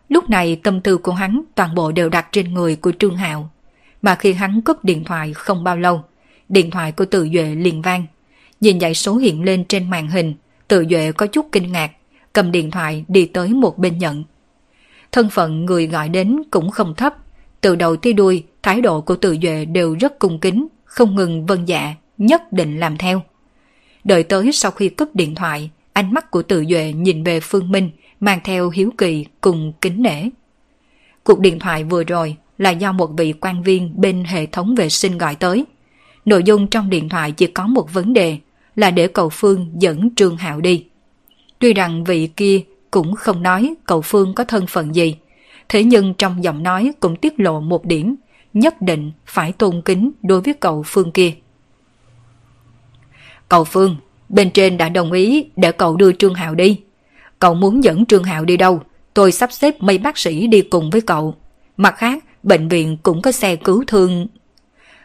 Lúc 0.08 0.30
này 0.30 0.56
tâm 0.56 0.80
tư 0.80 0.98
của 0.98 1.12
hắn 1.12 1.42
toàn 1.54 1.74
bộ 1.74 1.92
đều 1.92 2.08
đặt 2.08 2.26
trên 2.32 2.54
người 2.54 2.76
của 2.76 2.92
Trương 2.98 3.16
Hạo. 3.16 3.50
Mà 4.05 4.14
khi 4.14 4.32
hắn 4.32 4.61
cúp 4.61 4.84
điện 4.84 5.05
thoại 5.05 5.32
không 5.32 5.64
bao 5.64 5.76
lâu, 5.76 6.02
điện 6.48 6.70
thoại 6.70 6.92
của 6.92 7.05
Tự 7.05 7.28
Duệ 7.34 7.55
liền 7.55 7.82
vang. 7.82 8.07
Nhìn 8.61 8.80
dãy 8.80 8.94
số 8.94 9.16
hiện 9.16 9.42
lên 9.42 9.64
trên 9.64 9.90
màn 9.90 10.09
hình, 10.09 10.34
Tự 10.68 10.84
Duệ 10.90 11.12
có 11.12 11.26
chút 11.26 11.46
kinh 11.52 11.72
ngạc, 11.72 11.90
cầm 12.32 12.52
điện 12.52 12.70
thoại 12.70 13.05
đi 13.09 13.26
tới 13.26 13.48
một 13.48 13.78
bên 13.78 13.98
nhận. 13.98 14.24
Thân 15.12 15.30
phận 15.30 15.64
người 15.64 15.86
gọi 15.86 16.09
đến 16.09 16.42
cũng 16.50 16.70
không 16.70 16.94
thấp, 16.94 17.14
từ 17.61 17.76
đầu 17.76 17.96
tới 17.96 18.12
đuôi, 18.12 18.44
thái 18.62 18.80
độ 18.80 19.00
của 19.00 19.16
Từ 19.16 19.36
Duệ 19.42 19.64
đều 19.64 19.96
rất 20.00 20.18
cung 20.18 20.40
kính, 20.40 20.66
không 20.84 21.16
ngừng 21.16 21.46
vân 21.46 21.64
dạ, 21.64 21.94
nhất 22.18 22.52
định 22.52 22.80
làm 22.80 22.98
theo. 22.98 23.22
Đợi 24.05 24.22
tới 24.22 24.52
sau 24.52 24.70
khi 24.70 24.88
cúp 24.88 25.14
điện 25.14 25.34
thoại, 25.34 25.70
ánh 25.92 26.14
mắt 26.14 26.30
của 26.30 26.42
Từ 26.42 26.64
Duệ 26.70 26.92
nhìn 26.92 27.24
về 27.24 27.40
Phương 27.40 27.72
Minh, 27.72 27.90
mang 28.20 28.40
theo 28.44 28.70
hiếu 28.70 28.90
kỳ 28.98 29.26
cùng 29.40 29.72
kính 29.80 30.02
nể. 30.02 30.28
Cuộc 31.24 31.40
điện 31.40 31.59
thoại 31.59 31.84
vừa 31.84 32.05
rồi 32.05 32.36
là 32.59 32.70
do 32.70 32.92
một 32.92 33.11
vị 33.16 33.34
quan 33.40 33.62
viên 33.62 34.00
bên 34.00 34.24
hệ 34.24 34.46
thống 34.46 34.74
vệ 34.74 34.88
sinh 34.88 35.18
gọi 35.18 35.34
tới. 35.34 35.64
Nội 36.24 36.42
dung 36.44 36.66
trong 36.66 36.90
điện 36.90 37.09
thoại 37.09 37.32
chỉ 37.32 37.46
có 37.46 37.66
một 37.66 37.92
vấn 37.92 38.12
đề 38.12 38.38
là 38.76 38.90
để 38.90 39.09
cậu 39.09 39.28
Phương 39.28 39.70
dẫn 39.78 40.14
Trương 40.14 40.36
Hạo 40.36 40.61
đi. 40.61 40.84
Tuy 41.59 41.74
rằng 41.74 42.05
vị 42.05 42.26
kia 42.26 42.61
cũng 42.90 43.14
không 43.14 43.42
nói 43.42 43.74
cậu 43.86 44.00
Phương 44.00 44.34
có 44.34 44.44
thân 44.44 44.66
phận 44.66 44.94
gì, 44.94 45.16
thế 45.68 45.84
nhưng 45.84 46.14
trong 46.14 46.44
giọng 46.44 46.62
nói 46.62 46.92
cũng 47.00 47.16
tiết 47.16 47.40
lộ 47.40 47.61
một 47.61 47.84
điểm, 47.84 48.14
nhất 48.52 48.82
định 48.82 49.12
phải 49.26 49.52
tôn 49.52 49.82
kính 49.84 50.11
đối 50.22 50.40
với 50.40 50.55
cậu 50.55 50.82
Phương 50.86 51.12
kia. 51.12 51.32
Cậu 53.48 53.64
Phương, 53.64 53.96
bên 54.28 54.50
trên 54.50 54.76
đã 54.76 54.88
đồng 54.88 55.12
ý 55.12 55.46
để 55.57 55.72
cậu 55.72 55.96
đưa 55.96 56.12
Trương 56.12 56.34
Hạo 56.34 56.55
đi. 56.55 56.80
Cậu 57.38 57.55
muốn 57.55 57.84
dẫn 57.84 58.07
Trương 58.07 58.24
Hạo 58.24 58.44
đi 58.44 58.57
đâu, 58.57 58.80
tôi 59.14 59.32
sắp 59.32 59.52
xếp 59.52 59.74
mấy 59.82 59.98
bác 59.98 60.18
sĩ 60.18 60.46
đi 60.46 60.61
cùng 60.61 60.90
với 60.90 61.00
cậu. 61.00 61.34
Mặt 61.76 61.94
khác, 61.96 62.24
bệnh 62.45 62.68
viện 62.68 62.97
cũng 63.03 63.22
có 63.22 63.32
xe 63.32 63.57
cứu 63.57 63.84
thương. 63.86 64.26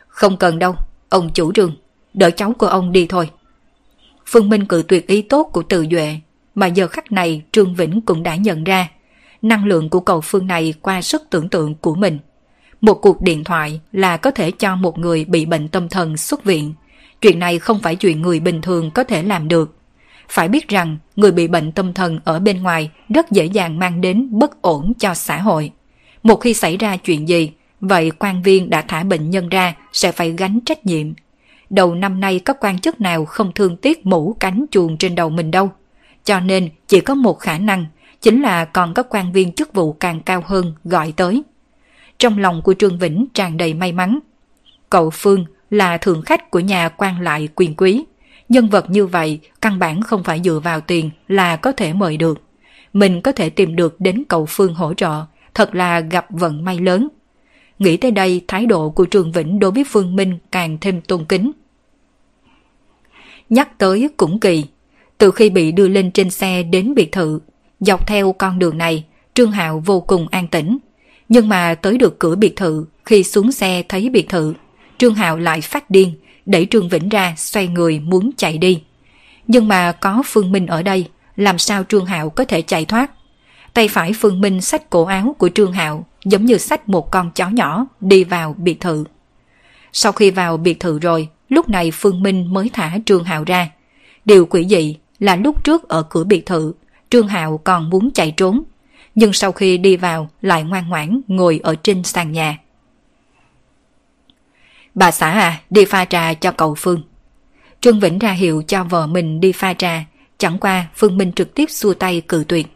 Không 0.07 0.37
cần 0.37 0.59
đâu, 0.59 0.75
Ông 1.09 1.29
chủ 1.33 1.51
trường 1.51 1.71
đỡ 2.13 2.31
cháu 2.31 2.53
của 2.53 2.67
ông 2.67 2.91
đi 2.91 3.05
thôi. 3.09 3.29
Phương 4.25 4.49
Minh 4.49 4.65
cự 4.65 4.83
tuyệt 4.87 5.07
ý 5.07 5.21
tốt 5.21 5.43
của 5.43 5.63
Từ 5.63 5.85
Duệ, 5.91 6.19
mà 6.55 6.67
giờ 6.67 6.87
khắc 6.87 7.11
này 7.11 7.41
Trương 7.51 7.75
Vĩnh 7.75 8.01
cũng 8.01 8.23
đã 8.23 8.35
nhận 8.35 8.63
ra 8.63 8.87
năng 9.41 9.65
lượng 9.65 9.89
của 9.89 9.99
cầu 9.99 10.21
phương 10.21 10.47
này 10.47 10.73
qua 10.81 11.01
sức 11.01 11.23
tưởng 11.29 11.49
tượng 11.49 11.75
của 11.75 11.95
mình. 11.95 12.19
Một 12.81 12.93
cuộc 12.93 13.21
điện 13.21 13.43
thoại 13.43 13.81
là 13.91 14.17
có 14.17 14.31
thể 14.31 14.51
cho 14.51 14.75
một 14.75 14.99
người 14.99 15.25
bị 15.25 15.45
bệnh 15.45 15.67
tâm 15.67 15.89
thần 15.89 16.17
xuất 16.17 16.43
viện. 16.43 16.73
Chuyện 17.21 17.39
này 17.39 17.59
không 17.59 17.79
phải 17.79 17.95
chuyện 17.95 18.21
người 18.21 18.39
bình 18.39 18.61
thường 18.61 18.91
có 18.91 19.03
thể 19.03 19.23
làm 19.23 19.47
được. 19.47 19.75
Phải 20.29 20.47
biết 20.47 20.67
rằng 20.67 20.97
người 21.15 21.31
bị 21.31 21.47
bệnh 21.47 21.71
tâm 21.71 21.93
thần 21.93 22.19
ở 22.23 22.39
bên 22.39 22.63
ngoài 22.63 22.91
rất 23.09 23.31
dễ 23.31 23.45
dàng 23.45 23.79
mang 23.79 24.01
đến 24.01 24.27
bất 24.31 24.61
ổn 24.61 24.93
cho 24.99 25.13
xã 25.13 25.37
hội. 25.37 25.71
Một 26.23 26.35
khi 26.35 26.53
xảy 26.53 26.77
ra 26.77 26.97
chuyện 26.97 27.29
gì, 27.29 27.51
vậy 27.81 28.11
quan 28.19 28.43
viên 28.43 28.69
đã 28.69 28.81
thả 28.81 29.03
bệnh 29.03 29.29
nhân 29.29 29.49
ra 29.49 29.75
sẽ 29.93 30.11
phải 30.11 30.31
gánh 30.31 30.59
trách 30.65 30.85
nhiệm. 30.85 31.07
Đầu 31.69 31.95
năm 31.95 32.19
nay 32.19 32.39
có 32.39 32.53
quan 32.53 32.79
chức 32.79 33.01
nào 33.01 33.25
không 33.25 33.51
thương 33.55 33.77
tiếc 33.77 34.05
mũ 34.05 34.35
cánh 34.39 34.65
chuồng 34.71 34.97
trên 34.97 35.15
đầu 35.15 35.29
mình 35.29 35.51
đâu. 35.51 35.71
Cho 36.23 36.39
nên 36.39 36.69
chỉ 36.87 37.01
có 37.01 37.15
một 37.15 37.39
khả 37.39 37.57
năng, 37.57 37.85
chính 38.21 38.41
là 38.41 38.65
còn 38.65 38.93
có 38.93 39.03
quan 39.03 39.31
viên 39.31 39.53
chức 39.53 39.73
vụ 39.73 39.93
càng 39.93 40.21
cao 40.21 40.43
hơn 40.45 40.73
gọi 40.83 41.13
tới. 41.15 41.43
Trong 42.19 42.37
lòng 42.37 42.61
của 42.61 42.73
Trương 42.73 42.99
Vĩnh 42.99 43.25
tràn 43.33 43.57
đầy 43.57 43.73
may 43.73 43.91
mắn. 43.91 44.19
Cậu 44.89 45.09
Phương 45.09 45.45
là 45.69 45.97
thượng 45.97 46.21
khách 46.21 46.51
của 46.51 46.59
nhà 46.59 46.89
quan 46.89 47.21
lại 47.21 47.47
quyền 47.55 47.75
quý. 47.75 48.03
Nhân 48.49 48.69
vật 48.69 48.89
như 48.89 49.05
vậy 49.05 49.39
căn 49.61 49.79
bản 49.79 50.01
không 50.01 50.23
phải 50.23 50.41
dựa 50.43 50.59
vào 50.63 50.81
tiền 50.81 51.09
là 51.27 51.55
có 51.55 51.71
thể 51.71 51.93
mời 51.93 52.17
được. 52.17 52.41
Mình 52.93 53.21
có 53.21 53.31
thể 53.31 53.49
tìm 53.49 53.75
được 53.75 53.95
đến 53.99 54.23
cậu 54.29 54.45
Phương 54.45 54.73
hỗ 54.73 54.93
trợ, 54.93 55.25
thật 55.59 55.75
là 55.75 55.99
gặp 55.99 56.25
vận 56.29 56.65
may 56.65 56.79
lớn. 56.79 57.07
Nghĩ 57.79 57.97
tới 57.97 58.11
đây, 58.11 58.41
thái 58.47 58.65
độ 58.65 58.89
của 58.89 59.05
Trương 59.11 59.31
Vĩnh 59.31 59.59
đối 59.59 59.71
với 59.71 59.83
Phương 59.87 60.15
Minh 60.15 60.37
càng 60.51 60.77
thêm 60.81 61.01
tôn 61.01 61.25
kính. 61.25 61.51
Nhắc 63.49 63.77
tới 63.77 64.09
cũng 64.17 64.39
kỳ, 64.39 64.63
từ 65.17 65.31
khi 65.31 65.49
bị 65.49 65.71
đưa 65.71 65.87
lên 65.87 66.11
trên 66.11 66.29
xe 66.29 66.63
đến 66.63 66.93
biệt 66.95 67.11
thự, 67.11 67.39
dọc 67.79 68.07
theo 68.07 68.33
con 68.33 68.59
đường 68.59 68.77
này, 68.77 69.05
Trương 69.33 69.51
Hạo 69.51 69.83
vô 69.85 70.01
cùng 70.01 70.27
an 70.27 70.47
tĩnh. 70.47 70.77
Nhưng 71.29 71.49
mà 71.49 71.75
tới 71.75 71.97
được 71.97 72.19
cửa 72.19 72.35
biệt 72.35 72.55
thự, 72.55 72.85
khi 73.05 73.23
xuống 73.23 73.51
xe 73.51 73.83
thấy 73.89 74.09
biệt 74.09 74.29
thự, 74.29 74.53
Trương 74.97 75.15
Hạo 75.15 75.37
lại 75.37 75.61
phát 75.61 75.89
điên, 75.89 76.13
đẩy 76.45 76.65
Trương 76.65 76.89
Vĩnh 76.89 77.09
ra 77.09 77.33
xoay 77.37 77.67
người 77.67 77.99
muốn 77.99 78.31
chạy 78.37 78.57
đi. 78.57 78.81
Nhưng 79.47 79.67
mà 79.67 79.91
có 79.91 80.23
Phương 80.25 80.51
Minh 80.51 80.67
ở 80.67 80.83
đây, 80.83 81.07
làm 81.35 81.57
sao 81.57 81.83
Trương 81.83 82.05
Hạo 82.05 82.29
có 82.29 82.45
thể 82.45 82.61
chạy 82.61 82.85
thoát? 82.85 83.11
Tay 83.73 83.87
phải 83.87 84.13
Phương 84.13 84.41
Minh 84.41 84.61
sách 84.61 84.89
cổ 84.89 85.05
áo 85.05 85.35
của 85.37 85.49
Trương 85.49 85.71
Hạo 85.71 86.05
giống 86.25 86.45
như 86.45 86.57
sách 86.57 86.89
một 86.89 87.11
con 87.11 87.31
chó 87.31 87.49
nhỏ 87.49 87.85
đi 87.99 88.23
vào 88.23 88.55
biệt 88.57 88.79
thự. 88.79 89.03
Sau 89.93 90.11
khi 90.11 90.31
vào 90.31 90.57
biệt 90.57 90.79
thự 90.79 90.99
rồi, 90.99 91.29
lúc 91.49 91.69
này 91.69 91.91
Phương 91.91 92.23
Minh 92.23 92.53
mới 92.53 92.69
thả 92.73 92.97
Trương 93.05 93.23
Hạo 93.23 93.43
ra. 93.43 93.69
Điều 94.25 94.45
quỷ 94.45 94.67
dị 94.69 94.97
là 95.19 95.35
lúc 95.35 95.63
trước 95.63 95.89
ở 95.89 96.03
cửa 96.03 96.23
biệt 96.23 96.45
thự, 96.45 96.73
Trương 97.09 97.27
Hạo 97.27 97.59
còn 97.63 97.89
muốn 97.89 98.11
chạy 98.11 98.33
trốn, 98.37 98.63
nhưng 99.15 99.33
sau 99.33 99.51
khi 99.51 99.77
đi 99.77 99.97
vào 99.97 100.29
lại 100.41 100.63
ngoan 100.63 100.89
ngoãn 100.89 101.21
ngồi 101.27 101.59
ở 101.63 101.75
trên 101.83 102.03
sàn 102.03 102.31
nhà. 102.31 102.57
Bà 104.95 105.11
xã 105.11 105.31
à, 105.31 105.61
đi 105.69 105.85
pha 105.85 106.05
trà 106.05 106.33
cho 106.33 106.51
cậu 106.51 106.75
Phương. 106.75 107.03
Trương 107.81 107.99
Vĩnh 107.99 108.19
ra 108.19 108.31
hiệu 108.31 108.63
cho 108.67 108.83
vợ 108.83 109.07
mình 109.07 109.39
đi 109.39 109.51
pha 109.51 109.73
trà, 109.73 110.05
chẳng 110.37 110.57
qua 110.57 110.87
Phương 110.95 111.17
Minh 111.17 111.31
trực 111.31 111.55
tiếp 111.55 111.65
xua 111.69 111.93
tay 111.93 112.21
cự 112.21 112.43
tuyệt. 112.47 112.67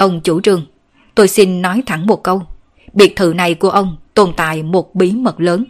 Ông 0.00 0.20
chủ 0.20 0.40
trương, 0.40 0.66
tôi 1.14 1.28
xin 1.28 1.62
nói 1.62 1.82
thẳng 1.86 2.06
một 2.06 2.22
câu. 2.22 2.42
Biệt 2.92 3.16
thự 3.16 3.32
này 3.36 3.54
của 3.54 3.70
ông 3.70 3.96
tồn 4.14 4.32
tại 4.36 4.62
một 4.62 4.94
bí 4.94 5.12
mật 5.12 5.40
lớn. 5.40 5.64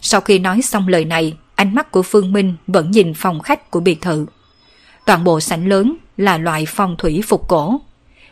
Sau 0.00 0.20
khi 0.20 0.38
nói 0.38 0.62
xong 0.62 0.88
lời 0.88 1.04
này, 1.04 1.34
ánh 1.54 1.74
mắt 1.74 1.90
của 1.90 2.02
Phương 2.02 2.32
Minh 2.32 2.54
vẫn 2.66 2.90
nhìn 2.90 3.14
phòng 3.14 3.40
khách 3.40 3.70
của 3.70 3.80
biệt 3.80 4.00
thự. 4.00 4.26
Toàn 5.06 5.24
bộ 5.24 5.40
sảnh 5.40 5.68
lớn 5.68 5.96
là 6.16 6.38
loại 6.38 6.64
phong 6.68 6.96
thủy 6.96 7.22
phục 7.26 7.48
cổ. 7.48 7.80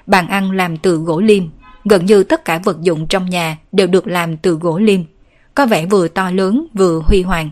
Bàn 0.07 0.29
ăn 0.29 0.51
làm 0.51 0.77
từ 0.77 0.97
gỗ 0.97 1.21
liêm, 1.21 1.45
gần 1.85 2.07
như 2.07 2.25
tất 2.25 2.45
cả 2.45 2.61
vật 2.65 2.81
dụng 2.81 3.07
trong 3.07 3.31
nhà 3.31 3.59
đều 3.73 3.87
được 3.87 4.07
làm 4.07 4.37
từ 4.37 4.55
gỗ 4.55 4.79
liêm, 4.79 5.01
có 5.55 5.67
vẻ 5.67 5.87
vừa 5.87 6.09
to 6.09 6.31
lớn 6.31 6.67
vừa 6.75 7.01
huy 7.05 7.23
hoàng. 7.23 7.51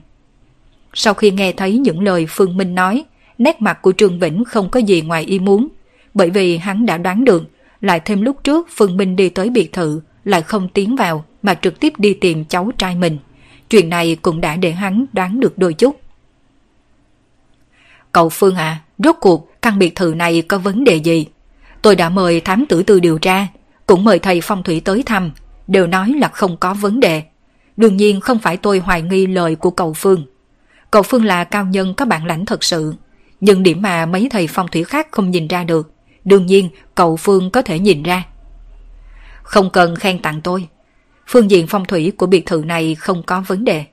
Sau 0.95 1.15
khi 1.15 1.31
nghe 1.31 1.53
thấy 1.53 1.79
những 1.79 2.03
lời 2.03 2.27
Phương 2.29 2.57
Minh 2.57 2.75
nói, 2.75 3.05
nét 3.39 3.63
mặt 3.63 3.83
của 3.83 3.93
Trương 3.93 4.19
Vĩnh 4.19 4.45
không 4.45 4.71
có 4.71 4.81
gì 4.81 5.01
ngoài 5.01 5.25
ý 5.25 5.39
muốn, 5.39 5.69
bởi 6.15 6.31
vì 6.31 6.57
hắn 6.57 6.87
đã 6.87 6.99
đoán 6.99 7.25
được, 7.25 7.43
lại 7.83 8.01
thêm 8.01 8.23
lúc 8.23 8.45
trước 8.45 8.69
Phương 8.77 8.97
Minh 8.97 9.17
đi 9.17 9.29
tới 9.29 9.51
biệt 9.51 9.73
thự, 9.73 10.01
lại 10.25 10.43
không 10.43 10.69
tiến 10.69 10.97
vào 10.97 11.25
mà 11.43 11.55
trực 11.55 11.81
tiếp 11.81 11.93
đi 11.99 12.15
tìm 12.15 12.45
cháu 12.45 12.71
trai 12.79 12.95
mình. 12.95 13.19
Chuyện 13.71 13.89
này 13.89 14.17
cũng 14.23 14.41
đã 14.41 14.57
để 14.57 14.73
hắn 14.73 15.05
đoán 15.13 15.41
được 15.41 15.59
đôi 15.59 15.75
chút. 15.75 16.01
Cậu 18.13 18.29
Phương 18.29 18.55
à, 18.55 18.81
rốt 18.99 19.17
cuộc 19.21 19.63
căn 19.63 19.79
biệt 19.79 19.95
thự 19.95 20.15
này 20.17 20.43
có 20.43 20.59
vấn 20.59 20.85
đề 20.85 20.97
gì? 20.97 21.27
Tôi 21.83 21.97
đã 21.97 22.09
mời 22.09 22.41
thám 22.41 22.67
tử 22.69 22.83
tư 22.83 23.01
điều 23.01 23.19
tra, 23.19 23.47
cũng 23.87 24.05
mời 24.05 24.19
thầy 24.19 24.41
phong 24.41 24.63
thủy 24.63 24.83
tới 24.85 25.03
thăm, 25.03 25.33
đều 25.67 25.87
nói 25.87 26.13
là 26.21 26.29
không 26.29 26.57
có 26.57 26.75
vấn 26.75 27.01
đề. 27.01 27.23
Đương 27.77 27.97
nhiên 27.97 28.21
không 28.21 28.39
phải 28.39 28.57
tôi 28.57 28.79
hoài 28.79 29.03
nghi 29.03 29.27
lời 29.27 29.57
của 29.57 29.71
cậu 29.71 29.93
Phương. 29.93 30.27
Cậu 30.91 31.03
Phương 31.03 31.25
là 31.25 31.45
cao 31.45 31.65
nhân 31.65 31.95
có 31.95 32.05
bản 32.05 32.27
lãnh 32.27 32.47
thật 32.47 32.65
sự, 32.65 32.95
nhưng 33.41 33.63
điểm 33.63 33.83
mà 33.83 34.07
mấy 34.07 34.29
thầy 34.31 34.47
phong 34.47 34.69
thủy 34.69 34.85
khác 34.85 35.09
không 35.11 35.31
nhìn 35.31 35.49
ra 35.49 35.65
được, 35.65 35.93
đương 36.25 36.47
nhiên 36.47 36.69
cậu 36.95 37.17
Phương 37.17 37.51
có 37.51 37.63
thể 37.63 37.79
nhìn 37.79 38.03
ra. 38.03 38.27
Không 39.43 39.71
cần 39.71 39.97
khen 39.97 40.19
tặng 40.19 40.41
tôi. 40.41 40.69
Phương 41.27 41.51
diện 41.51 41.67
phong 41.67 41.85
thủy 41.85 42.13
của 42.17 42.27
biệt 42.27 42.47
thự 42.47 42.63
này 42.67 42.95
không 42.95 43.23
có 43.23 43.41
vấn 43.47 43.65
đề. 43.65 43.85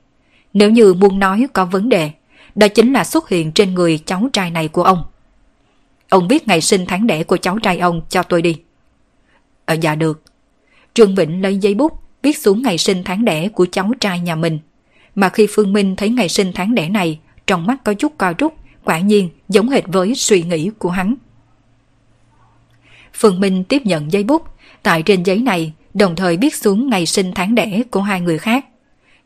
Nếu 0.52 0.70
như 0.70 0.94
muốn 0.94 1.18
nói 1.18 1.46
có 1.52 1.64
vấn 1.64 1.88
đề, 1.88 2.10
đó 2.54 2.68
chính 2.68 2.92
là 2.92 3.04
xuất 3.04 3.28
hiện 3.28 3.52
trên 3.52 3.74
người 3.74 3.98
cháu 3.98 4.28
trai 4.32 4.50
này 4.50 4.68
của 4.68 4.82
ông. 4.82 5.04
Ông 6.08 6.28
biết 6.28 6.48
ngày 6.48 6.60
sinh 6.60 6.86
tháng 6.86 7.06
đẻ 7.06 7.24
của 7.24 7.36
cháu 7.36 7.58
trai 7.58 7.78
ông 7.78 8.02
cho 8.08 8.22
tôi 8.22 8.42
đi. 8.42 8.56
Ờ 9.64 9.76
dạ 9.80 9.94
được. 9.94 10.22
Trương 10.94 11.14
Vĩnh 11.14 11.42
lấy 11.42 11.56
giấy 11.56 11.74
bút 11.74 11.92
viết 12.22 12.38
xuống 12.38 12.62
ngày 12.62 12.78
sinh 12.78 13.02
tháng 13.04 13.24
đẻ 13.24 13.48
của 13.48 13.66
cháu 13.72 13.92
trai 14.00 14.20
nhà 14.20 14.34
mình. 14.34 14.58
Mà 15.14 15.28
khi 15.28 15.46
Phương 15.50 15.72
Minh 15.72 15.96
thấy 15.96 16.08
ngày 16.08 16.28
sinh 16.28 16.52
tháng 16.54 16.74
đẻ 16.74 16.88
này, 16.88 17.18
trong 17.46 17.66
mắt 17.66 17.84
có 17.84 17.94
chút 17.94 18.12
co 18.18 18.32
rút, 18.38 18.54
quả 18.84 18.98
nhiên 18.98 19.28
giống 19.48 19.68
hệt 19.68 19.84
với 19.86 20.14
suy 20.14 20.42
nghĩ 20.42 20.70
của 20.78 20.90
hắn. 20.90 21.14
Phương 23.20 23.40
Minh 23.40 23.64
tiếp 23.64 23.82
nhận 23.84 24.12
giấy 24.12 24.24
bút, 24.24 24.42
tại 24.82 25.02
trên 25.02 25.22
giấy 25.22 25.38
này 25.38 25.72
đồng 25.94 26.16
thời 26.16 26.36
viết 26.36 26.54
xuống 26.54 26.90
ngày 26.90 27.06
sinh 27.06 27.32
tháng 27.34 27.54
đẻ 27.54 27.82
của 27.90 28.00
hai 28.02 28.20
người 28.20 28.38
khác. 28.38 28.64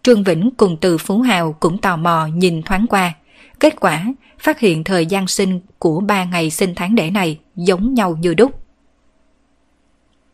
Trương 0.02 0.24
Vĩnh 0.24 0.50
cùng 0.56 0.76
từ 0.80 0.98
Phú 0.98 1.20
Hào 1.20 1.52
cũng 1.52 1.78
tò 1.78 1.96
mò 1.96 2.26
nhìn 2.26 2.62
thoáng 2.62 2.86
qua. 2.86 3.12
Kết 3.60 3.80
quả, 3.80 4.04
phát 4.38 4.60
hiện 4.60 4.84
thời 4.84 5.06
gian 5.06 5.26
sinh 5.26 5.60
của 5.78 6.00
ba 6.00 6.24
ngày 6.24 6.50
sinh 6.50 6.74
tháng 6.74 6.94
đẻ 6.94 7.10
này 7.10 7.38
giống 7.56 7.94
nhau 7.94 8.16
như 8.20 8.34
đúc. 8.34 8.64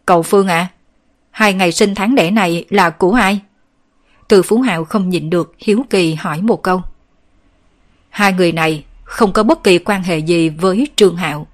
Cậu 0.06 0.22
Phương 0.22 0.48
ạ, 0.48 0.58
à, 0.58 0.70
hai 1.30 1.54
ngày 1.54 1.72
sinh 1.72 1.94
tháng 1.94 2.14
đẻ 2.14 2.30
này 2.30 2.64
là 2.68 2.90
của 2.90 3.12
ai? 3.12 3.40
Từ 4.28 4.42
Phú 4.42 4.61
Hào 4.61 4.84
không 4.84 5.08
nhịn 5.08 5.30
được 5.30 5.54
hiếu 5.58 5.84
kỳ 5.90 6.14
hỏi 6.14 6.42
một 6.42 6.62
câu. 6.62 6.82
Hai 8.11 8.32
người 8.32 8.52
này 8.52 8.84
không 9.04 9.32
có 9.32 9.42
bất 9.42 9.64
kỳ 9.64 9.78
quan 9.78 10.02
hệ 10.02 10.18
gì 10.18 10.48
với 10.48 10.88
Trương 10.96 11.16
Hạo. 11.16 11.46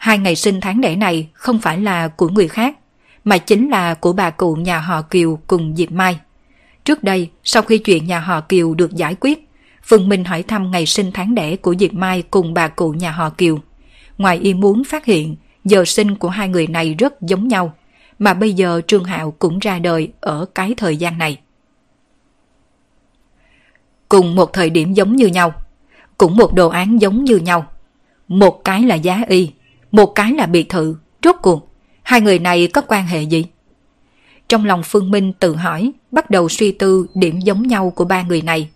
Hai 0.00 0.18
ngày 0.18 0.36
sinh 0.36 0.60
tháng 0.60 0.80
đẻ 0.80 0.96
này 0.96 1.28
không 1.32 1.58
phải 1.58 1.80
là 1.80 2.08
của 2.08 2.28
người 2.28 2.48
khác, 2.48 2.76
mà 3.24 3.38
chính 3.38 3.70
là 3.70 3.94
của 3.94 4.12
bà 4.12 4.30
cụ 4.30 4.54
nhà 4.54 4.78
họ 4.78 5.02
Kiều 5.02 5.38
cùng 5.46 5.76
Diệp 5.76 5.92
Mai. 5.92 6.20
Trước 6.84 7.04
đây, 7.04 7.30
sau 7.44 7.62
khi 7.62 7.78
chuyện 7.78 8.06
nhà 8.06 8.20
họ 8.20 8.40
Kiều 8.40 8.74
được 8.74 8.92
giải 8.92 9.14
quyết, 9.20 9.48
Phương 9.82 10.08
Minh 10.08 10.24
hỏi 10.24 10.42
thăm 10.42 10.70
ngày 10.70 10.86
sinh 10.86 11.10
tháng 11.14 11.34
đẻ 11.34 11.56
của 11.56 11.74
Diệp 11.78 11.92
Mai 11.92 12.22
cùng 12.22 12.54
bà 12.54 12.68
cụ 12.68 12.92
nhà 12.92 13.10
họ 13.10 13.30
Kiều. 13.30 13.58
Ngoài 14.18 14.38
ý 14.38 14.54
muốn 14.54 14.84
phát 14.84 15.04
hiện, 15.04 15.36
giờ 15.64 15.84
sinh 15.84 16.14
của 16.14 16.28
hai 16.28 16.48
người 16.48 16.66
này 16.66 16.94
rất 16.94 17.20
giống 17.20 17.48
nhau, 17.48 17.74
mà 18.18 18.34
bây 18.34 18.52
giờ 18.52 18.80
Trương 18.86 19.04
Hạo 19.04 19.30
cũng 19.38 19.58
ra 19.58 19.78
đời 19.78 20.12
ở 20.20 20.46
cái 20.54 20.74
thời 20.76 20.96
gian 20.96 21.18
này. 21.18 21.40
Cùng 24.08 24.34
một 24.34 24.52
thời 24.52 24.70
điểm 24.70 24.92
giống 24.92 25.16
như 25.16 25.26
nhau, 25.26 25.54
cũng 26.18 26.36
một 26.36 26.54
đồ 26.54 26.68
án 26.68 27.00
giống 27.00 27.24
như 27.24 27.36
nhau. 27.36 27.66
Một 28.28 28.64
cái 28.64 28.82
là 28.82 28.94
giá 28.94 29.24
y, 29.28 29.50
một 29.92 30.06
cái 30.06 30.32
là 30.32 30.46
biệt 30.46 30.68
thự, 30.68 30.96
rốt 31.24 31.36
cuộc, 31.42 31.68
hai 32.02 32.20
người 32.20 32.38
này 32.38 32.66
có 32.66 32.80
quan 32.80 33.06
hệ 33.06 33.22
gì? 33.22 33.44
Trong 34.48 34.64
lòng 34.64 34.82
Phương 34.84 35.10
Minh 35.10 35.32
tự 35.32 35.54
hỏi, 35.56 35.92
bắt 36.10 36.30
đầu 36.30 36.48
suy 36.48 36.72
tư 36.72 37.06
điểm 37.14 37.40
giống 37.40 37.62
nhau 37.62 37.92
của 37.96 38.04
ba 38.04 38.22
người 38.22 38.42
này. 38.42 38.68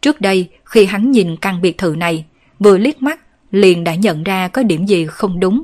Trước 0.00 0.20
đây, 0.20 0.48
khi 0.64 0.84
hắn 0.84 1.10
nhìn 1.10 1.36
căn 1.36 1.62
biệt 1.62 1.78
thự 1.78 1.94
này, 1.98 2.24
vừa 2.58 2.78
liếc 2.78 3.02
mắt, 3.02 3.20
liền 3.50 3.84
đã 3.84 3.94
nhận 3.94 4.22
ra 4.22 4.48
có 4.48 4.62
điểm 4.62 4.86
gì 4.86 5.06
không 5.06 5.40
đúng. 5.40 5.62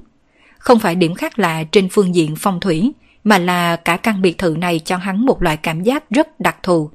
Không 0.59 0.78
phải 0.78 0.94
điểm 0.94 1.14
khác 1.14 1.38
lạ 1.38 1.64
trên 1.72 1.88
phương 1.88 2.14
diện 2.14 2.34
phong 2.36 2.61
thủy, 2.61 2.92
mà 3.24 3.38
là 3.38 3.76
cả 3.76 3.96
căn 3.96 4.22
biệt 4.22 4.38
thự 4.38 4.57
này 4.59 4.80
cho 4.84 4.96
hắn 4.96 5.26
một 5.26 5.42
loại 5.42 5.57
cảm 5.57 5.82
giác 5.82 6.11
rất 6.11 6.40
đặc 6.40 6.57
thù. 6.62 6.90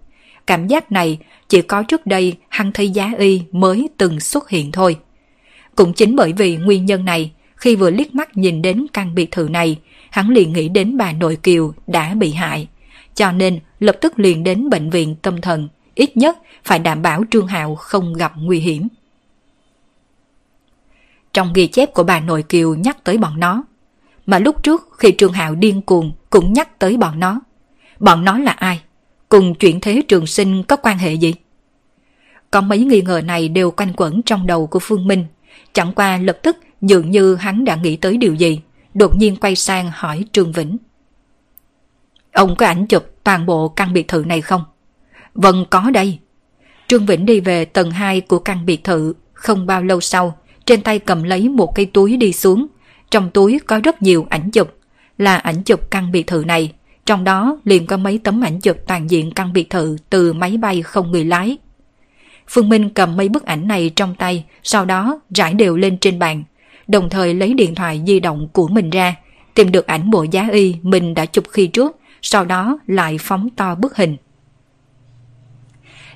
Cảm 0.47 0.67
giác 0.67 0.91
này 0.91 1.17
chỉ 1.49 1.61
có 1.61 1.83
trước 1.83 2.05
đây 2.05 2.37
hắn 2.49 2.71
thấy 2.71 2.89
giá 2.89 3.11
y 3.17 3.41
mới 3.51 3.89
từng 3.97 4.19
xuất 4.19 4.49
hiện 4.49 4.71
thôi. 4.71 4.97
Cũng 5.75 5.93
chính 5.93 6.15
bởi 6.15 6.33
vì 6.33 6.57
nguyên 6.57 6.85
nhân 6.85 7.05
này, 7.05 7.31
khi 7.63 7.75
vừa 7.75 7.89
liếc 7.89 8.15
mắt 8.15 8.37
nhìn 8.37 8.61
đến 8.61 8.85
căn 8.93 9.15
biệt 9.15 9.31
thự 9.31 9.47
này, 9.51 9.79
hắn 10.09 10.29
liền 10.29 10.53
nghĩ 10.53 10.69
đến 10.69 10.97
bà 10.97 11.11
nội 11.11 11.37
Kiều 11.43 11.73
đã 11.87 12.13
bị 12.13 12.31
hại. 12.31 12.67
Cho 13.15 13.31
nên 13.31 13.59
lập 13.79 13.97
tức 14.01 14.19
liền 14.19 14.43
đến 14.43 14.69
bệnh 14.69 14.89
viện 14.89 15.15
tâm 15.21 15.41
thần, 15.41 15.67
ít 15.95 16.17
nhất 16.17 16.37
phải 16.63 16.79
đảm 16.79 17.01
bảo 17.01 17.23
Trương 17.31 17.47
Hạo 17.47 17.75
không 17.75 18.13
gặp 18.13 18.33
nguy 18.35 18.59
hiểm. 18.59 18.87
Trong 21.33 21.53
ghi 21.53 21.67
chép 21.67 21.93
của 21.93 22.03
bà 22.03 22.19
nội 22.19 22.43
Kiều 22.43 22.75
nhắc 22.75 23.03
tới 23.03 23.17
bọn 23.17 23.39
nó, 23.39 23.63
mà 24.25 24.39
lúc 24.39 24.63
trước 24.63 24.89
khi 24.97 25.15
Trương 25.17 25.33
Hạo 25.33 25.55
điên 25.55 25.81
cuồng 25.81 26.11
cũng 26.29 26.53
nhắc 26.53 26.79
tới 26.79 26.97
bọn 26.97 27.19
nó. 27.19 27.41
Bọn 27.99 28.25
nó 28.25 28.37
là 28.37 28.51
ai? 28.51 28.81
Cùng 29.29 29.55
chuyện 29.55 29.79
thế 29.79 30.01
trường 30.07 30.27
sinh 30.27 30.63
có 30.63 30.75
quan 30.75 30.97
hệ 30.97 31.13
gì? 31.13 31.33
Có 32.51 32.61
mấy 32.61 32.79
nghi 32.79 33.01
ngờ 33.01 33.21
này 33.25 33.49
đều 33.49 33.71
quanh 33.71 33.93
quẩn 33.97 34.21
trong 34.21 34.47
đầu 34.47 34.67
của 34.67 34.79
Phương 34.79 35.07
Minh, 35.07 35.25
chẳng 35.73 35.93
qua 35.93 36.17
lập 36.17 36.37
tức 36.43 36.57
dường 36.83 37.11
như 37.11 37.35
hắn 37.35 37.65
đã 37.65 37.75
nghĩ 37.75 37.95
tới 37.95 38.17
điều 38.17 38.33
gì, 38.33 38.61
đột 38.93 39.15
nhiên 39.17 39.35
quay 39.35 39.55
sang 39.55 39.91
hỏi 39.93 40.25
Trương 40.31 40.51
Vĩnh. 40.51 40.77
Ông 42.33 42.55
có 42.55 42.65
ảnh 42.65 42.87
chụp 42.87 43.05
toàn 43.23 43.45
bộ 43.45 43.67
căn 43.67 43.93
biệt 43.93 44.07
thự 44.07 44.23
này 44.27 44.41
không? 44.41 44.63
Vâng 45.33 45.65
có 45.69 45.89
đây. 45.89 46.19
Trương 46.87 47.05
Vĩnh 47.05 47.25
đi 47.25 47.39
về 47.39 47.65
tầng 47.65 47.91
2 47.91 48.21
của 48.21 48.39
căn 48.39 48.65
biệt 48.65 48.83
thự, 48.83 49.13
không 49.33 49.65
bao 49.65 49.83
lâu 49.83 50.01
sau, 50.01 50.37
trên 50.65 50.81
tay 50.81 50.99
cầm 50.99 51.23
lấy 51.23 51.49
một 51.49 51.75
cây 51.75 51.85
túi 51.85 52.17
đi 52.17 52.33
xuống. 52.33 52.67
Trong 53.11 53.29
túi 53.31 53.59
có 53.59 53.79
rất 53.83 54.01
nhiều 54.01 54.25
ảnh 54.29 54.51
chụp, 54.51 54.73
là 55.17 55.35
ảnh 55.37 55.63
chụp 55.63 55.91
căn 55.91 56.11
biệt 56.11 56.27
thự 56.27 56.43
này. 56.47 56.73
Trong 57.05 57.23
đó 57.23 57.57
liền 57.63 57.87
có 57.87 57.97
mấy 57.97 58.17
tấm 58.23 58.43
ảnh 58.43 58.59
chụp 58.59 58.77
toàn 58.87 59.09
diện 59.09 59.31
căn 59.31 59.53
biệt 59.53 59.69
thự 59.69 59.97
từ 60.09 60.33
máy 60.33 60.57
bay 60.57 60.81
không 60.81 61.11
người 61.11 61.25
lái. 61.25 61.57
Phương 62.47 62.69
Minh 62.69 62.89
cầm 62.89 63.17
mấy 63.17 63.29
bức 63.29 63.45
ảnh 63.45 63.67
này 63.67 63.91
trong 63.95 64.15
tay, 64.15 64.45
sau 64.63 64.85
đó 64.85 65.19
rải 65.35 65.53
đều 65.53 65.77
lên 65.77 65.97
trên 65.97 66.19
bàn, 66.19 66.43
đồng 66.87 67.09
thời 67.09 67.33
lấy 67.33 67.53
điện 67.53 67.75
thoại 67.75 68.01
di 68.07 68.19
động 68.19 68.47
của 68.53 68.67
mình 68.67 68.89
ra, 68.89 69.15
tìm 69.53 69.71
được 69.71 69.87
ảnh 69.87 70.09
bộ 70.09 70.25
giá 70.31 70.47
y 70.51 70.75
mình 70.81 71.13
đã 71.13 71.25
chụp 71.25 71.43
khi 71.49 71.67
trước, 71.67 71.97
sau 72.21 72.45
đó 72.45 72.79
lại 72.87 73.17
phóng 73.17 73.49
to 73.49 73.75
bức 73.75 73.95
hình. 73.95 74.17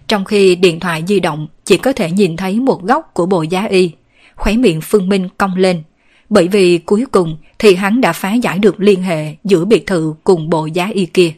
Trong 0.07 0.25
khi 0.25 0.55
điện 0.55 0.79
thoại 0.79 1.03
di 1.07 1.19
động 1.19 1.47
chỉ 1.63 1.77
có 1.77 1.93
thể 1.93 2.11
nhìn 2.11 2.37
thấy 2.37 2.59
một 2.59 2.83
góc 2.83 3.11
của 3.13 3.25
bộ 3.25 3.41
giá 3.41 3.65
y, 3.65 3.91
khóe 4.35 4.53
miệng 4.53 4.81
Phương 4.81 5.09
Minh 5.09 5.29
cong 5.37 5.55
lên, 5.55 5.83
bởi 6.29 6.47
vì 6.47 6.77
cuối 6.77 7.05
cùng 7.11 7.37
thì 7.59 7.75
hắn 7.75 8.01
đã 8.01 8.13
phá 8.13 8.33
giải 8.33 8.59
được 8.59 8.79
liên 8.79 9.01
hệ 9.01 9.35
giữa 9.43 9.65
biệt 9.65 9.87
thự 9.87 10.13
cùng 10.23 10.49
bộ 10.49 10.65
giá 10.65 10.89
y 10.93 11.05
kia. 11.05 11.33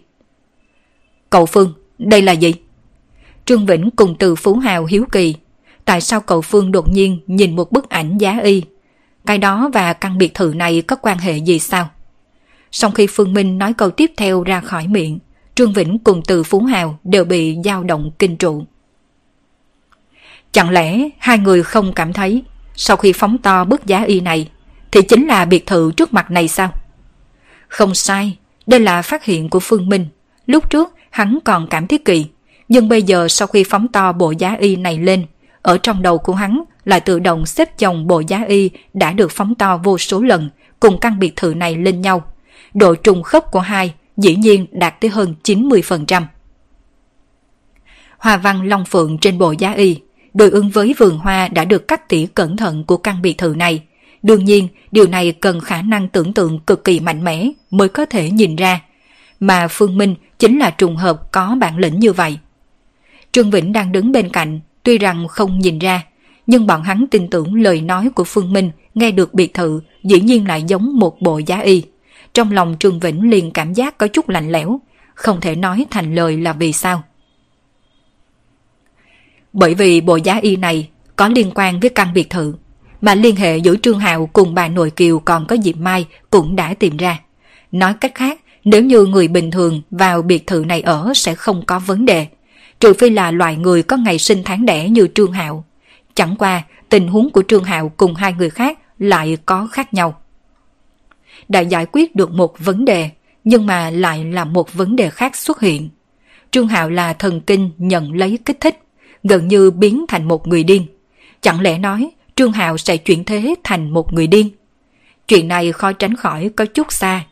Cậu 1.30 1.46
Phương, 1.46 1.74
đây 1.98 2.22
là 2.22 2.32
gì? 2.32 2.54
Trương 3.46 3.66
Vĩnh 3.66 3.90
cùng 3.92 4.16
từ 4.20 4.36
Phú 4.36 4.56
Hào 4.56 4.86
hiếu 4.86 5.06
kỳ, 5.12 5.36
tại 5.86 6.02
sao 6.02 6.22
cậu 6.22 6.42
Phương 6.42 6.72
đột 6.72 6.90
nhiên 6.90 7.20
nhìn 7.28 7.56
một 7.56 7.72
bức 7.72 7.90
ảnh 7.90 8.18
giá 8.18 8.40
y? 8.44 8.64
Cái 9.30 9.38
đó 9.38 9.70
và 9.74 9.94
căn 9.94 10.18
biệt 10.18 10.34
thự 10.34 10.54
này 10.56 10.82
có 10.82 10.96
quan 10.96 11.18
hệ 11.18 11.38
gì 11.38 11.60
sao? 11.60 11.90
Sau 12.72 12.92
khi 12.92 13.08
Phương 13.08 13.34
Minh 13.34 13.58
nói 13.58 13.74
câu 13.74 13.92
tiếp 13.92 14.12
theo 14.18 14.44
ra 14.44 14.62
khỏi 14.62 14.88
miệng, 14.88 15.20
Trương 15.56 15.74
Vĩnh 15.74 16.00
cùng 16.04 16.22
từ 16.28 16.44
Phú 16.44 16.62
Hào 16.64 17.00
đều 17.04 17.26
bị 17.26 17.58
dao 17.66 17.84
động 17.84 18.12
kinh 18.20 18.38
trụ. 18.38 18.66
Chẳng 20.52 20.70
lẽ 20.70 21.10
hai 21.20 21.38
người 21.38 21.64
không 21.64 21.94
cảm 21.94 22.14
thấy 22.14 22.44
sau 22.76 22.98
khi 22.98 23.14
phóng 23.14 23.38
to 23.38 23.66
bức 23.66 23.86
giá 23.86 24.04
y 24.04 24.20
này 24.20 24.50
thì 24.92 25.02
chính 25.02 25.28
là 25.28 25.46
biệt 25.46 25.66
thự 25.66 25.92
trước 25.98 26.14
mặt 26.14 26.32
này 26.32 26.48
sao? 26.48 26.74
Không 27.68 27.96
sai, 27.96 28.38
đây 28.68 28.80
là 28.80 29.02
phát 29.02 29.24
hiện 29.24 29.50
của 29.50 29.60
Phương 29.60 29.90
Minh. 29.90 30.06
Lúc 30.46 30.70
trước 30.70 30.96
hắn 31.10 31.40
còn 31.46 31.68
cảm 31.68 31.88
thấy 31.88 32.00
kỳ, 32.06 32.26
nhưng 32.68 32.90
bây 32.90 33.04
giờ 33.04 33.28
sau 33.28 33.48
khi 33.48 33.64
phóng 33.64 33.88
to 33.88 34.12
bộ 34.12 34.32
giá 34.32 34.56
y 34.60 34.76
này 34.76 34.98
lên, 34.98 35.26
ở 35.70 35.78
trong 35.78 36.02
đầu 36.02 36.18
của 36.18 36.34
hắn 36.34 36.64
lại 36.86 37.00
tự 37.00 37.20
động 37.20 37.46
xếp 37.46 37.78
chồng 37.78 38.08
bộ 38.08 38.20
giá 38.28 38.44
y 38.48 38.70
đã 38.94 39.12
được 39.12 39.32
phóng 39.32 39.56
to 39.56 39.78
vô 39.78 39.98
số 39.98 40.22
lần 40.22 40.50
cùng 40.80 41.00
căn 41.00 41.20
biệt 41.20 41.36
thự 41.36 41.54
này 41.54 41.76
lên 41.76 42.02
nhau. 42.02 42.24
Độ 42.74 42.96
trùng 42.96 43.24
khớp 43.24 43.52
của 43.52 43.60
hai 43.60 43.94
dĩ 44.18 44.36
nhiên 44.36 44.66
đạt 44.72 45.02
tới 45.02 45.10
hơn 45.10 45.36
90%. 45.44 46.24
Hoa 48.18 48.38
văn 48.38 48.68
long 48.68 48.86
phượng 48.86 49.18
trên 49.18 49.38
bộ 49.38 49.52
giá 49.52 49.72
y, 49.72 50.00
đối 50.34 50.50
ứng 50.50 50.70
với 50.70 50.96
vườn 50.98 51.18
hoa 51.18 51.48
đã 51.48 51.66
được 51.66 51.88
cắt 51.88 52.10
tỉa 52.10 52.26
cẩn 52.36 52.58
thận 52.58 52.84
của 52.84 52.98
căn 52.98 53.22
biệt 53.22 53.38
thự 53.38 53.56
này. 53.58 53.84
Đương 54.24 54.46
nhiên, 54.46 54.68
điều 54.92 55.08
này 55.08 55.32
cần 55.32 55.60
khả 55.60 55.82
năng 55.82 56.08
tưởng 56.08 56.34
tượng 56.34 56.60
cực 56.60 56.84
kỳ 56.84 57.00
mạnh 57.00 57.24
mẽ 57.24 57.50
mới 57.72 57.90
có 57.90 58.06
thể 58.06 58.30
nhìn 58.30 58.56
ra. 58.56 58.82
Mà 59.40 59.68
Phương 59.68 59.98
Minh 59.98 60.16
chính 60.40 60.60
là 60.60 60.70
trùng 60.70 60.96
hợp 60.96 61.32
có 61.32 61.56
bản 61.60 61.78
lĩnh 61.78 62.00
như 62.00 62.14
vậy. 62.14 62.38
Trương 63.32 63.52
Vĩnh 63.52 63.74
đang 63.74 63.92
đứng 63.92 64.12
bên 64.12 64.30
cạnh, 64.30 64.60
tuy 64.84 64.98
rằng 64.98 65.28
không 65.28 65.60
nhìn 65.60 65.80
ra, 65.80 66.04
nhưng 66.48 66.68
bọn 66.68 66.84
hắn 66.84 67.06
tin 67.12 67.28
tưởng 67.28 67.62
lời 67.62 67.82
nói 67.82 68.10
của 68.16 68.24
Phương 68.24 68.54
Minh 68.54 68.72
nghe 68.94 69.12
được 69.12 69.34
biệt 69.34 69.54
thự 69.54 69.82
dĩ 70.04 70.22
nhiên 70.22 70.48
lại 70.48 70.64
giống 70.68 71.00
một 71.00 71.22
bộ 71.22 71.38
giá 71.38 71.60
y. 71.60 71.84
Trong 72.34 72.52
lòng 72.52 72.76
Trương 72.80 73.00
Vĩnh 73.00 73.30
liền 73.30 73.52
cảm 73.52 73.74
giác 73.74 73.98
có 73.98 74.08
chút 74.08 74.30
lạnh 74.30 74.52
lẽo, 74.52 74.80
không 75.14 75.42
thể 75.42 75.56
nói 75.56 75.86
thành 75.90 76.16
lời 76.16 76.38
là 76.38 76.54
vì 76.54 76.74
sao. 76.74 77.04
Bởi 79.54 79.74
vì 79.74 80.02
bộ 80.02 80.16
giá 80.16 80.40
y 80.42 80.56
này 80.56 80.90
có 81.16 81.28
liên 81.28 81.52
quan 81.56 81.80
với 81.80 81.90
căn 81.90 82.14
biệt 82.14 82.30
thự, 82.30 82.54
mà 83.02 83.16
liên 83.16 83.36
hệ 83.36 83.58
giữa 83.58 83.76
Trương 83.76 84.00
Hạo 84.00 84.30
cùng 84.34 84.54
bà 84.54 84.68
nội 84.68 84.92
Kiều 84.92 85.20
còn 85.20 85.46
có 85.46 85.58
Diệp 85.64 85.78
Mai 85.78 86.06
cũng 86.30 86.56
đã 86.56 86.74
tìm 86.74 86.98
ra. 86.98 87.20
Nói 87.72 87.94
cách 88.02 88.12
khác, 88.16 88.40
nếu 88.64 88.84
như 88.84 89.06
người 89.06 89.28
bình 89.28 89.52
thường 89.52 89.82
vào 89.92 90.22
biệt 90.22 90.48
thự 90.48 90.64
này 90.68 90.82
ở 90.82 91.12
sẽ 91.16 91.36
không 91.36 91.66
có 91.66 91.80
vấn 91.80 92.06
đề, 92.06 92.28
trừ 92.80 92.94
phi 92.94 93.10
là 93.10 93.32
loại 93.32 93.56
người 93.56 93.84
có 93.84 93.98
ngày 93.98 94.20
sinh 94.20 94.42
tháng 94.46 94.66
đẻ 94.66 94.90
như 94.90 95.08
Trương 95.16 95.32
Hạo. 95.32 95.66
Chẳng 96.14 96.36
qua, 96.36 96.64
tình 96.90 97.08
huống 97.08 97.30
của 97.30 97.44
Trương 97.48 97.64
Hạo 97.64 97.92
cùng 97.98 98.16
hai 98.16 98.34
người 98.34 98.50
khác 98.50 98.80
lại 99.00 99.38
có 99.46 99.68
khác 99.72 99.94
nhau 99.94 100.16
đã 101.50 101.60
giải 101.60 101.86
quyết 101.92 102.16
được 102.16 102.32
một 102.32 102.60
vấn 102.60 102.86
đề, 102.86 103.10
nhưng 103.44 103.66
mà 103.66 103.90
lại 103.90 104.26
là 104.26 104.46
một 104.46 104.74
vấn 104.74 104.96
đề 104.96 105.10
khác 105.10 105.36
xuất 105.36 105.60
hiện. 105.62 105.90
Trương 106.52 106.68
Hạo 106.68 106.90
là 106.90 107.14
thần 107.14 107.42
kinh 107.42 107.72
nhận 107.78 108.14
lấy 108.16 108.38
kích 108.46 108.60
thích, 108.60 108.80
gần 109.24 109.48
như 109.48 109.72
biến 109.72 110.06
thành 110.08 110.28
một 110.28 110.48
người 110.48 110.64
điên. 110.64 110.86
Chẳng 111.42 111.62
lẽ 111.62 111.78
nói 111.78 112.10
Trương 112.36 112.52
Hạo 112.52 112.78
sẽ 112.78 112.98
chuyển 112.98 113.24
thế 113.24 113.56
thành 113.64 113.90
một 113.90 114.14
người 114.14 114.28
điên? 114.28 114.50
Chuyện 115.28 115.48
này 115.48 115.72
khó 115.72 115.92
tránh 115.92 116.16
khỏi 116.16 116.50
có 116.56 116.66
chút 116.66 116.94
xa. 116.94 117.26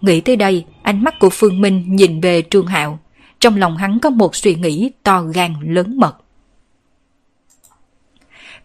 Nghĩ 0.00 0.20
tới 0.20 0.36
đây, 0.36 0.64
ánh 0.82 1.04
mắt 1.04 1.14
của 1.20 1.30
Phương 1.30 1.60
Minh 1.60 1.96
nhìn 1.96 2.20
về 2.20 2.42
Trương 2.50 2.66
Hạo. 2.66 2.98
Trong 3.40 3.56
lòng 3.56 3.76
hắn 3.76 3.98
có 4.00 4.10
một 4.10 4.36
suy 4.36 4.54
nghĩ 4.54 4.90
to 5.02 5.22
gan 5.22 5.54
lớn 5.62 5.98
mật. 5.98 6.16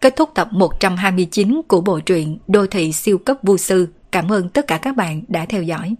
Kết 0.00 0.16
thúc 0.16 0.30
tập 0.34 0.48
129 0.52 1.60
của 1.68 1.80
bộ 1.80 2.00
truyện 2.00 2.38
Đô 2.48 2.66
thị 2.66 2.92
siêu 2.92 3.18
cấp 3.18 3.36
vô 3.42 3.56
sư 3.56 3.88
Cảm 4.10 4.32
ơn 4.32 4.48
tất 4.48 4.66
cả 4.66 4.78
các 4.78 4.96
bạn 4.96 5.22
đã 5.28 5.46
theo 5.46 5.62
dõi. 5.62 5.94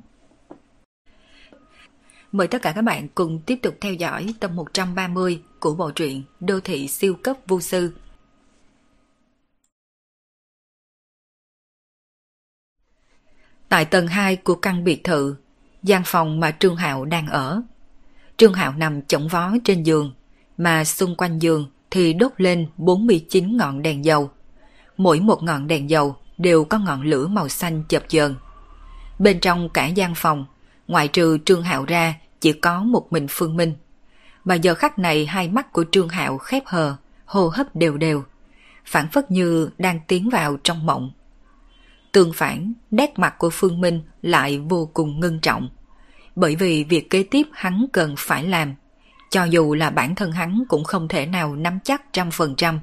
Mời 2.32 2.48
tất 2.48 2.62
cả 2.62 2.72
các 2.72 2.82
bạn 2.82 3.08
cùng 3.14 3.40
tiếp 3.46 3.58
tục 3.62 3.76
theo 3.80 3.92
dõi 3.92 4.34
tập 4.40 4.50
130 4.50 5.42
của 5.60 5.74
bộ 5.74 5.90
truyện 5.90 6.22
Đô 6.40 6.60
thị 6.60 6.88
siêu 6.88 7.14
cấp 7.22 7.36
vô 7.46 7.60
sư. 7.60 7.92
Tại 13.68 13.84
tầng 13.84 14.06
2 14.06 14.36
của 14.36 14.54
căn 14.54 14.84
biệt 14.84 15.04
thự, 15.04 15.36
gian 15.82 16.02
phòng 16.04 16.40
mà 16.40 16.56
Trương 16.58 16.76
Hạo 16.76 17.04
đang 17.04 17.26
ở. 17.26 17.62
Trương 18.36 18.54
Hạo 18.54 18.72
nằm 18.76 19.02
chổng 19.02 19.28
vó 19.28 19.52
trên 19.64 19.82
giường, 19.82 20.12
mà 20.58 20.84
xung 20.84 21.14
quanh 21.14 21.38
giường 21.38 21.70
thì 21.90 22.12
đốt 22.12 22.32
lên 22.36 22.66
49 22.76 23.56
ngọn 23.56 23.82
đèn 23.82 24.04
dầu. 24.04 24.30
Mỗi 24.96 25.20
một 25.20 25.42
ngọn 25.42 25.66
đèn 25.66 25.90
dầu 25.90 26.16
đều 26.38 26.64
có 26.64 26.78
ngọn 26.78 27.02
lửa 27.02 27.26
màu 27.26 27.48
xanh 27.48 27.82
chập 27.88 28.02
chờn. 28.08 28.34
Bên 29.18 29.40
trong 29.40 29.68
cả 29.68 29.86
gian 29.86 30.14
phòng, 30.14 30.46
ngoại 30.88 31.08
trừ 31.08 31.38
Trương 31.44 31.62
Hạo 31.62 31.84
ra 31.84 32.14
chỉ 32.40 32.52
có 32.52 32.82
một 32.82 33.06
mình 33.10 33.26
Phương 33.30 33.56
Minh. 33.56 33.74
Mà 34.44 34.54
giờ 34.54 34.74
khắc 34.74 34.98
này 34.98 35.26
hai 35.26 35.48
mắt 35.48 35.72
của 35.72 35.84
Trương 35.92 36.08
Hạo 36.08 36.38
khép 36.38 36.62
hờ, 36.66 36.96
hô 37.24 37.48
hấp 37.48 37.76
đều 37.76 37.96
đều, 37.96 38.22
phản 38.84 39.08
phất 39.08 39.30
như 39.30 39.70
đang 39.78 40.00
tiến 40.06 40.30
vào 40.30 40.56
trong 40.64 40.86
mộng. 40.86 41.10
Tương 42.12 42.32
phản, 42.32 42.72
nét 42.90 43.18
mặt 43.18 43.34
của 43.38 43.50
Phương 43.52 43.80
Minh 43.80 44.02
lại 44.22 44.58
vô 44.58 44.90
cùng 44.94 45.20
ngưng 45.20 45.40
trọng. 45.40 45.68
Bởi 46.36 46.56
vì 46.56 46.84
việc 46.84 47.10
kế 47.10 47.22
tiếp 47.22 47.46
hắn 47.52 47.86
cần 47.92 48.14
phải 48.18 48.44
làm, 48.44 48.74
cho 49.30 49.44
dù 49.44 49.74
là 49.74 49.90
bản 49.90 50.14
thân 50.14 50.32
hắn 50.32 50.64
cũng 50.68 50.84
không 50.84 51.08
thể 51.08 51.26
nào 51.26 51.56
nắm 51.56 51.78
chắc 51.84 52.12
trăm 52.12 52.30
phần 52.30 52.54
trăm. 52.56 52.80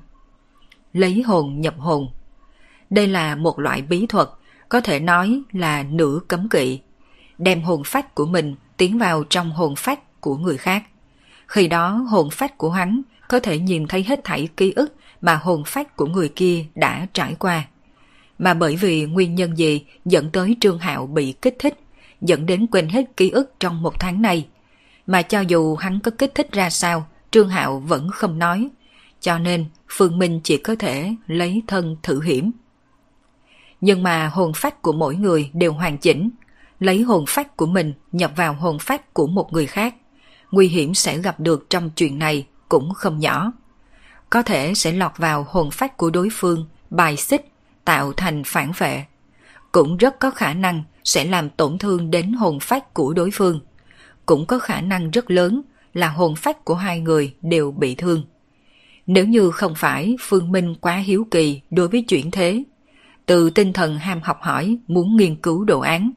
Lấy 0.93 1.21
hồn 1.21 1.61
nhập 1.61 1.75
hồn 1.77 2.07
đây 2.93 3.07
là 3.07 3.35
một 3.35 3.59
loại 3.59 3.81
bí 3.81 4.05
thuật, 4.05 4.27
có 4.69 4.81
thể 4.81 4.99
nói 4.99 5.41
là 5.51 5.83
nửa 5.83 6.19
cấm 6.27 6.49
kỵ. 6.49 6.79
Đem 7.37 7.61
hồn 7.61 7.81
phách 7.85 8.15
của 8.15 8.25
mình 8.25 8.55
tiến 8.77 8.97
vào 8.97 9.23
trong 9.23 9.51
hồn 9.51 9.75
phách 9.75 10.21
của 10.21 10.37
người 10.37 10.57
khác. 10.57 10.83
Khi 11.47 11.67
đó 11.67 11.89
hồn 11.89 12.29
phách 12.31 12.57
của 12.57 12.69
hắn 12.69 13.01
có 13.27 13.39
thể 13.39 13.59
nhìn 13.59 13.87
thấy 13.87 14.03
hết 14.03 14.19
thảy 14.23 14.49
ký 14.57 14.73
ức 14.75 14.95
mà 15.21 15.35
hồn 15.35 15.63
phách 15.65 15.95
của 15.97 16.05
người 16.05 16.29
kia 16.29 16.65
đã 16.75 17.07
trải 17.13 17.35
qua. 17.39 17.63
Mà 18.39 18.53
bởi 18.53 18.75
vì 18.75 19.05
nguyên 19.05 19.35
nhân 19.35 19.57
gì 19.57 19.85
dẫn 20.05 20.29
tới 20.31 20.57
Trương 20.61 20.79
Hạo 20.79 21.07
bị 21.07 21.33
kích 21.41 21.55
thích, 21.59 21.79
dẫn 22.23 22.45
đến 22.45 22.67
quên 22.67 22.89
hết 22.89 23.17
ký 23.17 23.29
ức 23.29 23.53
trong 23.59 23.81
một 23.81 23.99
tháng 23.99 24.21
này. 24.21 24.47
Mà 25.07 25.21
cho 25.21 25.41
dù 25.41 25.75
hắn 25.75 25.99
có 25.99 26.11
kích 26.17 26.35
thích 26.35 26.51
ra 26.51 26.69
sao, 26.69 27.07
Trương 27.31 27.49
Hạo 27.49 27.79
vẫn 27.79 28.09
không 28.09 28.39
nói. 28.39 28.69
Cho 29.19 29.39
nên 29.39 29.65
Phương 29.89 30.19
Minh 30.19 30.39
chỉ 30.43 30.57
có 30.57 30.75
thể 30.75 31.15
lấy 31.27 31.61
thân 31.67 31.97
thử 32.03 32.21
hiểm. 32.21 32.51
Nhưng 33.81 34.03
mà 34.03 34.27
hồn 34.27 34.51
phách 34.55 34.81
của 34.81 34.91
mỗi 34.91 35.15
người 35.15 35.49
đều 35.53 35.73
hoàn 35.73 35.97
chỉnh. 35.97 36.29
Lấy 36.79 37.01
hồn 37.01 37.25
phách 37.27 37.57
của 37.57 37.65
mình 37.65 37.93
nhập 38.11 38.31
vào 38.35 38.53
hồn 38.53 38.79
phách 38.79 39.13
của 39.13 39.27
một 39.27 39.53
người 39.53 39.65
khác. 39.65 39.95
Nguy 40.51 40.67
hiểm 40.67 40.93
sẽ 40.93 41.17
gặp 41.17 41.39
được 41.39 41.69
trong 41.69 41.89
chuyện 41.89 42.19
này 42.19 42.47
cũng 42.69 42.93
không 42.93 43.19
nhỏ. 43.19 43.51
Có 44.29 44.43
thể 44.43 44.73
sẽ 44.73 44.91
lọt 44.91 45.11
vào 45.17 45.45
hồn 45.49 45.71
phách 45.71 45.97
của 45.97 46.09
đối 46.09 46.29
phương, 46.31 46.65
bài 46.89 47.17
xích, 47.17 47.51
tạo 47.85 48.13
thành 48.13 48.43
phản 48.45 48.71
vệ. 48.77 49.05
Cũng 49.71 49.97
rất 49.97 50.19
có 50.19 50.31
khả 50.31 50.53
năng 50.53 50.83
sẽ 51.03 51.25
làm 51.25 51.49
tổn 51.49 51.77
thương 51.77 52.11
đến 52.11 52.33
hồn 52.33 52.59
phách 52.59 52.93
của 52.93 53.13
đối 53.13 53.29
phương. 53.33 53.59
Cũng 54.25 54.45
có 54.45 54.59
khả 54.59 54.81
năng 54.81 55.11
rất 55.11 55.31
lớn 55.31 55.61
là 55.93 56.07
hồn 56.07 56.35
phách 56.35 56.65
của 56.65 56.75
hai 56.75 56.99
người 56.99 57.33
đều 57.41 57.71
bị 57.71 57.95
thương. 57.95 58.23
Nếu 59.07 59.25
như 59.25 59.51
không 59.51 59.73
phải 59.75 60.15
Phương 60.19 60.51
Minh 60.51 60.75
quá 60.81 60.95
hiếu 60.95 61.27
kỳ 61.31 61.61
đối 61.71 61.87
với 61.87 62.01
chuyển 62.01 62.31
thế, 62.31 62.63
từ 63.25 63.49
tinh 63.49 63.73
thần 63.73 63.97
ham 63.97 64.19
học 64.23 64.37
hỏi 64.41 64.77
muốn 64.87 65.17
nghiên 65.17 65.35
cứu 65.35 65.63
đồ 65.63 65.79
án, 65.79 66.11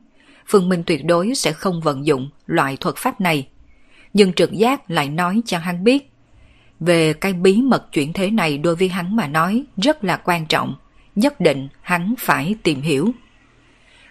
Phương 0.49 0.69
Minh 0.69 0.83
tuyệt 0.87 1.05
đối 1.05 1.35
sẽ 1.35 1.53
không 1.53 1.81
vận 1.81 2.07
dụng 2.07 2.31
loại 2.47 2.77
thuật 2.77 2.97
pháp 2.97 3.21
này. 3.21 3.49
Nhưng 4.13 4.33
trực 4.33 4.53
giác 4.53 4.91
lại 4.91 5.09
nói 5.09 5.43
cho 5.47 5.59
hắn 5.59 5.85
biết, 5.85 6.11
về 6.81 7.13
cái 7.13 7.33
bí 7.33 7.63
mật 7.63 7.93
chuyển 7.93 8.13
thế 8.13 8.31
này 8.31 8.59
đối 8.59 8.77
với 8.77 8.89
hắn 8.89 9.17
mà 9.17 9.29
nói 9.29 9.65
rất 9.77 10.05
là 10.05 10.17
quan 10.17 10.47
trọng, 10.47 10.75
nhất 11.15 11.41
định 11.41 11.69
hắn 11.81 12.15
phải 12.19 12.55
tìm 12.63 12.81
hiểu. 12.81 13.11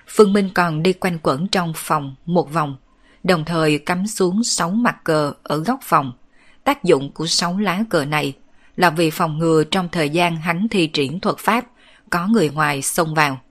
Phương 0.08 0.34
Minh 0.34 0.50
còn 0.54 0.84
đi 0.84 0.94
quanh 0.94 1.20
quẩn 1.24 1.48
trong 1.48 1.74
phòng 1.76 2.16
một 2.26 2.54
vòng, 2.54 2.76
đồng 3.24 3.46
thời 3.46 3.78
cắm 3.78 4.08
xuống 4.08 4.44
sáu 4.44 4.70
mặt 4.72 5.04
cờ 5.04 5.34
ở 5.44 5.58
góc 5.58 5.80
phòng. 5.84 6.12
Tác 6.64 6.84
dụng 6.84 7.12
của 7.12 7.26
sáu 7.26 7.58
lá 7.58 7.84
cờ 7.90 8.06
này 8.06 8.34
là 8.76 8.90
vì 8.90 9.10
phòng 9.10 9.40
ngừa 9.40 9.64
trong 9.64 9.90
thời 9.92 10.10
gian 10.10 10.36
hắn 10.36 10.68
thi 10.70 10.88
triển 10.88 11.20
thuật 11.20 11.38
pháp 11.38 11.66
có 12.10 12.28
người 12.28 12.50
ngoài 12.50 12.82
xông 12.82 13.14
vào, 13.14 13.42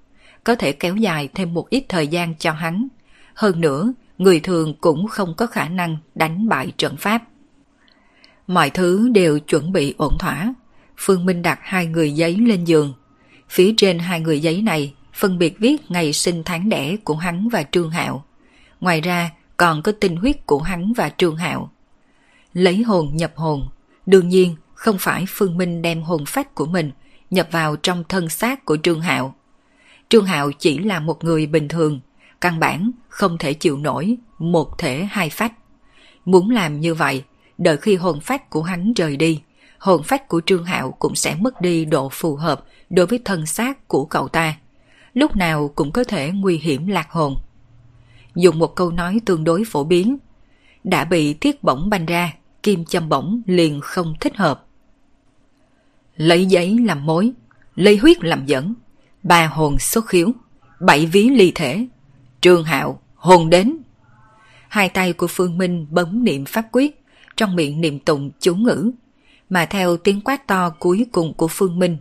có 0.45 0.55
thể 0.55 0.73
kéo 0.73 0.97
dài 0.97 1.29
thêm 1.35 1.55
một 1.55 1.71
ít 1.71 1.85
thời 1.89 2.07
gian 2.07 2.35
cho 2.39 2.53
hắn. 2.53 2.89
Hơn 3.35 3.61
nữa, 3.61 3.93
người 4.19 4.41
thường 4.41 4.75
cũng 4.81 5.09
không 5.09 5.35
có 5.37 5.47
khả 5.47 5.69
năng 5.69 5.97
đánh 6.15 6.49
bại 6.49 6.73
trận 6.77 6.97
pháp. 6.97 7.23
Mọi 8.47 8.71
thứ 8.71 9.09
đều 9.09 9.39
chuẩn 9.39 9.73
bị 9.73 9.95
ổn 9.99 10.19
thỏa. 10.19 10.55
Phương 10.97 11.27
Minh 11.27 11.43
đặt 11.43 11.59
hai 11.63 11.87
người 11.87 12.13
giấy 12.13 12.37
lên 12.37 12.65
giường. 12.65 12.95
Phía 13.49 13.75
trên 13.77 13.99
hai 13.99 14.21
người 14.21 14.41
giấy 14.41 14.63
này 14.63 14.95
phân 15.15 15.39
biệt 15.39 15.59
viết 15.59 15.91
ngày 15.91 16.13
sinh 16.13 16.43
tháng 16.45 16.69
đẻ 16.69 16.97
của 17.05 17.17
hắn 17.17 17.49
và 17.49 17.63
Trương 17.63 17.91
Hạo. 17.91 18.25
Ngoài 18.81 19.01
ra 19.01 19.31
còn 19.57 19.83
có 19.83 19.93
tinh 20.01 20.17
huyết 20.17 20.47
của 20.47 20.59
hắn 20.59 20.93
và 20.93 21.11
Trương 21.17 21.37
Hạo. 21.37 21.71
Lấy 22.53 22.83
hồn 22.83 23.11
nhập 23.15 23.33
hồn, 23.37 23.69
đương 24.07 24.29
nhiên 24.29 24.57
không 24.75 24.97
phải 24.99 25.25
Phương 25.29 25.57
Minh 25.57 25.83
đem 25.83 26.03
hồn 26.03 26.25
phách 26.27 26.55
của 26.55 26.67
mình 26.67 26.91
nhập 27.31 27.49
vào 27.51 27.77
trong 27.77 28.05
thân 28.09 28.29
xác 28.29 28.65
của 28.65 28.77
Trương 28.77 29.01
Hạo. 29.01 29.35
Trương 30.09 30.25
Hạo 30.25 30.53
chỉ 30.53 30.79
là 30.79 31.01
một 31.01 31.25
người 31.25 31.47
bình 31.47 31.69
thường, 31.69 32.01
căn 32.41 32.61
bản 32.61 32.91
không 33.09 33.39
thể 33.39 33.55
chịu 33.55 33.77
nổi 33.77 34.17
một 34.39 34.79
thể 34.79 35.09
hai 35.11 35.31
phách. 35.31 35.53
Muốn 36.25 36.51
làm 36.51 36.81
như 36.81 36.95
vậy, 36.95 37.23
đợi 37.59 37.77
khi 37.77 37.97
hồn 37.97 38.21
phách 38.21 38.51
của 38.51 38.63
hắn 38.63 38.93
rời 38.93 39.17
đi, 39.17 39.43
hồn 39.79 40.03
phách 40.03 40.29
của 40.29 40.41
Trương 40.47 40.65
Hạo 40.65 40.91
cũng 40.91 41.15
sẽ 41.15 41.35
mất 41.35 41.61
đi 41.61 41.85
độ 41.85 42.09
phù 42.13 42.37
hợp 42.37 42.65
đối 42.91 43.07
với 43.07 43.19
thân 43.25 43.47
xác 43.47 43.89
của 43.89 44.05
cậu 44.05 44.29
ta. 44.29 44.55
Lúc 45.15 45.37
nào 45.37 45.69
cũng 45.75 45.93
có 45.93 46.05
thể 46.05 46.31
nguy 46.31 46.57
hiểm 46.59 46.87
lạc 46.87 47.11
hồn. 47.11 47.37
Dùng 48.35 48.59
một 48.59 48.77
câu 48.77 48.91
nói 48.91 49.21
tương 49.25 49.45
đối 49.45 49.65
phổ 49.67 49.85
biến, 49.85 50.17
đã 50.85 51.05
bị 51.05 51.35
thiết 51.35 51.63
bổng 51.63 51.91
banh 51.91 52.07
ra, 52.07 52.33
kim 52.63 52.85
châm 52.85 53.09
bổng 53.09 53.43
liền 53.47 53.81
không 53.81 54.15
thích 54.21 54.37
hợp. 54.37 54.67
Lấy 56.17 56.47
giấy 56.47 56.79
làm 56.85 57.07
mối, 57.07 57.33
lấy 57.75 57.97
huyết 57.97 58.25
làm 58.25 58.47
dẫn, 58.47 58.75
ba 59.23 59.47
hồn 59.47 59.79
xuất 59.79 60.07
khiếu, 60.07 60.33
bảy 60.81 61.07
ví 61.07 61.29
ly 61.29 61.53
thể, 61.55 61.87
trương 62.41 62.65
hạo, 62.65 63.01
hồn 63.15 63.51
đến. 63.51 63.77
Hai 64.69 64.89
tay 64.89 65.13
của 65.13 65.27
Phương 65.27 65.59
Minh 65.59 65.87
bấm 65.91 66.25
niệm 66.25 66.45
pháp 66.45 66.67
quyết, 66.73 67.05
trong 67.37 67.57
miệng 67.57 67.81
niệm 67.81 67.99
tụng 67.99 68.31
chú 68.41 68.55
ngữ. 68.55 68.91
Mà 69.51 69.67
theo 69.67 69.97
tiếng 69.97 70.21
quát 70.21 70.47
to 70.47 70.71
cuối 70.71 71.07
cùng 71.13 71.35
của 71.35 71.49
Phương 71.49 71.79
Minh, 71.79 71.97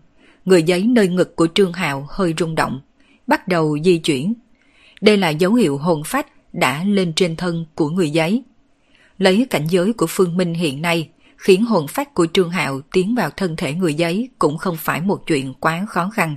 người 0.46 0.64
giấy 0.64 0.84
nơi 0.84 1.08
ngực 1.08 1.36
của 1.36 1.48
Trương 1.54 1.74
Hạo 1.74 2.08
hơi 2.10 2.34
rung 2.38 2.56
động, 2.56 2.82
bắt 3.28 3.48
đầu 3.48 3.78
di 3.84 3.98
chuyển. 3.98 4.34
Đây 5.02 5.18
là 5.18 5.30
dấu 5.30 5.54
hiệu 5.54 5.78
hồn 5.78 6.04
phách 6.06 6.28
đã 6.54 6.84
lên 6.84 7.14
trên 7.14 7.36
thân 7.36 7.66
của 7.76 7.90
người 7.90 8.10
giấy. 8.10 8.44
Lấy 9.18 9.48
cảnh 9.50 9.66
giới 9.70 9.94
của 9.94 10.08
Phương 10.10 10.38
Minh 10.38 10.54
hiện 10.54 10.82
nay, 10.82 11.10
khiến 11.38 11.66
hồn 11.66 11.88
phách 11.88 12.14
của 12.14 12.28
Trương 12.34 12.50
Hạo 12.50 12.82
tiến 12.92 13.16
vào 13.16 13.30
thân 13.30 13.56
thể 13.56 13.74
người 13.74 13.94
giấy 13.94 14.30
cũng 14.40 14.58
không 14.58 14.78
phải 14.78 15.02
một 15.02 15.28
chuyện 15.28 15.54
quá 15.54 15.86
khó 15.90 16.10
khăn. 16.14 16.36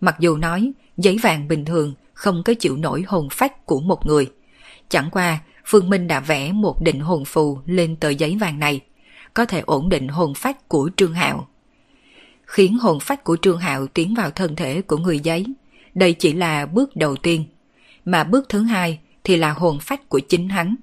Mặc 0.00 0.16
dù 0.20 0.36
nói 0.36 0.72
giấy 0.96 1.18
vàng 1.22 1.48
bình 1.48 1.64
thường 1.64 1.94
không 2.12 2.42
có 2.44 2.54
chịu 2.54 2.76
nổi 2.76 3.04
hồn 3.06 3.28
phách 3.30 3.66
của 3.66 3.80
một 3.80 4.06
người. 4.06 4.30
Chẳng 4.88 5.10
qua 5.10 5.38
Phương 5.64 5.90
Minh 5.90 6.06
đã 6.06 6.20
vẽ 6.20 6.52
một 6.52 6.82
định 6.82 7.00
hồn 7.00 7.24
phù 7.24 7.58
lên 7.66 7.96
tờ 7.96 8.08
giấy 8.08 8.36
vàng 8.40 8.58
này, 8.58 8.80
có 9.34 9.44
thể 9.44 9.62
ổn 9.66 9.88
định 9.88 10.08
hồn 10.08 10.34
phách 10.34 10.68
của 10.68 10.90
Trương 10.96 11.14
Hạo. 11.14 11.48
Khiến 12.44 12.78
hồn 12.78 13.00
phách 13.00 13.24
của 13.24 13.36
Trương 13.42 13.58
Hạo 13.58 13.86
tiến 13.86 14.14
vào 14.14 14.30
thân 14.30 14.56
thể 14.56 14.82
của 14.82 14.96
người 14.96 15.18
giấy, 15.18 15.46
đây 15.96 16.12
chỉ 16.12 16.32
là 16.32 16.66
bước 16.66 16.96
đầu 16.96 17.16
tiên, 17.16 17.44
mà 18.04 18.24
bước 18.24 18.48
thứ 18.48 18.62
hai 18.62 18.98
thì 19.24 19.36
là 19.36 19.52
hồn 19.52 19.78
phách 19.80 20.08
của 20.08 20.20
chính 20.20 20.48
hắn. 20.48 20.74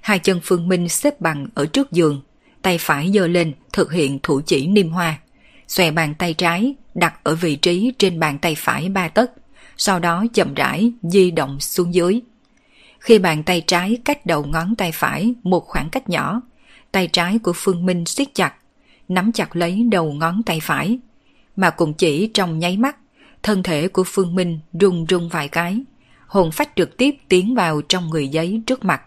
Hai 0.00 0.18
chân 0.18 0.40
Phương 0.42 0.68
Minh 0.68 0.88
xếp 0.88 1.20
bằng 1.20 1.46
ở 1.54 1.66
trước 1.66 1.92
giường, 1.92 2.22
tay 2.62 2.78
phải 2.78 3.10
giơ 3.14 3.26
lên 3.26 3.52
thực 3.72 3.92
hiện 3.92 4.18
thủ 4.22 4.40
chỉ 4.46 4.66
niêm 4.66 4.90
hoa, 4.90 5.18
xòe 5.68 5.90
bàn 5.90 6.14
tay 6.18 6.34
trái 6.34 6.74
đặt 6.94 7.24
ở 7.24 7.34
vị 7.34 7.56
trí 7.56 7.92
trên 7.98 8.20
bàn 8.20 8.38
tay 8.38 8.54
phải 8.54 8.88
ba 8.88 9.08
tấc, 9.08 9.30
sau 9.76 9.98
đó 9.98 10.24
chậm 10.34 10.54
rãi 10.54 10.92
di 11.02 11.30
động 11.30 11.60
xuống 11.60 11.94
dưới. 11.94 12.20
Khi 12.98 13.18
bàn 13.18 13.42
tay 13.42 13.64
trái 13.66 13.98
cách 14.04 14.26
đầu 14.26 14.44
ngón 14.44 14.76
tay 14.76 14.92
phải 14.92 15.34
một 15.42 15.66
khoảng 15.66 15.90
cách 15.90 16.08
nhỏ, 16.08 16.40
tay 16.92 17.08
trái 17.12 17.38
của 17.38 17.52
Phương 17.56 17.86
Minh 17.86 18.04
siết 18.06 18.28
chặt, 18.34 18.54
nắm 19.08 19.32
chặt 19.32 19.56
lấy 19.56 19.86
đầu 19.90 20.12
ngón 20.12 20.42
tay 20.42 20.60
phải. 20.62 20.98
Mà 21.56 21.70
cùng 21.70 21.94
chỉ 21.94 22.30
trong 22.34 22.58
nháy 22.58 22.76
mắt, 22.76 22.96
thân 23.42 23.62
thể 23.62 23.88
của 23.88 24.04
Phương 24.06 24.34
Minh 24.34 24.60
rung 24.80 25.06
rung 25.08 25.28
vài 25.28 25.48
cái, 25.48 25.80
hồn 26.26 26.50
phách 26.50 26.76
trực 26.76 26.96
tiếp 26.96 27.14
tiến 27.28 27.54
vào 27.54 27.82
trong 27.82 28.10
người 28.10 28.28
giấy 28.28 28.62
trước 28.66 28.84
mặt. 28.84 29.02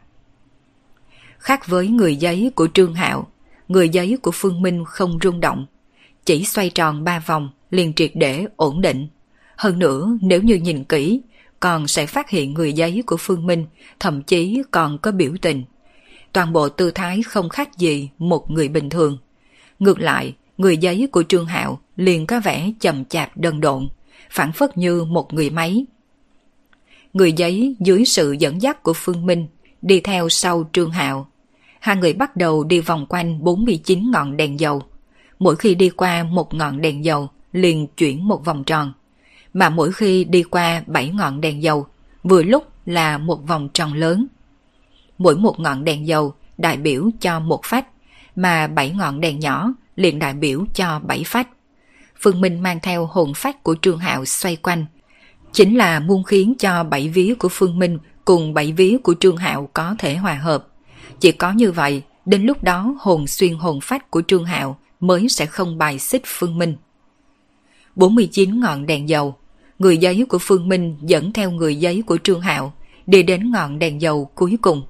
Khác 1.37 1.67
với 1.67 1.87
người 1.87 2.15
giấy 2.15 2.51
của 2.55 2.67
Trương 2.73 2.93
Hạo, 2.93 3.27
người 3.67 3.89
giấy 3.89 4.17
của 4.21 4.31
Phương 4.31 4.61
Minh 4.61 4.83
không 4.85 5.19
rung 5.23 5.39
động, 5.39 5.65
chỉ 6.25 6.45
xoay 6.45 6.69
tròn 6.69 7.03
ba 7.03 7.19
vòng 7.19 7.49
liền 7.71 7.93
triệt 7.93 8.11
để 8.13 8.45
ổn 8.55 8.81
định. 8.81 9.07
Hơn 9.57 9.79
nữa 9.79 10.17
nếu 10.21 10.41
như 10.41 10.55
nhìn 10.55 10.83
kỹ, 10.83 11.21
còn 11.59 11.87
sẽ 11.87 12.05
phát 12.05 12.29
hiện 12.29 12.53
người 12.53 12.73
giấy 12.73 13.03
của 13.05 13.17
Phương 13.17 13.47
Minh 13.47 13.65
thậm 13.99 14.21
chí 14.21 14.61
còn 14.71 14.97
có 14.97 15.11
biểu 15.11 15.31
tình. 15.41 15.63
Toàn 16.31 16.53
bộ 16.53 16.69
tư 16.69 16.91
thái 16.91 17.23
không 17.23 17.49
khác 17.49 17.77
gì 17.77 18.09
một 18.17 18.51
người 18.51 18.67
bình 18.67 18.89
thường. 18.89 19.17
Ngược 19.79 19.99
lại, 19.99 20.33
người 20.57 20.77
giấy 20.77 21.07
của 21.11 21.23
Trương 21.23 21.45
Hạo 21.45 21.79
liền 21.95 22.27
có 22.27 22.39
vẻ 22.39 22.71
chậm 22.79 23.05
chạp 23.05 23.37
đần 23.37 23.61
độn, 23.61 23.87
phản 24.31 24.51
phất 24.51 24.77
như 24.77 25.03
một 25.03 25.33
người 25.33 25.49
máy. 25.49 25.85
Người 27.13 27.33
giấy 27.33 27.75
dưới 27.79 28.05
sự 28.05 28.31
dẫn 28.31 28.61
dắt 28.61 28.83
của 28.83 28.93
Phương 28.95 29.25
Minh 29.25 29.47
đi 29.81 29.99
theo 29.99 30.29
sau 30.29 30.69
Trương 30.73 30.91
Hạo. 30.91 31.27
Hai 31.79 31.95
người 31.95 32.13
bắt 32.13 32.35
đầu 32.35 32.63
đi 32.63 32.79
vòng 32.79 33.05
quanh 33.09 33.43
49 33.43 34.11
ngọn 34.11 34.37
đèn 34.37 34.59
dầu. 34.59 34.81
Mỗi 35.39 35.55
khi 35.55 35.75
đi 35.75 35.89
qua 35.89 36.23
một 36.23 36.53
ngọn 36.53 36.81
đèn 36.81 37.05
dầu 37.05 37.29
liền 37.51 37.87
chuyển 37.87 38.27
một 38.27 38.45
vòng 38.45 38.63
tròn 38.63 38.93
mà 39.55 39.69
mỗi 39.69 39.91
khi 39.91 40.23
đi 40.23 40.43
qua 40.43 40.83
bảy 40.87 41.09
ngọn 41.09 41.41
đèn 41.41 41.63
dầu, 41.63 41.87
vừa 42.23 42.43
lúc 42.43 42.67
là 42.85 43.17
một 43.17 43.47
vòng 43.47 43.69
tròn 43.73 43.93
lớn. 43.93 44.27
Mỗi 45.17 45.37
một 45.37 45.59
ngọn 45.59 45.83
đèn 45.83 46.07
dầu 46.07 46.33
đại 46.57 46.77
biểu 46.77 47.09
cho 47.19 47.39
một 47.39 47.61
phách, 47.63 47.87
mà 48.35 48.67
bảy 48.67 48.89
ngọn 48.89 49.21
đèn 49.21 49.39
nhỏ 49.39 49.73
liền 49.95 50.19
đại 50.19 50.33
biểu 50.33 50.65
cho 50.73 50.99
bảy 50.99 51.23
phách. 51.25 51.47
Phương 52.21 52.41
Minh 52.41 52.63
mang 52.63 52.79
theo 52.81 53.05
hồn 53.05 53.33
phách 53.35 53.63
của 53.63 53.75
Trương 53.81 53.97
Hạo 53.97 54.25
xoay 54.25 54.55
quanh, 54.55 54.85
chính 55.53 55.77
là 55.77 55.99
muốn 55.99 56.23
khiến 56.23 56.53
cho 56.59 56.83
bảy 56.83 57.09
vía 57.09 57.33
của 57.39 57.49
Phương 57.49 57.79
Minh 57.79 57.97
cùng 58.25 58.53
bảy 58.53 58.71
vía 58.71 58.97
của 59.03 59.15
Trương 59.19 59.37
Hạo 59.37 59.69
có 59.73 59.95
thể 59.99 60.15
hòa 60.15 60.33
hợp. 60.33 60.67
Chỉ 61.19 61.31
có 61.31 61.51
như 61.51 61.71
vậy, 61.71 62.01
đến 62.25 62.41
lúc 62.43 62.63
đó 62.63 62.95
hồn 62.99 63.27
xuyên 63.27 63.53
hồn 63.53 63.79
phách 63.81 64.11
của 64.11 64.21
Trương 64.27 64.45
Hạo 64.45 64.79
mới 64.99 65.29
sẽ 65.29 65.45
không 65.45 65.77
bài 65.77 65.99
xích 65.99 66.21
Phương 66.25 66.57
Minh. 66.57 66.75
49 67.95 68.59
ngọn 68.59 68.85
đèn 68.85 69.09
dầu 69.09 69.35
người 69.79 69.97
giấy 69.97 70.25
của 70.29 70.37
Phương 70.41 70.69
Minh 70.69 70.97
dẫn 71.01 71.33
theo 71.33 71.51
người 71.51 71.75
giấy 71.75 72.03
của 72.05 72.17
Trương 72.23 72.41
Hạo 72.41 72.73
đi 73.05 73.23
đến 73.23 73.51
ngọn 73.51 73.79
đèn 73.79 74.01
dầu 74.01 74.25
cuối 74.35 74.57
cùng. 74.61 74.83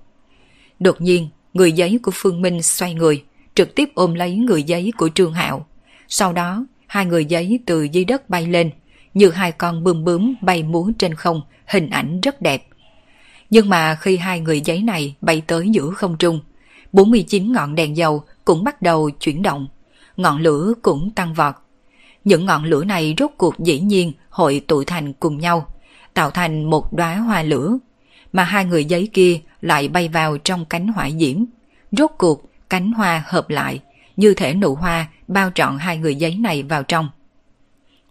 Đột 0.79 1.01
nhiên, 1.01 1.29
người 1.53 1.71
giấy 1.71 1.99
của 2.03 2.11
Phương 2.13 2.41
Minh 2.41 2.61
xoay 2.61 2.93
người, 2.93 3.23
trực 3.55 3.75
tiếp 3.75 3.89
ôm 3.95 4.13
lấy 4.13 4.35
người 4.35 4.63
giấy 4.63 4.91
của 4.97 5.09
Trương 5.09 5.33
Hạo. 5.33 5.67
Sau 6.07 6.33
đó, 6.33 6.65
hai 6.87 7.05
người 7.05 7.25
giấy 7.25 7.59
từ 7.65 7.83
dưới 7.83 8.05
đất 8.05 8.29
bay 8.29 8.47
lên, 8.47 8.71
như 9.13 9.29
hai 9.29 9.51
con 9.51 9.83
bướm 9.83 10.03
bướm 10.03 10.35
bay 10.41 10.63
múa 10.63 10.91
trên 10.99 11.13
không, 11.13 11.41
hình 11.67 11.89
ảnh 11.89 12.21
rất 12.21 12.41
đẹp. 12.41 12.67
Nhưng 13.49 13.69
mà 13.69 13.95
khi 13.95 14.17
hai 14.17 14.39
người 14.39 14.61
giấy 14.61 14.81
này 14.83 15.15
bay 15.21 15.41
tới 15.47 15.69
giữa 15.69 15.89
không 15.91 16.17
trung, 16.17 16.39
49 16.91 17.51
ngọn 17.51 17.75
đèn 17.75 17.97
dầu 17.97 18.23
cũng 18.45 18.63
bắt 18.63 18.81
đầu 18.81 19.09
chuyển 19.09 19.41
động, 19.41 19.67
ngọn 20.17 20.41
lửa 20.41 20.73
cũng 20.81 21.11
tăng 21.11 21.33
vọt. 21.33 21.55
Những 22.23 22.45
ngọn 22.45 22.63
lửa 22.63 22.83
này 22.83 23.15
rốt 23.17 23.31
cuộc 23.37 23.59
dĩ 23.59 23.79
nhiên 23.79 24.11
hội 24.29 24.61
tụ 24.67 24.83
thành 24.83 25.13
cùng 25.13 25.37
nhau, 25.37 25.67
tạo 26.13 26.31
thành 26.31 26.69
một 26.69 26.93
đóa 26.93 27.15
hoa 27.15 27.43
lửa, 27.43 27.77
mà 28.33 28.43
hai 28.43 28.65
người 28.65 28.85
giấy 28.85 29.09
kia 29.13 29.39
lại 29.61 29.87
bay 29.87 30.07
vào 30.07 30.37
trong 30.37 30.65
cánh 30.65 30.87
hỏa 30.87 31.09
diễm. 31.09 31.37
Rốt 31.91 32.11
cuộc 32.17 32.49
cánh 32.69 32.91
hoa 32.91 33.23
hợp 33.27 33.49
lại, 33.49 33.79
như 34.17 34.33
thể 34.33 34.53
nụ 34.53 34.75
hoa 34.75 35.07
bao 35.27 35.51
trọn 35.55 35.77
hai 35.77 35.97
người 35.97 36.15
giấy 36.15 36.35
này 36.35 36.63
vào 36.63 36.83
trong. 36.83 37.09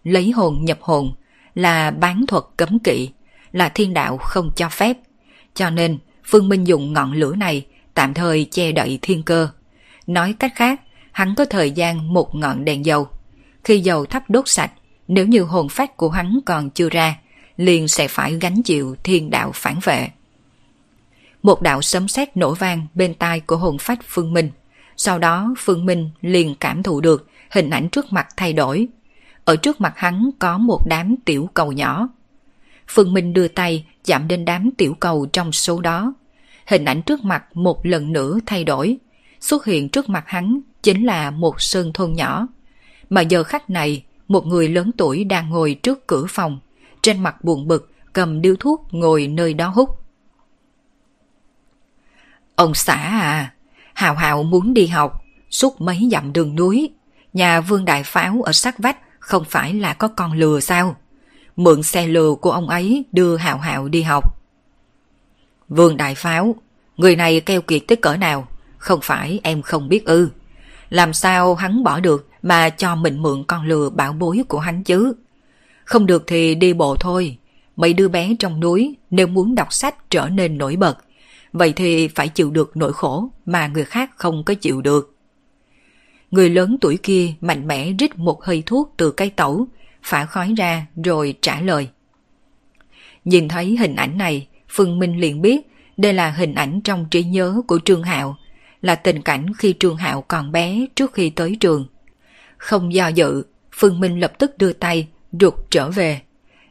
Lấy 0.04 0.30
hồn 0.30 0.64
nhập 0.64 0.78
hồn 0.80 1.14
là 1.54 1.90
bán 1.90 2.26
thuật 2.26 2.44
cấm 2.56 2.78
kỵ, 2.78 3.10
là 3.52 3.68
thiên 3.68 3.94
đạo 3.94 4.16
không 4.16 4.50
cho 4.56 4.68
phép. 4.68 4.96
Cho 5.54 5.70
nên 5.70 5.98
Phương 6.24 6.48
Minh 6.48 6.66
dùng 6.66 6.92
ngọn 6.92 7.12
lửa 7.12 7.34
này 7.36 7.66
tạm 7.94 8.14
thời 8.14 8.44
che 8.50 8.72
đậy 8.72 8.98
thiên 9.02 9.22
cơ. 9.22 9.48
Nói 10.06 10.34
cách 10.38 10.52
khác, 10.54 10.80
hắn 11.12 11.34
có 11.34 11.44
thời 11.44 11.70
gian 11.70 12.12
một 12.12 12.34
ngọn 12.34 12.64
đèn 12.64 12.84
dầu. 12.84 13.08
Khi 13.64 13.80
dầu 13.80 14.06
thắp 14.06 14.30
đốt 14.30 14.48
sạch, 14.48 14.72
nếu 15.08 15.26
như 15.26 15.42
hồn 15.42 15.68
phách 15.68 15.96
của 15.96 16.10
hắn 16.10 16.38
còn 16.46 16.70
chưa 16.70 16.88
ra, 16.88 17.18
liền 17.56 17.88
sẽ 17.88 18.08
phải 18.08 18.34
gánh 18.34 18.62
chịu 18.62 18.96
thiên 19.02 19.30
đạo 19.30 19.50
phản 19.54 19.78
vệ. 19.82 20.08
Một 21.42 21.62
đạo 21.62 21.82
sấm 21.82 22.08
sét 22.08 22.36
nổ 22.36 22.54
vang 22.54 22.86
bên 22.94 23.14
tai 23.14 23.40
của 23.40 23.56
hồn 23.56 23.78
phách 23.78 23.98
Phương 24.06 24.32
Minh. 24.32 24.50
Sau 24.96 25.18
đó 25.18 25.54
Phương 25.58 25.86
Minh 25.86 26.10
liền 26.20 26.54
cảm 26.60 26.82
thụ 26.82 27.00
được 27.00 27.28
hình 27.50 27.70
ảnh 27.70 27.88
trước 27.88 28.12
mặt 28.12 28.26
thay 28.36 28.52
đổi. 28.52 28.88
Ở 29.44 29.56
trước 29.56 29.80
mặt 29.80 29.92
hắn 29.96 30.30
có 30.38 30.58
một 30.58 30.80
đám 30.86 31.14
tiểu 31.24 31.48
cầu 31.54 31.72
nhỏ. 31.72 32.08
Phương 32.88 33.14
Minh 33.14 33.32
đưa 33.32 33.48
tay 33.48 33.86
chạm 34.04 34.28
đến 34.28 34.44
đám 34.44 34.70
tiểu 34.70 34.96
cầu 35.00 35.26
trong 35.32 35.52
số 35.52 35.80
đó. 35.80 36.14
Hình 36.66 36.84
ảnh 36.84 37.02
trước 37.02 37.24
mặt 37.24 37.56
một 37.56 37.86
lần 37.86 38.12
nữa 38.12 38.38
thay 38.46 38.64
đổi. 38.64 38.96
Xuất 39.40 39.64
hiện 39.64 39.88
trước 39.88 40.08
mặt 40.08 40.24
hắn 40.26 40.60
chính 40.82 41.06
là 41.06 41.30
một 41.30 41.60
sơn 41.60 41.92
thôn 41.92 42.12
nhỏ. 42.12 42.46
Mà 43.10 43.20
giờ 43.20 43.42
khắc 43.44 43.70
này, 43.70 44.04
một 44.28 44.46
người 44.46 44.68
lớn 44.68 44.90
tuổi 44.96 45.24
đang 45.24 45.50
ngồi 45.50 45.78
trước 45.82 46.06
cửa 46.06 46.26
phòng. 46.28 46.60
Trên 47.02 47.22
mặt 47.22 47.44
buồn 47.44 47.68
bực, 47.68 47.92
cầm 48.12 48.42
điếu 48.42 48.54
thuốc 48.60 48.88
ngồi 48.90 49.26
nơi 49.26 49.54
đó 49.54 49.68
hút. 49.68 49.90
Ông 52.56 52.74
xã 52.74 52.94
à, 52.94 53.53
Hào 53.94 54.14
Hào 54.14 54.42
muốn 54.42 54.74
đi 54.74 54.86
học, 54.86 55.22
suốt 55.50 55.80
mấy 55.80 56.08
dặm 56.12 56.32
đường 56.32 56.56
núi. 56.56 56.90
Nhà 57.32 57.60
Vương 57.60 57.84
Đại 57.84 58.02
Pháo 58.02 58.42
ở 58.42 58.52
sát 58.52 58.78
vách 58.78 58.96
không 59.18 59.44
phải 59.44 59.74
là 59.74 59.94
có 59.94 60.08
con 60.08 60.32
lừa 60.32 60.60
sao? 60.60 60.96
Mượn 61.56 61.82
xe 61.82 62.06
lừa 62.06 62.34
của 62.34 62.50
ông 62.50 62.68
ấy 62.68 63.04
đưa 63.12 63.36
Hào 63.36 63.58
Hào 63.58 63.88
đi 63.88 64.02
học. 64.02 64.40
Vương 65.68 65.96
Đại 65.96 66.14
Pháo, 66.14 66.54
người 66.96 67.16
này 67.16 67.40
keo 67.40 67.62
kiệt 67.62 67.82
tới 67.88 67.96
cỡ 67.96 68.16
nào? 68.16 68.48
Không 68.78 69.00
phải 69.02 69.40
em 69.42 69.62
không 69.62 69.88
biết 69.88 70.04
ư. 70.04 70.28
Làm 70.90 71.12
sao 71.12 71.54
hắn 71.54 71.84
bỏ 71.84 72.00
được 72.00 72.28
mà 72.42 72.70
cho 72.70 72.94
mình 72.94 73.22
mượn 73.22 73.44
con 73.44 73.66
lừa 73.66 73.90
bảo 73.90 74.12
bối 74.12 74.42
của 74.48 74.58
hắn 74.58 74.84
chứ? 74.84 75.12
Không 75.84 76.06
được 76.06 76.24
thì 76.26 76.54
đi 76.54 76.72
bộ 76.72 76.96
thôi. 76.96 77.38
Mấy 77.76 77.92
đứa 77.92 78.08
bé 78.08 78.36
trong 78.38 78.60
núi 78.60 78.96
nếu 79.10 79.26
muốn 79.26 79.54
đọc 79.54 79.72
sách 79.72 80.10
trở 80.10 80.28
nên 80.28 80.58
nổi 80.58 80.76
bật 80.76 80.98
vậy 81.54 81.72
thì 81.76 82.08
phải 82.08 82.28
chịu 82.28 82.50
được 82.50 82.76
nỗi 82.76 82.92
khổ 82.92 83.28
mà 83.46 83.66
người 83.66 83.84
khác 83.84 84.10
không 84.16 84.44
có 84.44 84.54
chịu 84.54 84.82
được. 84.82 85.16
Người 86.30 86.50
lớn 86.50 86.76
tuổi 86.80 86.98
kia 87.02 87.32
mạnh 87.40 87.66
mẽ 87.66 87.92
rít 87.98 88.18
một 88.18 88.44
hơi 88.44 88.62
thuốc 88.66 88.94
từ 88.96 89.10
cây 89.10 89.30
tẩu, 89.30 89.66
phả 90.02 90.26
khói 90.26 90.54
ra 90.56 90.86
rồi 91.04 91.34
trả 91.42 91.60
lời. 91.60 91.88
Nhìn 93.24 93.48
thấy 93.48 93.76
hình 93.76 93.96
ảnh 93.96 94.18
này, 94.18 94.48
Phương 94.68 94.98
Minh 94.98 95.20
liền 95.20 95.42
biết 95.42 95.60
đây 95.96 96.12
là 96.12 96.30
hình 96.30 96.54
ảnh 96.54 96.80
trong 96.80 97.06
trí 97.10 97.24
nhớ 97.24 97.62
của 97.66 97.78
Trương 97.84 98.02
Hạo, 98.02 98.36
là 98.82 98.94
tình 98.94 99.22
cảnh 99.22 99.46
khi 99.58 99.74
Trương 99.78 99.96
Hạo 99.96 100.24
còn 100.28 100.52
bé 100.52 100.86
trước 100.94 101.12
khi 101.12 101.30
tới 101.30 101.56
trường. 101.60 101.86
Không 102.56 102.94
do 102.94 103.08
dự, 103.08 103.42
Phương 103.72 104.00
Minh 104.00 104.20
lập 104.20 104.32
tức 104.38 104.58
đưa 104.58 104.72
tay, 104.72 105.08
rụt 105.40 105.54
trở 105.70 105.90
về. 105.90 106.20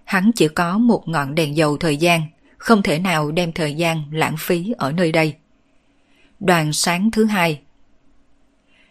Hắn 0.03 0.31
chỉ 0.35 0.47
có 0.47 0.77
một 0.77 1.07
ngọn 1.07 1.35
đèn 1.35 1.55
dầu 1.55 1.77
thời 1.77 1.97
gian, 1.97 2.21
không 2.63 2.83
thể 2.83 2.99
nào 2.99 3.31
đem 3.31 3.51
thời 3.51 3.73
gian 3.73 4.03
lãng 4.11 4.35
phí 4.37 4.73
ở 4.77 4.91
nơi 4.91 5.11
đây. 5.11 5.35
Đoàn 6.39 6.73
sáng 6.73 7.11
thứ 7.11 7.25
hai 7.25 7.61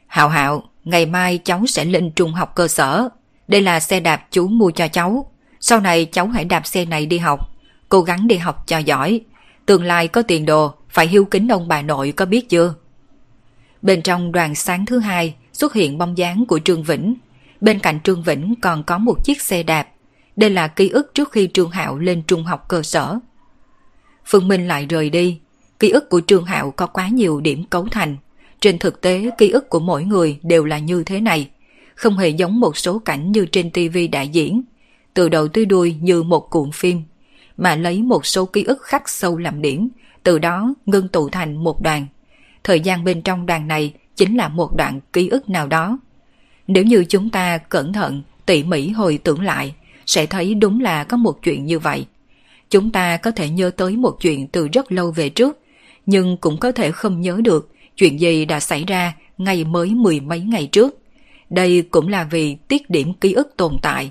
Hạo 0.06 0.28
hạo, 0.28 0.62
ngày 0.84 1.06
mai 1.06 1.38
cháu 1.38 1.66
sẽ 1.66 1.84
lên 1.84 2.12
trung 2.16 2.32
học 2.32 2.52
cơ 2.54 2.68
sở. 2.68 3.08
Đây 3.48 3.60
là 3.60 3.80
xe 3.80 4.00
đạp 4.00 4.26
chú 4.30 4.48
mua 4.48 4.70
cho 4.70 4.88
cháu. 4.88 5.32
Sau 5.60 5.80
này 5.80 6.04
cháu 6.04 6.26
hãy 6.26 6.44
đạp 6.44 6.66
xe 6.66 6.84
này 6.84 7.06
đi 7.06 7.18
học. 7.18 7.50
Cố 7.88 8.02
gắng 8.02 8.28
đi 8.28 8.36
học 8.36 8.64
cho 8.66 8.78
giỏi. 8.78 9.20
Tương 9.66 9.84
lai 9.84 10.08
có 10.08 10.22
tiền 10.22 10.46
đồ, 10.46 10.74
phải 10.88 11.06
hiếu 11.06 11.24
kính 11.24 11.48
ông 11.48 11.68
bà 11.68 11.82
nội 11.82 12.12
có 12.12 12.24
biết 12.26 12.48
chưa? 12.48 12.74
Bên 13.82 14.02
trong 14.02 14.32
đoàn 14.32 14.54
sáng 14.54 14.86
thứ 14.86 14.98
hai 14.98 15.34
xuất 15.52 15.74
hiện 15.74 15.98
bóng 15.98 16.18
dáng 16.18 16.44
của 16.46 16.58
Trương 16.58 16.82
Vĩnh. 16.82 17.14
Bên 17.60 17.78
cạnh 17.78 18.00
Trương 18.00 18.22
Vĩnh 18.22 18.54
còn 18.62 18.84
có 18.84 18.98
một 18.98 19.24
chiếc 19.24 19.42
xe 19.42 19.62
đạp. 19.62 19.88
Đây 20.36 20.50
là 20.50 20.68
ký 20.68 20.88
ức 20.88 21.14
trước 21.14 21.32
khi 21.32 21.48
Trương 21.54 21.70
Hạo 21.70 21.98
lên 21.98 22.22
trung 22.26 22.44
học 22.44 22.68
cơ 22.68 22.82
sở. 22.82 23.18
Phương 24.26 24.48
Minh 24.48 24.68
lại 24.68 24.86
rời 24.86 25.10
đi. 25.10 25.38
Ký 25.78 25.90
ức 25.90 26.08
của 26.08 26.20
Trương 26.26 26.44
Hạo 26.44 26.70
có 26.70 26.86
quá 26.86 27.08
nhiều 27.08 27.40
điểm 27.40 27.64
cấu 27.64 27.86
thành. 27.90 28.16
Trên 28.60 28.78
thực 28.78 29.00
tế, 29.00 29.30
ký 29.38 29.50
ức 29.50 29.68
của 29.68 29.80
mỗi 29.80 30.04
người 30.04 30.38
đều 30.42 30.64
là 30.64 30.78
như 30.78 31.04
thế 31.04 31.20
này. 31.20 31.48
Không 31.94 32.18
hề 32.18 32.28
giống 32.28 32.60
một 32.60 32.76
số 32.76 32.98
cảnh 32.98 33.32
như 33.32 33.46
trên 33.46 33.70
TV 33.70 33.98
đại 34.12 34.28
diễn. 34.28 34.62
Từ 35.14 35.28
đầu 35.28 35.48
tới 35.48 35.64
đuôi 35.64 35.96
như 36.00 36.22
một 36.22 36.50
cuộn 36.50 36.70
phim. 36.72 37.02
Mà 37.56 37.76
lấy 37.76 38.02
một 38.02 38.26
số 38.26 38.46
ký 38.46 38.64
ức 38.64 38.82
khắc 38.82 39.08
sâu 39.08 39.38
làm 39.38 39.62
điểm. 39.62 39.88
Từ 40.22 40.38
đó 40.38 40.74
ngưng 40.86 41.08
tụ 41.08 41.28
thành 41.28 41.64
một 41.64 41.82
đoàn. 41.82 42.06
Thời 42.64 42.80
gian 42.80 43.04
bên 43.04 43.22
trong 43.22 43.46
đoàn 43.46 43.68
này 43.68 43.94
chính 44.16 44.36
là 44.36 44.48
một 44.48 44.76
đoạn 44.76 45.00
ký 45.12 45.28
ức 45.28 45.48
nào 45.48 45.66
đó. 45.66 45.98
Nếu 46.66 46.84
như 46.84 47.04
chúng 47.08 47.30
ta 47.30 47.58
cẩn 47.58 47.92
thận, 47.92 48.22
tỉ 48.46 48.62
mỉ 48.62 48.88
hồi 48.88 49.18
tưởng 49.24 49.42
lại, 49.42 49.74
sẽ 50.06 50.26
thấy 50.26 50.54
đúng 50.54 50.80
là 50.80 51.04
có 51.04 51.16
một 51.16 51.42
chuyện 51.42 51.66
như 51.66 51.78
vậy. 51.78 52.06
Chúng 52.72 52.90
ta 52.90 53.16
có 53.16 53.30
thể 53.30 53.48
nhớ 53.48 53.70
tới 53.76 53.96
một 53.96 54.16
chuyện 54.20 54.48
từ 54.48 54.68
rất 54.68 54.92
lâu 54.92 55.10
về 55.10 55.28
trước, 55.28 55.58
nhưng 56.06 56.36
cũng 56.36 56.58
có 56.58 56.72
thể 56.72 56.90
không 56.92 57.20
nhớ 57.20 57.40
được 57.44 57.70
chuyện 57.96 58.20
gì 58.20 58.44
đã 58.44 58.60
xảy 58.60 58.84
ra 58.84 59.14
ngày 59.38 59.64
mới 59.64 59.94
mười 59.94 60.20
mấy 60.20 60.40
ngày 60.40 60.66
trước. 60.66 60.98
Đây 61.50 61.82
cũng 61.90 62.08
là 62.08 62.24
vì 62.24 62.54
tiết 62.54 62.90
điểm 62.90 63.14
ký 63.14 63.32
ức 63.32 63.54
tồn 63.56 63.76
tại. 63.82 64.10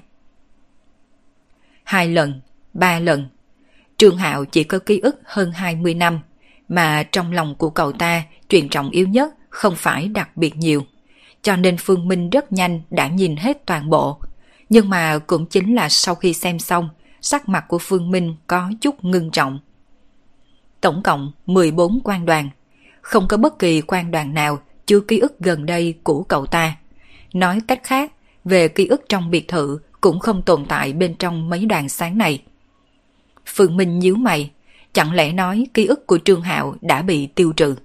Hai 1.83 2.07
lần, 2.07 2.41
ba 2.73 2.99
lần. 2.99 3.29
Trương 3.97 4.17
Hạo 4.17 4.45
chỉ 4.45 4.63
có 4.63 4.79
ký 4.79 4.99
ức 4.99 5.15
hơn 5.23 5.51
20 5.51 5.93
năm, 5.93 6.19
mà 6.67 7.03
trong 7.03 7.31
lòng 7.31 7.55
của 7.55 7.69
cậu 7.69 7.91
ta 7.91 8.23
chuyện 8.49 8.69
trọng 8.69 8.89
yếu 8.89 9.07
nhất 9.07 9.33
không 9.49 9.75
phải 9.75 10.07
đặc 10.07 10.37
biệt 10.37 10.55
nhiều. 10.55 10.85
Cho 11.41 11.55
nên 11.55 11.77
Phương 11.77 12.07
Minh 12.07 12.29
rất 12.29 12.51
nhanh 12.51 12.81
đã 12.89 13.07
nhìn 13.07 13.35
hết 13.35 13.65
toàn 13.65 13.89
bộ. 13.89 14.19
Nhưng 14.69 14.89
mà 14.89 15.19
cũng 15.27 15.45
chính 15.45 15.75
là 15.75 15.89
sau 15.89 16.15
khi 16.15 16.33
xem 16.33 16.59
xong, 16.59 16.89
sắc 17.21 17.49
mặt 17.49 17.65
của 17.67 17.77
Phương 17.77 18.11
Minh 18.11 18.35
có 18.47 18.71
chút 18.81 19.05
ngưng 19.05 19.31
trọng. 19.31 19.59
Tổng 20.81 21.03
cộng 21.03 21.31
14 21.45 21.99
quan 22.03 22.25
đoàn, 22.25 22.49
không 23.01 23.27
có 23.27 23.37
bất 23.37 23.59
kỳ 23.59 23.81
quan 23.81 24.11
đoàn 24.11 24.33
nào 24.33 24.59
chưa 24.85 24.99
ký 24.99 25.19
ức 25.19 25.39
gần 25.39 25.65
đây 25.65 25.95
của 26.03 26.23
cậu 26.23 26.45
ta. 26.45 26.75
Nói 27.33 27.59
cách 27.67 27.81
khác, 27.83 28.11
về 28.45 28.67
ký 28.67 28.85
ức 28.85 29.01
trong 29.09 29.31
biệt 29.31 29.47
thự 29.47 29.79
cũng 30.01 30.19
không 30.19 30.41
tồn 30.41 30.65
tại 30.65 30.93
bên 30.93 31.15
trong 31.15 31.49
mấy 31.49 31.65
đoàn 31.65 31.89
sáng 31.89 32.17
này. 32.17 32.43
Phương 33.45 33.77
Minh 33.77 33.99
nhíu 33.99 34.15
mày, 34.15 34.51
chẳng 34.93 35.13
lẽ 35.13 35.31
nói 35.31 35.67
ký 35.73 35.85
ức 35.85 36.07
của 36.07 36.19
Trương 36.25 36.41
Hạo 36.41 36.75
đã 36.81 37.01
bị 37.01 37.27
tiêu 37.27 37.53
trừ? 37.53 37.75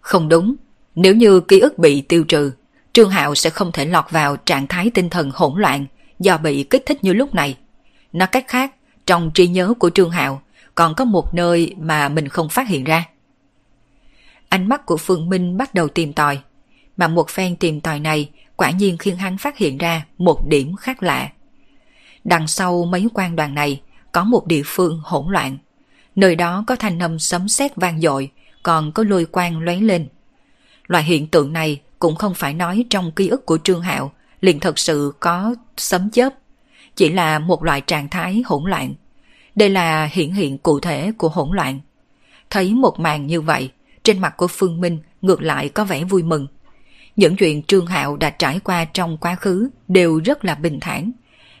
Không 0.00 0.28
đúng, 0.28 0.54
nếu 0.94 1.14
như 1.14 1.40
ký 1.40 1.60
ức 1.60 1.78
bị 1.78 2.00
tiêu 2.00 2.24
trừ, 2.24 2.52
Trương 2.92 3.10
Hạo 3.10 3.34
sẽ 3.34 3.50
không 3.50 3.72
thể 3.72 3.86
lọt 3.86 4.04
vào 4.10 4.36
trạng 4.36 4.66
thái 4.66 4.90
tinh 4.90 5.10
thần 5.10 5.30
hỗn 5.34 5.60
loạn 5.60 5.86
do 6.18 6.38
bị 6.38 6.62
kích 6.62 6.82
thích 6.86 7.04
như 7.04 7.12
lúc 7.12 7.34
này. 7.34 7.56
Nói 8.12 8.28
cách 8.28 8.44
khác, 8.48 8.74
trong 9.06 9.30
trí 9.34 9.48
nhớ 9.48 9.74
của 9.78 9.90
Trương 9.90 10.10
Hạo 10.10 10.42
còn 10.74 10.94
có 10.94 11.04
một 11.04 11.34
nơi 11.34 11.74
mà 11.78 12.08
mình 12.08 12.28
không 12.28 12.48
phát 12.48 12.68
hiện 12.68 12.84
ra. 12.84 13.04
Ánh 14.48 14.68
mắt 14.68 14.86
của 14.86 14.96
Phương 14.96 15.28
Minh 15.28 15.56
bắt 15.56 15.74
đầu 15.74 15.88
tìm 15.88 16.12
tòi, 16.12 16.40
mà 16.96 17.08
một 17.08 17.30
phen 17.30 17.56
tìm 17.56 17.80
tòi 17.80 18.00
này 18.00 18.30
quả 18.56 18.70
nhiên 18.70 18.98
khiến 18.98 19.16
hắn 19.16 19.38
phát 19.38 19.58
hiện 19.58 19.78
ra 19.78 20.06
một 20.18 20.46
điểm 20.46 20.76
khác 20.76 21.02
lạ. 21.02 21.30
Đằng 22.24 22.46
sau 22.46 22.84
mấy 22.84 23.08
quan 23.14 23.36
đoàn 23.36 23.54
này 23.54 23.80
có 24.12 24.24
một 24.24 24.46
địa 24.46 24.62
phương 24.64 25.00
hỗn 25.04 25.32
loạn. 25.32 25.58
Nơi 26.16 26.36
đó 26.36 26.64
có 26.66 26.76
thanh 26.76 26.98
âm 26.98 27.18
sấm 27.18 27.48
sét 27.48 27.76
vang 27.76 28.00
dội, 28.00 28.30
còn 28.62 28.92
có 28.92 29.04
lôi 29.08 29.24
quang 29.24 29.60
lóe 29.60 29.76
lên. 29.76 30.08
Loại 30.86 31.04
hiện 31.04 31.26
tượng 31.26 31.52
này 31.52 31.80
cũng 31.98 32.16
không 32.16 32.34
phải 32.34 32.54
nói 32.54 32.84
trong 32.90 33.12
ký 33.12 33.28
ức 33.28 33.46
của 33.46 33.58
Trương 33.64 33.82
Hạo 33.82 34.12
liền 34.40 34.60
thật 34.60 34.78
sự 34.78 35.12
có 35.20 35.54
sấm 35.76 36.10
chớp 36.10 36.34
chỉ 37.00 37.08
là 37.08 37.38
một 37.38 37.64
loại 37.64 37.80
trạng 37.80 38.08
thái 38.08 38.42
hỗn 38.46 38.70
loạn. 38.70 38.94
Đây 39.54 39.68
là 39.68 40.04
hiện 40.12 40.34
hiện 40.34 40.58
cụ 40.58 40.80
thể 40.80 41.12
của 41.18 41.28
hỗn 41.28 41.56
loạn. 41.56 41.80
Thấy 42.50 42.74
một 42.74 43.00
màn 43.00 43.26
như 43.26 43.40
vậy, 43.40 43.70
trên 44.02 44.18
mặt 44.18 44.36
của 44.36 44.46
Phương 44.46 44.80
Minh 44.80 44.98
ngược 45.22 45.42
lại 45.42 45.68
có 45.68 45.84
vẻ 45.84 46.04
vui 46.04 46.22
mừng. 46.22 46.46
Những 47.16 47.36
chuyện 47.36 47.62
Trương 47.62 47.86
Hạo 47.86 48.16
đã 48.16 48.30
trải 48.30 48.60
qua 48.60 48.84
trong 48.84 49.16
quá 49.16 49.34
khứ 49.34 49.70
đều 49.88 50.20
rất 50.24 50.44
là 50.44 50.54
bình 50.54 50.80
thản, 50.80 51.12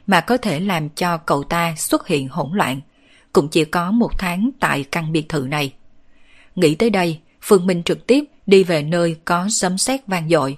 mà 0.06 0.20
có 0.20 0.36
thể 0.36 0.60
làm 0.60 0.88
cho 0.88 1.16
cậu 1.16 1.42
ta 1.42 1.74
xuất 1.76 2.06
hiện 2.06 2.28
hỗn 2.28 2.50
loạn, 2.52 2.80
cũng 3.32 3.48
chỉ 3.48 3.64
có 3.64 3.90
một 3.90 4.18
tháng 4.18 4.50
tại 4.60 4.84
căn 4.84 5.12
biệt 5.12 5.28
thự 5.28 5.46
này. 5.50 5.72
Nghĩ 6.54 6.74
tới 6.74 6.90
đây, 6.90 7.18
Phương 7.42 7.66
Minh 7.66 7.82
trực 7.82 8.06
tiếp 8.06 8.24
đi 8.46 8.64
về 8.64 8.82
nơi 8.82 9.16
có 9.24 9.48
sấm 9.50 9.78
sét 9.78 10.06
vang 10.06 10.28
dội. 10.28 10.56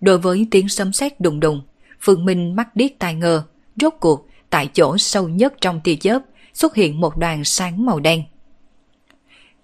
Đối 0.00 0.18
với 0.18 0.46
tiếng 0.50 0.68
sấm 0.68 0.92
sét 0.92 1.20
đùng 1.20 1.40
đùng, 1.40 1.62
Phương 2.00 2.24
Minh 2.24 2.56
mắt 2.56 2.76
điếc 2.76 2.98
tai 2.98 3.14
ngơ, 3.14 3.44
Rốt 3.80 3.94
cuộc, 4.00 4.28
tại 4.50 4.68
chỗ 4.74 4.98
sâu 4.98 5.28
nhất 5.28 5.54
trong 5.60 5.80
tia 5.84 5.96
chớp 5.96 6.18
xuất 6.54 6.74
hiện 6.74 7.00
một 7.00 7.16
đoàn 7.16 7.44
sáng 7.44 7.86
màu 7.86 8.00
đen. 8.00 8.22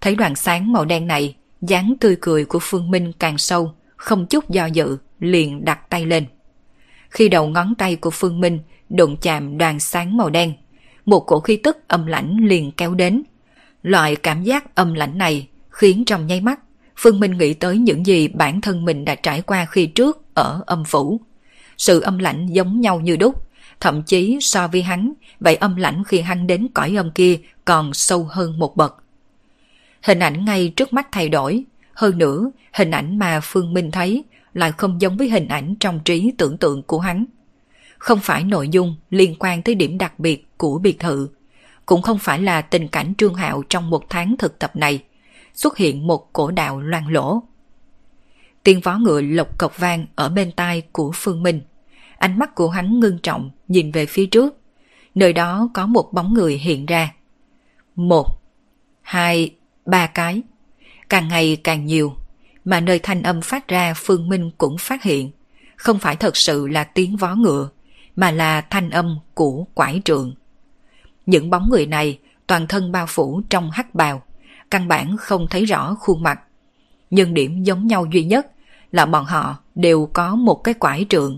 Thấy 0.01 0.15
đoàn 0.15 0.35
sáng 0.35 0.73
màu 0.73 0.85
đen 0.85 1.07
này, 1.07 1.37
dáng 1.61 1.95
tươi 2.01 2.17
cười 2.21 2.45
của 2.45 2.59
Phương 2.63 2.91
Minh 2.91 3.13
càng 3.19 3.39
sâu, 3.39 3.73
không 3.97 4.27
chút 4.27 4.51
do 4.51 4.67
dự, 4.67 4.97
liền 5.21 5.65
đặt 5.65 5.91
tay 5.91 6.07
lên. 6.07 6.27
Khi 7.11 7.29
đầu 7.29 7.49
ngón 7.49 7.75
tay 7.75 7.97
của 7.97 8.11
Phương 8.11 8.41
Minh 8.41 8.59
đụng 8.89 9.17
chạm 9.17 9.59
đoàn 9.59 9.81
sáng 9.81 10.17
màu 10.17 10.31
đen, 10.31 10.53
một 11.05 11.21
cổ 11.21 11.41
khí 11.41 11.57
tức 11.57 11.79
âm 11.89 12.07
lãnh 12.07 12.37
liền 12.41 12.73
kéo 12.73 12.95
đến. 12.95 13.23
Loại 13.83 14.17
cảm 14.17 14.43
giác 14.43 14.75
âm 14.75 14.95
lãnh 14.95 15.19
này 15.19 15.49
khiến 15.71 16.05
trong 16.05 16.27
nháy 16.27 16.41
mắt, 16.41 16.61
Phương 16.97 17.21
Minh 17.21 17.39
nghĩ 17.39 17.55
tới 17.55 17.79
những 17.79 18.07
gì 18.07 18.29
bản 18.29 18.61
thân 18.61 18.85
mình 18.85 19.05
đã 19.05 19.15
trải 19.15 19.43
qua 19.43 19.67
khi 19.71 19.87
trước 19.87 20.35
ở 20.35 20.63
âm 20.67 20.85
phủ. 20.85 21.21
Sự 21.79 22.01
âm 22.01 22.19
lãnh 22.19 22.47
giống 22.47 22.81
nhau 22.81 23.01
như 23.01 23.17
đúc, 23.17 23.46
thậm 23.81 24.03
chí 24.03 24.39
so 24.41 24.69
với 24.69 24.83
hắn, 24.83 25.13
vậy 25.41 25.57
âm 25.57 25.77
lãnh 25.77 26.05
khi 26.05 26.21
hắn 26.21 26.47
đến 26.47 26.69
cõi 26.75 26.97
âm 26.97 27.11
kia 27.11 27.39
còn 27.65 27.95
sâu 27.95 28.25
hơn 28.31 28.59
một 28.59 28.77
bậc. 28.77 28.97
Hình 30.03 30.19
ảnh 30.19 30.45
ngay 30.45 30.73
trước 30.77 30.93
mắt 30.93 31.09
thay 31.13 31.29
đổi, 31.29 31.65
hơn 31.93 32.19
nữa 32.19 32.51
hình 32.73 32.91
ảnh 32.91 33.19
mà 33.19 33.41
Phương 33.43 33.75
Minh 33.75 33.91
thấy 33.91 34.25
lại 34.55 34.73
không 34.73 35.01
giống 35.01 35.17
với 35.17 35.29
hình 35.31 35.49
ảnh 35.49 35.75
trong 35.81 36.01
trí 36.05 36.33
tưởng 36.39 36.59
tượng 36.59 36.83
của 36.83 36.99
hắn. 36.99 37.25
Không 37.99 38.21
phải 38.21 38.45
nội 38.45 38.69
dung 38.69 38.97
liên 39.11 39.35
quan 39.39 39.63
tới 39.63 39.75
điểm 39.75 39.99
đặc 39.99 40.19
biệt 40.19 40.47
của 40.57 40.79
biệt 40.79 40.99
thự, 40.99 41.29
cũng 41.87 42.03
không 42.03 42.19
phải 42.19 42.43
là 42.43 42.63
tình 42.63 42.89
cảnh 42.89 43.15
trương 43.19 43.35
hạo 43.35 43.63
trong 43.69 43.91
một 43.91 44.05
tháng 44.11 44.37
thực 44.39 44.59
tập 44.59 44.77
này, 44.77 45.03
xuất 45.55 45.77
hiện 45.77 46.07
một 46.07 46.33
cổ 46.33 46.51
đạo 46.51 46.81
loan 46.81 47.05
lỗ. 47.09 47.43
Tiếng 48.63 48.81
vó 48.81 48.99
ngựa 48.99 49.21
lộc 49.21 49.59
cọc 49.59 49.79
vang 49.79 50.07
ở 50.15 50.29
bên 50.29 50.53
tai 50.53 50.83
của 50.93 51.13
Phương 51.15 51.43
Minh. 51.43 51.61
Ánh 52.19 52.39
mắt 52.39 52.55
của 52.55 52.69
hắn 52.69 53.01
ngưng 53.01 53.19
trọng 53.19 53.51
nhìn 53.69 53.91
về 53.93 54.07
phía 54.07 54.27
trước. 54.27 54.61
Nơi 55.15 55.33
đó 55.33 55.69
có 55.75 55.87
một 55.87 56.13
bóng 56.13 56.35
người 56.35 56.59
hiện 56.59 56.87
ra. 56.87 57.15
Một, 57.95 58.27
hai, 59.03 59.55
ba 59.87 60.07
cái. 60.07 60.43
Càng 61.09 61.29
ngày 61.29 61.57
càng 61.65 61.87
nhiều. 61.87 62.13
Mà 62.65 62.81
nơi 62.81 62.99
thanh 62.99 63.23
âm 63.23 63.41
phát 63.41 63.69
ra 63.69 63.95
Phương 63.97 64.29
Minh 64.29 64.51
cũng 64.59 64.79
phát 64.79 65.03
hiện. 65.03 65.31
Không 65.77 65.99
phải 65.99 66.17
thật 66.17 66.37
sự 66.37 66.67
là 66.67 66.85
tiếng 66.85 67.17
vó 67.17 67.35
ngựa, 67.35 67.69
mà 68.17 68.31
là 68.31 68.61
thanh 68.61 68.91
âm 68.91 69.19
của 69.35 69.65
quải 69.75 70.03
trượng. 70.05 70.35
Những 71.27 71.51
bóng 71.51 71.71
người 71.71 71.87
này 71.87 72.19
toàn 72.47 72.67
thân 72.67 72.93
bao 72.93 73.07
phủ 73.07 73.43
trong 73.51 73.71
hắc 73.71 73.95
bào, 73.95 74.23
căn 74.71 74.89
bản 74.89 75.17
không 75.17 75.47
thấy 75.51 75.65
rõ 75.65 75.95
khuôn 75.95 76.23
mặt. 76.23 76.41
Nhưng 77.11 77.35
điểm 77.35 77.63
giống 77.63 77.87
nhau 77.87 78.07
duy 78.13 78.25
nhất 78.25 78.47
là 78.93 79.07
bọn 79.07 79.25
họ 79.25 79.57
đều 79.75 80.11
có 80.13 80.35
một 80.35 80.55
cái 80.65 80.75
quải 80.75 81.07
trượng. 81.09 81.37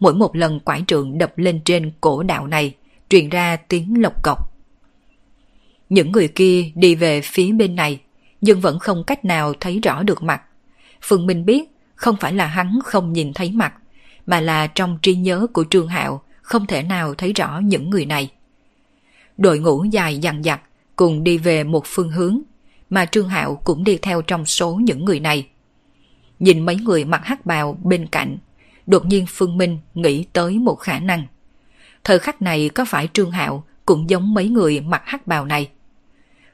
Mỗi 0.00 0.14
một 0.14 0.36
lần 0.36 0.60
quải 0.60 0.84
trượng 0.86 1.18
đập 1.18 1.38
lên 1.38 1.60
trên 1.64 1.92
cổ 2.00 2.22
đạo 2.22 2.46
này, 2.46 2.74
truyền 3.08 3.28
ra 3.28 3.56
tiếng 3.56 4.02
lộc 4.02 4.22
cọc. 4.22 4.54
Những 5.88 6.12
người 6.12 6.28
kia 6.28 6.70
đi 6.74 6.94
về 6.94 7.20
phía 7.20 7.52
bên 7.52 7.76
này, 7.76 8.00
nhưng 8.40 8.60
vẫn 8.60 8.78
không 8.78 9.04
cách 9.04 9.24
nào 9.24 9.54
thấy 9.60 9.80
rõ 9.82 10.02
được 10.02 10.22
mặt. 10.22 10.42
Phương 11.02 11.26
Minh 11.26 11.44
biết 11.44 11.64
không 11.94 12.16
phải 12.20 12.32
là 12.32 12.46
hắn 12.46 12.78
không 12.84 13.12
nhìn 13.12 13.32
thấy 13.32 13.50
mặt, 13.52 13.74
mà 14.26 14.40
là 14.40 14.66
trong 14.66 14.98
trí 15.02 15.14
nhớ 15.14 15.46
của 15.52 15.64
Trương 15.70 15.88
Hạo 15.88 16.22
không 16.42 16.66
thể 16.66 16.82
nào 16.82 17.14
thấy 17.14 17.32
rõ 17.32 17.58
những 17.58 17.90
người 17.90 18.06
này. 18.06 18.30
Đội 19.36 19.58
ngũ 19.58 19.84
dài 19.84 20.18
dằn 20.18 20.42
dặc 20.42 20.60
cùng 20.96 21.24
đi 21.24 21.38
về 21.38 21.64
một 21.64 21.82
phương 21.86 22.10
hướng, 22.10 22.40
mà 22.90 23.06
Trương 23.06 23.28
Hạo 23.28 23.60
cũng 23.64 23.84
đi 23.84 23.98
theo 24.02 24.22
trong 24.22 24.46
số 24.46 24.74
những 24.74 25.04
người 25.04 25.20
này. 25.20 25.48
Nhìn 26.38 26.66
mấy 26.66 26.76
người 26.76 27.04
mặc 27.04 27.20
hắc 27.24 27.46
bào 27.46 27.78
bên 27.82 28.06
cạnh, 28.06 28.36
đột 28.86 29.06
nhiên 29.06 29.24
Phương 29.28 29.58
Minh 29.58 29.78
nghĩ 29.94 30.24
tới 30.32 30.58
một 30.58 30.74
khả 30.74 30.98
năng. 30.98 31.26
Thời 32.04 32.18
khắc 32.18 32.42
này 32.42 32.68
có 32.68 32.84
phải 32.84 33.08
Trương 33.12 33.30
Hạo 33.30 33.64
cũng 33.86 34.10
giống 34.10 34.34
mấy 34.34 34.48
người 34.48 34.80
mặc 34.80 35.02
hắc 35.04 35.26
bào 35.26 35.44
này? 35.44 35.70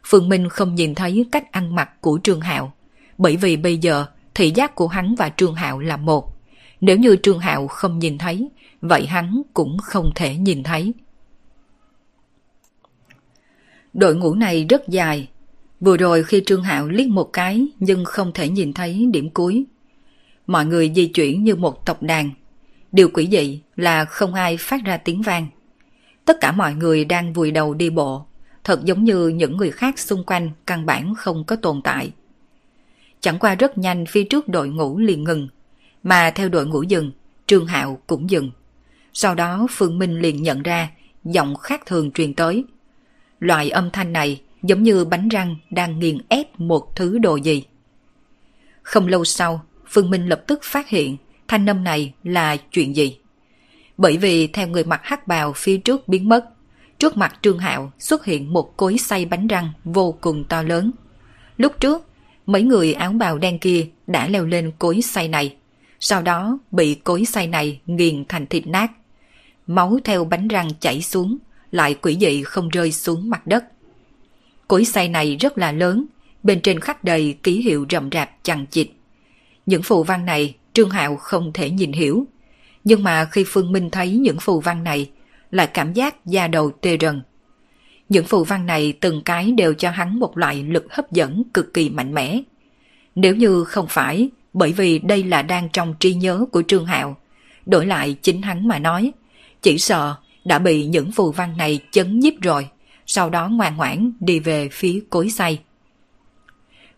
Phương 0.05 0.29
Minh 0.29 0.49
không 0.49 0.75
nhìn 0.75 0.95
thấy 0.95 1.27
cách 1.33 1.53
ăn 1.53 1.75
mặc 1.75 2.01
của 2.01 2.19
Trương 2.23 2.41
Hạo, 2.41 2.73
bởi 3.19 3.37
vì 3.37 3.57
bây 3.57 3.79
giờ 3.79 4.07
thị 4.35 4.53
giác 4.55 4.75
của 4.75 4.89
hắn 4.89 5.15
và 5.15 5.29
Trương 5.37 5.55
Hạo 5.55 5.79
là 5.79 5.97
một. 5.97 6.37
Nếu 6.81 6.97
như 6.97 7.17
Trương 7.23 7.39
Hạo 7.39 7.67
không 7.67 7.99
nhìn 7.99 8.19
thấy, 8.19 8.49
vậy 8.81 9.07
hắn 9.07 9.43
cũng 9.55 9.79
không 9.79 10.13
thể 10.15 10.37
nhìn 10.37 10.63
thấy. 10.63 10.93
Đội 13.93 14.15
ngũ 14.15 14.35
này 14.35 14.67
rất 14.69 14.89
dài. 14.89 15.29
Vừa 15.81 15.97
rồi 15.97 16.25
khi 16.25 16.43
Trương 16.47 16.63
Hạo 16.63 16.89
liếc 16.89 17.09
một 17.09 17.33
cái 17.33 17.67
nhưng 17.79 18.05
không 18.05 18.33
thể 18.33 18.49
nhìn 18.49 18.73
thấy 18.73 19.07
điểm 19.13 19.31
cuối. 19.31 19.65
Mọi 20.51 20.67
người 20.67 20.93
di 20.95 21.07
chuyển 21.07 21.45
như 21.45 21.57
một 21.57 21.87
tộc 21.87 22.03
đàn. 22.03 22.31
Điều 22.93 23.09
quỷ 23.09 23.29
dị 23.31 23.61
là 23.77 24.05
không 24.05 24.35
ai 24.35 24.57
phát 24.57 24.85
ra 24.85 24.97
tiếng 24.97 25.23
vang. 25.23 25.47
Tất 26.25 26.37
cả 26.41 26.53
mọi 26.53 26.75
người 26.75 27.05
đang 27.05 27.33
vùi 27.33 27.51
đầu 27.51 27.75
đi 27.75 27.91
bộ, 27.91 28.27
thật 28.65 28.85
giống 28.85 29.05
như 29.05 29.29
những 29.29 29.57
người 29.57 29.71
khác 29.71 29.99
xung 29.99 30.25
quanh 30.25 30.51
căn 30.67 30.87
bản 30.87 31.15
không 31.15 31.45
có 31.45 31.57
tồn 31.57 31.81
tại. 31.85 32.13
Chẳng 33.21 33.39
qua 33.39 33.55
rất 33.55 33.79
nhanh 33.79 34.07
phía 34.07 34.25
trước 34.25 34.49
đội 34.49 34.69
ngũ 34.69 34.99
liền 34.99 35.25
ngừng, 35.25 35.49
mà 36.03 36.31
theo 36.31 36.49
đội 36.49 36.67
ngũ 36.67 36.83
dừng, 36.83 37.13
Trương 37.47 37.67
Hạo 37.67 38.01
cũng 38.07 38.31
dừng. 38.31 38.51
Sau 39.13 39.35
đó 39.35 39.67
Phương 39.71 39.99
Minh 39.99 40.21
liền 40.21 40.43
nhận 40.43 40.63
ra 40.63 40.91
giọng 41.25 41.57
khác 41.57 41.87
thường 41.87 42.11
truyền 42.13 42.35
tới. 42.35 42.65
Loại 43.41 43.71
âm 43.71 43.91
thanh 43.91 44.13
này 44.13 44.43
giống 44.63 44.83
như 44.83 45.05
bánh 45.05 45.29
răng 45.29 45.57
đang 45.71 45.99
nghiền 45.99 46.19
ép 46.29 46.61
một 46.61 46.97
thứ 46.97 47.19
đồ 47.19 47.37
gì. 47.37 47.65
Không 48.83 49.07
lâu 49.07 49.25
sau, 49.25 49.65
Phương 49.91 50.11
Minh 50.11 50.29
lập 50.29 50.43
tức 50.47 50.61
phát 50.63 50.89
hiện 50.89 51.17
thanh 51.49 51.67
âm 51.67 51.85
này 51.85 52.13
là 52.25 52.57
chuyện 52.57 52.97
gì. 52.97 53.17
Bởi 53.97 54.17
vì 54.17 54.47
theo 54.47 54.69
người 54.69 54.85
mặc 54.85 55.01
hắc 55.05 55.27
bào 55.27 55.53
phía 55.53 55.77
trước 55.77 56.09
biến 56.09 56.29
mất, 56.29 56.45
trước 56.99 57.17
mặt 57.17 57.39
Trương 57.43 57.59
Hạo 57.59 57.93
xuất 57.99 58.25
hiện 58.25 58.53
một 58.53 58.77
cối 58.77 58.99
xay 58.99 59.25
bánh 59.25 59.47
răng 59.47 59.73
vô 59.85 60.15
cùng 60.21 60.45
to 60.45 60.63
lớn. 60.63 60.91
Lúc 61.57 61.81
trước, 61.81 62.07
mấy 62.47 62.63
người 62.63 62.93
áo 62.93 63.13
bào 63.13 63.39
đen 63.39 63.59
kia 63.59 63.87
đã 64.07 64.29
leo 64.29 64.47
lên 64.47 64.73
cối 64.79 65.03
xay 65.03 65.29
này, 65.29 65.57
sau 66.01 66.23
đó 66.23 66.59
bị 66.71 66.95
cối 66.95 67.25
xay 67.25 67.47
này 67.47 67.81
nghiền 67.87 68.25
thành 68.29 68.47
thịt 68.47 68.67
nát. 68.67 68.91
Máu 69.67 69.99
theo 70.05 70.25
bánh 70.25 70.49
răng 70.49 70.69
chảy 70.81 71.03
xuống, 71.03 71.39
lại 71.71 71.95
quỷ 71.95 72.17
dị 72.21 72.43
không 72.43 72.69
rơi 72.69 72.93
xuống 72.93 73.31
mặt 73.31 73.47
đất. 73.47 73.65
Cối 74.69 74.85
xay 74.85 75.09
này 75.09 75.37
rất 75.37 75.59
là 75.59 75.73
lớn, 75.73 76.07
bên 76.43 76.61
trên 76.61 76.81
khắc 76.81 77.05
đầy 77.05 77.37
ký 77.43 77.63
hiệu 77.63 77.87
rậm 77.91 78.09
rạp 78.13 78.31
chằng 78.43 78.67
chịt. 78.67 78.91
Những 79.71 79.83
phù 79.83 80.05
văn 80.05 80.25
này 80.25 80.55
Trương 80.73 80.91
Hạo 80.91 81.17
không 81.17 81.53
thể 81.53 81.71
nhìn 81.71 81.93
hiểu, 81.93 82.27
nhưng 82.85 83.03
mà 83.03 83.25
khi 83.25 83.45
Phương 83.47 83.73
Minh 83.73 83.91
thấy 83.91 84.17
những 84.17 84.37
phù 84.41 84.61
văn 84.61 84.85
này, 84.85 85.11
lại 85.51 85.67
cảm 85.67 85.93
giác 85.93 86.27
da 86.27 86.49
đầu 86.49 86.71
tê 86.81 86.97
rần. 87.01 87.23
Những 88.09 88.25
phù 88.25 88.45
văn 88.45 88.67
này 88.67 88.93
từng 89.01 89.23
cái 89.25 89.53
đều 89.53 89.75
cho 89.75 89.91
hắn 89.91 90.19
một 90.19 90.39
loại 90.39 90.63
lực 90.63 90.87
hấp 90.95 91.13
dẫn 91.13 91.43
cực 91.55 91.75
kỳ 91.75 91.91
mạnh 91.91 92.15
mẽ. 92.15 92.43
Nếu 93.15 93.37
như 93.37 93.65
không 93.65 93.87
phải 93.89 94.29
bởi 94.53 94.73
vì 94.73 94.99
đây 94.99 95.25
là 95.25 95.43
đang 95.43 95.69
trong 95.73 95.95
trí 96.01 96.15
nhớ 96.15 96.45
của 96.53 96.63
Trương 96.63 96.87
Hạo, 96.87 97.17
đổi 97.67 97.87
lại 97.87 98.17
chính 98.23 98.43
hắn 98.43 98.69
mà 98.69 98.79
nói, 98.79 99.13
chỉ 99.63 99.79
sợ 99.79 100.15
đã 100.45 100.59
bị 100.59 100.87
những 100.87 101.13
phù 101.13 101.33
văn 101.33 101.57
này 101.57 101.81
chấn 101.91 102.21
nhiếp 102.21 102.35
rồi, 102.43 102.69
sau 103.07 103.31
đó 103.31 103.49
ngoan 103.49 103.77
ngoãn 103.77 104.13
đi 104.21 104.41
về 104.41 104.69
phía 104.73 105.01
cối 105.11 105.31
xay. 105.31 105.59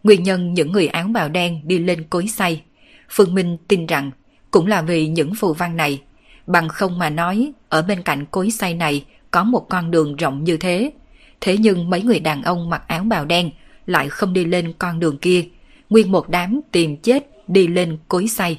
Nguyên 0.03 0.23
nhân 0.23 0.55
những 0.55 0.73
người 0.73 0.87
áo 0.87 1.09
bào 1.09 1.29
đen 1.29 1.61
đi 1.65 1.79
lên 1.79 2.05
cối 2.11 2.29
xay, 2.29 2.63
Phương 3.11 3.35
Minh 3.35 3.57
tin 3.69 3.87
rằng 3.87 4.11
cũng 4.51 4.67
là 4.67 4.83
vì 4.83 5.09
những 5.09 5.35
phù 5.35 5.53
văn 5.53 5.77
này, 5.77 6.03
bằng 6.47 6.69
không 6.69 6.99
mà 6.99 7.11
nói 7.11 7.53
ở 7.69 7.83
bên 7.83 8.03
cạnh 8.03 8.27
cối 8.31 8.51
xay 8.51 8.75
này 8.75 9.05
có 9.31 9.45
một 9.45 9.67
con 9.69 9.91
đường 9.91 10.17
rộng 10.17 10.45
như 10.45 10.57
thế. 10.57 10.93
Thế 11.41 11.57
nhưng 11.57 11.91
mấy 11.91 12.03
người 12.03 12.21
đàn 12.21 12.43
ông 12.43 12.71
mặc 12.71 12.83
áo 12.87 13.05
bào 13.05 13.25
đen 13.25 13.51
lại 13.87 14.09
không 14.09 14.33
đi 14.33 14.45
lên 14.45 14.73
con 14.79 15.01
đường 15.01 15.19
kia, 15.19 15.45
nguyên 15.91 16.13
một 16.13 16.29
đám 16.29 16.61
tìm 16.73 16.97
chết 16.97 17.49
đi 17.49 17.67
lên 17.67 17.99
cối 18.09 18.29
xay. 18.29 18.59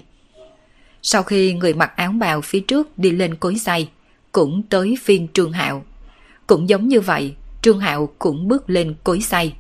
Sau 1.01 1.23
khi 1.23 1.53
người 1.53 1.73
mặc 1.73 1.91
áo 1.95 2.11
bào 2.11 2.41
phía 2.41 2.59
trước 2.59 2.97
đi 2.97 3.11
lên 3.11 3.35
cối 3.35 3.55
xay, 3.55 3.89
cũng 4.31 4.63
tới 4.63 4.97
phiên 5.03 5.27
Trương 5.33 5.51
Hạo. 5.51 5.85
Cũng 6.47 6.69
giống 6.69 6.87
như 6.87 7.01
vậy, 7.01 7.33
Trương 7.61 7.79
Hạo 7.79 8.09
cũng 8.19 8.47
bước 8.47 8.69
lên 8.69 8.95
cối 9.03 9.21
xay. 9.21 9.53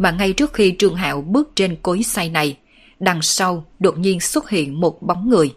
Mà 0.00 0.10
ngay 0.10 0.32
trước 0.32 0.52
khi 0.52 0.76
Trương 0.78 0.94
Hạo 0.94 1.20
bước 1.20 1.52
trên 1.54 1.76
cối 1.82 2.02
xay 2.02 2.30
này, 2.30 2.56
đằng 3.00 3.22
sau 3.22 3.64
đột 3.78 3.98
nhiên 3.98 4.20
xuất 4.20 4.50
hiện 4.50 4.80
một 4.80 5.02
bóng 5.02 5.28
người. 5.28 5.54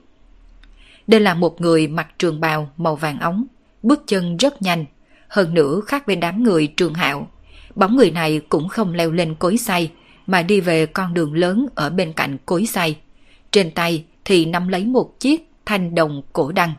Đây 1.07 1.19
là 1.19 1.33
một 1.33 1.61
người 1.61 1.87
mặc 1.87 2.07
trường 2.17 2.39
bào 2.39 2.71
màu 2.77 2.95
vàng 2.95 3.19
ống, 3.19 3.45
bước 3.83 4.03
chân 4.07 4.37
rất 4.37 4.61
nhanh, 4.61 4.85
hơn 5.27 5.53
nữa 5.53 5.81
khác 5.87 6.07
bên 6.07 6.19
đám 6.19 6.43
người 6.43 6.67
trường 6.67 6.93
hạo. 6.93 7.27
Bóng 7.75 7.95
người 7.95 8.11
này 8.11 8.41
cũng 8.49 8.67
không 8.67 8.93
leo 8.93 9.11
lên 9.11 9.35
cối 9.35 9.57
xay, 9.57 9.91
mà 10.27 10.41
đi 10.41 10.61
về 10.61 10.85
con 10.85 11.13
đường 11.13 11.33
lớn 11.33 11.67
ở 11.75 11.89
bên 11.89 12.13
cạnh 12.13 12.37
cối 12.45 12.65
xay. 12.65 12.97
Trên 13.51 13.71
tay 13.71 14.05
thì 14.25 14.45
nắm 14.45 14.67
lấy 14.67 14.85
một 14.85 15.19
chiếc 15.19 15.49
thanh 15.65 15.95
đồng 15.95 16.21
cổ 16.33 16.51
đăng. 16.51 16.73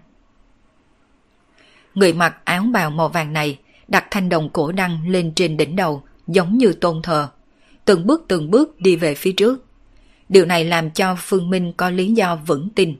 Người 1.95 2.12
mặc 2.12 2.36
áo 2.45 2.62
bào 2.73 2.91
màu 2.91 3.09
vàng 3.09 3.32
này 3.32 3.59
đặt 3.89 4.05
thanh 4.11 4.28
đồng 4.28 4.49
cổ 4.49 4.73
đăng 4.73 5.09
lên 5.09 5.32
trên 5.35 5.57
đỉnh 5.57 5.77
đầu 5.77 6.03
giống 6.27 6.59
như 6.59 6.73
tôn 6.73 7.03
thờ. 7.03 7.28
Từng 7.85 8.06
bước 8.06 8.24
từng 8.28 8.51
bước 8.51 8.81
đi 8.81 8.97
về 8.97 9.15
phía 9.15 9.32
trước. 9.32 9.65
Điều 10.28 10.47
này 10.47 10.65
làm 10.65 10.90
cho 10.90 11.16
Phương 11.19 11.51
Minh 11.51 11.73
có 11.77 11.90
lý 11.90 12.12
do 12.12 12.36
vững 12.36 12.69
tin. 12.70 12.97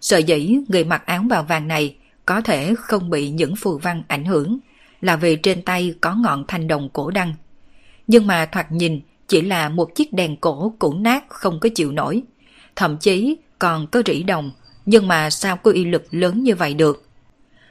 Sợ 0.00 0.18
dĩ 0.18 0.56
người 0.68 0.84
mặc 0.84 1.06
áo 1.06 1.22
bào 1.22 1.42
vàng 1.42 1.68
này 1.68 1.96
có 2.26 2.40
thể 2.40 2.74
không 2.78 3.10
bị 3.10 3.30
những 3.30 3.56
phù 3.56 3.78
văn 3.78 4.02
ảnh 4.08 4.24
hưởng 4.24 4.58
là 5.00 5.16
vì 5.16 5.36
trên 5.36 5.62
tay 5.62 5.94
có 6.00 6.14
ngọn 6.14 6.44
thanh 6.48 6.68
đồng 6.68 6.88
cổ 6.88 7.10
đăng. 7.10 7.34
Nhưng 8.06 8.26
mà 8.26 8.46
thoạt 8.46 8.72
nhìn 8.72 9.00
chỉ 9.28 9.40
là 9.40 9.68
một 9.68 9.94
chiếc 9.94 10.12
đèn 10.12 10.36
cổ 10.36 10.74
cũ 10.78 10.94
nát 10.94 11.24
không 11.28 11.60
có 11.60 11.68
chịu 11.74 11.92
nổi. 11.92 12.22
Thậm 12.76 12.96
chí 12.96 13.36
còn 13.58 13.86
có 13.86 14.02
rỉ 14.06 14.22
đồng, 14.22 14.50
nhưng 14.86 15.08
mà 15.08 15.30
sao 15.30 15.56
có 15.56 15.72
uy 15.72 15.84
lực 15.84 16.06
lớn 16.10 16.42
như 16.42 16.54
vậy 16.54 16.74
được? 16.74 17.04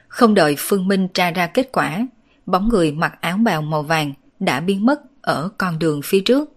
Không 0.08 0.34
đợi 0.34 0.54
Phương 0.58 0.88
Minh 0.88 1.08
tra 1.08 1.30
ra 1.30 1.46
kết 1.46 1.68
quả, 1.72 2.06
bóng 2.46 2.68
người 2.68 2.92
mặc 2.92 3.14
áo 3.20 3.36
bào 3.36 3.62
màu 3.62 3.82
vàng 3.82 4.12
đã 4.40 4.60
biến 4.60 4.86
mất 4.86 5.00
ở 5.22 5.48
con 5.58 5.78
đường 5.78 6.00
phía 6.04 6.20
trước. 6.20 6.52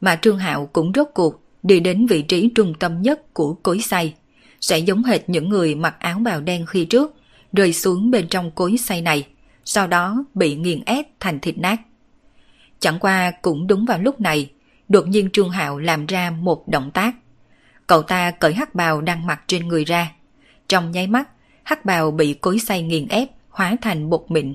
Mà 0.00 0.18
Trương 0.22 0.38
Hạo 0.38 0.66
cũng 0.66 0.92
rốt 0.94 1.06
cuộc 1.14 1.42
đi 1.62 1.80
đến 1.80 2.06
vị 2.06 2.22
trí 2.22 2.50
trung 2.54 2.74
tâm 2.78 3.02
nhất 3.02 3.34
của 3.34 3.54
cối 3.54 3.80
xay. 3.80 4.14
Sẽ 4.60 4.78
giống 4.78 5.04
hệt 5.04 5.28
những 5.28 5.48
người 5.48 5.74
mặc 5.74 5.96
áo 5.98 6.18
bào 6.18 6.40
đen 6.40 6.66
khi 6.66 6.84
trước, 6.84 7.14
rơi 7.52 7.72
xuống 7.72 8.10
bên 8.10 8.28
trong 8.28 8.50
cối 8.50 8.76
xay 8.76 9.02
này, 9.02 9.26
sau 9.64 9.86
đó 9.86 10.24
bị 10.34 10.56
nghiền 10.56 10.84
ép 10.86 11.06
thành 11.20 11.40
thịt 11.40 11.58
nát. 11.58 11.76
Chẳng 12.80 12.98
qua 12.98 13.30
cũng 13.30 13.66
đúng 13.66 13.86
vào 13.86 13.98
lúc 13.98 14.20
này, 14.20 14.50
đột 14.88 15.06
nhiên 15.06 15.30
Trương 15.30 15.50
Hạo 15.50 15.78
làm 15.78 16.06
ra 16.06 16.30
một 16.30 16.68
động 16.68 16.90
tác. 16.90 17.14
Cậu 17.86 18.02
ta 18.02 18.30
cởi 18.30 18.54
hắc 18.54 18.74
bào 18.74 19.00
đang 19.00 19.26
mặc 19.26 19.40
trên 19.46 19.68
người 19.68 19.84
ra. 19.84 20.12
Trong 20.68 20.90
nháy 20.90 21.06
mắt, 21.06 21.28
hắc 21.62 21.84
bào 21.84 22.10
bị 22.10 22.34
cối 22.34 22.58
xay 22.58 22.82
nghiền 22.82 23.08
ép, 23.08 23.28
hóa 23.48 23.76
thành 23.80 24.10
bột 24.10 24.24
mịn. 24.28 24.54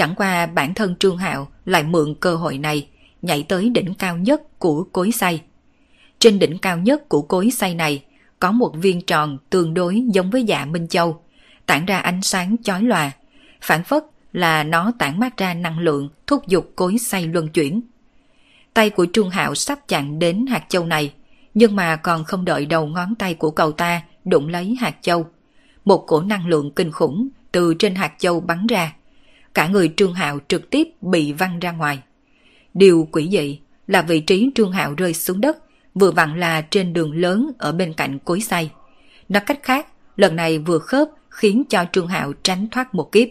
Chẳng 0.00 0.14
qua 0.14 0.46
bản 0.46 0.74
thân 0.74 0.96
Trương 0.96 1.16
Hạo 1.16 1.48
lại 1.64 1.82
mượn 1.82 2.14
cơ 2.20 2.36
hội 2.36 2.58
này, 2.58 2.88
nhảy 3.22 3.42
tới 3.42 3.68
đỉnh 3.68 3.94
cao 3.94 4.16
nhất 4.16 4.58
của 4.58 4.84
cối 4.92 5.12
xay. 5.12 5.42
Trên 6.18 6.38
đỉnh 6.38 6.58
cao 6.58 6.78
nhất 6.78 7.08
của 7.08 7.22
cối 7.22 7.50
xay 7.50 7.74
này, 7.74 8.04
có 8.38 8.52
một 8.52 8.72
viên 8.74 9.02
tròn 9.02 9.38
tương 9.50 9.74
đối 9.74 10.02
giống 10.12 10.30
với 10.30 10.44
dạ 10.44 10.64
Minh 10.64 10.88
Châu, 10.88 11.22
tản 11.66 11.86
ra 11.86 11.98
ánh 11.98 12.22
sáng 12.22 12.56
chói 12.62 12.82
lòa, 12.82 13.10
phản 13.60 13.84
phất 13.84 14.04
là 14.32 14.62
nó 14.62 14.92
tản 14.98 15.20
mát 15.20 15.36
ra 15.36 15.54
năng 15.54 15.78
lượng 15.78 16.08
thúc 16.26 16.46
giục 16.46 16.72
cối 16.76 16.98
xay 16.98 17.26
luân 17.26 17.48
chuyển. 17.48 17.80
Tay 18.74 18.90
của 18.90 19.06
Trung 19.06 19.28
Hạo 19.28 19.54
sắp 19.54 19.78
chạm 19.88 20.18
đến 20.18 20.46
hạt 20.46 20.64
châu 20.68 20.86
này, 20.86 21.12
nhưng 21.54 21.76
mà 21.76 21.96
còn 21.96 22.24
không 22.24 22.44
đợi 22.44 22.66
đầu 22.66 22.86
ngón 22.86 23.14
tay 23.14 23.34
của 23.34 23.50
cậu 23.50 23.72
ta 23.72 24.02
đụng 24.24 24.48
lấy 24.48 24.76
hạt 24.80 24.96
châu. 25.02 25.26
Một 25.84 26.04
cổ 26.06 26.20
năng 26.20 26.46
lượng 26.46 26.70
kinh 26.70 26.92
khủng 26.92 27.28
từ 27.52 27.74
trên 27.74 27.94
hạt 27.94 28.12
châu 28.18 28.40
bắn 28.40 28.66
ra. 28.66 28.92
Cả 29.54 29.68
người 29.68 29.92
Trương 29.96 30.14
Hạo 30.14 30.38
trực 30.48 30.70
tiếp 30.70 30.88
bị 31.00 31.32
văng 31.32 31.58
ra 31.58 31.72
ngoài. 31.72 31.98
Điều 32.74 33.08
quỷ 33.12 33.28
dị 33.32 33.60
là 33.86 34.02
vị 34.02 34.20
trí 34.20 34.50
Trương 34.54 34.72
Hạo 34.72 34.94
rơi 34.94 35.14
xuống 35.14 35.40
đất 35.40 35.58
vừa 35.94 36.10
vặn 36.10 36.40
là 36.40 36.60
trên 36.60 36.92
đường 36.92 37.12
lớn 37.12 37.50
ở 37.58 37.72
bên 37.72 37.94
cạnh 37.94 38.18
cối 38.18 38.40
xay. 38.40 38.70
Nói 39.28 39.42
cách 39.46 39.62
khác, 39.62 39.86
lần 40.16 40.36
này 40.36 40.58
vừa 40.58 40.78
khớp 40.78 41.08
khiến 41.28 41.64
cho 41.68 41.84
Trương 41.92 42.06
Hạo 42.06 42.32
tránh 42.42 42.68
thoát 42.70 42.94
một 42.94 43.12
kiếp. 43.12 43.28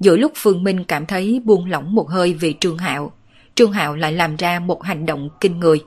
Giữa 0.00 0.16
lúc 0.16 0.32
Phương 0.34 0.64
Minh 0.64 0.84
cảm 0.84 1.06
thấy 1.06 1.40
buông 1.44 1.70
lỏng 1.70 1.94
một 1.94 2.08
hơi 2.08 2.34
vì 2.34 2.54
Trương 2.60 2.78
Hạo, 2.78 3.12
Trương 3.54 3.72
Hạo 3.72 3.96
lại 3.96 4.12
làm 4.12 4.36
ra 4.36 4.60
một 4.60 4.82
hành 4.82 5.06
động 5.06 5.28
kinh 5.40 5.60
người. 5.60 5.84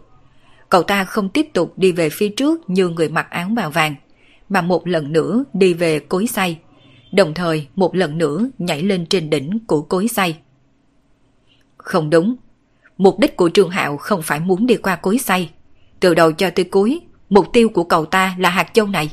Cậu 0.69 0.83
ta 0.83 1.03
không 1.03 1.29
tiếp 1.29 1.47
tục 1.53 1.73
đi 1.77 1.91
về 1.91 2.09
phía 2.09 2.29
trước 2.29 2.69
như 2.69 2.89
người 2.89 3.09
mặc 3.09 3.27
áo 3.29 3.49
bào 3.49 3.71
vàng, 3.71 3.95
mà 4.49 4.61
một 4.61 4.87
lần 4.87 5.11
nữa 5.11 5.43
đi 5.53 5.73
về 5.73 5.99
cối 5.99 6.27
xay, 6.27 6.59
đồng 7.13 7.33
thời 7.33 7.67
một 7.75 7.95
lần 7.95 8.17
nữa 8.17 8.49
nhảy 8.57 8.83
lên 8.83 9.05
trên 9.05 9.29
đỉnh 9.29 9.59
của 9.67 9.81
cối 9.81 10.07
xay. 10.07 10.37
Không 11.77 12.09
đúng, 12.09 12.35
mục 12.97 13.19
đích 13.19 13.37
của 13.37 13.49
Trương 13.53 13.69
Hạo 13.69 13.97
không 13.97 14.21
phải 14.21 14.39
muốn 14.39 14.65
đi 14.65 14.75
qua 14.75 14.95
cối 14.95 15.17
xay. 15.17 15.49
Từ 15.99 16.13
đầu 16.13 16.31
cho 16.31 16.49
tới 16.49 16.65
cuối, 16.65 17.01
mục 17.29 17.47
tiêu 17.53 17.69
của 17.69 17.83
cậu 17.83 18.05
ta 18.05 18.35
là 18.39 18.49
hạt 18.49 18.67
châu 18.73 18.87
này. 18.87 19.11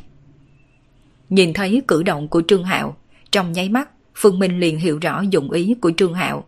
Nhìn 1.29 1.53
thấy 1.53 1.83
cử 1.89 2.03
động 2.03 2.29
của 2.29 2.43
Trương 2.49 2.65
Hạo, 2.65 2.97
trong 3.33 3.53
nháy 3.53 3.69
mắt, 3.69 3.91
Phương 4.15 4.39
Minh 4.39 4.61
liền 4.61 4.79
hiểu 4.79 4.99
rõ 4.99 5.23
dụng 5.31 5.51
ý 5.51 5.75
của 5.81 5.93
Trương 5.97 6.15
Hạo. 6.15 6.45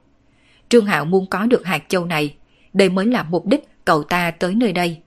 Trương 0.69 0.87
Hạo 0.87 1.05
muốn 1.05 1.27
có 1.27 1.47
được 1.47 1.67
hạt 1.67 1.85
châu 1.89 2.05
này, 2.05 2.35
đây 2.73 2.89
mới 2.89 3.07
là 3.07 3.23
mục 3.23 3.47
đích 3.47 3.69
cậu 3.85 4.03
ta 4.03 4.31
tới 4.31 4.55
nơi 4.55 4.73
đây. 4.73 4.99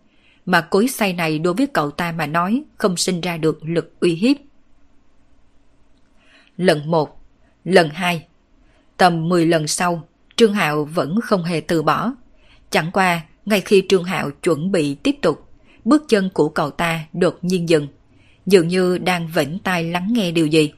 Mà 0.46 0.62
cối 0.62 0.88
xay 0.88 1.14
này 1.14 1.40
đối 1.40 1.54
với 1.54 1.68
cậu 1.68 1.92
ta 1.92 2.12
mà 2.12 2.26
nói 2.26 2.64
không 2.78 2.98
sinh 2.98 3.22
ra 3.22 3.38
được 3.38 3.60
lực 3.64 4.00
uy 4.00 4.16
hiếp. 4.16 4.38
Lần 6.58 6.92
một, 6.92 7.22
lần 7.64 7.90
hai, 7.90 8.26
tầm 8.98 9.30
10 9.30 9.46
lần 9.46 9.68
sau, 9.68 10.08
Trương 10.36 10.54
Hạo 10.54 10.86
vẫn 10.86 11.22
không 11.22 11.44
hề 11.44 11.62
từ 11.62 11.84
bỏ. 11.84 12.14
Chẳng 12.70 12.92
qua, 12.94 13.22
ngay 13.46 13.62
khi 13.62 13.84
Trương 13.90 14.04
Hạo 14.04 14.32
chuẩn 14.32 14.72
bị 14.72 14.96
tiếp 14.96 15.16
tục, 15.22 15.50
bước 15.86 16.04
chân 16.10 16.30
của 16.34 16.50
cậu 16.50 16.72
ta 16.72 17.06
đột 17.14 17.38
nhiên 17.42 17.70
dừng, 17.70 17.88
dường 18.46 18.68
như 18.68 18.98
đang 18.98 19.28
vĩnh 19.28 19.60
tai 19.64 19.84
lắng 19.84 20.08
nghe 20.12 20.32
điều 20.32 20.48
gì. 20.48 20.74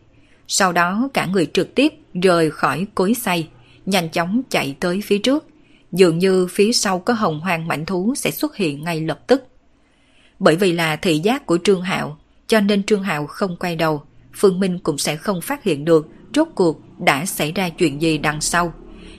Sau 0.47 0.73
đó 0.73 1.09
cả 1.13 1.25
người 1.25 1.45
trực 1.53 1.75
tiếp 1.75 1.93
rời 2.21 2.51
khỏi 2.51 2.87
cối 2.95 3.13
xay, 3.13 3.49
nhanh 3.85 4.09
chóng 4.09 4.41
chạy 4.49 4.75
tới 4.79 5.01
phía 5.03 5.17
trước, 5.17 5.45
dường 5.91 6.17
như 6.17 6.47
phía 6.47 6.71
sau 6.71 6.99
có 6.99 7.13
hồng 7.13 7.39
hoang 7.39 7.67
mảnh 7.67 7.85
thú 7.85 8.13
sẽ 8.15 8.31
xuất 8.31 8.55
hiện 8.55 8.83
ngay 8.83 9.01
lập 9.01 9.19
tức. 9.27 9.43
Bởi 10.39 10.55
vì 10.55 10.71
là 10.71 10.95
thị 10.95 11.19
giác 11.19 11.45
của 11.45 11.57
Trương 11.63 11.81
Hạo, 11.81 12.17
cho 12.47 12.59
nên 12.59 12.83
Trương 12.83 13.03
Hạo 13.03 13.27
không 13.27 13.55
quay 13.57 13.75
đầu, 13.75 14.03
Phương 14.37 14.59
Minh 14.59 14.79
cũng 14.79 14.97
sẽ 14.97 15.15
không 15.15 15.41
phát 15.41 15.63
hiện 15.63 15.85
được 15.85 16.07
rốt 16.35 16.47
cuộc 16.55 16.81
đã 16.99 17.25
xảy 17.25 17.51
ra 17.51 17.69
chuyện 17.69 18.01
gì 18.01 18.17
đằng 18.17 18.41
sau. 18.41 18.73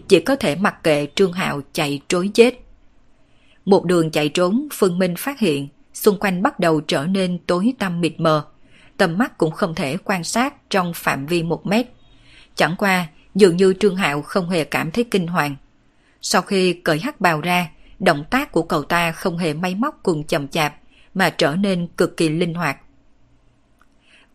Chỉ 0.09 0.21
có 0.21 0.37
thể 0.37 0.57
mặc 0.57 0.83
kệ 0.83 1.07
Trương 1.15 1.33
Hạo 1.33 1.61
chạy 1.73 2.01
trối 2.09 2.31
chết. 2.35 2.61
Một 3.65 3.85
đường 3.85 4.11
chạy 4.11 4.29
trốn, 4.29 4.69
Phương 4.73 4.99
Minh 4.99 5.15
phát 5.17 5.39
hiện 5.39 5.69
xung 5.95 6.19
quanh 6.19 6.43
bắt 6.43 6.61
đầu 6.61 6.81
trở 6.81 7.07
nên 7.07 7.39
tối 7.47 7.75
tăm 7.79 8.01
mịt 8.01 8.13
mờ. 8.19 8.47
Tầm 8.97 9.19
mắt 9.19 9.39
cũng 9.39 9.51
không 9.51 9.75
thể 9.75 9.97
quan 10.05 10.25
sát 10.25 10.71
trong 10.71 10.93
phạm 10.95 11.27
vi 11.27 11.43
một 11.43 11.67
mét. 11.67 11.87
Chẳng 12.55 12.75
qua, 12.79 13.07
dường 13.35 13.57
như 13.57 13.75
Trương 13.81 13.97
Hạo 13.97 14.23
không 14.23 14.51
hề 14.51 14.65
cảm 14.65 14.91
thấy 14.91 15.05
kinh 15.05 15.27
hoàng. 15.27 15.57
Sau 16.23 16.43
khi 16.43 16.73
cởi 16.73 16.99
hắc 16.99 17.21
bào 17.21 17.41
ra, 17.41 17.71
động 17.99 18.25
tác 18.31 18.53
của 18.53 18.63
cậu 18.63 18.83
ta 18.83 19.13
không 19.13 19.39
hề 19.39 19.55
máy 19.55 19.75
móc 19.75 20.01
cùng 20.03 20.25
chậm 20.25 20.49
chạp, 20.49 20.75
mà 21.15 21.31
trở 21.31 21.57
nên 21.57 21.87
cực 21.97 22.17
kỳ 22.17 22.29
linh 22.29 22.55
hoạt. 22.55 22.77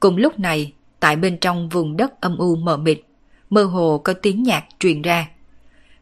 Cùng 0.03 0.17
lúc 0.17 0.39
này, 0.39 0.73
tại 0.99 1.15
bên 1.15 1.37
trong 1.37 1.69
vùng 1.69 1.97
đất 1.97 2.21
âm 2.21 2.37
u 2.37 2.55
mờ 2.55 2.77
mịt, 2.77 3.01
mơ 3.49 3.63
hồ 3.63 3.97
có 3.97 4.13
tiếng 4.13 4.43
nhạc 4.43 4.65
truyền 4.79 5.01
ra. 5.01 5.27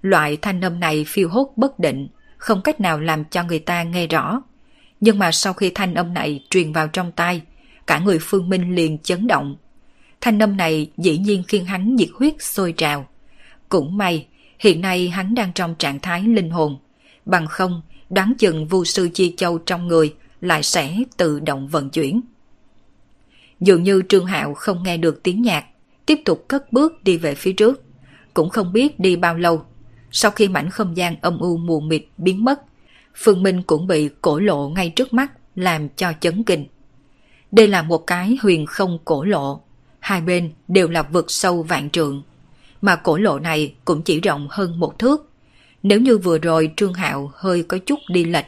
Loại 0.01 0.37
thanh 0.37 0.61
âm 0.61 0.79
này 0.79 1.05
phiêu 1.07 1.29
hốt 1.29 1.53
bất 1.55 1.79
định, 1.79 2.07
không 2.37 2.61
cách 2.61 2.81
nào 2.81 2.99
làm 2.99 3.25
cho 3.25 3.43
người 3.43 3.59
ta 3.59 3.83
nghe 3.83 4.07
rõ. 4.07 4.41
Nhưng 4.99 5.19
mà 5.19 5.31
sau 5.31 5.53
khi 5.53 5.71
thanh 5.75 5.93
âm 5.93 6.13
này 6.13 6.43
truyền 6.49 6.73
vào 6.73 6.87
trong 6.87 7.11
tai, 7.11 7.41
cả 7.87 7.99
người 7.99 8.17
Phương 8.21 8.49
Minh 8.49 8.75
liền 8.75 8.97
chấn 8.97 9.27
động. 9.27 9.55
Thanh 10.21 10.39
âm 10.39 10.57
này 10.57 10.91
dĩ 10.97 11.17
nhiên 11.17 11.43
khiến 11.47 11.65
hắn 11.65 11.95
nhiệt 11.95 12.09
huyết 12.13 12.33
sôi 12.39 12.73
trào. 12.77 13.07
Cũng 13.69 13.97
may, 13.97 14.27
hiện 14.59 14.81
nay 14.81 15.09
hắn 15.09 15.35
đang 15.35 15.53
trong 15.53 15.75
trạng 15.75 15.99
thái 15.99 16.23
linh 16.23 16.49
hồn. 16.49 16.77
Bằng 17.25 17.47
không, 17.47 17.81
đoán 18.09 18.33
chừng 18.37 18.67
vu 18.67 18.85
sư 18.85 19.09
chi 19.13 19.33
châu 19.37 19.57
trong 19.57 19.87
người 19.87 20.15
lại 20.41 20.63
sẽ 20.63 20.97
tự 21.17 21.39
động 21.39 21.67
vận 21.67 21.89
chuyển. 21.89 22.21
Dường 23.61 23.83
như 23.83 24.01
Trương 24.09 24.25
Hạo 24.25 24.53
không 24.53 24.83
nghe 24.83 24.97
được 24.97 25.23
tiếng 25.23 25.41
nhạc, 25.41 25.65
tiếp 26.05 26.21
tục 26.25 26.45
cất 26.47 26.73
bước 26.73 27.03
đi 27.03 27.17
về 27.17 27.35
phía 27.35 27.53
trước. 27.53 27.83
Cũng 28.33 28.49
không 28.49 28.73
biết 28.73 28.99
đi 28.99 29.15
bao 29.15 29.37
lâu. 29.37 29.65
Sau 30.11 30.31
khi 30.31 30.47
mảnh 30.47 30.69
không 30.69 30.97
gian 30.97 31.15
âm 31.21 31.39
u 31.39 31.57
mù 31.57 31.79
mịt 31.79 32.03
biến 32.17 32.45
mất, 32.45 32.61
Phương 33.15 33.43
Minh 33.43 33.61
cũng 33.61 33.87
bị 33.87 34.09
cổ 34.21 34.39
lộ 34.39 34.69
ngay 34.69 34.89
trước 34.89 35.13
mắt 35.13 35.31
làm 35.55 35.89
cho 35.89 36.11
chấn 36.19 36.43
kinh. 36.43 36.65
Đây 37.51 37.67
là 37.67 37.81
một 37.81 37.97
cái 37.97 38.37
huyền 38.41 38.65
không 38.65 38.99
cổ 39.05 39.23
lộ, 39.23 39.61
hai 39.99 40.21
bên 40.21 40.51
đều 40.67 40.87
là 40.87 41.03
vực 41.03 41.31
sâu 41.31 41.63
vạn 41.63 41.89
trượng, 41.89 42.23
mà 42.81 42.95
cổ 42.95 43.17
lộ 43.17 43.39
này 43.39 43.73
cũng 43.85 44.01
chỉ 44.01 44.21
rộng 44.21 44.47
hơn 44.49 44.79
một 44.79 44.99
thước. 44.99 45.29
Nếu 45.83 45.99
như 45.99 46.17
vừa 46.17 46.37
rồi 46.37 46.71
Trương 46.75 46.93
Hạo 46.93 47.31
hơi 47.35 47.63
có 47.63 47.77
chút 47.77 47.99
đi 48.09 48.25
lệch, 48.25 48.45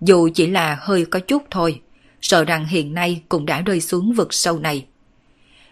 dù 0.00 0.28
chỉ 0.34 0.46
là 0.46 0.78
hơi 0.80 1.04
có 1.04 1.18
chút 1.18 1.42
thôi, 1.50 1.80
sợ 2.20 2.44
rằng 2.44 2.66
hiện 2.66 2.94
nay 2.94 3.22
cũng 3.28 3.46
đã 3.46 3.60
rơi 3.60 3.80
xuống 3.80 4.12
vực 4.12 4.34
sâu 4.34 4.58
này. 4.58 4.86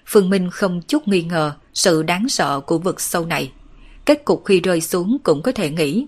Phương 0.06 0.31
Minh 0.31 0.51
không 0.51 0.82
chút 0.82 1.09
nghi 1.09 1.23
ngờ 1.23 1.52
sự 1.74 2.02
đáng 2.02 2.28
sợ 2.28 2.60
của 2.60 2.78
vực 2.78 3.01
sâu 3.01 3.27
này. 3.27 3.52
Kết 4.05 4.24
cục 4.24 4.44
khi 4.44 4.60
rơi 4.60 4.81
xuống 4.81 5.16
cũng 5.23 5.43
có 5.43 5.52
thể 5.52 5.70
nghĩ. 5.70 6.06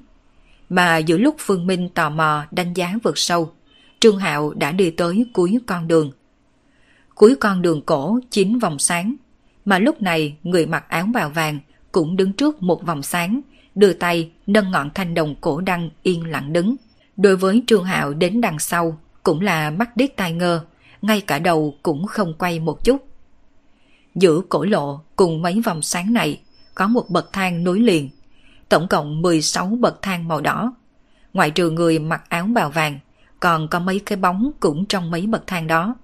Mà 0.68 0.98
giữa 0.98 1.18
lúc 1.18 1.36
Phương 1.38 1.66
Minh 1.66 1.88
tò 1.88 2.10
mò 2.10 2.44
đánh 2.50 2.74
giá 2.74 2.94
vực 3.02 3.18
sâu, 3.18 3.52
Trương 4.00 4.18
Hạo 4.18 4.54
đã 4.54 4.72
đi 4.72 4.90
tới 4.90 5.26
cuối 5.32 5.58
con 5.66 5.88
đường. 5.88 6.12
Cuối 7.14 7.36
con 7.36 7.62
đường 7.62 7.82
cổ 7.82 8.18
chín 8.30 8.58
vòng 8.58 8.78
sáng, 8.78 9.14
mà 9.64 9.78
lúc 9.78 10.02
này 10.02 10.36
người 10.42 10.66
mặc 10.66 10.84
áo 10.88 11.06
bào 11.14 11.30
vàng 11.30 11.58
cũng 11.92 12.16
đứng 12.16 12.32
trước 12.32 12.62
một 12.62 12.86
vòng 12.86 13.02
sáng, 13.02 13.40
đưa 13.74 13.92
tay 13.92 14.30
nâng 14.46 14.70
ngọn 14.70 14.90
thanh 14.94 15.14
đồng 15.14 15.34
cổ 15.40 15.60
đăng 15.60 15.90
yên 16.02 16.30
lặng 16.30 16.52
đứng. 16.52 16.76
Đối 17.16 17.36
với 17.36 17.62
Trương 17.66 17.84
Hạo 17.84 18.14
đến 18.14 18.40
đằng 18.40 18.58
sau 18.58 18.98
cũng 19.28 19.40
là 19.40 19.70
mắt 19.70 19.96
điếc 19.96 20.16
tai 20.16 20.32
ngơ, 20.32 20.64
ngay 21.02 21.20
cả 21.20 21.38
đầu 21.38 21.74
cũng 21.82 22.06
không 22.06 22.34
quay 22.38 22.60
một 22.60 22.84
chút. 22.84 23.08
Giữa 24.14 24.40
cổ 24.48 24.64
lộ 24.64 25.00
cùng 25.16 25.42
mấy 25.42 25.62
vòng 25.64 25.82
sáng 25.82 26.12
này 26.12 26.40
có 26.74 26.86
một 26.86 27.10
bậc 27.10 27.32
thang 27.32 27.64
nối 27.64 27.80
liền, 27.80 28.10
tổng 28.68 28.88
cộng 28.88 29.22
16 29.22 29.66
bậc 29.66 30.02
thang 30.02 30.28
màu 30.28 30.40
đỏ. 30.40 30.72
Ngoại 31.32 31.50
trừ 31.50 31.70
người 31.70 31.98
mặc 31.98 32.22
áo 32.28 32.46
bào 32.46 32.70
vàng, 32.70 32.98
còn 33.40 33.68
có 33.68 33.78
mấy 33.78 33.98
cái 33.98 34.16
bóng 34.16 34.50
cũng 34.60 34.86
trong 34.86 35.10
mấy 35.10 35.26
bậc 35.26 35.46
thang 35.46 35.66
đó. 35.66 35.96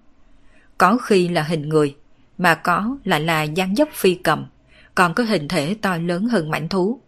Có 0.78 0.98
khi 0.98 1.28
là 1.28 1.42
hình 1.42 1.68
người, 1.68 1.96
mà 2.38 2.54
có 2.54 2.96
lại 3.04 3.20
là 3.20 3.42
dáng 3.42 3.74
dấp 3.76 3.88
phi 3.92 4.14
cầm, 4.14 4.46
còn 4.94 5.14
có 5.14 5.24
hình 5.24 5.48
thể 5.48 5.76
to 5.82 5.96
lớn 5.96 6.28
hơn 6.28 6.50
mảnh 6.50 6.68
thú. 6.68 7.00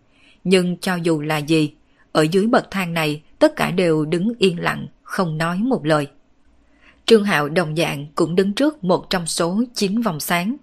Nhưng 0.44 0.76
cho 0.76 0.94
dù 0.94 1.20
là 1.20 1.36
gì, 1.36 1.74
ở 2.12 2.22
dưới 2.22 2.46
bậc 2.46 2.70
thang 2.70 2.94
này 2.94 3.22
tất 3.38 3.56
cả 3.56 3.70
đều 3.70 4.04
đứng 4.04 4.32
yên 4.38 4.60
lặng, 4.60 4.86
không 5.06 5.38
nói 5.38 5.58
một 5.58 5.86
lời. 5.86 6.06
Trương 7.06 7.24
Hạo 7.24 7.48
đồng 7.48 7.76
dạng 7.76 8.06
cũng 8.14 8.34
đứng 8.34 8.52
trước 8.52 8.84
một 8.84 9.10
trong 9.10 9.26
số 9.26 9.62
9 9.74 10.02
vòng 10.02 10.20
sáng, 10.20 10.56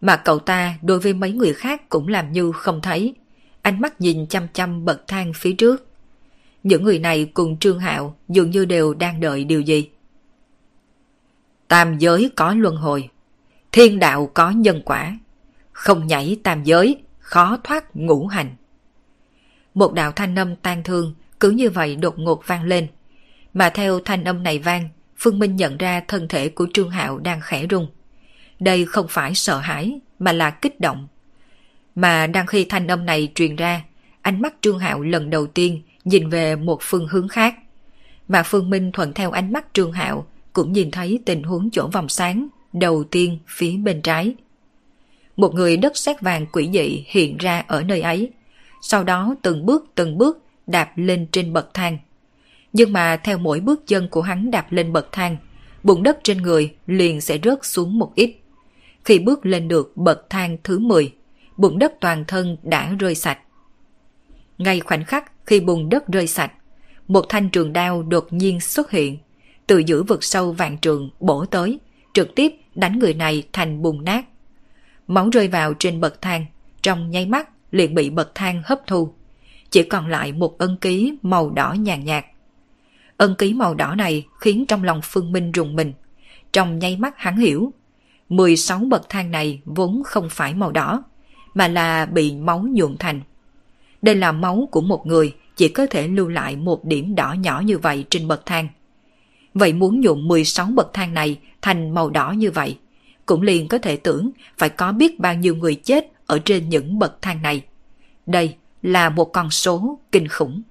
mà 0.00 0.16
cậu 0.16 0.38
ta 0.38 0.78
đối 0.82 1.00
với 1.00 1.14
mấy 1.14 1.32
người 1.32 1.52
khác 1.52 1.88
cũng 1.88 2.08
làm 2.08 2.32
như 2.32 2.52
không 2.52 2.80
thấy, 2.80 3.14
ánh 3.62 3.80
mắt 3.80 4.00
nhìn 4.00 4.26
chăm 4.26 4.48
chăm 4.52 4.84
bậc 4.84 5.08
thang 5.08 5.32
phía 5.36 5.52
trước. 5.52 5.86
Những 6.62 6.84
người 6.84 6.98
này 6.98 7.30
cùng 7.34 7.58
Trương 7.58 7.78
Hạo 7.78 8.16
dường 8.28 8.50
như 8.50 8.64
đều 8.64 8.94
đang 8.94 9.20
đợi 9.20 9.44
điều 9.44 9.60
gì. 9.60 9.90
Tam 11.68 11.98
giới 11.98 12.30
có 12.36 12.54
luân 12.54 12.76
hồi, 12.76 13.08
thiên 13.72 13.98
đạo 13.98 14.30
có 14.34 14.50
nhân 14.50 14.82
quả, 14.84 15.18
không 15.72 16.06
nhảy 16.06 16.38
tam 16.42 16.64
giới, 16.64 17.02
khó 17.18 17.58
thoát 17.64 17.96
ngũ 17.96 18.26
hành. 18.26 18.56
Một 19.74 19.92
đạo 19.92 20.12
thanh 20.12 20.38
âm 20.38 20.56
tan 20.56 20.82
thương 20.82 21.14
cứ 21.40 21.50
như 21.50 21.70
vậy 21.70 21.96
đột 21.96 22.18
ngột 22.18 22.46
vang 22.46 22.64
lên. 22.64 22.88
Mà 23.54 23.70
theo 23.70 24.00
thanh 24.00 24.24
âm 24.24 24.42
này 24.42 24.58
vang, 24.58 24.88
Phương 25.18 25.38
Minh 25.38 25.56
nhận 25.56 25.76
ra 25.76 26.00
thân 26.08 26.28
thể 26.28 26.48
của 26.48 26.66
Trương 26.74 26.90
Hạo 26.90 27.18
đang 27.18 27.40
khẽ 27.40 27.66
rung. 27.70 27.86
Đây 28.60 28.84
không 28.86 29.06
phải 29.08 29.34
sợ 29.34 29.58
hãi, 29.58 30.00
mà 30.18 30.32
là 30.32 30.50
kích 30.50 30.80
động. 30.80 31.08
Mà 31.94 32.26
đang 32.26 32.46
khi 32.46 32.64
thanh 32.64 32.86
âm 32.86 33.06
này 33.06 33.32
truyền 33.34 33.56
ra, 33.56 33.82
ánh 34.22 34.42
mắt 34.42 34.54
Trương 34.60 34.78
Hạo 34.78 35.00
lần 35.00 35.30
đầu 35.30 35.46
tiên 35.46 35.82
nhìn 36.04 36.28
về 36.28 36.56
một 36.56 36.78
phương 36.80 37.08
hướng 37.08 37.28
khác. 37.28 37.54
Mà 38.28 38.42
Phương 38.42 38.70
Minh 38.70 38.92
thuận 38.92 39.12
theo 39.12 39.30
ánh 39.30 39.52
mắt 39.52 39.66
Trương 39.72 39.92
Hạo 39.92 40.26
cũng 40.52 40.72
nhìn 40.72 40.90
thấy 40.90 41.20
tình 41.24 41.42
huống 41.42 41.70
chỗ 41.70 41.88
vòng 41.92 42.08
sáng 42.08 42.48
đầu 42.72 43.04
tiên 43.04 43.38
phía 43.46 43.76
bên 43.76 44.02
trái. 44.02 44.34
Một 45.36 45.54
người 45.54 45.76
đất 45.76 45.96
sét 45.96 46.20
vàng 46.20 46.46
quỷ 46.46 46.70
dị 46.72 47.04
hiện 47.06 47.36
ra 47.36 47.64
ở 47.68 47.82
nơi 47.82 48.00
ấy. 48.00 48.30
Sau 48.82 49.04
đó 49.04 49.34
từng 49.42 49.66
bước 49.66 49.84
từng 49.94 50.18
bước 50.18 50.38
đạp 50.66 50.92
lên 50.96 51.26
trên 51.32 51.52
bậc 51.52 51.74
thang. 51.74 51.98
Nhưng 52.72 52.92
mà 52.92 53.16
theo 53.16 53.38
mỗi 53.38 53.60
bước 53.60 53.86
chân 53.86 54.08
của 54.08 54.22
hắn 54.22 54.50
đạp 54.50 54.66
lên 54.72 54.92
bậc 54.92 55.12
thang, 55.12 55.36
bụng 55.82 56.02
đất 56.02 56.18
trên 56.22 56.42
người 56.42 56.74
liền 56.86 57.20
sẽ 57.20 57.38
rớt 57.42 57.58
xuống 57.62 57.98
một 57.98 58.12
ít. 58.14 58.36
Khi 59.04 59.18
bước 59.18 59.46
lên 59.46 59.68
được 59.68 59.96
bậc 59.96 60.30
thang 60.30 60.56
thứ 60.64 60.78
10, 60.78 61.12
bụng 61.56 61.78
đất 61.78 61.92
toàn 62.00 62.24
thân 62.28 62.56
đã 62.62 62.94
rơi 62.98 63.14
sạch. 63.14 63.38
Ngay 64.58 64.80
khoảnh 64.80 65.04
khắc 65.04 65.32
khi 65.46 65.60
bùn 65.60 65.88
đất 65.88 66.08
rơi 66.08 66.26
sạch, 66.26 66.52
một 67.08 67.26
thanh 67.28 67.48
trường 67.48 67.72
đao 67.72 68.02
đột 68.02 68.32
nhiên 68.32 68.60
xuất 68.60 68.90
hiện, 68.90 69.18
từ 69.66 69.78
giữa 69.78 70.02
vực 70.02 70.24
sâu 70.24 70.52
vạn 70.52 70.78
trường 70.78 71.10
bổ 71.20 71.44
tới, 71.44 71.78
trực 72.12 72.34
tiếp 72.34 72.52
đánh 72.74 72.98
người 72.98 73.14
này 73.14 73.42
thành 73.52 73.82
bùn 73.82 74.04
nát. 74.04 74.24
Máu 75.06 75.30
rơi 75.30 75.48
vào 75.48 75.74
trên 75.74 76.00
bậc 76.00 76.22
thang, 76.22 76.46
trong 76.82 77.10
nháy 77.10 77.26
mắt 77.26 77.48
liền 77.70 77.94
bị 77.94 78.10
bậc 78.10 78.34
thang 78.34 78.62
hấp 78.64 78.80
thu. 78.86 79.12
Chỉ 79.70 79.82
còn 79.82 80.08
lại 80.08 80.32
một 80.32 80.58
ân 80.58 80.76
ký 80.76 81.14
màu 81.22 81.50
đỏ 81.50 81.72
nhàn 81.72 82.04
nhạt. 82.04 82.24
Ân 83.22 83.34
ký 83.34 83.54
màu 83.54 83.74
đỏ 83.74 83.94
này 83.94 84.26
khiến 84.40 84.66
trong 84.66 84.84
lòng 84.84 85.00
Phương 85.02 85.32
Minh 85.32 85.52
rùng 85.52 85.76
mình. 85.76 85.92
Trong 86.52 86.78
nháy 86.78 86.96
mắt 86.96 87.14
hắn 87.16 87.36
hiểu, 87.36 87.72
16 88.28 88.78
bậc 88.78 89.08
thang 89.08 89.30
này 89.30 89.60
vốn 89.64 90.02
không 90.04 90.28
phải 90.30 90.54
màu 90.54 90.72
đỏ, 90.72 91.04
mà 91.54 91.68
là 91.68 92.06
bị 92.06 92.34
máu 92.36 92.64
nhuộm 92.70 92.96
thành. 92.96 93.20
Đây 94.02 94.14
là 94.14 94.32
máu 94.32 94.68
của 94.70 94.80
một 94.80 95.06
người 95.06 95.34
chỉ 95.56 95.68
có 95.68 95.86
thể 95.86 96.08
lưu 96.08 96.28
lại 96.28 96.56
một 96.56 96.84
điểm 96.84 97.14
đỏ 97.14 97.32
nhỏ 97.32 97.60
như 97.60 97.78
vậy 97.78 98.04
trên 98.10 98.28
bậc 98.28 98.46
thang. 98.46 98.68
Vậy 99.54 99.72
muốn 99.72 100.00
nhuộm 100.00 100.28
16 100.28 100.66
bậc 100.66 100.90
thang 100.92 101.14
này 101.14 101.38
thành 101.62 101.94
màu 101.94 102.10
đỏ 102.10 102.32
như 102.32 102.50
vậy, 102.50 102.78
cũng 103.26 103.42
liền 103.42 103.68
có 103.68 103.78
thể 103.78 103.96
tưởng 103.96 104.30
phải 104.58 104.68
có 104.68 104.92
biết 104.92 105.20
bao 105.20 105.34
nhiêu 105.34 105.56
người 105.56 105.74
chết 105.74 106.06
ở 106.26 106.38
trên 106.44 106.68
những 106.68 106.98
bậc 106.98 107.22
thang 107.22 107.42
này. 107.42 107.62
Đây 108.26 108.54
là 108.82 109.10
một 109.10 109.24
con 109.24 109.50
số 109.50 109.98
kinh 110.12 110.28
khủng. 110.28 110.62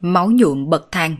Máu 0.00 0.30
nhuộm 0.30 0.70
bậc 0.70 0.92
thang 0.92 1.16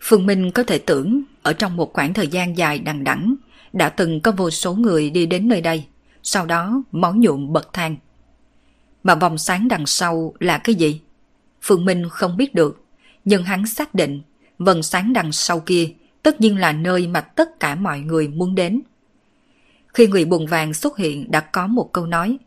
Phương 0.00 0.26
Minh 0.26 0.50
có 0.50 0.62
thể 0.62 0.78
tưởng 0.78 1.22
ở 1.42 1.52
trong 1.52 1.76
một 1.76 1.92
khoảng 1.92 2.14
thời 2.14 2.26
gian 2.28 2.58
dài 2.58 2.78
đằng 2.78 3.04
đẵng 3.04 3.34
đã 3.72 3.88
từng 3.88 4.20
có 4.20 4.32
vô 4.32 4.50
số 4.50 4.74
người 4.74 5.10
đi 5.10 5.26
đến 5.26 5.48
nơi 5.48 5.60
đây, 5.60 5.86
sau 6.22 6.46
đó 6.46 6.82
máu 6.92 7.14
nhuộm 7.14 7.52
bậc 7.52 7.72
thang. 7.72 7.96
Mà 9.02 9.14
vòng 9.14 9.38
sáng 9.38 9.68
đằng 9.68 9.86
sau 9.86 10.34
là 10.40 10.58
cái 10.58 10.74
gì? 10.74 11.00
Phương 11.62 11.84
Minh 11.84 12.08
không 12.10 12.36
biết 12.36 12.54
được, 12.54 12.84
nhưng 13.24 13.42
hắn 13.42 13.66
xác 13.66 13.94
định 13.94 14.22
vầng 14.58 14.82
sáng 14.82 15.12
đằng 15.12 15.32
sau 15.32 15.60
kia 15.60 15.88
tất 16.22 16.40
nhiên 16.40 16.56
là 16.56 16.72
nơi 16.72 17.06
mà 17.06 17.20
tất 17.20 17.60
cả 17.60 17.74
mọi 17.74 18.00
người 18.00 18.28
muốn 18.28 18.54
đến. 18.54 18.80
Khi 19.94 20.06
người 20.06 20.24
buồn 20.24 20.46
vàng 20.46 20.74
xuất 20.74 20.98
hiện 20.98 21.30
đã 21.30 21.40
có 21.40 21.66
một 21.66 21.92
câu 21.92 22.06
nói. 22.06 22.38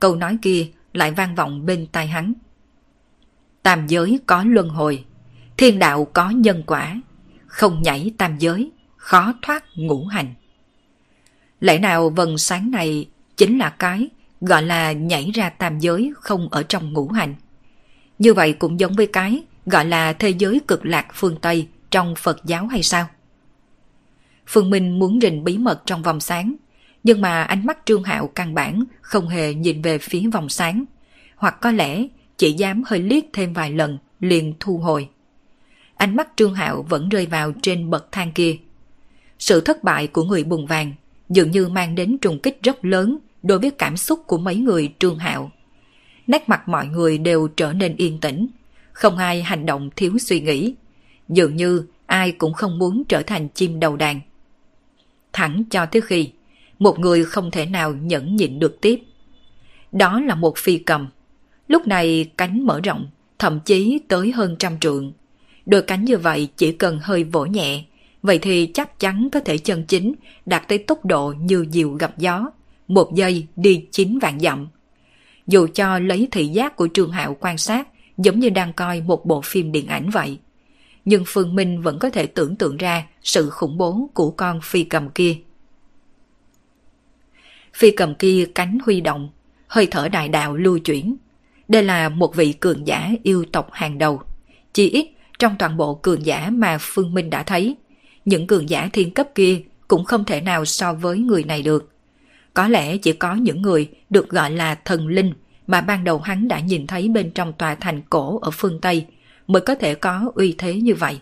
Câu 0.00 0.16
nói 0.16 0.38
kia 0.42 0.66
lại 0.92 1.10
vang 1.10 1.34
vọng 1.34 1.66
bên 1.66 1.86
tai 1.92 2.06
hắn. 2.06 2.32
Tam 3.62 3.86
giới 3.86 4.20
có 4.26 4.44
luân 4.44 4.68
hồi, 4.68 5.04
thiên 5.56 5.78
đạo 5.78 6.04
có 6.04 6.30
nhân 6.30 6.62
quả, 6.66 7.00
không 7.46 7.82
nhảy 7.82 8.12
tam 8.18 8.38
giới, 8.38 8.70
khó 8.96 9.34
thoát 9.42 9.64
ngũ 9.74 10.06
hành. 10.06 10.34
Lẽ 11.60 11.78
nào 11.78 12.10
vần 12.10 12.38
sáng 12.38 12.70
này 12.70 13.08
chính 13.36 13.58
là 13.58 13.70
cái 13.70 14.08
gọi 14.40 14.62
là 14.62 14.92
nhảy 14.92 15.30
ra 15.34 15.50
tam 15.50 15.78
giới 15.78 16.12
không 16.16 16.48
ở 16.48 16.62
trong 16.62 16.92
ngũ 16.92 17.08
hành. 17.08 17.34
Như 18.18 18.34
vậy 18.34 18.52
cũng 18.52 18.80
giống 18.80 18.92
với 18.92 19.06
cái 19.06 19.42
gọi 19.66 19.84
là 19.84 20.12
thế 20.12 20.30
giới 20.30 20.60
cực 20.68 20.86
lạc 20.86 21.06
phương 21.14 21.36
Tây 21.40 21.68
trong 21.90 22.14
Phật 22.14 22.40
giáo 22.44 22.66
hay 22.66 22.82
sao? 22.82 23.06
Phương 24.46 24.70
Minh 24.70 24.98
muốn 24.98 25.18
rình 25.20 25.44
bí 25.44 25.58
mật 25.58 25.82
trong 25.86 26.02
vòng 26.02 26.20
sáng, 26.20 26.54
nhưng 27.04 27.20
mà 27.20 27.42
ánh 27.42 27.66
mắt 27.66 27.78
Trương 27.84 28.02
Hạo 28.02 28.26
căn 28.34 28.54
bản 28.54 28.84
không 29.00 29.28
hề 29.28 29.54
nhìn 29.54 29.82
về 29.82 29.98
phía 29.98 30.22
vòng 30.32 30.48
sáng, 30.48 30.84
hoặc 31.36 31.60
có 31.60 31.70
lẽ 31.70 32.06
chỉ 32.40 32.52
dám 32.52 32.82
hơi 32.86 33.02
liếc 33.02 33.24
thêm 33.32 33.52
vài 33.52 33.70
lần 33.70 33.98
liền 34.20 34.54
thu 34.60 34.78
hồi. 34.78 35.08
Ánh 35.94 36.16
mắt 36.16 36.28
Trương 36.36 36.54
Hạo 36.54 36.82
vẫn 36.88 37.08
rơi 37.08 37.26
vào 37.26 37.52
trên 37.62 37.90
bậc 37.90 38.12
thang 38.12 38.32
kia. 38.32 38.56
Sự 39.38 39.60
thất 39.60 39.84
bại 39.84 40.06
của 40.06 40.24
người 40.24 40.44
bùng 40.44 40.66
vàng 40.66 40.92
dường 41.28 41.50
như 41.50 41.68
mang 41.68 41.94
đến 41.94 42.18
trùng 42.18 42.38
kích 42.38 42.62
rất 42.62 42.84
lớn 42.84 43.18
đối 43.42 43.58
với 43.58 43.70
cảm 43.70 43.96
xúc 43.96 44.22
của 44.26 44.38
mấy 44.38 44.56
người 44.56 44.92
Trương 44.98 45.18
Hạo. 45.18 45.50
Nét 46.26 46.48
mặt 46.48 46.68
mọi 46.68 46.86
người 46.86 47.18
đều 47.18 47.48
trở 47.48 47.72
nên 47.72 47.96
yên 47.96 48.20
tĩnh, 48.20 48.46
không 48.92 49.16
ai 49.16 49.42
hành 49.42 49.66
động 49.66 49.90
thiếu 49.96 50.18
suy 50.18 50.40
nghĩ. 50.40 50.74
Dường 51.28 51.56
như 51.56 51.86
ai 52.06 52.32
cũng 52.32 52.52
không 52.52 52.78
muốn 52.78 53.04
trở 53.08 53.22
thành 53.22 53.48
chim 53.48 53.80
đầu 53.80 53.96
đàn. 53.96 54.20
Thẳng 55.32 55.62
cho 55.70 55.86
tới 55.86 56.02
khi 56.02 56.30
một 56.78 56.98
người 56.98 57.24
không 57.24 57.50
thể 57.50 57.66
nào 57.66 57.94
nhẫn 57.94 58.36
nhịn 58.36 58.58
được 58.58 58.80
tiếp. 58.80 59.00
Đó 59.92 60.20
là 60.20 60.34
một 60.34 60.58
phi 60.58 60.78
cầm. 60.78 61.08
Lúc 61.70 61.86
này 61.86 62.30
cánh 62.36 62.66
mở 62.66 62.80
rộng, 62.80 63.10
thậm 63.38 63.60
chí 63.64 64.00
tới 64.08 64.32
hơn 64.32 64.56
trăm 64.58 64.78
trượng. 64.78 65.12
Đôi 65.66 65.82
cánh 65.82 66.04
như 66.04 66.18
vậy 66.18 66.48
chỉ 66.56 66.72
cần 66.72 66.98
hơi 67.02 67.24
vỗ 67.24 67.44
nhẹ, 67.44 67.84
vậy 68.22 68.38
thì 68.38 68.70
chắc 68.74 69.00
chắn 69.00 69.28
có 69.32 69.40
thể 69.40 69.58
chân 69.58 69.84
chính 69.84 70.14
đạt 70.46 70.68
tới 70.68 70.78
tốc 70.78 71.04
độ 71.04 71.34
như 71.40 71.66
diều 71.70 71.90
gặp 71.90 72.18
gió, 72.18 72.50
một 72.88 73.14
giây 73.14 73.46
đi 73.56 73.84
chín 73.90 74.18
vạn 74.18 74.40
dặm. 74.40 74.68
Dù 75.46 75.66
cho 75.74 75.98
lấy 75.98 76.28
thị 76.30 76.46
giác 76.46 76.76
của 76.76 76.86
trường 76.86 77.10
Hạo 77.10 77.36
quan 77.40 77.58
sát, 77.58 77.88
giống 78.18 78.40
như 78.40 78.50
đang 78.50 78.72
coi 78.72 79.00
một 79.00 79.26
bộ 79.26 79.40
phim 79.40 79.72
điện 79.72 79.86
ảnh 79.86 80.10
vậy. 80.10 80.38
Nhưng 81.04 81.22
Phương 81.26 81.54
Minh 81.54 81.82
vẫn 81.82 81.98
có 81.98 82.10
thể 82.10 82.26
tưởng 82.26 82.56
tượng 82.56 82.76
ra 82.76 83.06
sự 83.22 83.50
khủng 83.50 83.78
bố 83.78 84.10
của 84.14 84.30
con 84.30 84.60
phi 84.62 84.84
cầm 84.84 85.10
kia. 85.10 85.36
Phi 87.74 87.90
cầm 87.90 88.14
kia 88.14 88.46
cánh 88.54 88.78
huy 88.84 89.00
động, 89.00 89.30
hơi 89.66 89.86
thở 89.90 90.08
đại 90.08 90.28
đạo 90.28 90.56
lưu 90.56 90.78
chuyển. 90.78 91.16
Đây 91.70 91.82
là 91.82 92.08
một 92.08 92.36
vị 92.36 92.52
cường 92.52 92.86
giả 92.86 93.10
yêu 93.22 93.44
tộc 93.52 93.68
hàng 93.72 93.98
đầu. 93.98 94.22
Chỉ 94.72 94.90
ít 94.90 95.08
trong 95.38 95.56
toàn 95.58 95.76
bộ 95.76 95.94
cường 95.94 96.26
giả 96.26 96.50
mà 96.50 96.78
Phương 96.80 97.14
Minh 97.14 97.30
đã 97.30 97.42
thấy, 97.42 97.76
những 98.24 98.46
cường 98.46 98.70
giả 98.70 98.90
thiên 98.92 99.14
cấp 99.14 99.28
kia 99.34 99.60
cũng 99.88 100.04
không 100.04 100.24
thể 100.24 100.40
nào 100.40 100.64
so 100.64 100.94
với 100.94 101.18
người 101.18 101.44
này 101.44 101.62
được. 101.62 101.90
Có 102.54 102.68
lẽ 102.68 102.96
chỉ 102.96 103.12
có 103.12 103.34
những 103.34 103.62
người 103.62 103.88
được 104.10 104.28
gọi 104.28 104.50
là 104.50 104.74
thần 104.74 105.08
linh 105.08 105.32
mà 105.66 105.80
ban 105.80 106.04
đầu 106.04 106.18
hắn 106.18 106.48
đã 106.48 106.60
nhìn 106.60 106.86
thấy 106.86 107.08
bên 107.08 107.30
trong 107.30 107.52
tòa 107.52 107.74
thành 107.74 108.02
cổ 108.10 108.38
ở 108.42 108.50
phương 108.50 108.80
Tây 108.80 109.06
mới 109.46 109.62
có 109.62 109.74
thể 109.74 109.94
có 109.94 110.32
uy 110.34 110.54
thế 110.58 110.74
như 110.74 110.94
vậy. 110.94 111.20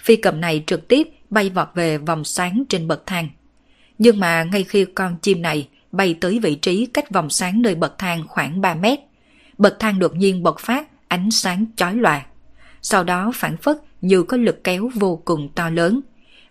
Phi 0.00 0.16
cầm 0.16 0.40
này 0.40 0.64
trực 0.66 0.88
tiếp 0.88 1.08
bay 1.30 1.50
vọt 1.50 1.68
về 1.74 1.98
vòng 1.98 2.24
sáng 2.24 2.64
trên 2.68 2.88
bậc 2.88 3.06
thang. 3.06 3.28
Nhưng 3.98 4.20
mà 4.20 4.44
ngay 4.44 4.64
khi 4.64 4.84
con 4.84 5.16
chim 5.22 5.42
này 5.42 5.68
bay 5.92 6.16
tới 6.20 6.38
vị 6.38 6.54
trí 6.54 6.86
cách 6.86 7.10
vòng 7.10 7.30
sáng 7.30 7.62
nơi 7.62 7.74
bậc 7.74 7.98
thang 7.98 8.24
khoảng 8.28 8.60
3 8.60 8.74
mét, 8.74 8.98
bậc 9.58 9.76
thang 9.78 9.98
đột 9.98 10.16
nhiên 10.16 10.42
bộc 10.42 10.58
phát 10.58 10.88
ánh 11.08 11.30
sáng 11.30 11.64
chói 11.76 11.94
lòa. 11.94 12.26
Sau 12.82 13.04
đó 13.04 13.32
phản 13.34 13.56
phất 13.56 13.76
như 14.00 14.22
có 14.22 14.36
lực 14.36 14.64
kéo 14.64 14.90
vô 14.94 15.22
cùng 15.24 15.48
to 15.54 15.70
lớn, 15.70 16.00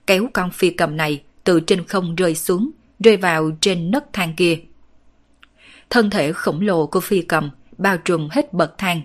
kéo 0.07 0.27
con 0.33 0.51
phi 0.51 0.69
cầm 0.69 0.97
này 0.97 1.23
từ 1.43 1.59
trên 1.59 1.83
không 1.87 2.15
rơi 2.15 2.35
xuống, 2.35 2.71
rơi 2.99 3.17
vào 3.17 3.51
trên 3.61 3.91
nấc 3.91 4.13
thang 4.13 4.33
kia. 4.37 4.59
Thân 5.89 6.09
thể 6.09 6.33
khổng 6.33 6.61
lồ 6.61 6.87
của 6.87 6.99
phi 6.99 7.21
cầm 7.21 7.49
bao 7.77 7.97
trùm 7.97 8.29
hết 8.31 8.53
bậc 8.53 8.77
thang, 8.77 9.01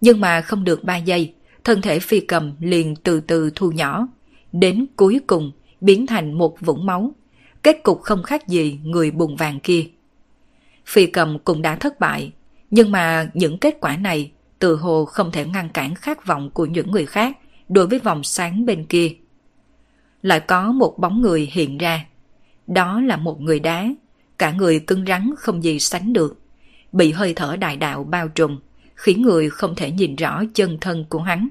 nhưng 0.00 0.20
mà 0.20 0.40
không 0.40 0.64
được 0.64 0.84
3 0.84 0.96
giây, 0.96 1.34
thân 1.64 1.82
thể 1.82 1.98
phi 1.98 2.20
cầm 2.20 2.52
liền 2.60 2.96
từ 2.96 3.20
từ 3.20 3.50
thu 3.54 3.70
nhỏ, 3.70 4.08
đến 4.52 4.86
cuối 4.96 5.20
cùng 5.26 5.52
biến 5.80 6.06
thành 6.06 6.32
một 6.32 6.60
vũng 6.60 6.86
máu 6.86 7.14
kết 7.62 7.82
cục 7.82 8.02
không 8.02 8.22
khác 8.22 8.48
gì 8.48 8.78
người 8.84 9.10
bùng 9.10 9.36
vàng 9.36 9.60
kia. 9.60 9.86
Phi 10.86 11.06
cầm 11.06 11.38
cũng 11.38 11.62
đã 11.62 11.76
thất 11.76 12.00
bại, 12.00 12.32
nhưng 12.72 12.92
mà 12.92 13.30
những 13.34 13.58
kết 13.58 13.76
quả 13.80 13.96
này 13.96 14.32
tự 14.58 14.76
hồ 14.76 15.04
không 15.04 15.32
thể 15.32 15.44
ngăn 15.44 15.68
cản 15.68 15.94
khát 15.94 16.26
vọng 16.26 16.50
của 16.50 16.66
những 16.66 16.90
người 16.90 17.06
khác 17.06 17.38
đối 17.68 17.86
với 17.86 17.98
vòng 17.98 18.22
sáng 18.24 18.66
bên 18.66 18.86
kia. 18.86 19.12
Lại 20.22 20.40
có 20.40 20.72
một 20.72 20.98
bóng 20.98 21.20
người 21.20 21.48
hiện 21.52 21.78
ra. 21.78 22.06
Đó 22.66 23.00
là 23.00 23.16
một 23.16 23.40
người 23.40 23.60
đá, 23.60 23.88
cả 24.38 24.52
người 24.52 24.80
cứng 24.80 25.06
rắn 25.06 25.30
không 25.38 25.64
gì 25.64 25.78
sánh 25.78 26.12
được, 26.12 26.40
bị 26.92 27.12
hơi 27.12 27.34
thở 27.34 27.56
đại 27.56 27.76
đạo 27.76 28.04
bao 28.04 28.28
trùm, 28.28 28.58
khiến 28.94 29.22
người 29.22 29.50
không 29.50 29.74
thể 29.74 29.90
nhìn 29.90 30.16
rõ 30.16 30.42
chân 30.54 30.78
thân 30.80 31.04
của 31.08 31.20
hắn. 31.20 31.48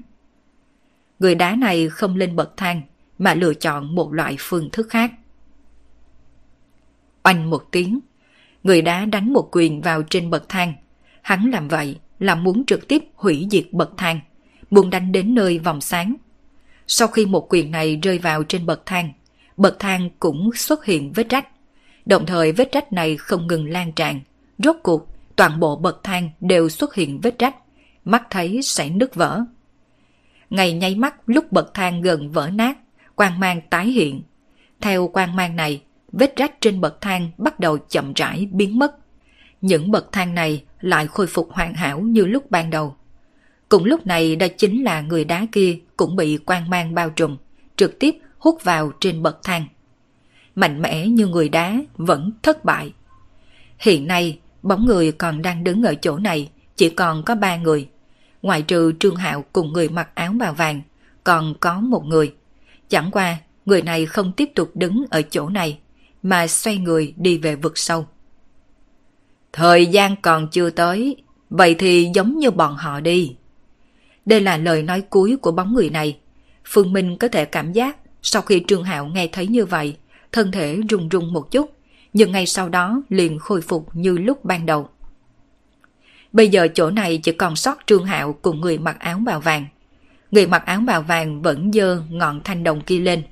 Người 1.18 1.34
đá 1.34 1.56
này 1.56 1.88
không 1.88 2.16
lên 2.16 2.36
bậc 2.36 2.56
thang, 2.56 2.82
mà 3.18 3.34
lựa 3.34 3.54
chọn 3.54 3.94
một 3.94 4.12
loại 4.12 4.36
phương 4.38 4.70
thức 4.70 4.86
khác. 4.90 5.12
Oanh 7.24 7.50
một 7.50 7.64
tiếng, 7.70 8.00
người 8.62 8.82
đá 8.82 9.04
đánh 9.04 9.32
một 9.32 9.48
quyền 9.52 9.80
vào 9.80 10.02
trên 10.02 10.30
bậc 10.30 10.48
thang. 10.48 10.72
Hắn 11.22 11.50
làm 11.50 11.68
vậy 11.68 11.96
là 12.18 12.34
muốn 12.34 12.64
trực 12.66 12.88
tiếp 12.88 13.04
hủy 13.14 13.46
diệt 13.50 13.64
bậc 13.72 13.90
thang, 13.96 14.20
muốn 14.70 14.90
đánh 14.90 15.12
đến 15.12 15.34
nơi 15.34 15.58
vòng 15.58 15.80
sáng. 15.80 16.14
Sau 16.86 17.08
khi 17.08 17.26
một 17.26 17.46
quyền 17.48 17.70
này 17.70 17.96
rơi 18.02 18.18
vào 18.18 18.42
trên 18.42 18.66
bậc 18.66 18.86
thang, 18.86 19.12
bậc 19.56 19.78
thang 19.78 20.10
cũng 20.18 20.50
xuất 20.54 20.84
hiện 20.84 21.12
vết 21.12 21.28
rách. 21.28 21.48
Đồng 22.06 22.26
thời 22.26 22.52
vết 22.52 22.72
rách 22.72 22.92
này 22.92 23.16
không 23.16 23.46
ngừng 23.46 23.70
lan 23.70 23.92
tràn. 23.92 24.20
Rốt 24.58 24.76
cuộc, 24.82 25.08
toàn 25.36 25.60
bộ 25.60 25.76
bậc 25.76 26.00
thang 26.04 26.30
đều 26.40 26.68
xuất 26.68 26.94
hiện 26.94 27.20
vết 27.20 27.38
rách, 27.38 27.56
mắt 28.04 28.22
thấy 28.30 28.60
sẽ 28.62 28.88
nứt 28.90 29.14
vỡ. 29.14 29.44
Ngày 30.50 30.72
nháy 30.72 30.94
mắt 30.94 31.14
lúc 31.26 31.52
bậc 31.52 31.74
thang 31.74 32.02
gần 32.02 32.30
vỡ 32.30 32.50
nát, 32.54 32.78
quang 33.14 33.40
mang 33.40 33.60
tái 33.70 33.86
hiện. 33.86 34.22
Theo 34.80 35.08
quang 35.08 35.36
mang 35.36 35.56
này, 35.56 35.82
vết 36.12 36.36
rách 36.36 36.60
trên 36.60 36.80
bậc 36.80 37.00
thang 37.00 37.30
bắt 37.38 37.60
đầu 37.60 37.78
chậm 37.78 38.12
rãi 38.12 38.48
biến 38.52 38.78
mất. 38.78 38.96
Những 39.60 39.90
bậc 39.90 40.12
thang 40.12 40.34
này 40.34 40.64
lại 40.82 41.06
khôi 41.06 41.26
phục 41.26 41.52
hoàn 41.52 41.74
hảo 41.74 42.00
như 42.00 42.26
lúc 42.26 42.50
ban 42.50 42.70
đầu. 42.70 42.96
Cùng 43.68 43.84
lúc 43.84 44.06
này 44.06 44.36
đó 44.36 44.46
chính 44.58 44.84
là 44.84 45.00
người 45.00 45.24
đá 45.24 45.46
kia 45.52 45.78
cũng 45.96 46.16
bị 46.16 46.36
quang 46.36 46.70
mang 46.70 46.94
bao 46.94 47.10
trùm, 47.10 47.36
trực 47.76 47.98
tiếp 47.98 48.14
hút 48.38 48.64
vào 48.64 48.92
trên 49.00 49.22
bậc 49.22 49.38
thang. 49.44 49.64
Mạnh 50.54 50.82
mẽ 50.82 51.06
như 51.06 51.26
người 51.26 51.48
đá 51.48 51.82
vẫn 51.96 52.32
thất 52.42 52.64
bại. 52.64 52.92
Hiện 53.78 54.06
nay, 54.06 54.38
bóng 54.62 54.86
người 54.86 55.12
còn 55.12 55.42
đang 55.42 55.64
đứng 55.64 55.82
ở 55.82 55.94
chỗ 55.94 56.18
này 56.18 56.50
chỉ 56.76 56.90
còn 56.90 57.22
có 57.22 57.34
ba 57.34 57.56
người. 57.56 57.88
Ngoại 58.42 58.62
trừ 58.62 58.92
Trương 59.00 59.16
Hạo 59.16 59.44
cùng 59.52 59.72
người 59.72 59.88
mặc 59.88 60.08
áo 60.14 60.32
bào 60.32 60.54
vàng, 60.54 60.82
còn 61.24 61.54
có 61.60 61.80
một 61.80 62.04
người. 62.04 62.34
Chẳng 62.88 63.10
qua, 63.10 63.36
người 63.66 63.82
này 63.82 64.06
không 64.06 64.32
tiếp 64.32 64.50
tục 64.54 64.70
đứng 64.74 65.04
ở 65.10 65.22
chỗ 65.22 65.48
này, 65.48 65.78
mà 66.22 66.46
xoay 66.46 66.76
người 66.76 67.14
đi 67.16 67.38
về 67.38 67.56
vực 67.56 67.78
sâu. 67.78 68.06
Thời 69.52 69.86
gian 69.86 70.16
còn 70.22 70.48
chưa 70.48 70.70
tới, 70.70 71.16
vậy 71.50 71.74
thì 71.78 72.10
giống 72.14 72.38
như 72.38 72.50
bọn 72.50 72.76
họ 72.76 73.00
đi. 73.00 73.36
Đây 74.26 74.40
là 74.40 74.56
lời 74.56 74.82
nói 74.82 75.00
cuối 75.00 75.36
của 75.36 75.52
bóng 75.52 75.74
người 75.74 75.90
này. 75.90 76.18
Phương 76.64 76.92
Minh 76.92 77.16
có 77.18 77.28
thể 77.28 77.44
cảm 77.44 77.72
giác 77.72 77.96
sau 78.22 78.42
khi 78.42 78.62
Trương 78.68 78.84
Hạo 78.84 79.06
nghe 79.06 79.26
thấy 79.26 79.46
như 79.46 79.66
vậy, 79.66 79.96
thân 80.32 80.52
thể 80.52 80.78
rung 80.90 81.08
rung 81.12 81.32
một 81.32 81.50
chút, 81.50 81.72
nhưng 82.12 82.32
ngay 82.32 82.46
sau 82.46 82.68
đó 82.68 83.02
liền 83.08 83.38
khôi 83.38 83.60
phục 83.60 83.88
như 83.92 84.18
lúc 84.18 84.44
ban 84.44 84.66
đầu. 84.66 84.88
Bây 86.32 86.48
giờ 86.48 86.68
chỗ 86.74 86.90
này 86.90 87.18
chỉ 87.18 87.32
còn 87.32 87.56
sót 87.56 87.78
Trương 87.86 88.04
Hạo 88.04 88.32
cùng 88.42 88.60
người 88.60 88.78
mặc 88.78 88.96
áo 89.00 89.18
bào 89.18 89.40
vàng. 89.40 89.66
Người 90.30 90.46
mặc 90.46 90.66
áo 90.66 90.80
bào 90.80 91.02
vàng 91.02 91.42
vẫn 91.42 91.72
dơ 91.72 92.02
ngọn 92.10 92.40
thanh 92.44 92.64
đồng 92.64 92.80
kia 92.80 92.98
lên. 92.98 93.22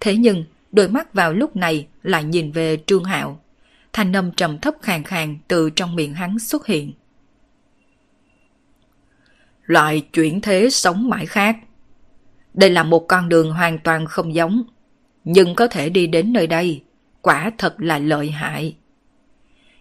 Thế 0.00 0.16
nhưng, 0.16 0.44
đôi 0.72 0.88
mắt 0.88 1.14
vào 1.14 1.32
lúc 1.32 1.56
này 1.56 1.86
lại 2.02 2.24
nhìn 2.24 2.52
về 2.52 2.78
Trương 2.86 3.04
Hạo. 3.04 3.40
Thanh 3.96 4.16
âm 4.16 4.32
trầm 4.32 4.58
thấp 4.58 4.74
khàn 4.82 5.02
khàn 5.02 5.38
từ 5.48 5.70
trong 5.70 5.96
miệng 5.96 6.14
hắn 6.14 6.38
xuất 6.38 6.66
hiện. 6.66 6.92
Loại 9.62 10.00
chuyển 10.00 10.40
thế 10.40 10.70
sống 10.70 11.08
mãi 11.08 11.26
khác. 11.26 11.56
Đây 12.54 12.70
là 12.70 12.82
một 12.82 13.08
con 13.08 13.28
đường 13.28 13.52
hoàn 13.52 13.78
toàn 13.78 14.06
không 14.06 14.34
giống, 14.34 14.62
nhưng 15.24 15.54
có 15.54 15.66
thể 15.66 15.90
đi 15.90 16.06
đến 16.06 16.32
nơi 16.32 16.46
đây, 16.46 16.82
quả 17.22 17.50
thật 17.58 17.74
là 17.78 17.98
lợi 17.98 18.30
hại. 18.30 18.76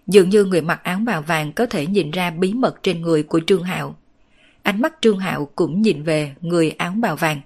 Dường 0.07 0.29
như 0.29 0.45
người 0.45 0.61
mặc 0.61 0.83
áo 0.83 0.99
bào 0.99 1.21
vàng 1.21 1.53
có 1.53 1.65
thể 1.65 1.87
nhìn 1.87 2.11
ra 2.11 2.31
bí 2.31 2.53
mật 2.53 2.83
trên 2.83 3.01
người 3.01 3.23
của 3.23 3.39
Trương 3.47 3.63
Hạo. 3.63 3.95
Ánh 4.63 4.81
mắt 4.81 4.93
Trương 5.01 5.19
Hạo 5.19 5.45
cũng 5.55 5.81
nhìn 5.81 6.03
về 6.03 6.35
người 6.41 6.71
áo 6.71 6.93
bào 6.97 7.15
vàng. 7.15 7.41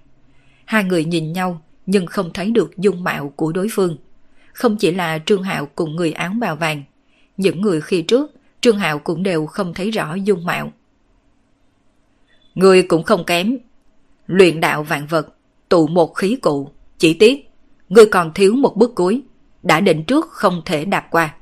Hai 0.65 0.83
người 0.83 1.05
nhìn 1.05 1.33
nhau 1.33 1.61
nhưng 1.85 2.05
không 2.05 2.33
thấy 2.33 2.51
được 2.51 2.77
dung 2.77 3.03
mạo 3.03 3.33
của 3.35 3.51
đối 3.51 3.67
phương. 3.71 3.97
Không 4.53 4.77
chỉ 4.77 4.91
là 4.91 5.19
Trương 5.25 5.43
Hạo 5.43 5.65
cùng 5.75 5.95
người 5.95 6.11
áo 6.11 6.33
bào 6.39 6.55
vàng, 6.55 6.83
những 7.37 7.61
người 7.61 7.81
khi 7.81 8.01
trước 8.01 8.31
Trương 8.61 8.77
Hạo 8.77 8.99
cũng 8.99 9.23
đều 9.23 9.45
không 9.45 9.73
thấy 9.73 9.91
rõ 9.91 10.15
dung 10.15 10.45
mạo. 10.45 10.71
Người 12.55 12.83
cũng 12.83 13.03
không 13.03 13.23
kém. 13.23 13.57
Luyện 14.27 14.59
đạo 14.59 14.83
vạn 14.83 15.07
vật, 15.07 15.35
tụ 15.69 15.87
một 15.87 16.15
khí 16.15 16.35
cụ, 16.35 16.69
chỉ 16.97 17.13
tiếc, 17.13 17.49
người 17.89 18.05
còn 18.05 18.33
thiếu 18.33 18.55
một 18.55 18.77
bước 18.77 18.95
cuối, 18.95 19.21
đã 19.63 19.79
định 19.79 20.03
trước 20.03 20.27
không 20.29 20.61
thể 20.65 20.85
đạp 20.85 21.07
qua. 21.11 21.35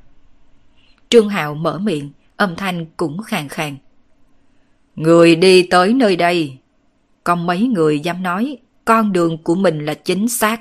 Trương 1.08 1.28
Hạo 1.28 1.54
mở 1.54 1.78
miệng, 1.78 2.10
âm 2.36 2.56
thanh 2.56 2.86
cũng 2.96 3.22
khàn 3.22 3.48
khàn. 3.48 3.76
Người 4.96 5.36
đi 5.36 5.62
tới 5.62 5.94
nơi 5.94 6.16
đây, 6.16 6.56
có 7.24 7.34
mấy 7.34 7.60
người 7.60 8.00
dám 8.00 8.22
nói 8.22 8.58
con 8.84 9.12
đường 9.12 9.38
của 9.42 9.54
mình 9.54 9.84
là 9.84 9.94
chính 9.94 10.28
xác. 10.28 10.60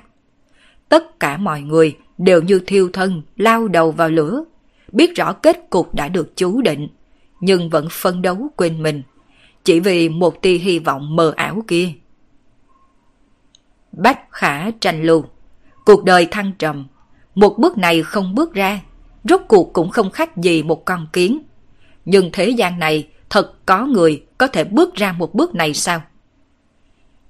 Tất 0.89 1.19
cả 1.19 1.37
mọi 1.37 1.61
người 1.61 1.97
đều 2.17 2.41
như 2.41 2.59
thiêu 2.67 2.89
thân 2.93 3.21
lao 3.35 3.67
đầu 3.67 3.91
vào 3.91 4.09
lửa, 4.09 4.43
biết 4.91 5.15
rõ 5.15 5.33
kết 5.33 5.69
cục 5.69 5.95
đã 5.95 6.07
được 6.07 6.33
chú 6.35 6.61
định, 6.61 6.87
nhưng 7.39 7.69
vẫn 7.69 7.87
phân 7.91 8.21
đấu 8.21 8.47
quên 8.55 8.83
mình, 8.83 9.01
chỉ 9.63 9.79
vì 9.79 10.09
một 10.09 10.41
tia 10.41 10.57
hy 10.57 10.79
vọng 10.79 11.15
mờ 11.15 11.33
ảo 11.35 11.63
kia. 11.67 11.89
Bách 13.91 14.31
khả 14.31 14.71
tranh 14.71 15.03
lưu, 15.03 15.25
cuộc 15.85 16.03
đời 16.03 16.27
thăng 16.31 16.51
trầm, 16.59 16.87
một 17.35 17.57
bước 17.57 17.77
này 17.77 18.03
không 18.03 18.35
bước 18.35 18.53
ra, 18.53 18.81
rốt 19.23 19.41
cuộc 19.47 19.73
cũng 19.73 19.89
không 19.89 20.11
khác 20.11 20.37
gì 20.37 20.63
một 20.63 20.85
con 20.85 21.07
kiến. 21.13 21.39
Nhưng 22.05 22.29
thế 22.33 22.49
gian 22.49 22.79
này 22.79 23.07
thật 23.29 23.65
có 23.65 23.85
người 23.85 24.23
có 24.37 24.47
thể 24.47 24.63
bước 24.63 24.95
ra 24.95 25.11
một 25.11 25.33
bước 25.33 25.55
này 25.55 25.73
sao? 25.73 26.01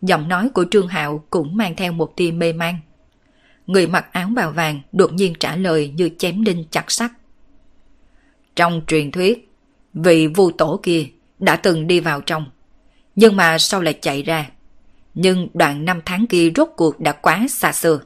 Giọng 0.01 0.27
nói 0.27 0.49
của 0.49 0.65
Trương 0.71 0.87
Hạo 0.87 1.23
cũng 1.29 1.57
mang 1.57 1.75
theo 1.75 1.91
một 1.91 2.15
tia 2.15 2.31
mê 2.31 2.53
man. 2.53 2.75
Người 3.67 3.87
mặc 3.87 4.05
áo 4.11 4.29
bào 4.35 4.51
vàng 4.51 4.81
đột 4.91 5.13
nhiên 5.13 5.33
trả 5.39 5.55
lời 5.55 5.93
như 5.95 6.09
chém 6.17 6.43
đinh 6.43 6.63
chặt 6.71 6.91
sắt. 6.91 7.11
Trong 8.55 8.81
truyền 8.87 9.11
thuyết, 9.11 9.51
vị 9.93 10.27
vu 10.27 10.51
tổ 10.51 10.79
kia 10.83 11.07
đã 11.39 11.55
từng 11.55 11.87
đi 11.87 11.99
vào 11.99 12.21
trong, 12.21 12.45
nhưng 13.15 13.35
mà 13.35 13.57
sau 13.57 13.81
lại 13.81 13.93
chạy 14.01 14.23
ra. 14.23 14.49
Nhưng 15.13 15.47
đoạn 15.53 15.85
năm 15.85 16.01
tháng 16.05 16.27
kia 16.27 16.51
rốt 16.55 16.69
cuộc 16.77 16.99
đã 16.99 17.11
quá 17.11 17.45
xa 17.49 17.71
xưa. 17.71 17.99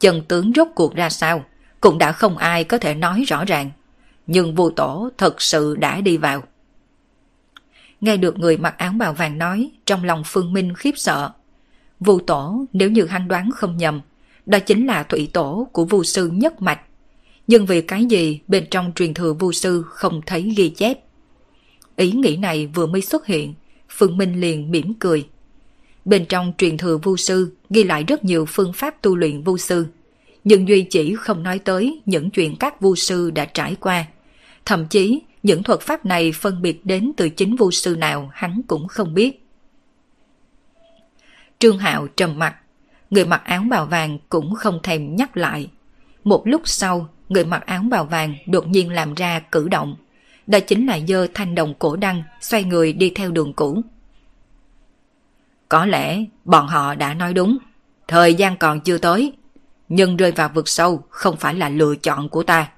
Chân 0.00 0.22
tướng 0.28 0.52
rốt 0.56 0.68
cuộc 0.74 0.94
ra 0.94 1.10
sao, 1.10 1.44
cũng 1.80 1.98
đã 1.98 2.12
không 2.12 2.38
ai 2.38 2.64
có 2.64 2.78
thể 2.78 2.94
nói 2.94 3.24
rõ 3.26 3.44
ràng. 3.44 3.70
Nhưng 4.26 4.54
vu 4.54 4.70
tổ 4.70 5.08
thật 5.18 5.42
sự 5.42 5.76
đã 5.76 6.00
đi 6.00 6.16
vào. 6.16 6.42
Nghe 8.00 8.16
được 8.16 8.38
người 8.38 8.56
mặc 8.56 8.74
áo 8.78 8.92
bào 8.92 9.12
vàng 9.12 9.38
nói, 9.38 9.70
trong 9.86 10.04
lòng 10.04 10.22
Phương 10.26 10.52
Minh 10.52 10.74
khiếp 10.74 10.92
sợ. 10.96 11.30
Vu 12.00 12.18
tổ, 12.18 12.64
nếu 12.72 12.90
như 12.90 13.06
hắn 13.06 13.28
đoán 13.28 13.50
không 13.50 13.76
nhầm, 13.76 14.00
đó 14.48 14.58
chính 14.58 14.86
là 14.86 15.02
thủy 15.02 15.30
tổ 15.32 15.68
của 15.72 15.84
vu 15.84 16.04
sư 16.04 16.30
nhất 16.32 16.62
mạch. 16.62 16.80
Nhưng 17.46 17.66
vì 17.66 17.80
cái 17.80 18.04
gì 18.04 18.40
bên 18.48 18.66
trong 18.70 18.92
truyền 18.94 19.14
thừa 19.14 19.32
vu 19.32 19.52
sư 19.52 19.84
không 19.86 20.20
thấy 20.26 20.54
ghi 20.56 20.68
chép? 20.68 20.98
Ý 21.96 22.12
nghĩ 22.12 22.36
này 22.36 22.66
vừa 22.66 22.86
mới 22.86 23.00
xuất 23.00 23.26
hiện, 23.26 23.54
Phương 23.88 24.16
Minh 24.16 24.40
liền 24.40 24.70
mỉm 24.70 24.94
cười. 24.94 25.28
Bên 26.04 26.26
trong 26.26 26.52
truyền 26.58 26.78
thừa 26.78 26.98
vu 26.98 27.16
sư 27.16 27.52
ghi 27.70 27.84
lại 27.84 28.04
rất 28.04 28.24
nhiều 28.24 28.46
phương 28.48 28.72
pháp 28.72 29.02
tu 29.02 29.16
luyện 29.16 29.42
vu 29.42 29.58
sư, 29.58 29.86
nhưng 30.44 30.68
Duy 30.68 30.82
chỉ 30.82 31.14
không 31.14 31.42
nói 31.42 31.58
tới 31.58 32.00
những 32.06 32.30
chuyện 32.30 32.56
các 32.56 32.80
vu 32.80 32.96
sư 32.96 33.30
đã 33.30 33.44
trải 33.44 33.76
qua. 33.80 34.06
Thậm 34.64 34.86
chí 34.86 35.20
những 35.42 35.62
thuật 35.62 35.80
pháp 35.80 36.06
này 36.06 36.32
phân 36.32 36.62
biệt 36.62 36.86
đến 36.86 37.12
từ 37.16 37.28
chính 37.28 37.56
vu 37.56 37.70
sư 37.70 37.96
nào 37.96 38.30
hắn 38.32 38.60
cũng 38.66 38.88
không 38.88 39.14
biết. 39.14 39.44
Trương 41.58 41.78
Hạo 41.78 42.06
trầm 42.16 42.38
mặt, 42.38 42.56
người 43.10 43.24
mặc 43.24 43.42
áo 43.44 43.62
bào 43.70 43.86
vàng 43.86 44.18
cũng 44.28 44.54
không 44.54 44.80
thèm 44.82 45.16
nhắc 45.16 45.36
lại. 45.36 45.70
Một 46.24 46.42
lúc 46.46 46.62
sau, 46.64 47.08
người 47.28 47.44
mặc 47.44 47.66
áo 47.66 47.82
bào 47.90 48.04
vàng 48.04 48.34
đột 48.46 48.66
nhiên 48.66 48.92
làm 48.92 49.14
ra 49.14 49.40
cử 49.40 49.68
động. 49.68 49.96
Đó 50.46 50.58
chính 50.60 50.86
là 50.86 50.98
dơ 51.08 51.26
thanh 51.34 51.54
đồng 51.54 51.74
cổ 51.78 51.96
đăng 51.96 52.22
xoay 52.40 52.64
người 52.64 52.92
đi 52.92 53.10
theo 53.14 53.30
đường 53.30 53.52
cũ. 53.52 53.82
Có 55.68 55.86
lẽ 55.86 56.24
bọn 56.44 56.66
họ 56.66 56.94
đã 56.94 57.14
nói 57.14 57.34
đúng, 57.34 57.58
thời 58.08 58.34
gian 58.34 58.56
còn 58.56 58.80
chưa 58.80 58.98
tới, 58.98 59.32
nhưng 59.88 60.16
rơi 60.16 60.32
vào 60.32 60.50
vực 60.54 60.68
sâu 60.68 61.02
không 61.10 61.36
phải 61.36 61.54
là 61.54 61.68
lựa 61.68 61.96
chọn 61.96 62.28
của 62.28 62.42
ta. 62.42 62.68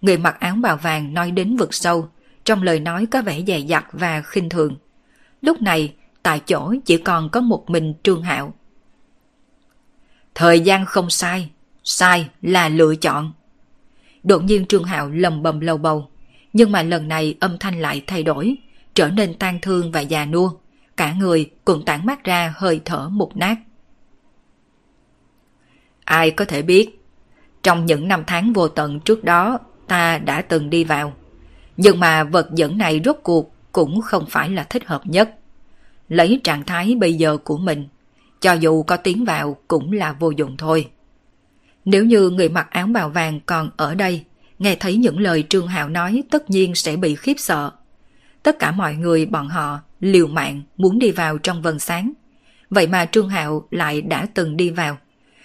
Người 0.00 0.18
mặc 0.18 0.36
áo 0.40 0.54
bào 0.54 0.76
vàng 0.76 1.14
nói 1.14 1.30
đến 1.30 1.56
vực 1.56 1.74
sâu, 1.74 2.08
trong 2.44 2.62
lời 2.62 2.80
nói 2.80 3.06
có 3.06 3.22
vẻ 3.22 3.42
dè 3.46 3.58
dặt 3.58 3.86
và 3.92 4.22
khinh 4.22 4.48
thường. 4.48 4.76
Lúc 5.40 5.62
này, 5.62 5.94
tại 6.22 6.40
chỗ 6.46 6.74
chỉ 6.84 6.98
còn 6.98 7.30
có 7.30 7.40
một 7.40 7.70
mình 7.70 7.94
Trương 8.02 8.22
Hạo. 8.22 8.54
Thời 10.38 10.60
gian 10.60 10.86
không 10.86 11.10
sai, 11.10 11.50
sai 11.84 12.28
là 12.42 12.68
lựa 12.68 12.94
chọn. 12.96 13.32
Đột 14.22 14.44
nhiên 14.44 14.66
Trương 14.66 14.84
Hạo 14.84 15.10
lầm 15.10 15.42
bầm 15.42 15.60
lầu 15.60 15.76
bầu, 15.76 16.08
nhưng 16.52 16.72
mà 16.72 16.82
lần 16.82 17.08
này 17.08 17.36
âm 17.40 17.58
thanh 17.58 17.80
lại 17.80 18.02
thay 18.06 18.22
đổi. 18.22 18.56
trở 18.94 19.08
nên 19.08 19.34
tan 19.34 19.58
thương 19.62 19.92
và 19.92 20.00
già 20.00 20.24
nua, 20.24 20.50
cả 20.96 21.12
người 21.12 21.50
cũng 21.64 21.84
tản 21.84 22.06
mắt 22.06 22.24
ra 22.24 22.54
hơi 22.56 22.80
thở 22.84 23.08
mục 23.08 23.36
nát. 23.36 23.56
Ai 26.04 26.30
có 26.30 26.44
thể 26.44 26.62
biết, 26.62 27.04
trong 27.62 27.86
những 27.86 28.08
năm 28.08 28.24
tháng 28.26 28.52
vô 28.52 28.68
tận 28.68 29.00
trước 29.00 29.24
đó 29.24 29.58
ta 29.88 30.18
đã 30.18 30.42
từng 30.42 30.70
đi 30.70 30.84
vào, 30.84 31.12
nhưng 31.76 32.00
mà 32.00 32.24
vật 32.24 32.48
dẫn 32.54 32.78
này 32.78 33.00
rốt 33.04 33.16
cuộc 33.22 33.54
cũng 33.72 34.00
không 34.00 34.26
phải 34.26 34.50
là 34.50 34.64
thích 34.64 34.86
hợp 34.86 35.02
nhất. 35.04 35.34
Lấy 36.08 36.40
trạng 36.44 36.64
thái 36.64 36.94
bây 36.94 37.14
giờ 37.14 37.36
của 37.36 37.56
mình, 37.56 37.88
cho 38.40 38.52
dù 38.52 38.82
có 38.82 38.96
tiến 38.96 39.24
vào 39.24 39.56
cũng 39.68 39.92
là 39.92 40.12
vô 40.12 40.30
dụng 40.30 40.56
thôi. 40.56 40.90
Nếu 41.84 42.04
như 42.04 42.30
người 42.30 42.48
mặc 42.48 42.66
áo 42.70 42.86
bào 42.86 43.08
vàng 43.08 43.40
còn 43.46 43.70
ở 43.76 43.94
đây, 43.94 44.24
nghe 44.58 44.76
thấy 44.80 44.96
những 44.96 45.20
lời 45.20 45.44
Trương 45.48 45.68
Hạo 45.68 45.88
nói 45.88 46.22
tất 46.30 46.50
nhiên 46.50 46.74
sẽ 46.74 46.96
bị 46.96 47.14
khiếp 47.14 47.34
sợ. 47.38 47.70
Tất 48.42 48.58
cả 48.58 48.70
mọi 48.70 48.94
người 48.94 49.26
bọn 49.26 49.48
họ 49.48 49.80
liều 50.00 50.26
mạng 50.26 50.62
muốn 50.76 50.98
đi 50.98 51.10
vào 51.10 51.38
trong 51.38 51.62
vần 51.62 51.78
sáng. 51.78 52.12
Vậy 52.70 52.86
mà 52.86 53.06
Trương 53.06 53.28
Hạo 53.28 53.66
lại 53.70 54.02
đã 54.02 54.26
từng 54.34 54.56
đi 54.56 54.70
vào. 54.70 54.98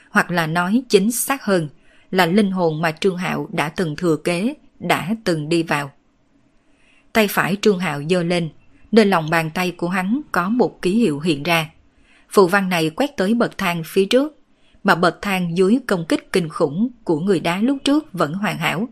Hoặc 0.09 0.31
là 0.31 0.47
nói 0.47 0.83
chính 0.89 1.11
xác 1.11 1.43
hơn 1.43 1.69
là 2.11 2.25
linh 2.25 2.51
hồn 2.51 2.81
mà 2.81 2.91
Trương 2.91 3.17
Hạo 3.17 3.49
đã 3.51 3.69
từng 3.69 3.95
thừa 3.95 4.15
kế, 4.15 4.53
đã 4.79 5.15
từng 5.23 5.49
đi 5.49 5.63
vào. 5.63 5.91
Tay 7.13 7.27
phải 7.27 7.57
Trương 7.61 7.79
Hạo 7.79 8.01
giơ 8.09 8.23
lên, 8.23 8.49
nơi 8.91 9.05
lòng 9.05 9.29
bàn 9.29 9.49
tay 9.53 9.71
của 9.71 9.89
hắn 9.89 10.21
có 10.31 10.49
một 10.49 10.81
ký 10.81 10.95
hiệu 10.95 11.19
hiện 11.19 11.43
ra. 11.43 11.69
Phù 12.33 12.47
văn 12.47 12.69
này 12.69 12.89
quét 12.89 13.17
tới 13.17 13.33
bậc 13.33 13.57
thang 13.57 13.81
phía 13.85 14.05
trước, 14.05 14.39
mà 14.83 14.95
bậc 14.95 15.21
thang 15.21 15.57
dưới 15.57 15.79
công 15.87 16.05
kích 16.09 16.31
kinh 16.31 16.49
khủng 16.49 16.89
của 17.03 17.19
người 17.19 17.39
đá 17.39 17.61
lúc 17.61 17.77
trước 17.83 18.13
vẫn 18.13 18.33
hoàn 18.33 18.57
hảo. 18.57 18.87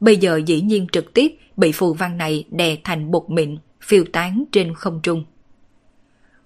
Bây 0.00 0.16
giờ 0.16 0.40
dĩ 0.46 0.60
nhiên 0.60 0.86
trực 0.92 1.14
tiếp 1.14 1.38
bị 1.56 1.72
phù 1.72 1.94
văn 1.94 2.18
này 2.18 2.44
đè 2.50 2.76
thành 2.84 3.10
bột 3.10 3.30
mịn, 3.30 3.56
phiêu 3.80 4.04
tán 4.12 4.44
trên 4.52 4.74
không 4.74 5.00
trung. 5.02 5.24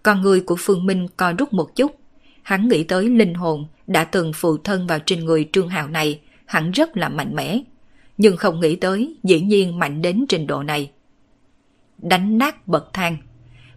Con 0.02 0.20
người 0.20 0.40
của 0.40 0.56
Phương 0.58 0.86
Minh 0.86 1.06
co 1.16 1.32
rút 1.38 1.52
một 1.52 1.76
chút, 1.76 1.92
hắn 2.42 2.68
nghĩ 2.68 2.84
tới 2.84 3.08
linh 3.08 3.34
hồn 3.34 3.66
đã 3.86 4.04
từng 4.04 4.32
phụ 4.32 4.56
thân 4.56 4.86
vào 4.86 4.98
trên 5.06 5.24
người 5.24 5.48
Trương 5.52 5.68
Hạo 5.68 5.88
này, 5.88 6.20
hẳn 6.46 6.70
rất 6.70 6.96
là 6.96 7.08
mạnh 7.08 7.34
mẽ, 7.34 7.60
nhưng 8.18 8.36
không 8.36 8.60
nghĩ 8.60 8.76
tới 8.76 9.16
dĩ 9.22 9.40
nhiên 9.40 9.78
mạnh 9.78 10.02
đến 10.02 10.24
trình 10.28 10.46
độ 10.46 10.62
này. 10.62 10.90
Đánh 11.98 12.38
nát 12.38 12.68
bậc 12.68 12.90
thang, 12.92 13.16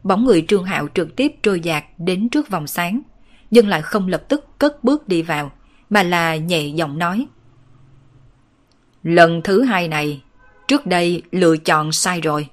bóng 0.05 0.25
người 0.25 0.45
Trương 0.47 0.63
Hạo 0.63 0.87
trực 0.93 1.15
tiếp 1.15 1.31
trôi 1.43 1.59
dạt 1.59 1.85
đến 1.97 2.29
trước 2.29 2.49
vòng 2.49 2.67
sáng, 2.67 3.01
nhưng 3.51 3.67
lại 3.67 3.81
không 3.81 4.07
lập 4.07 4.23
tức 4.29 4.45
cất 4.59 4.83
bước 4.83 5.07
đi 5.07 5.21
vào, 5.21 5.51
mà 5.89 6.03
là 6.03 6.35
nhẹ 6.35 6.67
giọng 6.67 6.97
nói. 6.97 7.27
Lần 9.03 9.41
thứ 9.43 9.61
hai 9.61 9.87
này, 9.87 10.21
trước 10.67 10.85
đây 10.85 11.21
lựa 11.31 11.57
chọn 11.57 11.91
sai 11.91 12.21
rồi. 12.21 12.47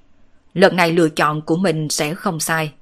Lần 0.54 0.76
này 0.76 0.92
lựa 0.92 1.08
chọn 1.08 1.42
của 1.42 1.56
mình 1.56 1.88
sẽ 1.88 2.14
không 2.14 2.40
sai. 2.40 2.72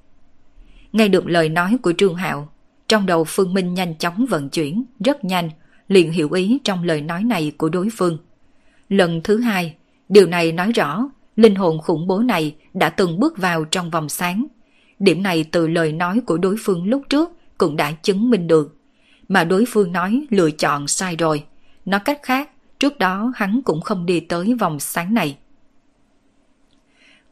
Nghe 0.93 1.09
được 1.09 1.27
lời 1.27 1.49
nói 1.49 1.77
của 1.83 1.93
Trương 1.99 2.15
Hạo, 2.15 2.49
trong 2.89 3.07
đầu 3.07 3.25
Phương 3.25 3.55
Minh 3.55 3.75
nhanh 3.75 3.95
chóng 3.99 4.27
vận 4.27 4.49
chuyển, 4.49 4.85
rất 5.05 5.25
nhanh, 5.25 5.51
liền 5.89 6.13
hiểu 6.13 6.31
ý 6.33 6.59
trong 6.65 6.85
lời 6.85 7.01
nói 7.01 7.25
này 7.25 7.53
của 7.59 7.69
đối 7.69 7.89
phương. 7.97 8.19
Lần 8.89 9.21
thứ 9.25 9.39
hai, 9.39 9.75
điều 10.09 10.27
này 10.27 10.53
nói 10.53 10.73
rõ 10.73 11.09
linh 11.37 11.55
hồn 11.55 11.79
khủng 11.79 12.07
bố 12.07 12.19
này 12.19 12.55
đã 12.75 12.91
từng 12.91 13.21
bước 13.21 13.39
vào 13.39 13.65
trong 13.65 13.91
vòng 13.91 14.09
sáng. 14.09 14.47
Điểm 15.01 15.23
này 15.23 15.45
từ 15.45 15.69
lời 15.69 15.93
nói 15.93 16.21
của 16.27 16.39
đối 16.39 16.57
phương 16.59 16.89
lúc 16.89 17.03
trước 17.09 17.31
cũng 17.59 17.77
đã 17.77 17.93
chứng 17.93 18.31
minh 18.31 18.47
được. 18.47 18.77
Mà 19.29 19.45
đối 19.45 19.65
phương 19.69 19.93
nói 19.93 20.27
lựa 20.31 20.51
chọn 20.51 20.89
sai 20.89 21.17
rồi. 21.17 21.45
Nói 21.85 22.01
cách 22.05 22.21
khác, 22.23 22.51
trước 22.79 22.99
đó 22.99 23.33
hắn 23.37 23.61
cũng 23.65 23.81
không 23.81 24.07
đi 24.07 24.21
tới 24.21 24.55
vòng 24.55 24.81
sáng 24.81 25.15
này. 25.15 25.37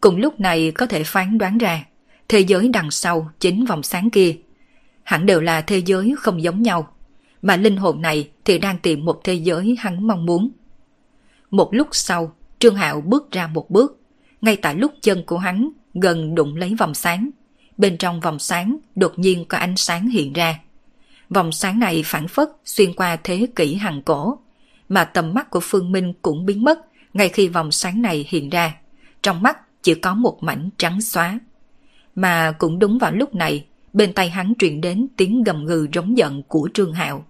Cùng 0.00 0.16
lúc 0.16 0.40
này 0.40 0.70
có 0.70 0.86
thể 0.86 1.04
phán 1.04 1.38
đoán 1.38 1.58
ra, 1.58 1.84
thế 2.28 2.40
giới 2.40 2.68
đằng 2.68 2.90
sau 2.90 3.30
chính 3.40 3.64
vòng 3.64 3.82
sáng 3.82 4.10
kia. 4.10 4.36
Hẳn 5.02 5.26
đều 5.26 5.40
là 5.40 5.60
thế 5.60 5.82
giới 5.86 6.14
không 6.18 6.42
giống 6.42 6.62
nhau, 6.62 6.92
mà 7.42 7.56
linh 7.56 7.76
hồn 7.76 8.02
này 8.02 8.30
thì 8.44 8.58
đang 8.58 8.78
tìm 8.78 9.04
một 9.04 9.20
thế 9.24 9.34
giới 9.34 9.76
hắn 9.78 10.06
mong 10.06 10.26
muốn. 10.26 10.50
Một 11.50 11.74
lúc 11.74 11.88
sau, 11.92 12.34
Trương 12.58 12.74
Hạo 12.74 13.00
bước 13.00 13.30
ra 13.30 13.46
một 13.46 13.70
bước, 13.70 14.00
ngay 14.40 14.56
tại 14.56 14.74
lúc 14.74 14.92
chân 15.00 15.22
của 15.26 15.38
hắn 15.38 15.70
gần 15.94 16.34
đụng 16.34 16.56
lấy 16.56 16.74
vòng 16.78 16.94
sáng. 16.94 17.30
Bên 17.78 17.96
trong 17.96 18.20
vòng 18.20 18.38
sáng 18.38 18.78
đột 18.94 19.18
nhiên 19.18 19.44
có 19.44 19.58
ánh 19.58 19.76
sáng 19.76 20.08
hiện 20.08 20.32
ra. 20.32 20.60
Vòng 21.30 21.52
sáng 21.52 21.78
này 21.78 22.02
phản 22.04 22.28
phất 22.28 22.48
xuyên 22.64 22.94
qua 22.94 23.16
thế 23.24 23.46
kỷ 23.56 23.74
hằng 23.74 24.02
cổ, 24.02 24.38
mà 24.88 25.04
tầm 25.04 25.34
mắt 25.34 25.50
của 25.50 25.60
Phương 25.62 25.92
Minh 25.92 26.12
cũng 26.22 26.46
biến 26.46 26.64
mất 26.64 26.78
ngay 27.14 27.28
khi 27.28 27.48
vòng 27.48 27.72
sáng 27.72 28.02
này 28.02 28.26
hiện 28.28 28.50
ra. 28.50 28.74
Trong 29.22 29.42
mắt 29.42 29.82
chỉ 29.82 29.94
có 29.94 30.14
một 30.14 30.42
mảnh 30.42 30.70
trắng 30.76 31.00
xóa. 31.00 31.38
Mà 32.14 32.52
cũng 32.58 32.78
đúng 32.78 32.98
vào 32.98 33.12
lúc 33.12 33.34
này, 33.34 33.66
bên 33.92 34.12
tay 34.12 34.30
hắn 34.30 34.52
truyền 34.58 34.80
đến 34.80 35.06
tiếng 35.16 35.42
gầm 35.42 35.66
gừ 35.66 35.88
rống 35.94 36.18
giận 36.18 36.42
của 36.42 36.68
Trương 36.74 36.92
Hạo. 36.92 37.24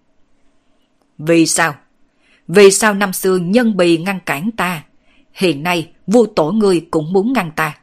Vì 1.19 1.47
sao? 1.47 1.75
Vì 2.49 2.71
sao 2.71 2.95
năm 2.95 3.13
xưa 3.13 3.37
nhân 3.37 3.77
bì 3.77 3.99
ngăn 3.99 4.21
cản 4.21 4.51
ta? 4.57 4.85
Hiện 5.33 5.63
nay 5.63 5.91
vua 6.07 6.27
tổ 6.27 6.53
ngươi 6.53 6.87
cũng 6.91 7.13
muốn 7.13 7.33
ngăn 7.33 7.51
ta. 7.57 7.79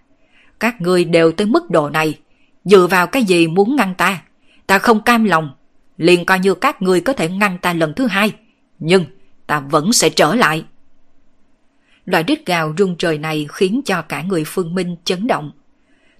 Các 0.59 0.81
ngươi 0.81 1.05
đều 1.05 1.31
tới 1.31 1.47
mức 1.47 1.69
độ 1.69 1.89
này. 1.89 2.19
Dựa 2.65 2.87
vào 2.87 3.07
cái 3.07 3.23
gì 3.23 3.47
muốn 3.47 3.75
ngăn 3.75 3.95
ta? 3.95 4.23
Ta 4.67 4.79
không 4.79 5.03
cam 5.03 5.23
lòng. 5.23 5.51
Liền 5.97 6.25
coi 6.25 6.39
như 6.39 6.55
các 6.55 6.81
ngươi 6.81 7.01
có 7.01 7.13
thể 7.13 7.29
ngăn 7.29 7.57
ta 7.57 7.73
lần 7.73 7.93
thứ 7.93 8.07
hai. 8.07 8.31
Nhưng 8.79 9.05
ta 9.47 9.59
vẫn 9.59 9.93
sẽ 9.93 10.09
trở 10.09 10.35
lại. 10.35 10.65
Loại 12.05 12.23
rít 12.23 12.45
gào 12.45 12.73
rung 12.77 12.95
trời 12.97 13.17
này 13.17 13.47
khiến 13.49 13.81
cho 13.85 14.01
cả 14.01 14.21
người 14.21 14.43
Phương 14.45 14.75
Minh 14.75 14.95
chấn 15.03 15.27
động. 15.27 15.51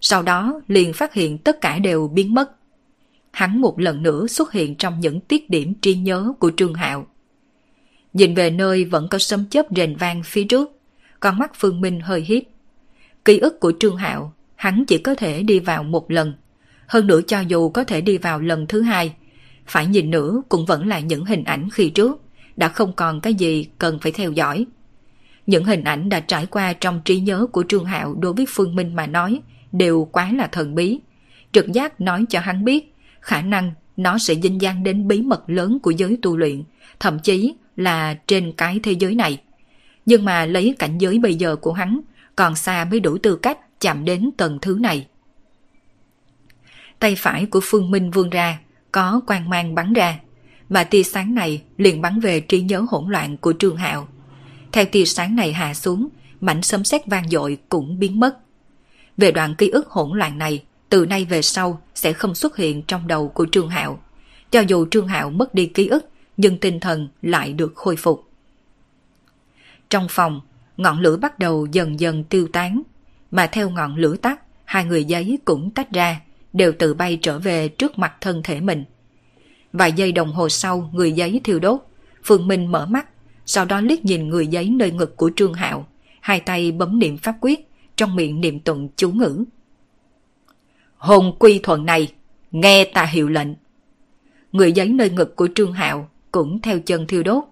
Sau 0.02 0.24
đó 0.24 0.62
liền 0.68 0.94
phát 0.94 1.14
hiện 1.14 1.38
tất 1.38 1.62
cả 1.62 1.80
đều 1.80 2.08
biến 2.08 2.34
mất. 2.34 2.52
Hắn 3.32 3.62
một 3.62 3.80
lần 3.80 4.04
nữa 4.04 4.28
xuất 4.28 4.52
hiện 4.52 4.76
trong 4.76 5.00
những 5.00 5.20
tiết 5.20 5.50
điểm 5.50 5.74
tri 5.82 5.96
nhớ 5.96 6.34
của 6.40 6.52
Trương 6.58 6.74
Hạo. 6.74 7.08
Nhìn 8.14 8.34
về 8.34 8.50
nơi 8.50 8.86
vẫn 8.86 9.08
có 9.08 9.18
sấm 9.18 9.46
chớp 9.50 9.66
rền 9.76 9.96
vang 9.96 10.22
phía 10.26 10.44
trước, 10.44 10.80
con 11.20 11.40
mắt 11.40 11.52
Phương 11.56 11.82
Minh 11.82 12.00
hơi 12.00 12.22
hít. 12.22 12.44
Ký 13.26 13.38
ức 13.38 13.60
của 13.60 13.74
Trương 13.80 13.98
Hạo, 13.98 14.34
hắn 14.66 14.86
chỉ 14.86 14.98
có 14.98 15.16
thể 15.16 15.44
đi 15.44 15.60
vào 15.60 15.84
một 15.84 16.12
lần. 16.12 16.34
Hơn 16.88 17.08
nữa 17.08 17.22
cho 17.28 17.40
dù 17.40 17.70
có 17.70 17.84
thể 17.84 18.02
đi 18.02 18.18
vào 18.18 18.40
lần 18.40 18.68
thứ 18.68 18.82
hai, 18.82 19.14
phải 19.66 19.88
nhìn 19.88 20.10
nữa 20.12 20.42
cũng 20.50 20.66
vẫn 20.66 20.88
là 20.88 21.00
những 21.00 21.26
hình 21.26 21.44
ảnh 21.44 21.70
khi 21.70 21.90
trước, 21.90 22.22
đã 22.56 22.68
không 22.68 22.94
còn 22.94 23.22
cái 23.22 23.34
gì 23.34 23.68
cần 23.80 24.00
phải 24.00 24.12
theo 24.12 24.32
dõi. 24.32 24.66
Những 25.48 25.66
hình 25.66 25.84
ảnh 25.84 26.10
đã 26.10 26.20
trải 26.20 26.46
qua 26.46 26.74
trong 26.74 27.02
trí 27.06 27.20
nhớ 27.20 27.48
của 27.52 27.64
Trương 27.68 27.86
Hạo 27.86 28.14
đối 28.14 28.34
với 28.34 28.46
Phương 28.50 28.76
Minh 28.76 28.96
mà 28.96 29.08
nói 29.08 29.42
đều 29.72 30.10
quá 30.12 30.32
là 30.34 30.48
thần 30.48 30.76
bí. 30.76 31.00
Trực 31.52 31.72
giác 31.72 32.02
nói 32.02 32.26
cho 32.30 32.40
hắn 32.40 32.66
biết 32.66 32.94
khả 33.20 33.42
năng 33.42 33.74
nó 33.98 34.18
sẽ 34.18 34.36
dinh 34.36 34.62
dang 34.62 34.84
đến 34.84 35.08
bí 35.08 35.22
mật 35.22 35.44
lớn 35.48 35.80
của 35.80 35.92
giới 35.92 36.18
tu 36.22 36.38
luyện, 36.38 36.64
thậm 37.00 37.20
chí 37.20 37.54
là 37.76 38.14
trên 38.28 38.52
cái 38.52 38.80
thế 38.84 38.92
giới 38.92 39.16
này. 39.16 39.42
Nhưng 40.06 40.26
mà 40.26 40.46
lấy 40.46 40.76
cảnh 40.80 40.98
giới 40.98 41.20
bây 41.20 41.36
giờ 41.36 41.56
của 41.56 41.74
hắn 41.74 42.02
còn 42.36 42.56
xa 42.56 42.86
mới 42.86 43.00
đủ 43.00 43.18
tư 43.18 43.36
cách 43.36 43.58
chạm 43.80 44.06
đến 44.06 44.30
tầng 44.38 44.60
thứ 44.62 44.78
này. 44.82 45.08
Tay 47.00 47.16
phải 47.16 47.46
của 47.46 47.60
Phương 47.64 47.92
Minh 47.92 48.12
vươn 48.12 48.30
ra, 48.30 48.60
có 48.92 49.22
quang 49.28 49.50
mang 49.50 49.76
bắn 49.76 49.94
ra, 49.94 50.20
mà 50.70 50.84
tia 50.84 51.04
sáng 51.04 51.36
này 51.36 51.64
liền 51.78 52.02
bắn 52.02 52.20
về 52.20 52.40
trí 52.40 52.62
nhớ 52.62 52.86
hỗn 52.90 53.10
loạn 53.10 53.38
của 53.38 53.54
Trương 53.60 53.78
Hạo. 53.78 54.08
Theo 54.72 54.86
tia 54.86 55.06
sáng 55.06 55.36
này 55.36 55.54
hạ 55.54 55.74
xuống, 55.74 56.08
mảnh 56.42 56.62
sấm 56.62 56.84
sét 56.84 57.08
vang 57.08 57.30
dội 57.30 57.58
cũng 57.70 58.00
biến 58.00 58.20
mất. 58.20 58.38
Về 59.18 59.32
đoạn 59.32 59.56
ký 59.56 59.70
ức 59.70 59.88
hỗn 59.90 60.18
loạn 60.18 60.38
này, 60.38 60.64
từ 60.90 61.06
nay 61.06 61.26
về 61.26 61.42
sau 61.42 61.82
sẽ 61.96 62.14
không 62.14 62.36
xuất 62.36 62.58
hiện 62.58 62.82
trong 62.82 63.08
đầu 63.08 63.28
của 63.28 63.46
Trương 63.52 63.70
Hạo. 63.70 64.00
Cho 64.52 64.60
dù 64.60 64.86
Trương 64.92 65.08
Hạo 65.08 65.30
mất 65.30 65.54
đi 65.54 65.66
ký 65.66 65.88
ức, 65.88 66.10
nhưng 66.38 66.60
tinh 66.60 66.80
thần 66.80 67.10
lại 67.22 67.54
được 67.54 67.74
khôi 67.76 67.96
phục. 67.96 68.30
Trong 69.90 70.08
phòng, 70.10 70.42
ngọn 70.78 71.00
lửa 71.00 71.18
bắt 71.18 71.40
đầu 71.40 71.68
dần 71.72 72.00
dần 72.00 72.24
tiêu 72.24 72.48
tán, 72.54 72.82
mà 73.36 73.48
theo 73.48 73.70
ngọn 73.70 73.96
lửa 73.96 74.16
tắt, 74.16 74.42
hai 74.66 74.86
người 74.86 75.04
giấy 75.04 75.40
cũng 75.46 75.72
tách 75.72 75.92
ra, 75.92 76.22
đều 76.54 76.72
tự 76.80 76.94
bay 76.94 77.20
trở 77.22 77.40
về 77.40 77.68
trước 77.68 78.00
mặt 78.00 78.14
thân 78.22 78.42
thể 78.44 78.60
mình. 78.60 78.84
Vài 79.74 79.92
giây 79.92 80.12
đồng 80.12 80.34
hồ 80.34 80.50
sau, 80.50 80.90
người 80.94 81.12
giấy 81.12 81.42
thiêu 81.44 81.60
đốt, 81.60 81.80
Phương 82.24 82.48
Minh 82.48 82.72
mở 82.72 82.86
mắt, 82.86 83.08
sau 83.46 83.66
đó 83.66 83.82
liếc 83.82 84.06
nhìn 84.06 84.30
người 84.30 84.48
giấy 84.48 84.70
nơi 84.70 84.92
ngực 84.92 85.18
của 85.18 85.32
Trương 85.36 85.54
Hạo, 85.54 85.88
hai 86.22 86.40
tay 86.40 86.72
bấm 86.72 87.00
niệm 87.00 87.18
pháp 87.18 87.36
quyết, 87.42 87.70
trong 87.96 88.16
miệng 88.16 88.42
niệm 88.42 88.60
tụng 88.60 88.90
chú 88.96 89.12
ngữ. 89.12 89.44
Hồn 90.98 91.36
quy 91.40 91.60
thuận 91.64 91.86
này, 91.86 92.14
nghe 92.52 92.86
ta 92.94 93.06
hiệu 93.06 93.30
lệnh. 93.30 93.50
Người 94.52 94.72
giấy 94.72 94.90
nơi 94.90 95.10
ngực 95.10 95.36
của 95.36 95.48
Trương 95.56 95.74
Hạo 95.74 96.10
cũng 96.32 96.62
theo 96.62 96.80
chân 96.80 97.08
thiêu 97.08 97.24
đốt, 97.24 97.44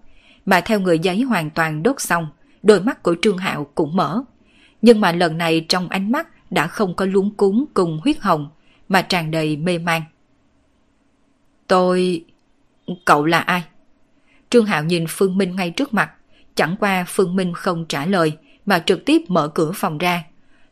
mà 0.46 0.62
theo 0.62 0.80
người 0.80 1.00
giấy 1.00 1.22
hoàn 1.22 1.50
toàn 1.50 1.84
đốt 1.84 2.02
xong, 2.02 2.28
đôi 2.64 2.82
mắt 2.82 3.04
của 3.04 3.16
Trương 3.22 3.38
Hạo 3.38 3.68
cũng 3.76 3.96
mở. 3.96 4.24
Nhưng 4.84 5.02
mà 5.02 5.12
lần 5.12 5.38
này 5.38 5.66
trong 5.70 5.90
ánh 5.90 6.12
mắt 6.12 6.52
đã 6.52 6.68
không 6.68 6.96
có 6.96 7.06
luống 7.06 7.36
cúng 7.36 7.66
cùng 7.74 8.00
huyết 8.04 8.20
hồng, 8.20 8.50
mà 8.90 9.02
tràn 9.02 9.32
đầy 9.32 9.58
mê 9.58 9.78
man. 9.78 10.02
Tôi... 11.68 12.26
Cậu 13.06 13.26
là 13.26 13.40
ai? 13.40 13.64
Trương 14.50 14.66
Hạo 14.66 14.84
nhìn 14.84 15.06
Phương 15.10 15.38
Minh 15.38 15.56
ngay 15.56 15.72
trước 15.72 15.94
mặt, 15.94 16.12
chẳng 16.56 16.76
qua 16.80 17.06
Phương 17.08 17.36
Minh 17.36 17.54
không 17.54 17.86
trả 17.86 18.06
lời 18.06 18.38
mà 18.66 18.80
trực 18.80 19.06
tiếp 19.06 19.22
mở 19.28 19.48
cửa 19.48 19.72
phòng 19.76 19.98
ra. 19.98 20.24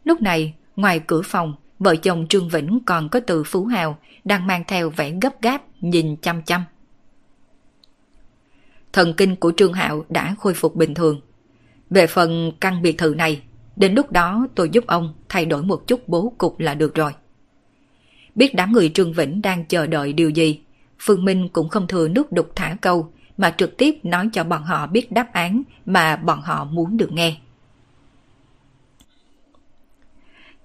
Lúc 0.04 0.22
này, 0.22 0.54
ngoài 0.76 1.00
cửa 1.08 1.22
phòng, 1.22 1.54
vợ 1.80 1.96
chồng 1.96 2.28
Trương 2.28 2.50
Vĩnh 2.50 2.80
còn 2.86 3.10
có 3.10 3.20
từ 3.20 3.44
Phú 3.44 3.66
Hào 3.66 3.98
đang 4.24 4.48
mang 4.48 4.64
theo 4.68 4.90
vẻ 4.90 5.14
gấp 5.22 5.42
gáp 5.42 5.62
nhìn 5.82 6.16
chăm 6.18 6.42
chăm. 6.42 6.64
Thần 8.94 9.14
kinh 9.14 9.36
của 9.36 9.52
Trương 9.58 9.74
Hạo 9.74 10.06
đã 10.10 10.36
khôi 10.40 10.54
phục 10.54 10.76
bình 10.76 10.94
thường. 10.94 11.22
Về 11.90 12.08
phần 12.08 12.52
căn 12.60 12.82
biệt 12.82 12.98
thự 12.98 13.16
này, 13.18 13.42
đến 13.76 13.94
lúc 13.94 14.12
đó 14.12 14.48
tôi 14.56 14.70
giúp 14.70 14.88
ông 14.88 15.14
thay 15.30 15.46
đổi 15.46 15.64
một 15.64 15.88
chút 15.88 16.08
bố 16.08 16.34
cục 16.38 16.60
là 16.60 16.76
được 16.76 16.96
rồi. 16.96 17.12
Biết 18.36 18.56
đám 18.56 18.72
người 18.72 18.90
Trương 18.90 19.14
Vĩnh 19.14 19.42
đang 19.42 19.66
chờ 19.66 19.88
đợi 19.88 20.14
điều 20.14 20.30
gì, 20.30 20.60
Phương 21.00 21.26
Minh 21.26 21.50
cũng 21.54 21.70
không 21.70 21.88
thừa 21.88 22.08
nước 22.08 22.32
đục 22.32 22.52
thả 22.56 22.78
câu 22.82 23.12
mà 23.38 23.54
trực 23.58 23.78
tiếp 23.78 23.96
nói 24.04 24.30
cho 24.34 24.44
bọn 24.44 24.64
họ 24.64 24.88
biết 24.88 25.12
đáp 25.12 25.34
án 25.34 25.64
mà 25.86 26.16
bọn 26.16 26.42
họ 26.42 26.64
muốn 26.64 26.98
được 26.98 27.12
nghe. 27.12 27.36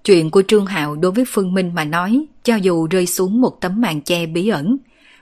Chuyện 0.03 0.29
của 0.29 0.43
Trương 0.47 0.65
Hạo 0.65 0.95
đối 0.95 1.11
với 1.11 1.25
Phương 1.27 1.53
Minh 1.53 1.71
mà 1.75 1.83
nói, 1.83 2.25
cho 2.43 2.55
dù 2.55 2.87
rơi 2.87 3.05
xuống 3.05 3.41
một 3.41 3.61
tấm 3.61 3.81
màn 3.81 4.01
che 4.01 4.25
bí 4.25 4.47
ẩn, 4.47 4.77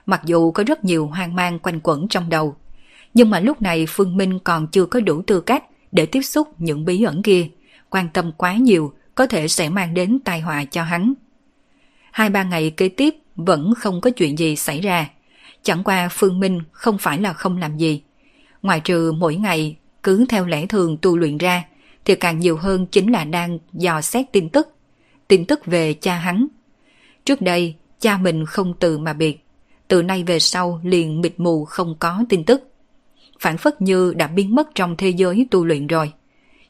mặc 0.06 0.20
dù 0.24 0.50
có 0.50 0.64
rất 0.64 0.84
nhiều 0.84 1.06
hoang 1.06 1.34
mang 1.34 1.58
quanh 1.58 1.80
quẩn 1.82 2.08
trong 2.08 2.28
đầu, 2.28 2.56
nhưng 3.14 3.30
mà 3.30 3.40
lúc 3.40 3.62
này 3.62 3.86
Phương 3.88 4.16
Minh 4.16 4.38
còn 4.38 4.66
chưa 4.66 4.86
có 4.86 5.00
đủ 5.00 5.22
tư 5.22 5.40
cách 5.40 5.64
để 5.92 6.06
tiếp 6.06 6.22
xúc 6.22 6.48
những 6.58 6.84
bí 6.84 7.02
ẩn 7.02 7.22
kia, 7.22 7.48
quan 7.96 8.08
tâm 8.08 8.32
quá 8.32 8.54
nhiều 8.54 8.92
có 9.14 9.26
thể 9.26 9.48
sẽ 9.48 9.68
mang 9.68 9.94
đến 9.94 10.18
tai 10.24 10.40
họa 10.40 10.64
cho 10.64 10.82
hắn. 10.82 11.14
Hai 12.12 12.30
ba 12.30 12.42
ngày 12.42 12.70
kế 12.70 12.88
tiếp 12.88 13.14
vẫn 13.36 13.74
không 13.78 14.00
có 14.00 14.10
chuyện 14.10 14.38
gì 14.38 14.56
xảy 14.56 14.80
ra, 14.80 15.08
chẳng 15.62 15.84
qua 15.84 16.08
Phương 16.10 16.40
Minh 16.40 16.60
không 16.72 16.98
phải 16.98 17.20
là 17.20 17.32
không 17.32 17.56
làm 17.56 17.76
gì. 17.76 18.02
Ngoài 18.62 18.80
trừ 18.80 19.12
mỗi 19.12 19.36
ngày 19.36 19.76
cứ 20.02 20.26
theo 20.28 20.46
lẽ 20.46 20.66
thường 20.66 20.96
tu 21.02 21.16
luyện 21.16 21.38
ra, 21.38 21.64
thì 22.04 22.14
càng 22.14 22.38
nhiều 22.38 22.56
hơn 22.56 22.86
chính 22.86 23.12
là 23.12 23.24
đang 23.24 23.58
dò 23.72 24.00
xét 24.00 24.32
tin 24.32 24.48
tức, 24.48 24.68
tin 25.28 25.44
tức 25.44 25.66
về 25.66 25.94
cha 25.94 26.14
hắn. 26.14 26.46
Trước 27.24 27.40
đây, 27.40 27.74
cha 28.00 28.18
mình 28.18 28.46
không 28.46 28.74
từ 28.80 28.98
mà 28.98 29.12
biệt, 29.12 29.44
từ 29.88 30.02
nay 30.02 30.24
về 30.24 30.38
sau 30.38 30.80
liền 30.84 31.20
mịt 31.20 31.34
mù 31.36 31.64
không 31.64 31.96
có 31.98 32.24
tin 32.28 32.44
tức. 32.44 32.70
Phản 33.40 33.58
phất 33.58 33.82
như 33.82 34.14
đã 34.16 34.26
biến 34.26 34.54
mất 34.54 34.74
trong 34.74 34.96
thế 34.96 35.08
giới 35.08 35.46
tu 35.50 35.64
luyện 35.64 35.86
rồi. 35.86 36.12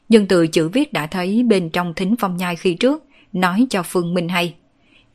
Nhưng 0.09 0.27
từ 0.27 0.47
chữ 0.47 0.69
viết 0.69 0.93
đã 0.93 1.07
thấy 1.07 1.43
bên 1.43 1.69
trong 1.69 1.93
thính 1.93 2.15
phong 2.19 2.37
nhai 2.37 2.55
khi 2.55 2.73
trước, 2.73 3.03
nói 3.33 3.67
cho 3.69 3.83
Phương 3.83 4.13
Minh 4.13 4.29
hay. 4.29 4.55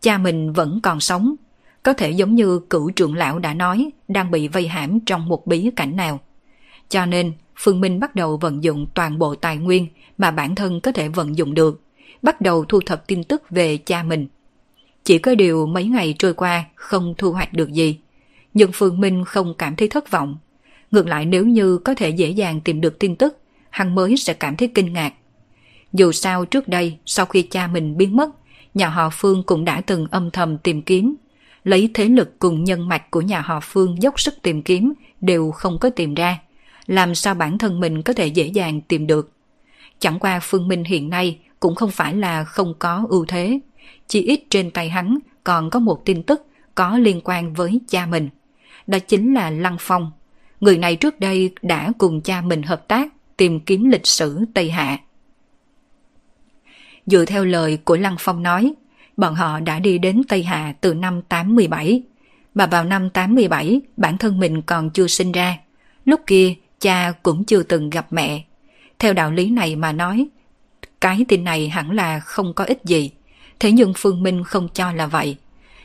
Cha 0.00 0.18
mình 0.18 0.52
vẫn 0.52 0.80
còn 0.82 1.00
sống, 1.00 1.34
có 1.82 1.92
thể 1.92 2.10
giống 2.10 2.34
như 2.34 2.60
cửu 2.70 2.90
trưởng 2.90 3.14
lão 3.14 3.38
đã 3.38 3.54
nói, 3.54 3.90
đang 4.08 4.30
bị 4.30 4.48
vây 4.48 4.68
hãm 4.68 5.00
trong 5.00 5.28
một 5.28 5.46
bí 5.46 5.70
cảnh 5.76 5.96
nào. 5.96 6.20
Cho 6.88 7.06
nên, 7.06 7.32
Phương 7.56 7.80
Minh 7.80 8.00
bắt 8.00 8.14
đầu 8.14 8.36
vận 8.36 8.64
dụng 8.64 8.86
toàn 8.94 9.18
bộ 9.18 9.34
tài 9.34 9.56
nguyên 9.56 9.86
mà 10.18 10.30
bản 10.30 10.54
thân 10.54 10.80
có 10.80 10.92
thể 10.92 11.08
vận 11.08 11.36
dụng 11.36 11.54
được, 11.54 11.80
bắt 12.22 12.40
đầu 12.40 12.64
thu 12.64 12.80
thập 12.80 13.06
tin 13.06 13.24
tức 13.24 13.42
về 13.50 13.76
cha 13.76 14.02
mình. 14.02 14.26
Chỉ 15.04 15.18
có 15.18 15.34
điều 15.34 15.66
mấy 15.66 15.84
ngày 15.84 16.14
trôi 16.18 16.34
qua 16.34 16.64
không 16.74 17.14
thu 17.18 17.32
hoạch 17.32 17.52
được 17.52 17.72
gì, 17.72 17.98
nhưng 18.54 18.70
Phương 18.72 19.00
Minh 19.00 19.24
không 19.24 19.54
cảm 19.58 19.76
thấy 19.76 19.88
thất 19.88 20.10
vọng. 20.10 20.38
Ngược 20.90 21.06
lại 21.06 21.26
nếu 21.26 21.46
như 21.46 21.78
có 21.78 21.94
thể 21.94 22.10
dễ 22.10 22.30
dàng 22.30 22.60
tìm 22.60 22.80
được 22.80 22.98
tin 22.98 23.16
tức, 23.16 23.38
hắn 23.72 23.94
mới 23.94 24.16
sẽ 24.16 24.34
cảm 24.34 24.56
thấy 24.56 24.68
kinh 24.74 24.92
ngạc. 24.92 25.12
Dù 25.92 26.12
sao 26.12 26.44
trước 26.44 26.68
đây, 26.68 26.98
sau 27.06 27.26
khi 27.26 27.42
cha 27.42 27.66
mình 27.66 27.96
biến 27.96 28.16
mất, 28.16 28.30
nhà 28.74 28.88
họ 28.88 29.10
Phương 29.12 29.42
cũng 29.42 29.64
đã 29.64 29.80
từng 29.80 30.06
âm 30.10 30.30
thầm 30.30 30.58
tìm 30.58 30.82
kiếm. 30.82 31.14
Lấy 31.64 31.90
thế 31.94 32.04
lực 32.04 32.38
cùng 32.38 32.64
nhân 32.64 32.88
mạch 32.88 33.10
của 33.10 33.20
nhà 33.20 33.40
họ 33.40 33.60
Phương 33.62 34.02
dốc 34.02 34.20
sức 34.20 34.34
tìm 34.42 34.62
kiếm 34.62 34.92
đều 35.20 35.50
không 35.50 35.78
có 35.78 35.90
tìm 35.90 36.14
ra. 36.14 36.38
Làm 36.86 37.14
sao 37.14 37.34
bản 37.34 37.58
thân 37.58 37.80
mình 37.80 38.02
có 38.02 38.12
thể 38.12 38.26
dễ 38.26 38.46
dàng 38.46 38.80
tìm 38.80 39.06
được. 39.06 39.32
Chẳng 39.98 40.18
qua 40.18 40.40
Phương 40.42 40.68
Minh 40.68 40.84
hiện 40.84 41.10
nay 41.10 41.38
cũng 41.60 41.74
không 41.74 41.90
phải 41.90 42.14
là 42.14 42.44
không 42.44 42.74
có 42.78 43.06
ưu 43.08 43.24
thế. 43.24 43.60
Chỉ 44.08 44.22
ít 44.22 44.40
trên 44.50 44.70
tay 44.70 44.88
hắn 44.88 45.18
còn 45.44 45.70
có 45.70 45.78
một 45.78 46.04
tin 46.04 46.22
tức 46.22 46.46
có 46.74 46.98
liên 46.98 47.20
quan 47.24 47.54
với 47.54 47.80
cha 47.88 48.06
mình. 48.06 48.28
Đó 48.86 48.98
chính 48.98 49.34
là 49.34 49.50
Lăng 49.50 49.76
Phong. 49.80 50.10
Người 50.60 50.78
này 50.78 50.96
trước 50.96 51.20
đây 51.20 51.50
đã 51.62 51.92
cùng 51.98 52.20
cha 52.20 52.40
mình 52.40 52.62
hợp 52.62 52.88
tác 52.88 53.12
tìm 53.42 53.60
kiếm 53.60 53.88
lịch 53.88 54.06
sử 54.06 54.44
Tây 54.54 54.70
Hạ. 54.70 54.98
Dựa 57.06 57.24
theo 57.24 57.44
lời 57.44 57.78
của 57.84 57.96
Lăng 57.96 58.16
Phong 58.18 58.42
nói, 58.42 58.74
bọn 59.16 59.34
họ 59.34 59.60
đã 59.60 59.78
đi 59.78 59.98
đến 59.98 60.22
Tây 60.28 60.42
Hạ 60.42 60.74
từ 60.80 60.94
năm 60.94 61.22
87. 61.22 62.02
Mà 62.54 62.66
vào 62.66 62.84
năm 62.84 63.10
87, 63.10 63.80
bản 63.96 64.18
thân 64.18 64.40
mình 64.40 64.62
còn 64.62 64.90
chưa 64.90 65.06
sinh 65.06 65.32
ra. 65.32 65.58
Lúc 66.04 66.20
kia, 66.26 66.54
cha 66.80 67.12
cũng 67.22 67.44
chưa 67.44 67.62
từng 67.62 67.90
gặp 67.90 68.06
mẹ. 68.10 68.44
Theo 68.98 69.12
đạo 69.12 69.30
lý 69.30 69.50
này 69.50 69.76
mà 69.76 69.92
nói, 69.92 70.28
cái 71.00 71.24
tin 71.28 71.44
này 71.44 71.68
hẳn 71.68 71.90
là 71.90 72.20
không 72.20 72.54
có 72.54 72.64
ích 72.64 72.84
gì. 72.84 73.10
Thế 73.60 73.72
nhưng 73.72 73.92
Phương 73.96 74.22
Minh 74.22 74.44
không 74.44 74.68
cho 74.74 74.92
là 74.92 75.06
vậy. 75.06 75.36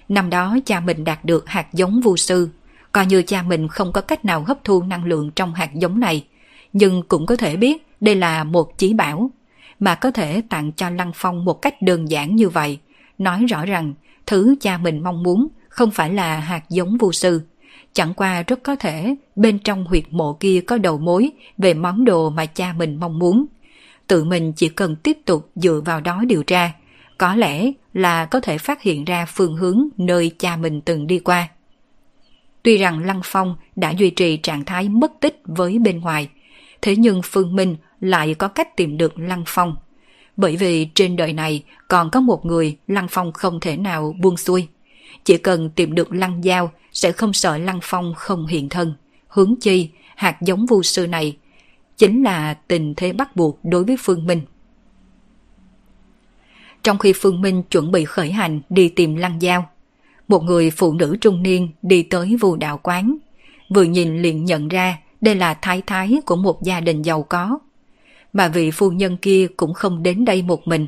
Năm 0.09 0.29
đó 0.29 0.57
cha 0.65 0.79
mình 0.79 1.03
đạt 1.03 1.25
được 1.25 1.49
hạt 1.49 1.73
giống 1.73 2.01
vu 2.01 2.17
sư, 2.17 2.49
coi 2.91 3.05
như 3.05 3.21
cha 3.21 3.41
mình 3.41 3.67
không 3.67 3.93
có 3.93 4.01
cách 4.01 4.25
nào 4.25 4.43
hấp 4.47 4.63
thu 4.63 4.83
năng 4.83 5.05
lượng 5.05 5.31
trong 5.31 5.53
hạt 5.53 5.73
giống 5.73 5.99
này, 5.99 6.25
nhưng 6.73 7.03
cũng 7.07 7.25
có 7.25 7.35
thể 7.35 7.55
biết 7.55 7.87
đây 8.01 8.15
là 8.15 8.43
một 8.43 8.77
chí 8.77 8.93
bảo, 8.93 9.31
mà 9.79 9.95
có 9.95 10.11
thể 10.11 10.41
tặng 10.49 10.71
cho 10.71 10.89
Lăng 10.89 11.11
Phong 11.15 11.45
một 11.45 11.61
cách 11.61 11.81
đơn 11.81 12.09
giản 12.09 12.35
như 12.35 12.49
vậy, 12.49 12.79
nói 13.17 13.45
rõ 13.45 13.65
rằng 13.65 13.93
thứ 14.25 14.55
cha 14.61 14.77
mình 14.77 15.03
mong 15.03 15.23
muốn 15.23 15.47
không 15.69 15.91
phải 15.91 16.13
là 16.13 16.39
hạt 16.39 16.69
giống 16.69 16.97
vô 16.97 17.11
sư, 17.11 17.41
chẳng 17.93 18.13
qua 18.13 18.43
rất 18.43 18.63
có 18.63 18.75
thể 18.75 19.15
bên 19.35 19.59
trong 19.59 19.85
huyệt 19.85 20.03
mộ 20.11 20.33
kia 20.33 20.61
có 20.61 20.77
đầu 20.77 20.97
mối 20.97 21.31
về 21.57 21.73
món 21.73 22.05
đồ 22.05 22.29
mà 22.29 22.45
cha 22.45 22.73
mình 22.73 22.99
mong 22.99 23.19
muốn. 23.19 23.45
Tự 24.07 24.23
mình 24.23 24.53
chỉ 24.53 24.69
cần 24.69 24.95
tiếp 24.95 25.17
tục 25.25 25.49
dựa 25.55 25.81
vào 25.85 26.01
đó 26.01 26.23
điều 26.27 26.43
tra, 26.43 26.71
có 27.17 27.35
lẽ 27.35 27.71
là 27.93 28.25
có 28.25 28.39
thể 28.39 28.57
phát 28.57 28.81
hiện 28.81 29.05
ra 29.05 29.25
phương 29.25 29.55
hướng 29.55 29.87
nơi 29.97 30.31
cha 30.39 30.57
mình 30.57 30.81
từng 30.81 31.07
đi 31.07 31.19
qua. 31.19 31.47
Tuy 32.63 32.77
rằng 32.77 33.05
Lăng 33.05 33.21
Phong 33.23 33.55
đã 33.75 33.91
duy 33.91 34.09
trì 34.09 34.37
trạng 34.37 34.65
thái 34.65 34.89
mất 34.89 35.11
tích 35.19 35.41
với 35.45 35.79
bên 35.79 35.99
ngoài, 35.99 36.29
thế 36.81 36.95
nhưng 36.95 37.21
Phương 37.23 37.55
Minh 37.55 37.75
lại 37.99 38.33
có 38.33 38.47
cách 38.47 38.75
tìm 38.75 38.97
được 38.97 39.19
Lăng 39.19 39.43
Phong. 39.47 39.75
Bởi 40.37 40.55
vì 40.55 40.85
trên 40.93 41.15
đời 41.15 41.33
này 41.33 41.63
còn 41.87 42.09
có 42.09 42.21
một 42.21 42.45
người 42.45 42.77
Lăng 42.87 43.07
Phong 43.09 43.31
không 43.33 43.59
thể 43.59 43.77
nào 43.77 44.15
buông 44.21 44.37
xuôi. 44.37 44.67
Chỉ 45.23 45.37
cần 45.37 45.69
tìm 45.69 45.95
được 45.95 46.13
Lăng 46.13 46.43
Giao 46.43 46.71
sẽ 46.91 47.11
không 47.11 47.33
sợ 47.33 47.57
Lăng 47.57 47.79
Phong 47.83 48.13
không 48.15 48.47
hiện 48.47 48.69
thân. 48.69 48.93
Hướng 49.27 49.55
chi, 49.61 49.89
hạt 50.15 50.41
giống 50.41 50.65
vu 50.65 50.83
sư 50.83 51.07
này 51.07 51.37
chính 51.97 52.23
là 52.23 52.53
tình 52.53 52.93
thế 52.97 53.13
bắt 53.13 53.35
buộc 53.35 53.59
đối 53.63 53.83
với 53.83 53.97
Phương 53.99 54.27
Minh. 54.27 54.41
Trong 56.83 56.97
khi 56.97 57.13
Phương 57.13 57.41
Minh 57.41 57.63
chuẩn 57.63 57.91
bị 57.91 58.05
khởi 58.05 58.31
hành 58.31 58.61
đi 58.69 58.89
tìm 58.89 59.15
Lăng 59.15 59.41
Giao, 59.41 59.69
một 60.27 60.43
người 60.43 60.71
phụ 60.71 60.93
nữ 60.93 61.17
trung 61.21 61.43
niên 61.43 61.69
đi 61.81 62.03
tới 62.03 62.35
vu 62.35 62.55
đạo 62.55 62.79
quán. 62.83 63.17
Vừa 63.69 63.83
nhìn 63.83 64.21
liền 64.21 64.45
nhận 64.45 64.67
ra 64.67 64.97
đây 65.21 65.35
là 65.35 65.53
thái 65.53 65.81
thái 65.81 66.21
của 66.25 66.35
một 66.35 66.63
gia 66.63 66.79
đình 66.79 67.01
giàu 67.01 67.23
có. 67.23 67.59
Mà 68.33 68.47
vị 68.47 68.71
phu 68.71 68.91
nhân 68.91 69.17
kia 69.17 69.47
cũng 69.57 69.73
không 69.73 70.03
đến 70.03 70.25
đây 70.25 70.41
một 70.41 70.67
mình. 70.67 70.87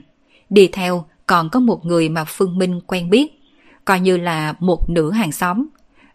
Đi 0.49 0.69
theo 0.72 1.06
còn 1.27 1.49
có 1.49 1.60
một 1.60 1.85
người 1.85 2.10
mà 2.10 2.23
Phương 2.27 2.57
Minh 2.57 2.81
quen 2.88 3.10
biết, 3.10 3.31
coi 3.85 3.99
như 3.99 4.18
là 4.18 4.53
một 4.60 4.89
nửa 4.89 5.11
hàng 5.11 5.31
xóm, 5.31 5.68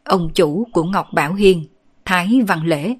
ông 0.04 0.30
chủ 0.34 0.66
của 0.72 0.84
Ngọc 0.84 1.06
Bảo 1.12 1.34
Hiên, 1.34 1.64
Thái 2.04 2.40
Văn 2.46 2.66
Lễ. 2.66 2.94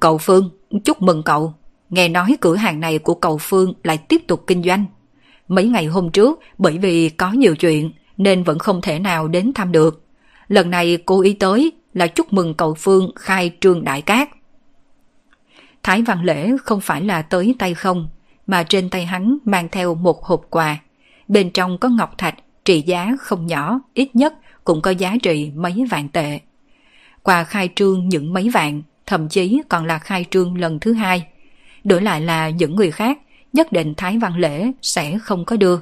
Cậu 0.00 0.18
Phương, 0.18 0.50
chúc 0.84 1.02
mừng 1.02 1.22
cậu. 1.22 1.54
Nghe 1.90 2.08
nói 2.08 2.36
cửa 2.40 2.56
hàng 2.56 2.80
này 2.80 2.98
của 2.98 3.14
cậu 3.14 3.38
Phương 3.38 3.72
lại 3.84 3.98
tiếp 3.98 4.22
tục 4.26 4.44
kinh 4.46 4.62
doanh. 4.62 4.84
Mấy 5.48 5.64
ngày 5.64 5.86
hôm 5.86 6.10
trước, 6.10 6.40
bởi 6.58 6.78
vì 6.78 7.08
có 7.08 7.32
nhiều 7.32 7.56
chuyện 7.56 7.90
nên 8.16 8.42
vẫn 8.42 8.58
không 8.58 8.80
thể 8.80 8.98
nào 8.98 9.28
đến 9.28 9.52
thăm 9.52 9.72
được. 9.72 10.04
Lần 10.48 10.70
này 10.70 10.98
cô 11.06 11.20
ý 11.20 11.32
tới 11.32 11.72
là 11.94 12.06
chúc 12.06 12.32
mừng 12.32 12.54
cậu 12.54 12.74
Phương 12.74 13.10
khai 13.16 13.56
trương 13.60 13.84
đại 13.84 14.02
cát. 14.02 14.28
Thái 15.82 16.02
Văn 16.02 16.24
Lễ 16.24 16.50
không 16.64 16.80
phải 16.80 17.02
là 17.02 17.22
tới 17.22 17.54
tay 17.58 17.74
không, 17.74 18.08
mà 18.46 18.62
trên 18.62 18.90
tay 18.90 19.06
hắn 19.06 19.38
mang 19.44 19.68
theo 19.72 19.94
một 19.94 20.24
hộp 20.24 20.46
quà. 20.50 20.78
Bên 21.28 21.50
trong 21.50 21.78
có 21.78 21.88
ngọc 21.88 22.18
thạch, 22.18 22.34
trị 22.64 22.82
giá 22.82 23.16
không 23.20 23.46
nhỏ, 23.46 23.80
ít 23.94 24.16
nhất 24.16 24.34
cũng 24.64 24.82
có 24.82 24.90
giá 24.90 25.16
trị 25.22 25.50
mấy 25.54 25.84
vạn 25.90 26.08
tệ. 26.08 26.40
Quà 27.22 27.44
khai 27.44 27.68
trương 27.74 28.08
những 28.08 28.32
mấy 28.32 28.48
vạn, 28.48 28.82
thậm 29.06 29.28
chí 29.28 29.62
còn 29.68 29.84
là 29.84 29.98
khai 29.98 30.24
trương 30.30 30.58
lần 30.58 30.80
thứ 30.80 30.92
hai. 30.92 31.26
Đổi 31.84 32.02
lại 32.02 32.20
là 32.20 32.50
những 32.50 32.76
người 32.76 32.90
khác, 32.90 33.18
nhất 33.52 33.72
định 33.72 33.94
Thái 33.96 34.18
Văn 34.18 34.36
Lễ 34.36 34.72
sẽ 34.82 35.18
không 35.18 35.44
có 35.44 35.56
đưa. 35.56 35.78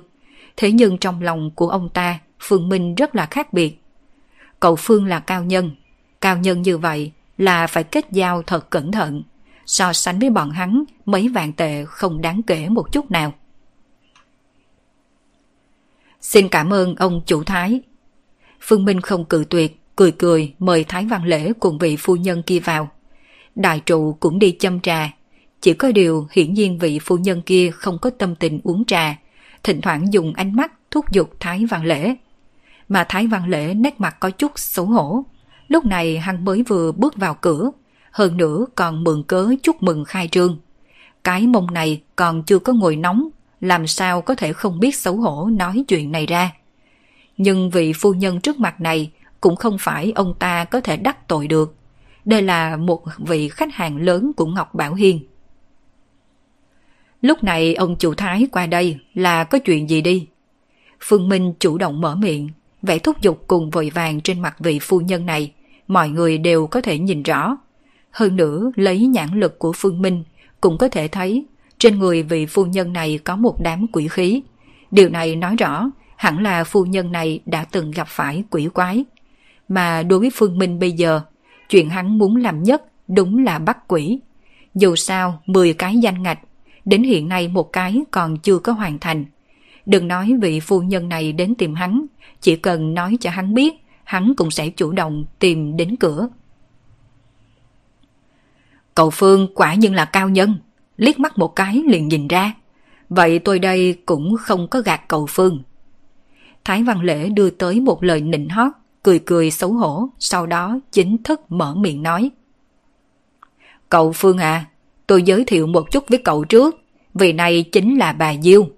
Thế 0.57 0.73
nhưng 0.73 0.99
trong 0.99 1.23
lòng 1.23 1.51
của 1.55 1.69
ông 1.69 1.89
ta, 1.89 2.19
Phương 2.41 2.69
Minh 2.69 2.95
rất 2.95 3.17
là 3.17 3.27
khác 3.27 3.53
biệt. 3.53 3.79
Cậu 4.61 4.77
Phương 4.77 5.07
là 5.07 5.21
cao 5.21 5.45
nhân, 5.45 5.71
Cao 6.20 6.36
nhân 6.36 6.62
như 6.62 6.78
vậy 6.78 7.12
là 7.39 7.66
phải 7.66 7.85
kết 7.85 8.07
giao 8.12 8.43
thật 8.43 8.70
cẩn 8.70 8.93
thận. 8.93 9.23
So 9.66 9.93
sánh 9.93 10.19
với 10.19 10.31
bọn 10.31 10.51
hắn, 10.51 10.85
mấy 11.05 11.28
vạn 11.28 11.53
tệ 11.53 11.85
không 11.85 12.20
đáng 12.20 12.43
kể 12.43 12.69
một 12.69 12.93
chút 12.93 13.11
nào. 13.11 13.32
Xin 16.20 16.49
cảm 16.49 16.73
ơn 16.73 16.95
ông 16.95 17.23
chủ 17.27 17.45
Thái. 17.45 17.81
Phương 18.61 18.85
Minh 18.85 19.01
không 19.01 19.24
cự 19.24 19.45
tuyệt, 19.51 19.81
cười 19.97 20.12
cười 20.12 20.55
mời 20.59 20.85
Thái 20.85 21.05
Văn 21.05 21.24
Lễ 21.24 21.53
cùng 21.61 21.78
vị 21.78 21.97
phu 21.97 22.16
nhân 22.16 22.43
kia 22.43 22.59
vào. 22.59 22.90
Đại 23.55 23.81
trụ 23.81 24.16
cũng 24.20 24.39
đi 24.39 24.57
châm 24.59 24.81
trà. 24.81 25.12
Chỉ 25.61 25.74
có 25.74 25.93
điều 25.93 26.28
hiển 26.32 26.55
nhiên 26.55 26.78
vị 26.78 26.99
phu 26.99 27.16
nhân 27.16 27.43
kia 27.43 27.70
không 27.74 27.99
có 27.99 28.11
tâm 28.11 28.35
tình 28.35 28.61
uống 28.65 28.85
trà, 28.85 29.16
thỉnh 29.62 29.81
thoảng 29.81 30.12
dùng 30.12 30.35
ánh 30.35 30.57
mắt 30.57 30.73
thúc 30.90 31.12
giục 31.12 31.31
Thái 31.40 31.66
Văn 31.66 31.85
Lễ. 31.85 32.15
Mà 32.89 33.05
Thái 33.09 33.27
Văn 33.27 33.49
Lễ 33.49 33.74
nét 33.74 34.01
mặt 34.01 34.16
có 34.20 34.31
chút 34.31 34.53
xấu 34.57 34.86
hổ. 34.86 35.24
Lúc 35.69 35.85
này 35.85 36.19
hắn 36.19 36.45
mới 36.45 36.62
vừa 36.62 36.93
bước 36.93 37.16
vào 37.16 37.35
cửa, 37.35 37.70
hơn 38.11 38.36
nữa 38.36 38.66
còn 38.74 39.05
mượn 39.05 39.23
cớ 39.23 39.51
chúc 39.62 39.82
mừng 39.82 40.05
khai 40.05 40.28
trương. 40.28 40.59
Cái 41.24 41.47
mông 41.47 41.66
này 41.74 42.03
còn 42.16 42.43
chưa 42.43 42.59
có 42.59 42.73
ngồi 42.73 42.97
nóng, 42.97 43.28
làm 43.61 43.86
sao 43.86 44.23
có 44.23 44.35
thể 44.35 44.53
không 44.53 44.81
biết 44.81 44.95
xấu 44.97 45.16
hổ 45.16 45.49
nói 45.53 45.85
chuyện 45.89 46.12
này 46.12 46.27
ra. 46.27 46.53
Nhưng 47.36 47.70
vị 47.70 47.93
phu 47.93 48.15
nhân 48.15 48.40
trước 48.40 48.59
mặt 48.59 48.81
này 48.81 49.11
cũng 49.40 49.57
không 49.57 49.77
phải 49.81 50.12
ông 50.15 50.35
ta 50.39 50.65
có 50.65 50.81
thể 50.81 50.97
đắc 50.97 51.28
tội 51.28 51.47
được. 51.47 51.74
Đây 52.24 52.43
là 52.43 52.77
một 52.77 53.03
vị 53.19 53.49
khách 53.49 53.74
hàng 53.74 53.97
lớn 53.97 54.32
của 54.36 54.47
Ngọc 54.47 54.74
Bảo 54.74 54.95
Hiên. 54.95 55.20
Lúc 57.23 57.45
này 57.45 57.74
ông 57.74 57.97
chủ 57.97 58.15
thái 58.15 58.47
qua 58.53 58.66
đây 58.66 58.99
là 59.15 59.45
có 59.45 59.59
chuyện 59.59 59.90
gì 59.90 60.01
đi? 60.01 60.27
Phương 61.01 61.28
Minh 61.28 61.53
chủ 61.59 61.78
động 61.78 62.01
mở 62.01 62.15
miệng, 62.15 62.49
vẻ 62.82 62.99
thúc 62.99 63.20
giục 63.20 63.45
cùng 63.47 63.70
vội 63.70 63.90
vàng 63.95 64.20
trên 64.20 64.40
mặt 64.40 64.57
vị 64.59 64.78
phu 64.82 65.01
nhân 65.01 65.27
này, 65.27 65.53
mọi 65.89 66.09
người 66.09 66.39
đều 66.39 66.66
có 66.66 66.81
thể 66.81 66.98
nhìn 66.98 67.23
rõ. 67.23 67.56
Hơn 68.10 68.36
nữa, 68.36 68.70
lấy 68.74 69.06
nhãn 69.06 69.40
lực 69.40 69.59
của 69.59 69.73
Phương 69.77 70.02
Minh, 70.02 70.24
cũng 70.60 70.78
có 70.78 70.89
thể 70.89 71.09
thấy 71.09 71.47
trên 71.78 71.98
người 71.98 72.23
vị 72.23 72.47
phu 72.47 72.65
nhân 72.65 72.93
này 72.93 73.19
có 73.24 73.36
một 73.36 73.56
đám 73.60 73.86
quỷ 73.93 74.09
khí. 74.09 74.43
Điều 74.90 75.09
này 75.09 75.36
nói 75.36 75.56
rõ 75.56 75.90
hẳn 76.16 76.43
là 76.43 76.65
phu 76.65 76.85
nhân 76.85 77.12
này 77.12 77.40
đã 77.47 77.65
từng 77.65 77.90
gặp 77.90 78.09
phải 78.09 78.44
quỷ 78.51 78.69
quái. 78.74 79.05
Mà 79.69 80.02
đối 80.02 80.19
với 80.19 80.31
Phương 80.35 80.59
Minh 80.59 80.78
bây 80.78 80.93
giờ, 80.93 81.20
chuyện 81.69 81.90
hắn 81.90 82.19
muốn 82.19 82.36
làm 82.36 82.62
nhất 82.62 82.82
đúng 83.09 83.44
là 83.44 83.59
bắt 83.59 83.89
quỷ. 83.89 84.20
Dù 84.74 84.97
sao, 84.97 85.43
10 85.47 85.73
cái 85.73 85.97
danh 85.97 86.23
ngạch, 86.23 86.39
đến 86.85 87.02
hiện 87.02 87.28
nay 87.28 87.48
một 87.48 87.73
cái 87.73 88.01
còn 88.10 88.39
chưa 88.39 88.59
có 88.59 88.73
hoàn 88.73 88.98
thành. 88.98 89.24
Đừng 89.86 90.09
nói 90.09 90.35
vị 90.43 90.60
phu 90.60 90.81
nhân 90.81 91.09
này 91.09 91.32
đến 91.32 91.55
tìm 91.55 91.74
hắn, 91.74 92.06
chỉ 92.40 92.56
cần 92.56 92.94
nói 92.94 93.16
cho 93.20 93.31
hắn 93.31 93.55
biết, 93.55 93.74
hắn 94.09 94.35
cũng 94.37 94.51
sẽ 94.51 94.69
chủ 94.69 94.93
động 94.93 95.25
tìm 95.39 95.77
đến 95.77 95.97
cửa. 96.01 96.29
Cậu 98.95 99.11
Phương 99.11 99.49
quả 99.55 99.75
nhiên 99.75 99.95
là 99.95 100.05
cao 100.05 100.29
nhân, 100.29 100.55
liếc 100.97 101.19
mắt 101.19 101.39
một 101.39 101.57
cái 101.57 101.83
liền 101.87 102.09
nhìn 102.09 102.29
ra. 102.29 102.55
Vậy 103.09 103.39
tôi 103.39 103.59
đây 103.59 104.03
cũng 104.07 104.37
không 104.37 104.69
có 104.69 104.81
gạt 104.81 105.01
cậu 105.09 105.27
Phương. 105.27 105.63
Thái 106.65 106.83
Văn 106.83 107.01
Lễ 107.01 107.29
đưa 107.29 107.51
tới 107.51 107.81
một 107.81 108.03
lời 108.03 108.21
nịnh 108.21 108.49
hót, 108.49 108.73
cười 109.03 109.19
cười 109.19 109.51
xấu 109.51 109.73
hổ, 109.73 110.09
sau 110.19 110.47
đó 110.47 110.81
chính 110.93 111.23
thức 111.23 111.41
mở 111.49 111.75
miệng 111.75 112.03
nói. 112.03 112.31
Cậu 113.89 114.13
Phương 114.13 114.39
à, 114.39 114.65
tôi 115.07 115.23
giới 115.23 115.45
thiệu 115.45 115.67
một 115.67 115.91
chút 115.91 116.05
với 116.09 116.19
cậu 116.19 116.45
trước, 116.45 116.77
vì 117.15 117.33
này 117.33 117.63
chính 117.63 117.99
là 117.99 118.13
bà 118.13 118.35
Diêu. 118.43 118.69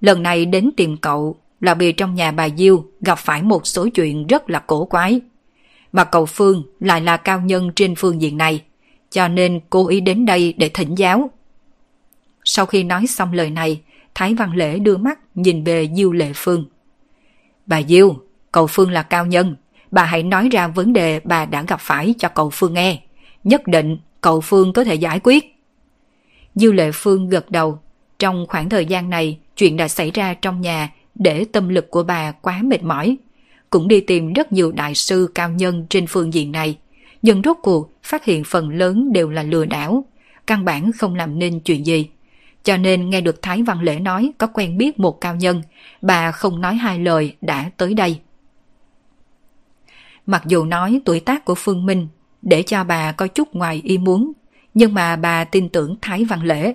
Lần 0.00 0.22
này 0.22 0.46
đến 0.46 0.70
tìm 0.76 0.96
cậu 0.96 1.36
là 1.60 1.74
vì 1.74 1.92
trong 1.92 2.14
nhà 2.14 2.30
bà 2.30 2.48
Diêu 2.56 2.84
gặp 3.00 3.18
phải 3.18 3.42
một 3.42 3.66
số 3.66 3.88
chuyện 3.94 4.26
rất 4.26 4.50
là 4.50 4.58
cổ 4.58 4.84
quái. 4.84 5.20
Mà 5.92 6.04
cậu 6.04 6.26
Phương 6.26 6.62
lại 6.80 7.00
là 7.00 7.16
cao 7.16 7.40
nhân 7.40 7.70
trên 7.76 7.94
phương 7.94 8.22
diện 8.22 8.36
này, 8.36 8.62
cho 9.10 9.28
nên 9.28 9.60
cố 9.70 9.88
ý 9.88 10.00
đến 10.00 10.26
đây 10.26 10.54
để 10.56 10.68
thỉnh 10.68 10.94
giáo. 10.94 11.30
Sau 12.44 12.66
khi 12.66 12.84
nói 12.84 13.06
xong 13.06 13.32
lời 13.32 13.50
này, 13.50 13.80
Thái 14.14 14.34
Văn 14.34 14.56
Lễ 14.56 14.78
đưa 14.78 14.96
mắt 14.96 15.18
nhìn 15.34 15.64
về 15.64 15.88
Diêu 15.96 16.12
Lệ 16.12 16.32
Phương. 16.34 16.64
Bà 17.66 17.82
Diêu, 17.82 18.16
cậu 18.52 18.66
Phương 18.66 18.90
là 18.90 19.02
cao 19.02 19.26
nhân, 19.26 19.56
bà 19.90 20.04
hãy 20.04 20.22
nói 20.22 20.48
ra 20.48 20.68
vấn 20.68 20.92
đề 20.92 21.20
bà 21.24 21.44
đã 21.44 21.62
gặp 21.62 21.80
phải 21.80 22.14
cho 22.18 22.28
cậu 22.28 22.50
Phương 22.50 22.74
nghe. 22.74 23.00
Nhất 23.44 23.66
định 23.66 23.98
cậu 24.20 24.40
Phương 24.40 24.72
có 24.72 24.84
thể 24.84 24.94
giải 24.94 25.20
quyết. 25.24 25.44
Diêu 26.54 26.72
Lệ 26.72 26.90
Phương 26.94 27.28
gật 27.28 27.50
đầu. 27.50 27.78
Trong 28.18 28.46
khoảng 28.48 28.68
thời 28.68 28.86
gian 28.86 29.10
này, 29.10 29.38
chuyện 29.56 29.76
đã 29.76 29.88
xảy 29.88 30.10
ra 30.10 30.34
trong 30.34 30.60
nhà 30.60 30.90
để 31.18 31.44
tâm 31.52 31.68
lực 31.68 31.90
của 31.90 32.02
bà 32.02 32.32
quá 32.32 32.62
mệt 32.62 32.82
mỏi. 32.82 33.16
Cũng 33.70 33.88
đi 33.88 34.00
tìm 34.00 34.32
rất 34.32 34.52
nhiều 34.52 34.72
đại 34.72 34.94
sư 34.94 35.30
cao 35.34 35.50
nhân 35.50 35.86
trên 35.90 36.06
phương 36.06 36.34
diện 36.34 36.52
này. 36.52 36.78
Nhưng 37.22 37.42
rốt 37.42 37.56
cuộc 37.62 37.92
phát 38.02 38.24
hiện 38.24 38.44
phần 38.44 38.70
lớn 38.70 39.12
đều 39.12 39.30
là 39.30 39.42
lừa 39.42 39.64
đảo, 39.64 40.04
căn 40.46 40.64
bản 40.64 40.92
không 40.92 41.14
làm 41.14 41.38
nên 41.38 41.60
chuyện 41.60 41.86
gì. 41.86 42.08
Cho 42.64 42.76
nên 42.76 43.10
nghe 43.10 43.20
được 43.20 43.42
Thái 43.42 43.62
Văn 43.62 43.80
Lễ 43.80 43.98
nói 43.98 44.32
có 44.38 44.46
quen 44.46 44.78
biết 44.78 44.98
một 45.00 45.20
cao 45.20 45.36
nhân, 45.36 45.62
bà 46.02 46.32
không 46.32 46.60
nói 46.60 46.74
hai 46.74 46.98
lời 46.98 47.36
đã 47.40 47.70
tới 47.76 47.94
đây. 47.94 48.20
Mặc 50.26 50.42
dù 50.46 50.64
nói 50.64 51.00
tuổi 51.04 51.20
tác 51.20 51.44
của 51.44 51.54
Phương 51.54 51.86
Minh 51.86 52.08
để 52.42 52.62
cho 52.62 52.84
bà 52.84 53.12
có 53.12 53.26
chút 53.26 53.54
ngoài 53.54 53.80
ý 53.84 53.98
muốn, 53.98 54.32
nhưng 54.74 54.94
mà 54.94 55.16
bà 55.16 55.44
tin 55.44 55.68
tưởng 55.68 55.96
Thái 56.02 56.24
Văn 56.24 56.42
Lễ. 56.42 56.74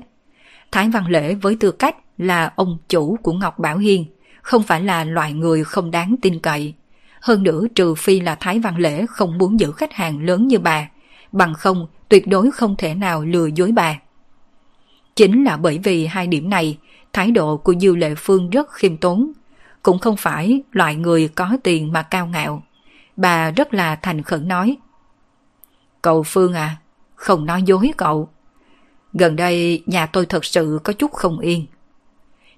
Thái 0.72 0.90
Văn 0.90 1.08
Lễ 1.08 1.34
với 1.34 1.58
tư 1.60 1.72
cách 1.72 1.96
là 2.18 2.54
ông 2.56 2.78
chủ 2.90 3.18
của 3.24 3.34
Ngọc 3.34 3.60
Bảo 3.60 3.78
Hiên, 3.78 4.06
không 4.44 4.64
phải 4.64 4.82
là 4.82 5.04
loại 5.04 5.34
người 5.34 5.64
không 5.64 5.92
đáng 5.92 6.16
tin 6.22 6.40
cậy. 6.40 6.74
Hơn 7.22 7.44
nữa 7.44 7.64
trừ 7.76 7.96
phi 7.96 8.20
là 8.20 8.36
Thái 8.36 8.60
Văn 8.60 8.78
Lễ 8.78 9.06
không 9.06 9.38
muốn 9.38 9.60
giữ 9.60 9.72
khách 9.72 9.94
hàng 9.94 10.26
lớn 10.26 10.48
như 10.48 10.60
bà, 10.60 10.90
bằng 11.32 11.54
không 11.54 11.88
tuyệt 12.10 12.28
đối 12.28 12.52
không 12.52 12.76
thể 12.78 12.96
nào 12.96 13.24
lừa 13.24 13.46
dối 13.46 13.72
bà. 13.72 14.00
Chính 15.16 15.44
là 15.44 15.58
bởi 15.58 15.80
vì 15.84 16.06
hai 16.06 16.28
điểm 16.28 16.50
này, 16.50 16.78
thái 17.14 17.32
độ 17.32 17.58
của 17.58 17.74
Dư 17.82 17.96
Lệ 17.96 18.16
Phương 18.18 18.50
rất 18.50 18.72
khiêm 18.72 18.98
tốn, 18.98 19.32
cũng 19.84 20.00
không 20.00 20.18
phải 20.18 20.62
loại 20.72 20.96
người 20.96 21.28
có 21.28 21.58
tiền 21.64 21.92
mà 21.92 22.02
cao 22.02 22.28
ngạo. 22.28 22.64
Bà 23.16 23.52
rất 23.52 23.74
là 23.74 23.96
thành 23.96 24.22
khẩn 24.22 24.48
nói. 24.48 24.78
Cậu 26.02 26.24
Phương 26.24 26.54
à, 26.54 26.78
không 27.16 27.46
nói 27.46 27.64
dối 27.64 27.92
cậu. 27.98 28.30
Gần 29.14 29.36
đây 29.36 29.84
nhà 29.86 30.06
tôi 30.06 30.26
thật 30.26 30.46
sự 30.46 30.80
có 30.84 30.94
chút 30.94 31.12
không 31.12 31.40
yên. 31.40 31.66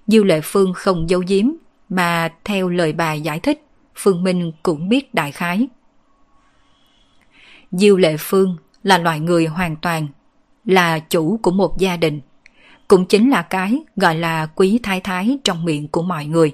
Dư 0.06 0.24
Lệ 0.24 0.40
Phương 0.44 0.72
không 0.74 1.10
giấu 1.10 1.22
giếm, 1.28 1.46
mà 1.88 2.28
theo 2.44 2.68
lời 2.68 2.92
bà 2.92 3.12
giải 3.12 3.40
thích, 3.40 3.66
Phương 3.94 4.24
Minh 4.24 4.52
cũng 4.62 4.88
biết 4.88 5.14
đại 5.14 5.32
khái. 5.32 5.68
Diêu 7.72 7.96
Lệ 7.96 8.16
Phương 8.18 8.56
là 8.82 8.98
loại 8.98 9.20
người 9.20 9.46
hoàn 9.46 9.76
toàn, 9.76 10.06
là 10.64 10.98
chủ 10.98 11.38
của 11.42 11.50
một 11.50 11.78
gia 11.78 11.96
đình. 11.96 12.20
Cũng 12.88 13.06
chính 13.06 13.30
là 13.30 13.42
cái 13.42 13.78
gọi 13.96 14.14
là 14.14 14.46
quý 14.46 14.80
thái 14.82 15.00
thái 15.00 15.38
trong 15.44 15.64
miệng 15.64 15.88
của 15.88 16.02
mọi 16.02 16.26
người. 16.26 16.52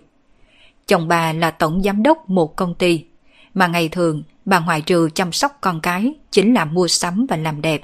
Chồng 0.87 1.09
bà 1.09 1.33
là 1.33 1.51
tổng 1.51 1.83
giám 1.83 2.03
đốc 2.03 2.31
một 2.31 2.57
công 2.57 2.75
ty, 2.75 3.05
mà 3.55 3.67
ngày 3.67 3.89
thường 3.89 4.23
bà 4.45 4.59
ngoại 4.59 4.81
trừ 4.81 5.09
chăm 5.15 5.33
sóc 5.33 5.59
con 5.61 5.81
cái 5.81 6.15
chính 6.31 6.55
là 6.55 6.65
mua 6.65 6.89
sắm 6.89 7.27
và 7.29 7.37
làm 7.37 7.63
đẹp. 7.63 7.83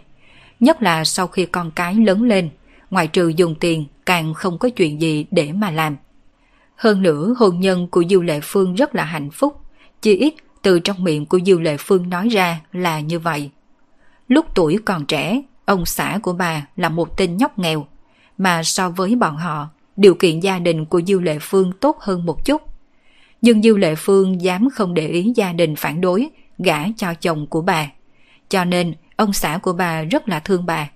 Nhất 0.60 0.82
là 0.82 1.04
sau 1.04 1.26
khi 1.26 1.46
con 1.46 1.70
cái 1.70 1.94
lớn 1.94 2.22
lên, 2.22 2.50
ngoại 2.90 3.06
trừ 3.06 3.28
dùng 3.28 3.54
tiền 3.54 3.84
càng 4.06 4.34
không 4.34 4.58
có 4.58 4.68
chuyện 4.68 5.00
gì 5.00 5.26
để 5.30 5.52
mà 5.52 5.70
làm. 5.70 5.96
Hơn 6.78 7.02
nữa 7.02 7.34
hôn 7.38 7.60
nhân 7.60 7.88
của 7.88 8.04
Diêu 8.10 8.22
Lệ 8.22 8.40
Phương 8.42 8.74
rất 8.74 8.94
là 8.94 9.04
hạnh 9.04 9.30
phúc, 9.30 9.56
chỉ 10.02 10.16
ít 10.16 10.34
từ 10.62 10.80
trong 10.80 11.04
miệng 11.04 11.26
của 11.26 11.38
Diêu 11.46 11.60
Lệ 11.60 11.76
Phương 11.78 12.10
nói 12.10 12.28
ra 12.28 12.60
là 12.72 13.00
như 13.00 13.18
vậy. 13.18 13.50
Lúc 14.28 14.46
tuổi 14.54 14.78
còn 14.84 15.06
trẻ, 15.06 15.42
ông 15.64 15.86
xã 15.86 16.18
của 16.22 16.32
bà 16.32 16.66
là 16.76 16.88
một 16.88 17.16
tên 17.16 17.36
nhóc 17.36 17.58
nghèo, 17.58 17.86
mà 18.38 18.62
so 18.62 18.90
với 18.90 19.16
bọn 19.16 19.36
họ, 19.36 19.68
điều 19.96 20.14
kiện 20.14 20.40
gia 20.40 20.58
đình 20.58 20.84
của 20.84 21.00
Diêu 21.06 21.20
Lệ 21.20 21.38
Phương 21.40 21.72
tốt 21.80 21.96
hơn 22.00 22.26
một 22.26 22.44
chút. 22.44 22.62
Nhưng 23.42 23.62
Diêu 23.62 23.76
Lệ 23.76 23.94
Phương 23.94 24.42
dám 24.42 24.68
không 24.70 24.94
để 24.94 25.08
ý 25.08 25.32
gia 25.36 25.52
đình 25.52 25.76
phản 25.76 26.00
đối, 26.00 26.28
gả 26.58 26.84
cho 26.96 27.14
chồng 27.14 27.46
của 27.46 27.60
bà. 27.60 27.90
Cho 28.48 28.64
nên, 28.64 28.94
ông 29.16 29.32
xã 29.32 29.58
của 29.58 29.72
bà 29.72 30.02
rất 30.02 30.28
là 30.28 30.40
thương 30.40 30.66
bà. 30.66 30.90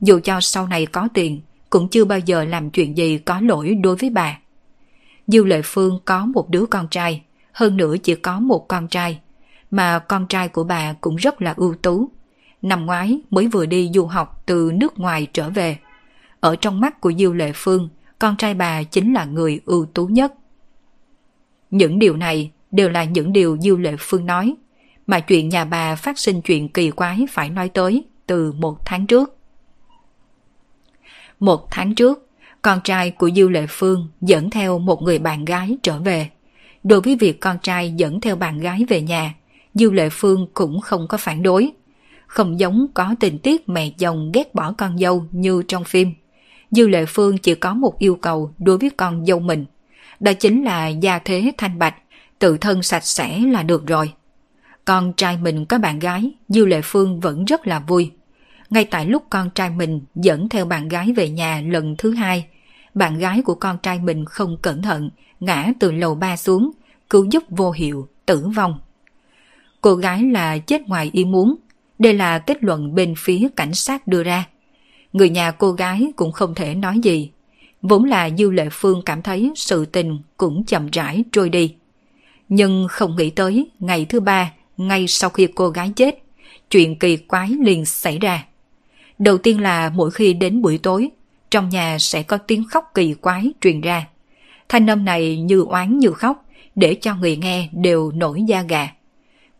Dù 0.00 0.20
cho 0.24 0.40
sau 0.40 0.66
này 0.66 0.86
có 0.86 1.08
tiền, 1.14 1.40
cũng 1.70 1.88
chưa 1.88 2.04
bao 2.04 2.18
giờ 2.18 2.44
làm 2.44 2.70
chuyện 2.70 2.96
gì 2.96 3.18
có 3.18 3.40
lỗi 3.40 3.74
đối 3.74 3.96
với 3.96 4.10
bà. 4.10 4.38
Diêu 5.28 5.44
Lệ 5.44 5.60
Phương 5.64 5.98
có 6.04 6.26
một 6.26 6.48
đứa 6.50 6.66
con 6.66 6.88
trai, 6.88 7.22
hơn 7.52 7.76
nữa 7.76 7.96
chỉ 8.02 8.14
có 8.14 8.40
một 8.40 8.68
con 8.68 8.88
trai, 8.88 9.20
mà 9.70 9.98
con 9.98 10.26
trai 10.26 10.48
của 10.48 10.64
bà 10.64 10.92
cũng 10.92 11.16
rất 11.16 11.42
là 11.42 11.54
ưu 11.56 11.74
tú. 11.74 12.10
Năm 12.62 12.86
ngoái 12.86 13.20
mới 13.30 13.46
vừa 13.46 13.66
đi 13.66 13.90
du 13.94 14.06
học 14.06 14.42
từ 14.46 14.72
nước 14.74 14.98
ngoài 14.98 15.26
trở 15.32 15.50
về. 15.50 15.78
Ở 16.40 16.56
trong 16.56 16.80
mắt 16.80 17.00
của 17.00 17.12
Diêu 17.18 17.32
Lệ 17.32 17.52
Phương, 17.54 17.88
con 18.18 18.36
trai 18.36 18.54
bà 18.54 18.82
chính 18.82 19.12
là 19.12 19.24
người 19.24 19.60
ưu 19.64 19.86
tú 19.86 20.06
nhất. 20.06 20.34
Những 21.70 21.98
điều 21.98 22.16
này 22.16 22.50
đều 22.70 22.90
là 22.90 23.04
những 23.04 23.32
điều 23.32 23.58
Diêu 23.60 23.76
Lệ 23.76 23.94
Phương 23.98 24.26
nói, 24.26 24.54
mà 25.06 25.20
chuyện 25.20 25.48
nhà 25.48 25.64
bà 25.64 25.96
phát 25.96 26.18
sinh 26.18 26.42
chuyện 26.42 26.68
kỳ 26.68 26.90
quái 26.90 27.26
phải 27.30 27.50
nói 27.50 27.68
tới 27.68 28.04
từ 28.26 28.52
một 28.52 28.78
tháng 28.84 29.06
trước. 29.06 29.36
Một 31.40 31.66
tháng 31.70 31.94
trước, 31.94 32.27
con 32.62 32.80
trai 32.84 33.10
của 33.10 33.30
Diêu 33.30 33.48
Lệ 33.48 33.66
Phương 33.68 34.08
dẫn 34.20 34.50
theo 34.50 34.78
một 34.78 35.02
người 35.02 35.18
bạn 35.18 35.44
gái 35.44 35.76
trở 35.82 35.98
về. 35.98 36.30
Đối 36.84 37.00
với 37.00 37.16
việc 37.16 37.40
con 37.40 37.58
trai 37.62 37.92
dẫn 37.92 38.20
theo 38.20 38.36
bạn 38.36 38.58
gái 38.58 38.84
về 38.88 39.02
nhà, 39.02 39.34
Diêu 39.74 39.92
Lệ 39.92 40.08
Phương 40.12 40.46
cũng 40.54 40.80
không 40.80 41.08
có 41.08 41.18
phản 41.18 41.42
đối. 41.42 41.70
Không 42.26 42.60
giống 42.60 42.86
có 42.94 43.14
tình 43.20 43.38
tiết 43.38 43.68
mẹ 43.68 43.90
chồng 43.90 44.32
ghét 44.34 44.54
bỏ 44.54 44.72
con 44.78 44.98
dâu 44.98 45.24
như 45.30 45.62
trong 45.68 45.84
phim. 45.84 46.12
Diêu 46.70 46.88
Lệ 46.88 47.04
Phương 47.08 47.38
chỉ 47.38 47.54
có 47.54 47.74
một 47.74 47.98
yêu 47.98 48.16
cầu 48.16 48.52
đối 48.58 48.78
với 48.78 48.90
con 48.90 49.26
dâu 49.26 49.40
mình. 49.40 49.64
Đó 50.20 50.32
chính 50.32 50.64
là 50.64 50.88
gia 50.88 51.18
thế 51.18 51.52
thanh 51.58 51.78
bạch, 51.78 51.94
tự 52.38 52.58
thân 52.58 52.82
sạch 52.82 53.04
sẽ 53.04 53.38
là 53.38 53.62
được 53.62 53.86
rồi. 53.86 54.12
Con 54.84 55.12
trai 55.12 55.36
mình 55.36 55.64
có 55.64 55.78
bạn 55.78 55.98
gái, 55.98 56.30
Diêu 56.48 56.66
Lệ 56.66 56.80
Phương 56.84 57.20
vẫn 57.20 57.44
rất 57.44 57.66
là 57.66 57.78
vui. 57.78 58.10
Ngay 58.70 58.84
tại 58.84 59.06
lúc 59.06 59.24
con 59.30 59.50
trai 59.50 59.70
mình 59.70 60.00
dẫn 60.14 60.48
theo 60.48 60.64
bạn 60.64 60.88
gái 60.88 61.12
về 61.12 61.28
nhà 61.30 61.62
lần 61.66 61.96
thứ 61.98 62.10
hai, 62.10 62.46
bạn 62.94 63.18
gái 63.18 63.42
của 63.42 63.54
con 63.54 63.78
trai 63.78 63.98
mình 63.98 64.24
không 64.24 64.56
cẩn 64.62 64.82
thận, 64.82 65.10
ngã 65.40 65.72
từ 65.80 65.92
lầu 65.92 66.14
ba 66.14 66.36
xuống, 66.36 66.70
cứu 67.10 67.26
giúp 67.30 67.44
vô 67.48 67.70
hiệu, 67.70 68.08
tử 68.26 68.48
vong. 68.56 68.78
Cô 69.80 69.94
gái 69.94 70.22
là 70.22 70.58
chết 70.58 70.88
ngoài 70.88 71.10
ý 71.12 71.24
muốn, 71.24 71.56
đây 71.98 72.14
là 72.14 72.38
kết 72.38 72.64
luận 72.64 72.94
bên 72.94 73.14
phía 73.18 73.48
cảnh 73.56 73.74
sát 73.74 74.06
đưa 74.06 74.22
ra. 74.22 74.44
Người 75.12 75.30
nhà 75.30 75.50
cô 75.50 75.72
gái 75.72 76.12
cũng 76.16 76.32
không 76.32 76.54
thể 76.54 76.74
nói 76.74 76.98
gì. 77.02 77.30
Vốn 77.82 78.04
là 78.04 78.30
Dư 78.38 78.50
Lệ 78.50 78.68
Phương 78.72 79.02
cảm 79.04 79.22
thấy 79.22 79.52
sự 79.56 79.84
tình 79.84 80.18
cũng 80.36 80.64
chậm 80.64 80.86
rãi 80.90 81.24
trôi 81.32 81.48
đi. 81.48 81.74
Nhưng 82.48 82.86
không 82.90 83.16
nghĩ 83.16 83.30
tới 83.30 83.70
ngày 83.78 84.04
thứ 84.04 84.20
ba, 84.20 84.52
ngay 84.76 85.06
sau 85.08 85.30
khi 85.30 85.48
cô 85.54 85.68
gái 85.68 85.92
chết, 85.96 86.18
chuyện 86.70 86.98
kỳ 86.98 87.16
quái 87.16 87.48
liền 87.48 87.84
xảy 87.84 88.18
ra. 88.18 88.44
Đầu 89.18 89.38
tiên 89.38 89.60
là 89.60 89.90
mỗi 89.94 90.10
khi 90.10 90.32
đến 90.32 90.62
buổi 90.62 90.78
tối, 90.78 91.10
trong 91.50 91.68
nhà 91.68 91.96
sẽ 91.98 92.22
có 92.22 92.36
tiếng 92.36 92.64
khóc 92.64 92.90
kỳ 92.94 93.14
quái 93.14 93.50
truyền 93.60 93.80
ra. 93.80 94.06
Thanh 94.68 94.90
âm 94.90 95.04
này 95.04 95.36
như 95.36 95.60
oán 95.60 95.98
như 95.98 96.10
khóc, 96.12 96.44
để 96.74 96.94
cho 96.94 97.14
người 97.14 97.36
nghe 97.36 97.68
đều 97.72 98.10
nổi 98.10 98.42
da 98.42 98.62
gà. 98.62 98.88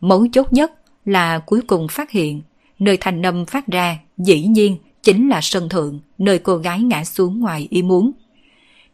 Mấu 0.00 0.26
chốt 0.32 0.52
nhất 0.52 0.72
là 1.04 1.38
cuối 1.38 1.60
cùng 1.66 1.88
phát 1.88 2.10
hiện 2.10 2.42
nơi 2.78 2.96
thanh 2.96 3.26
âm 3.26 3.46
phát 3.46 3.66
ra 3.66 3.98
dĩ 4.18 4.42
nhiên 4.42 4.76
chính 5.02 5.28
là 5.28 5.40
sân 5.42 5.68
thượng 5.68 6.00
nơi 6.18 6.38
cô 6.38 6.56
gái 6.56 6.80
ngã 6.80 7.04
xuống 7.04 7.40
ngoài 7.40 7.66
ý 7.70 7.82
muốn. 7.82 8.12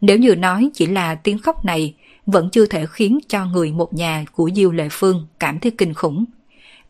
Nếu 0.00 0.18
như 0.18 0.34
nói 0.34 0.70
chỉ 0.74 0.86
là 0.86 1.14
tiếng 1.14 1.38
khóc 1.38 1.64
này 1.64 1.94
vẫn 2.26 2.50
chưa 2.50 2.66
thể 2.66 2.86
khiến 2.86 3.18
cho 3.28 3.46
người 3.46 3.72
một 3.72 3.94
nhà 3.94 4.24
của 4.32 4.50
Diêu 4.54 4.72
Lệ 4.72 4.88
Phương 4.90 5.26
cảm 5.38 5.58
thấy 5.58 5.72
kinh 5.78 5.94
khủng. 5.94 6.24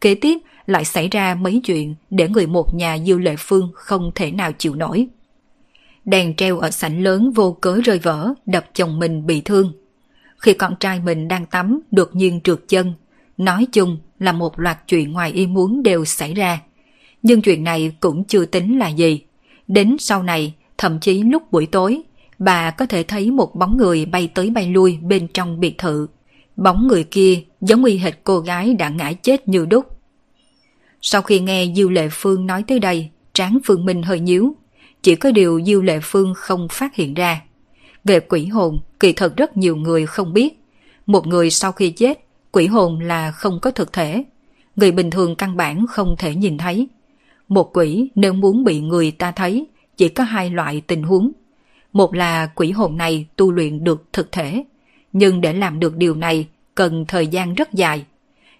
Kế 0.01 0.15
tiếp 0.15 0.39
lại 0.67 0.85
xảy 0.85 1.09
ra 1.09 1.35
mấy 1.35 1.61
chuyện 1.65 1.95
để 2.11 2.29
người 2.29 2.47
một 2.47 2.75
nhà 2.75 2.99
Diêu 2.99 3.19
Lệ 3.19 3.35
Phương 3.39 3.71
không 3.75 4.11
thể 4.15 4.31
nào 4.31 4.53
chịu 4.53 4.75
nổi. 4.75 5.07
Đèn 6.05 6.35
treo 6.37 6.59
ở 6.59 6.71
sảnh 6.71 7.03
lớn 7.03 7.31
vô 7.31 7.53
cớ 7.61 7.81
rơi 7.85 7.99
vỡ, 7.99 8.35
đập 8.47 8.65
chồng 8.75 8.99
mình 8.99 9.27
bị 9.27 9.41
thương. 9.41 9.73
Khi 10.39 10.53
con 10.53 10.75
trai 10.81 11.01
mình 11.01 11.29
đang 11.29 11.47
tắm, 11.47 11.81
đột 11.91 12.11
nhiên 12.13 12.41
trượt 12.45 12.59
chân. 12.69 12.93
Nói 13.37 13.67
chung 13.73 13.99
là 14.19 14.33
một 14.33 14.59
loạt 14.59 14.79
chuyện 14.89 15.13
ngoài 15.13 15.33
ý 15.33 15.47
muốn 15.47 15.83
đều 15.83 16.05
xảy 16.05 16.35
ra. 16.35 16.61
Nhưng 17.23 17.43
chuyện 17.43 17.65
này 17.65 17.93
cũng 18.01 18.25
chưa 18.25 18.45
tính 18.45 18.79
là 18.79 18.89
gì. 18.89 19.21
Đến 19.69 19.97
sau 19.99 20.23
này, 20.23 20.55
thậm 20.79 21.01
chí 21.01 21.23
lúc 21.23 21.53
buổi 21.53 21.67
tối, 21.67 22.03
bà 22.39 22.71
có 22.71 22.87
thể 22.87 23.03
thấy 23.03 23.31
một 23.31 23.55
bóng 23.55 23.77
người 23.77 24.07
bay 24.07 24.29
tới 24.35 24.51
bay 24.51 24.69
lui 24.69 24.99
bên 25.03 25.29
trong 25.29 25.61
biệt 25.61 25.79
thự. 25.79 26.07
Bóng 26.57 26.89
người 26.89 27.05
kia 27.05 27.41
giống 27.61 27.85
y 27.85 27.99
hệt 27.99 28.15
cô 28.25 28.41
gái 28.41 28.75
đã 28.75 28.89
ngã 28.89 29.13
chết 29.13 29.49
như 29.49 29.67
đúc. 29.67 29.94
Sau 31.07 31.23
khi 31.23 31.41
nghe 31.41 31.67
Diêu 31.77 31.91
Lệ 31.91 32.09
Phương 32.13 32.47
nói 32.47 32.65
tới 32.69 32.79
đây, 32.79 33.11
tráng 33.33 33.59
Phương 33.65 33.85
Minh 33.85 34.03
hơi 34.03 34.21
nhíu. 34.21 34.55
Chỉ 35.03 35.15
có 35.15 35.31
điều 35.31 35.61
Diêu 35.67 35.83
Lệ 35.83 35.99
Phương 36.03 36.35
không 36.37 36.69
phát 36.71 36.95
hiện 36.95 37.15
ra. 37.15 37.43
Về 38.05 38.21
quỷ 38.21 38.47
hồn, 38.47 38.79
kỳ 39.01 39.13
thật 39.13 39.37
rất 39.37 39.57
nhiều 39.57 39.77
người 39.77 40.07
không 40.07 40.33
biết. 40.33 40.59
Một 41.07 41.27
người 41.27 41.51
sau 41.51 41.73
khi 41.73 41.91
chết, 41.91 42.19
quỷ 42.53 42.67
hồn 42.67 43.01
là 43.01 43.31
không 43.31 43.59
có 43.63 43.71
thực 43.71 43.93
thể. 43.93 44.25
Người 44.77 44.93
bình 44.93 45.11
thường 45.11 45.37
căn 45.37 45.57
bản 45.57 45.87
không 45.87 46.15
thể 46.19 46.35
nhìn 46.35 46.59
thấy. 46.59 46.89
Một 47.49 47.77
quỷ 47.77 48.11
nếu 48.15 48.33
muốn 48.33 48.65
bị 48.65 48.81
người 48.81 49.11
ta 49.11 49.33
thấy, 49.33 49.67
chỉ 49.97 50.09
có 50.09 50.25
hai 50.25 50.51
loại 50.51 50.83
tình 50.87 51.03
huống. 51.03 51.33
Một 51.93 52.15
là 52.15 52.47
quỷ 52.47 52.71
hồn 52.71 52.97
này 52.97 53.27
tu 53.37 53.53
luyện 53.53 53.85
được 53.85 54.05
thực 54.13 54.33
thể, 54.33 54.65
nhưng 55.13 55.41
để 55.41 55.53
làm 55.53 55.81
được 55.81 55.97
điều 55.97 56.15
này 56.15 56.47
cần 56.75 57.05
thời 57.09 57.27
gian 57.27 57.55
rất 57.55 57.73
dài. 57.73 58.05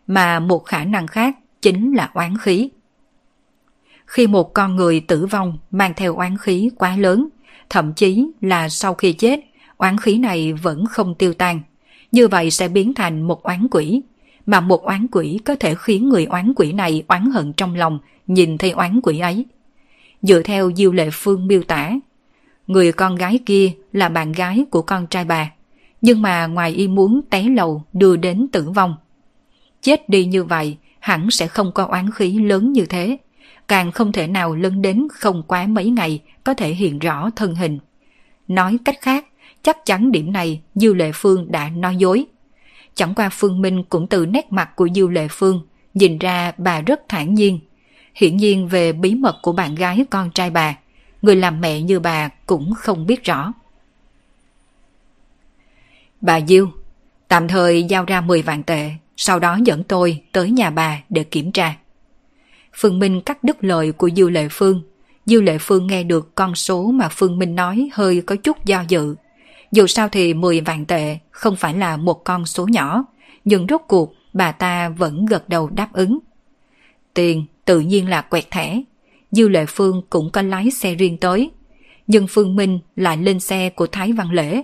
Mà 0.07 0.41
một 0.41 0.65
khả 0.65 0.85
năng 0.85 1.07
khác 1.07 1.37
chính 1.65 1.93
là 1.93 2.11
oán 2.15 2.39
khí. 2.39 2.69
Khi 4.07 4.27
một 4.27 4.55
con 4.55 4.77
người 4.77 5.01
tử 5.01 5.27
vong 5.27 5.59
mang 5.71 5.93
theo 5.97 6.17
oán 6.17 6.39
khí 6.39 6.71
quá 6.77 6.97
lớn, 6.97 7.29
thậm 7.71 7.93
chí 7.93 8.27
là 8.41 8.69
sau 8.69 8.95
khi 8.95 9.13
chết, 9.13 9.41
oán 9.77 9.99
khí 9.99 10.19
này 10.19 10.53
vẫn 10.53 10.87
không 10.87 11.15
tiêu 11.15 11.35
tan. 11.35 11.61
Như 12.13 12.29
vậy 12.29 12.51
sẽ 12.51 12.69
biến 12.69 12.95
thành 12.95 13.23
một 13.23 13.43
oán 13.43 13.67
quỷ, 13.71 14.03
mà 14.47 14.61
một 14.61 14.83
oán 14.83 15.07
quỷ 15.13 15.39
có 15.45 15.55
thể 15.55 15.75
khiến 15.75 16.09
người 16.09 16.25
oán 16.25 16.53
quỷ 16.57 16.73
này 16.73 17.05
oán 17.09 17.31
hận 17.31 17.53
trong 17.53 17.75
lòng 17.75 17.99
nhìn 18.27 18.59
thấy 18.59 18.71
oán 18.71 19.01
quỷ 19.03 19.19
ấy. 19.19 19.47
Dựa 20.23 20.43
theo 20.43 20.73
Diêu 20.77 20.93
Lệ 20.93 21.09
Phương 21.13 21.47
miêu 21.47 21.63
tả, 21.63 21.93
người 22.67 22.93
con 22.93 23.17
gái 23.17 23.39
kia 23.47 23.73
là 23.93 24.09
bạn 24.09 24.33
gái 24.33 24.65
của 24.71 24.83
con 24.83 25.07
trai 25.07 25.25
bà, 25.25 25.51
nhưng 26.01 26.23
mà 26.23 26.47
ngoài 26.47 26.73
y 26.73 26.89
muốn 26.89 27.21
té 27.31 27.43
lầu 27.43 27.83
đưa 27.93 28.17
đến 28.17 28.47
tử 28.53 28.71
vong. 28.71 28.95
Chết 29.83 30.09
đi 30.09 30.25
như 30.25 30.45
vậy, 30.45 30.77
hẳn 31.05 31.31
sẽ 31.31 31.47
không 31.47 31.73
có 31.73 31.85
oán 31.85 32.11
khí 32.11 32.39
lớn 32.39 32.73
như 32.73 32.87
thế, 32.87 33.17
càng 33.69 33.93
không 33.93 34.13
thể 34.13 34.27
nào 34.27 34.55
lân 34.55 34.83
đến 34.83 35.09
không 35.13 35.43
quá 35.43 35.67
mấy 35.67 35.91
ngày 35.91 36.23
có 36.45 36.55
thể 36.55 36.75
hiện 36.75 36.99
rõ 36.99 37.31
thân 37.31 37.55
hình. 37.55 37.79
Nói 38.49 38.79
cách 38.85 38.97
khác, 39.01 39.27
chắc 39.63 39.87
chắn 39.87 40.13
điểm 40.13 40.33
này 40.33 40.61
Dư 40.75 40.95
Lệ 40.95 41.11
Phương 41.15 41.53
đã 41.53 41.69
nói 41.69 41.97
dối. 41.97 42.27
Chẳng 42.95 43.15
qua 43.15 43.29
Phương 43.29 43.63
Minh 43.63 43.85
cũng 43.85 44.07
từ 44.07 44.27
nét 44.27 44.53
mặt 44.53 44.77
của 44.77 44.89
Dư 44.95 45.09
Lệ 45.09 45.29
Phương 45.31 45.67
nhìn 45.95 46.19
ra 46.19 46.53
bà 46.59 46.81
rất 46.81 47.01
thản 47.09 47.35
nhiên. 47.35 47.61
Hiển 48.15 48.37
nhiên 48.37 48.69
về 48.69 48.93
bí 48.93 49.15
mật 49.15 49.39
của 49.43 49.53
bạn 49.53 49.75
gái 49.75 50.05
con 50.11 50.31
trai 50.31 50.51
bà, 50.51 50.77
người 51.23 51.37
làm 51.37 51.61
mẹ 51.61 51.81
như 51.81 52.01
bà 52.01 52.29
cũng 52.47 52.75
không 52.75 53.07
biết 53.07 53.25
rõ. 53.25 53.53
Bà 56.21 56.41
Diêu, 56.41 56.69
tạm 57.29 57.49
thời 57.49 57.85
giao 57.85 58.05
ra 58.05 58.21
10 58.21 58.43
vạn 58.43 58.63
tệ, 58.63 58.91
sau 59.17 59.39
đó 59.39 59.59
dẫn 59.65 59.85
tôi 59.85 60.23
tới 60.33 60.51
nhà 60.51 60.71
bà 60.71 61.03
để 61.09 61.25
kiểm 61.25 61.53
tra. 61.53 61.77
Phương 62.73 62.99
Minh 62.99 63.21
cắt 63.21 63.45
đứt 63.45 63.65
lời 63.65 63.93
của 63.93 64.11
Dư 64.17 64.29
Lệ 64.29 64.49
Phương. 64.51 64.83
Dư 65.27 65.41
Lệ 65.41 65.59
Phương 65.61 65.87
nghe 65.87 66.03
được 66.03 66.35
con 66.35 66.55
số 66.55 66.91
mà 66.91 67.09
Phương 67.09 67.39
Minh 67.39 67.55
nói 67.55 67.89
hơi 67.93 68.23
có 68.27 68.37
chút 68.37 68.65
do 68.65 68.85
dự. 68.89 69.15
Dù 69.73 69.87
sao 69.87 70.09
thì 70.09 70.35
10 70.35 70.61
vạn 70.61 70.85
tệ 70.85 71.19
không 71.31 71.57
phải 71.57 71.75
là 71.75 71.97
một 71.97 72.25
con 72.25 72.47
số 72.47 72.67
nhỏ, 72.67 73.05
nhưng 73.45 73.67
rốt 73.69 73.81
cuộc 73.89 74.15
bà 74.33 74.53
ta 74.53 74.89
vẫn 74.89 75.27
gật 75.27 75.49
đầu 75.49 75.69
đáp 75.69 75.89
ứng. 75.93 76.19
Tiền 77.15 77.45
tự 77.65 77.81
nhiên 77.81 78.09
là 78.09 78.21
quẹt 78.21 78.51
thẻ. 78.51 78.83
Dư 79.31 79.49
Lệ 79.49 79.65
Phương 79.69 80.03
cũng 80.11 80.31
có 80.31 80.43
lái 80.43 80.71
xe 80.71 80.95
riêng 80.95 81.19
tới. 81.19 81.51
Nhưng 82.07 82.27
Phương 82.27 82.57
Minh 82.57 82.79
lại 82.97 83.17
lên 83.17 83.41
xe 83.41 83.71
của 83.71 83.87
Thái 83.87 84.13
Văn 84.13 84.31
Lễ. 84.31 84.63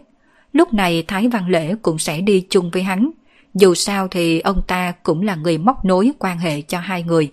Lúc 0.53 0.75
này 0.75 1.03
Thái 1.03 1.29
Văn 1.29 1.49
Lễ 1.49 1.75
cũng 1.83 1.99
sẽ 1.99 2.21
đi 2.21 2.47
chung 2.51 2.71
với 2.71 2.83
hắn. 2.83 3.11
Dù 3.55 3.75
sao 3.75 4.09
thì 4.09 4.41
ông 4.41 4.63
ta 4.67 4.93
cũng 5.03 5.23
là 5.23 5.35
người 5.35 5.59
móc 5.59 5.85
nối 5.85 6.13
quan 6.19 6.39
hệ 6.39 6.63
cho 6.63 6.79
hai 6.79 7.03
người. 7.03 7.33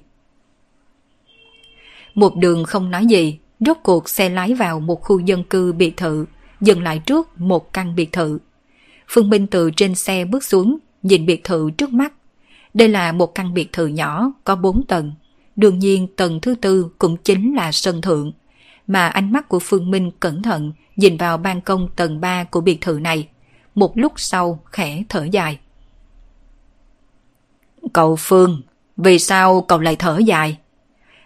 Một 2.15 2.35
đường 2.35 2.63
không 2.63 2.91
nói 2.91 3.05
gì, 3.05 3.39
rốt 3.59 3.77
cuộc 3.83 4.09
xe 4.09 4.29
lái 4.29 4.53
vào 4.53 4.79
một 4.79 5.01
khu 5.01 5.19
dân 5.19 5.43
cư 5.43 5.73
biệt 5.73 5.97
thự, 5.97 6.25
dừng 6.61 6.83
lại 6.83 6.99
trước 6.99 7.39
một 7.39 7.73
căn 7.73 7.95
biệt 7.95 8.11
thự. 8.11 8.39
Phương 9.07 9.29
Minh 9.29 9.47
từ 9.47 9.71
trên 9.71 9.95
xe 9.95 10.25
bước 10.25 10.43
xuống, 10.43 10.77
nhìn 11.03 11.25
biệt 11.25 11.43
thự 11.43 11.71
trước 11.77 11.93
mắt. 11.93 12.13
Đây 12.73 12.89
là 12.89 13.11
một 13.11 13.35
căn 13.35 13.53
biệt 13.53 13.73
thự 13.73 13.87
nhỏ, 13.87 14.31
có 14.43 14.55
bốn 14.55 14.85
tầng. 14.87 15.13
Đương 15.55 15.79
nhiên 15.79 16.07
tầng 16.15 16.41
thứ 16.41 16.55
tư 16.55 16.89
cũng 16.97 17.17
chính 17.17 17.55
là 17.55 17.71
sân 17.71 18.01
thượng. 18.01 18.31
Mà 18.87 19.07
ánh 19.07 19.31
mắt 19.31 19.49
của 19.49 19.59
Phương 19.59 19.91
Minh 19.91 20.11
cẩn 20.19 20.41
thận 20.41 20.71
nhìn 20.95 21.17
vào 21.17 21.37
ban 21.37 21.61
công 21.61 21.87
tầng 21.95 22.21
3 22.21 22.43
của 22.43 22.61
biệt 22.61 22.81
thự 22.81 22.99
này. 23.01 23.27
Một 23.75 23.97
lúc 23.97 24.13
sau 24.15 24.59
khẽ 24.65 25.03
thở 25.09 25.27
dài. 25.31 25.59
Cậu 27.93 28.15
Phương, 28.15 28.61
vì 28.97 29.19
sao 29.19 29.61
cậu 29.61 29.79
lại 29.79 29.95
thở 29.95 30.17
dài? 30.17 30.57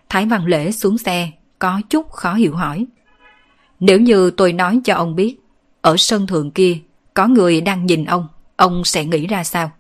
Thái 0.10 0.26
Văn 0.26 0.46
Lễ 0.46 0.72
xuống 0.72 0.98
xe, 0.98 1.32
có 1.60 1.82
chút 1.90 2.12
khó 2.12 2.34
hiểu 2.34 2.56
hỏi. 2.56 2.86
Nếu 3.80 4.00
như 4.00 4.32
tôi 4.32 4.54
nói 4.54 4.80
cho 4.84 4.96
ông 4.96 5.16
biết, 5.16 5.38
ở 5.82 5.98
sân 5.98 6.28
thượng 6.28 6.52
kia 6.52 6.78
có 7.14 7.28
người 7.28 7.62
đang 7.62 7.86
nhìn 7.86 8.06
ông, 8.06 8.28
ông 8.56 8.86
sẽ 8.86 9.06
nghĩ 9.06 9.28
ra 9.28 9.44
sao? 9.44 9.72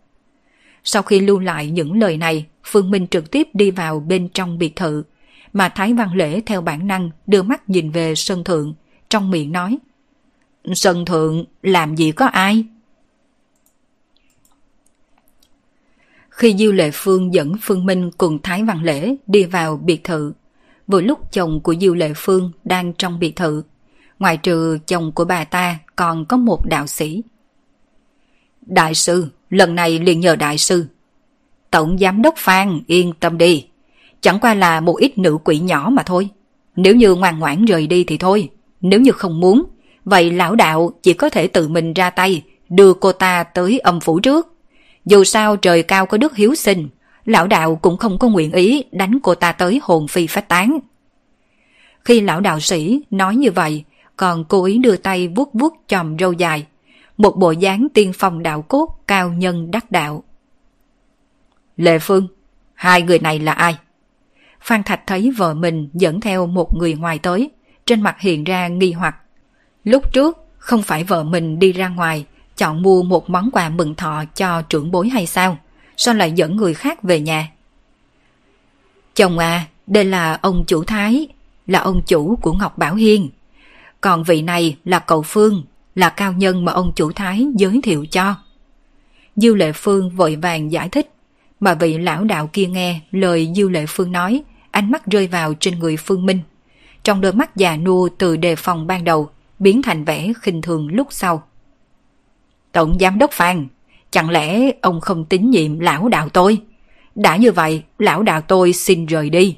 Sau 0.83 1.01
khi 1.01 1.19
lưu 1.19 1.39
lại 1.39 1.67
những 1.67 1.99
lời 1.99 2.17
này, 2.17 2.45
Phương 2.63 2.91
Minh 2.91 3.07
trực 3.07 3.31
tiếp 3.31 3.47
đi 3.53 3.71
vào 3.71 3.99
bên 3.99 4.29
trong 4.29 4.57
biệt 4.57 4.75
thự, 4.75 5.03
mà 5.53 5.69
Thái 5.69 5.93
Văn 5.93 6.15
Lễ 6.15 6.41
theo 6.45 6.61
bản 6.61 6.87
năng 6.87 7.09
đưa 7.27 7.43
mắt 7.43 7.69
nhìn 7.69 7.91
về 7.91 8.15
sân 8.15 8.43
thượng, 8.43 8.73
trong 9.09 9.31
miệng 9.31 9.51
nói. 9.51 9.77
Sân 10.73 11.05
thượng 11.05 11.45
làm 11.63 11.95
gì 11.95 12.11
có 12.11 12.25
ai? 12.25 12.65
Khi 16.41 16.55
Diêu 16.57 16.71
Lệ 16.71 16.89
Phương 16.93 17.33
dẫn 17.33 17.53
Phương 17.61 17.85
Minh 17.85 18.11
cùng 18.17 18.39
Thái 18.43 18.63
Văn 18.63 18.83
Lễ 18.83 19.15
đi 19.27 19.43
vào 19.43 19.77
biệt 19.77 20.03
thự, 20.03 20.33
vừa 20.87 21.01
lúc 21.01 21.31
chồng 21.31 21.59
của 21.63 21.75
Diêu 21.81 21.93
Lệ 21.93 22.11
Phương 22.15 22.51
đang 22.63 22.93
trong 22.93 23.19
biệt 23.19 23.35
thự, 23.35 23.63
ngoài 24.19 24.37
trừ 24.37 24.77
chồng 24.87 25.11
của 25.11 25.25
bà 25.25 25.43
ta 25.43 25.79
còn 25.95 26.25
có 26.25 26.37
một 26.37 26.65
đạo 26.65 26.87
sĩ. 26.87 27.23
Đại 28.61 28.93
sư, 28.95 29.27
lần 29.49 29.75
này 29.75 29.99
liền 29.99 30.19
nhờ 30.19 30.35
đại 30.35 30.57
sư. 30.57 30.85
Tổng 31.71 31.97
giám 31.97 32.21
đốc 32.21 32.33
Phan 32.37 32.81
yên 32.87 33.13
tâm 33.19 33.37
đi, 33.37 33.65
chẳng 34.21 34.39
qua 34.39 34.53
là 34.53 34.79
một 34.79 34.97
ít 34.97 35.17
nữ 35.17 35.37
quỷ 35.43 35.59
nhỏ 35.59 35.89
mà 35.93 36.03
thôi. 36.03 36.29
Nếu 36.75 36.95
như 36.95 37.15
ngoan 37.15 37.39
ngoãn 37.39 37.65
rời 37.65 37.87
đi 37.87 38.03
thì 38.03 38.17
thôi, 38.17 38.49
nếu 38.81 38.99
như 38.99 39.11
không 39.11 39.39
muốn, 39.39 39.63
vậy 40.05 40.31
lão 40.31 40.55
đạo 40.55 40.91
chỉ 41.03 41.13
có 41.13 41.29
thể 41.29 41.47
tự 41.47 41.67
mình 41.67 41.93
ra 41.93 42.09
tay 42.09 42.43
đưa 42.69 42.93
cô 42.93 43.11
ta 43.11 43.43
tới 43.43 43.79
âm 43.79 43.99
phủ 43.99 44.19
trước. 44.19 44.50
Dù 45.05 45.23
sao 45.23 45.55
trời 45.55 45.83
cao 45.83 46.05
có 46.05 46.17
đức 46.17 46.35
hiếu 46.35 46.55
sinh, 46.55 46.89
lão 47.25 47.47
đạo 47.47 47.75
cũng 47.75 47.97
không 47.97 48.17
có 48.19 48.27
nguyện 48.27 48.51
ý 48.51 48.83
đánh 48.91 49.19
cô 49.23 49.35
ta 49.35 49.51
tới 49.51 49.79
hồn 49.83 50.07
phi 50.07 50.27
phách 50.27 50.47
tán. 50.47 50.79
Khi 52.05 52.21
lão 52.21 52.39
đạo 52.39 52.59
sĩ 52.59 53.01
nói 53.11 53.35
như 53.35 53.51
vậy, 53.51 53.83
còn 54.15 54.45
cố 54.45 54.63
ý 54.63 54.77
đưa 54.77 54.95
tay 54.95 55.27
vuốt 55.27 55.53
vuốt 55.53 55.83
chòm 55.87 56.17
râu 56.19 56.33
dài. 56.33 56.65
Một 57.17 57.37
bộ 57.37 57.51
dáng 57.51 57.87
tiên 57.93 58.11
phong 58.15 58.43
đạo 58.43 58.61
cốt 58.61 59.03
cao 59.07 59.29
nhân 59.29 59.71
đắc 59.71 59.91
đạo. 59.91 60.23
Lệ 61.77 61.99
Phương, 61.99 62.27
hai 62.73 63.01
người 63.01 63.19
này 63.19 63.39
là 63.39 63.51
ai? 63.51 63.77
Phan 64.61 64.83
Thạch 64.83 65.07
thấy 65.07 65.31
vợ 65.37 65.53
mình 65.53 65.89
dẫn 65.93 66.21
theo 66.21 66.47
một 66.47 66.75
người 66.75 66.93
ngoài 66.93 67.19
tới, 67.19 67.51
trên 67.85 68.01
mặt 68.01 68.19
hiện 68.19 68.43
ra 68.43 68.67
nghi 68.67 68.91
hoặc. 68.91 69.15
Lúc 69.83 70.13
trước, 70.13 70.37
không 70.57 70.81
phải 70.81 71.03
vợ 71.03 71.23
mình 71.23 71.59
đi 71.59 71.71
ra 71.71 71.87
ngoài, 71.87 72.25
chọn 72.61 72.81
mua 72.81 73.03
một 73.03 73.29
món 73.29 73.49
quà 73.51 73.69
mừng 73.69 73.95
thọ 73.95 74.23
cho 74.35 74.61
trưởng 74.61 74.91
bối 74.91 75.09
hay 75.09 75.25
sao? 75.25 75.57
Sao 75.97 76.13
lại 76.13 76.31
dẫn 76.31 76.55
người 76.55 76.73
khác 76.73 77.03
về 77.03 77.19
nhà? 77.19 77.51
Chồng 79.15 79.37
à, 79.37 79.67
đây 79.87 80.05
là 80.05 80.39
ông 80.41 80.63
chủ 80.67 80.83
Thái, 80.83 81.27
là 81.67 81.79
ông 81.79 82.01
chủ 82.07 82.37
của 82.41 82.53
Ngọc 82.53 82.77
Bảo 82.77 82.95
Hiên. 82.95 83.29
Còn 84.01 84.23
vị 84.23 84.41
này 84.41 84.77
là 84.85 84.99
cậu 84.99 85.21
Phương, 85.21 85.63
là 85.95 86.09
cao 86.09 86.33
nhân 86.33 86.65
mà 86.65 86.71
ông 86.71 86.91
chủ 86.95 87.11
Thái 87.11 87.47
giới 87.55 87.79
thiệu 87.83 88.05
cho. 88.05 88.35
Dư 89.35 89.55
Lệ 89.55 89.71
Phương 89.71 90.09
vội 90.09 90.35
vàng 90.35 90.71
giải 90.71 90.89
thích, 90.89 91.11
mà 91.59 91.73
vị 91.73 91.97
lão 91.97 92.23
đạo 92.23 92.49
kia 92.53 92.65
nghe 92.65 92.99
lời 93.11 93.51
Dư 93.55 93.69
Lệ 93.69 93.85
Phương 93.87 94.11
nói, 94.11 94.43
ánh 94.71 94.91
mắt 94.91 95.05
rơi 95.05 95.27
vào 95.27 95.53
trên 95.53 95.79
người 95.79 95.97
Phương 95.97 96.25
Minh. 96.25 96.39
Trong 97.03 97.21
đôi 97.21 97.33
mắt 97.33 97.55
già 97.55 97.77
nua 97.77 98.09
từ 98.17 98.37
đề 98.37 98.55
phòng 98.55 98.87
ban 98.87 99.03
đầu, 99.03 99.29
biến 99.59 99.81
thành 99.81 100.05
vẻ 100.05 100.33
khinh 100.41 100.61
thường 100.61 100.87
lúc 100.87 101.07
sau. 101.09 101.43
Tổng 102.71 102.97
giám 102.99 103.17
đốc 103.19 103.31
Phan, 103.31 103.67
chẳng 104.11 104.29
lẽ 104.29 104.71
ông 104.81 105.01
không 105.01 105.25
tín 105.25 105.49
nhiệm 105.49 105.79
lão 105.79 106.09
đạo 106.09 106.29
tôi? 106.29 106.61
Đã 107.15 107.35
như 107.35 107.51
vậy, 107.51 107.83
lão 107.99 108.23
đạo 108.23 108.41
tôi 108.41 108.73
xin 108.73 109.05
rời 109.05 109.29
đi. 109.29 109.57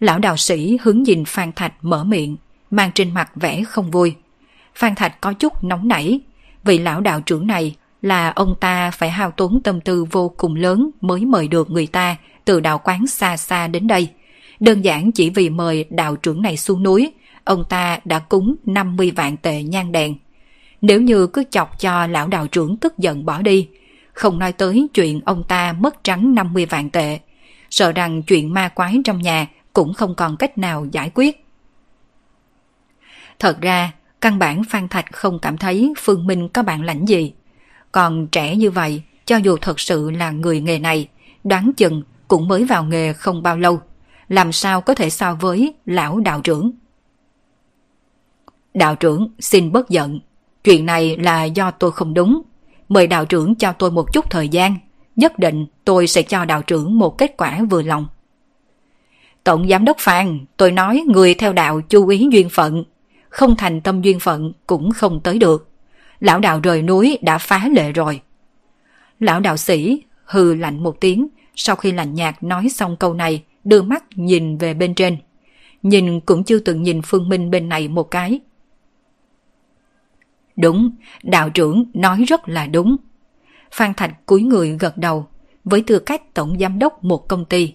Lão 0.00 0.18
đạo 0.18 0.36
sĩ 0.36 0.78
hướng 0.82 1.02
nhìn 1.02 1.24
Phan 1.24 1.52
Thạch 1.52 1.72
mở 1.82 2.04
miệng, 2.04 2.36
mang 2.70 2.90
trên 2.94 3.14
mặt 3.14 3.30
vẻ 3.34 3.62
không 3.64 3.90
vui. 3.90 4.14
Phan 4.74 4.94
Thạch 4.94 5.20
có 5.20 5.32
chút 5.32 5.64
nóng 5.64 5.88
nảy, 5.88 6.20
vì 6.64 6.78
lão 6.78 7.00
đạo 7.00 7.20
trưởng 7.20 7.46
này 7.46 7.76
là 8.02 8.30
ông 8.30 8.54
ta 8.60 8.90
phải 8.90 9.10
hao 9.10 9.30
tốn 9.30 9.60
tâm 9.64 9.80
tư 9.80 10.04
vô 10.10 10.28
cùng 10.36 10.54
lớn 10.54 10.90
mới 11.00 11.24
mời 11.24 11.48
được 11.48 11.70
người 11.70 11.86
ta 11.86 12.16
từ 12.44 12.60
đạo 12.60 12.80
quán 12.84 13.06
xa 13.06 13.36
xa 13.36 13.68
đến 13.68 13.86
đây. 13.86 14.08
Đơn 14.60 14.84
giản 14.84 15.12
chỉ 15.12 15.30
vì 15.30 15.50
mời 15.50 15.84
đạo 15.90 16.16
trưởng 16.16 16.42
này 16.42 16.56
xuống 16.56 16.82
núi, 16.82 17.12
ông 17.44 17.64
ta 17.68 17.98
đã 18.04 18.18
cúng 18.18 18.56
50 18.64 19.12
vạn 19.16 19.36
tệ 19.36 19.62
nhang 19.62 19.92
đèn. 19.92 20.14
Nếu 20.80 21.00
như 21.00 21.26
cứ 21.26 21.44
chọc 21.50 21.80
cho 21.80 22.06
lão 22.06 22.28
đạo 22.28 22.46
trưởng 22.46 22.76
tức 22.76 22.98
giận 22.98 23.26
bỏ 23.26 23.42
đi, 23.42 23.68
không 24.12 24.38
nói 24.38 24.52
tới 24.52 24.88
chuyện 24.94 25.20
ông 25.24 25.42
ta 25.48 25.72
mất 25.72 26.04
trắng 26.04 26.34
50 26.34 26.66
vạn 26.66 26.90
tệ, 26.90 27.18
sợ 27.70 27.92
rằng 27.92 28.22
chuyện 28.22 28.54
ma 28.54 28.68
quái 28.68 28.96
trong 29.04 29.22
nhà 29.22 29.46
cũng 29.72 29.94
không 29.94 30.14
còn 30.14 30.36
cách 30.36 30.58
nào 30.58 30.86
giải 30.92 31.10
quyết. 31.14 31.44
Thật 33.38 33.60
ra, 33.60 33.92
căn 34.20 34.38
bản 34.38 34.62
Phan 34.64 34.88
Thạch 34.88 35.12
không 35.12 35.38
cảm 35.38 35.58
thấy 35.58 35.92
Phương 35.98 36.26
Minh 36.26 36.48
có 36.48 36.62
bản 36.62 36.82
lãnh 36.82 37.08
gì. 37.08 37.32
Còn 37.92 38.26
trẻ 38.26 38.56
như 38.56 38.70
vậy, 38.70 39.02
cho 39.24 39.36
dù 39.36 39.56
thật 39.56 39.80
sự 39.80 40.10
là 40.10 40.30
người 40.30 40.60
nghề 40.60 40.78
này, 40.78 41.08
đoán 41.44 41.72
chừng 41.76 42.02
cũng 42.28 42.48
mới 42.48 42.64
vào 42.64 42.84
nghề 42.84 43.12
không 43.12 43.42
bao 43.42 43.58
lâu. 43.58 43.80
Làm 44.28 44.52
sao 44.52 44.80
có 44.80 44.94
thể 44.94 45.10
so 45.10 45.34
với 45.34 45.74
lão 45.86 46.20
đạo 46.20 46.40
trưởng? 46.40 46.72
Đạo 48.74 48.96
trưởng 48.96 49.28
xin 49.38 49.72
bất 49.72 49.90
giận. 49.90 50.20
Chuyện 50.64 50.86
này 50.86 51.16
là 51.16 51.44
do 51.44 51.70
tôi 51.70 51.92
không 51.92 52.14
đúng. 52.14 52.42
Mời 52.88 53.06
đạo 53.06 53.24
trưởng 53.24 53.54
cho 53.54 53.72
tôi 53.72 53.90
một 53.90 54.12
chút 54.12 54.30
thời 54.30 54.48
gian. 54.48 54.76
Nhất 55.16 55.38
định 55.38 55.66
tôi 55.84 56.06
sẽ 56.06 56.22
cho 56.22 56.44
đạo 56.44 56.62
trưởng 56.62 56.98
một 56.98 57.18
kết 57.18 57.34
quả 57.36 57.60
vừa 57.70 57.82
lòng. 57.82 58.06
Tổng 59.44 59.68
giám 59.68 59.84
đốc 59.84 59.96
Phan, 60.00 60.38
tôi 60.56 60.72
nói 60.72 61.04
người 61.06 61.34
theo 61.34 61.52
đạo 61.52 61.80
chú 61.80 62.08
ý 62.08 62.28
duyên 62.32 62.48
phận. 62.48 62.84
Không 63.28 63.56
thành 63.56 63.80
tâm 63.80 64.02
duyên 64.02 64.20
phận 64.20 64.52
cũng 64.66 64.92
không 64.92 65.20
tới 65.20 65.38
được. 65.38 65.68
Lão 66.20 66.38
đạo 66.38 66.60
rời 66.62 66.82
núi 66.82 67.18
đã 67.22 67.38
phá 67.38 67.68
lệ 67.72 67.92
rồi. 67.92 68.20
Lão 69.20 69.40
đạo 69.40 69.56
sĩ 69.56 70.02
hừ 70.24 70.54
lạnh 70.54 70.82
một 70.82 71.00
tiếng, 71.00 71.28
sau 71.56 71.76
khi 71.76 71.92
lạnh 71.92 72.14
nhạt 72.14 72.42
nói 72.42 72.68
xong 72.68 72.96
câu 72.96 73.14
này, 73.14 73.42
đưa 73.64 73.82
mắt 73.82 74.04
nhìn 74.14 74.58
về 74.58 74.74
bên 74.74 74.94
trên. 74.94 75.16
Nhìn 75.82 76.20
cũng 76.20 76.44
chưa 76.44 76.58
từng 76.58 76.82
nhìn 76.82 77.02
Phương 77.02 77.28
Minh 77.28 77.50
bên 77.50 77.68
này 77.68 77.88
một 77.88 78.10
cái. 78.10 78.40
Đúng, 80.56 80.90
đạo 81.22 81.50
trưởng 81.50 81.84
nói 81.94 82.24
rất 82.28 82.48
là 82.48 82.66
đúng. 82.66 82.96
Phan 83.72 83.94
Thạch 83.94 84.26
cúi 84.26 84.42
người 84.42 84.76
gật 84.80 84.96
đầu, 84.96 85.26
với 85.64 85.84
tư 85.86 85.98
cách 85.98 86.34
tổng 86.34 86.58
giám 86.60 86.78
đốc 86.78 87.04
một 87.04 87.28
công 87.28 87.44
ty. 87.44 87.72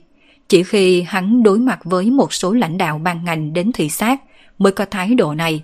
Chỉ 0.48 0.64
khi 0.64 1.02
hắn 1.02 1.44
đối 1.44 1.60
mặt 1.60 1.80
với 1.84 2.12
một 2.12 2.34
số 2.34 2.54
lãnh 2.54 2.78
đạo 2.78 2.98
ban 2.98 3.26
ngành 3.26 3.54
đến 3.54 3.72
thị 3.72 3.90
sát 3.90 4.22
mới 4.58 4.72
có 4.72 4.86
thái 4.86 5.16
độ 5.16 5.34
này. 5.34 5.64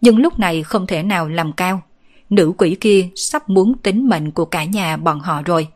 Nhưng 0.00 0.18
lúc 0.18 0.38
này 0.38 0.62
không 0.62 0.86
thể 0.86 1.02
nào 1.02 1.28
làm 1.28 1.52
cao. 1.52 1.82
Nữ 2.30 2.52
quỷ 2.58 2.76
kia 2.80 3.08
sắp 3.16 3.48
muốn 3.48 3.78
tính 3.78 4.08
mệnh 4.08 4.30
của 4.30 4.44
cả 4.44 4.64
nhà 4.64 4.96
bọn 4.96 5.20
họ 5.20 5.42
rồi. 5.42 5.68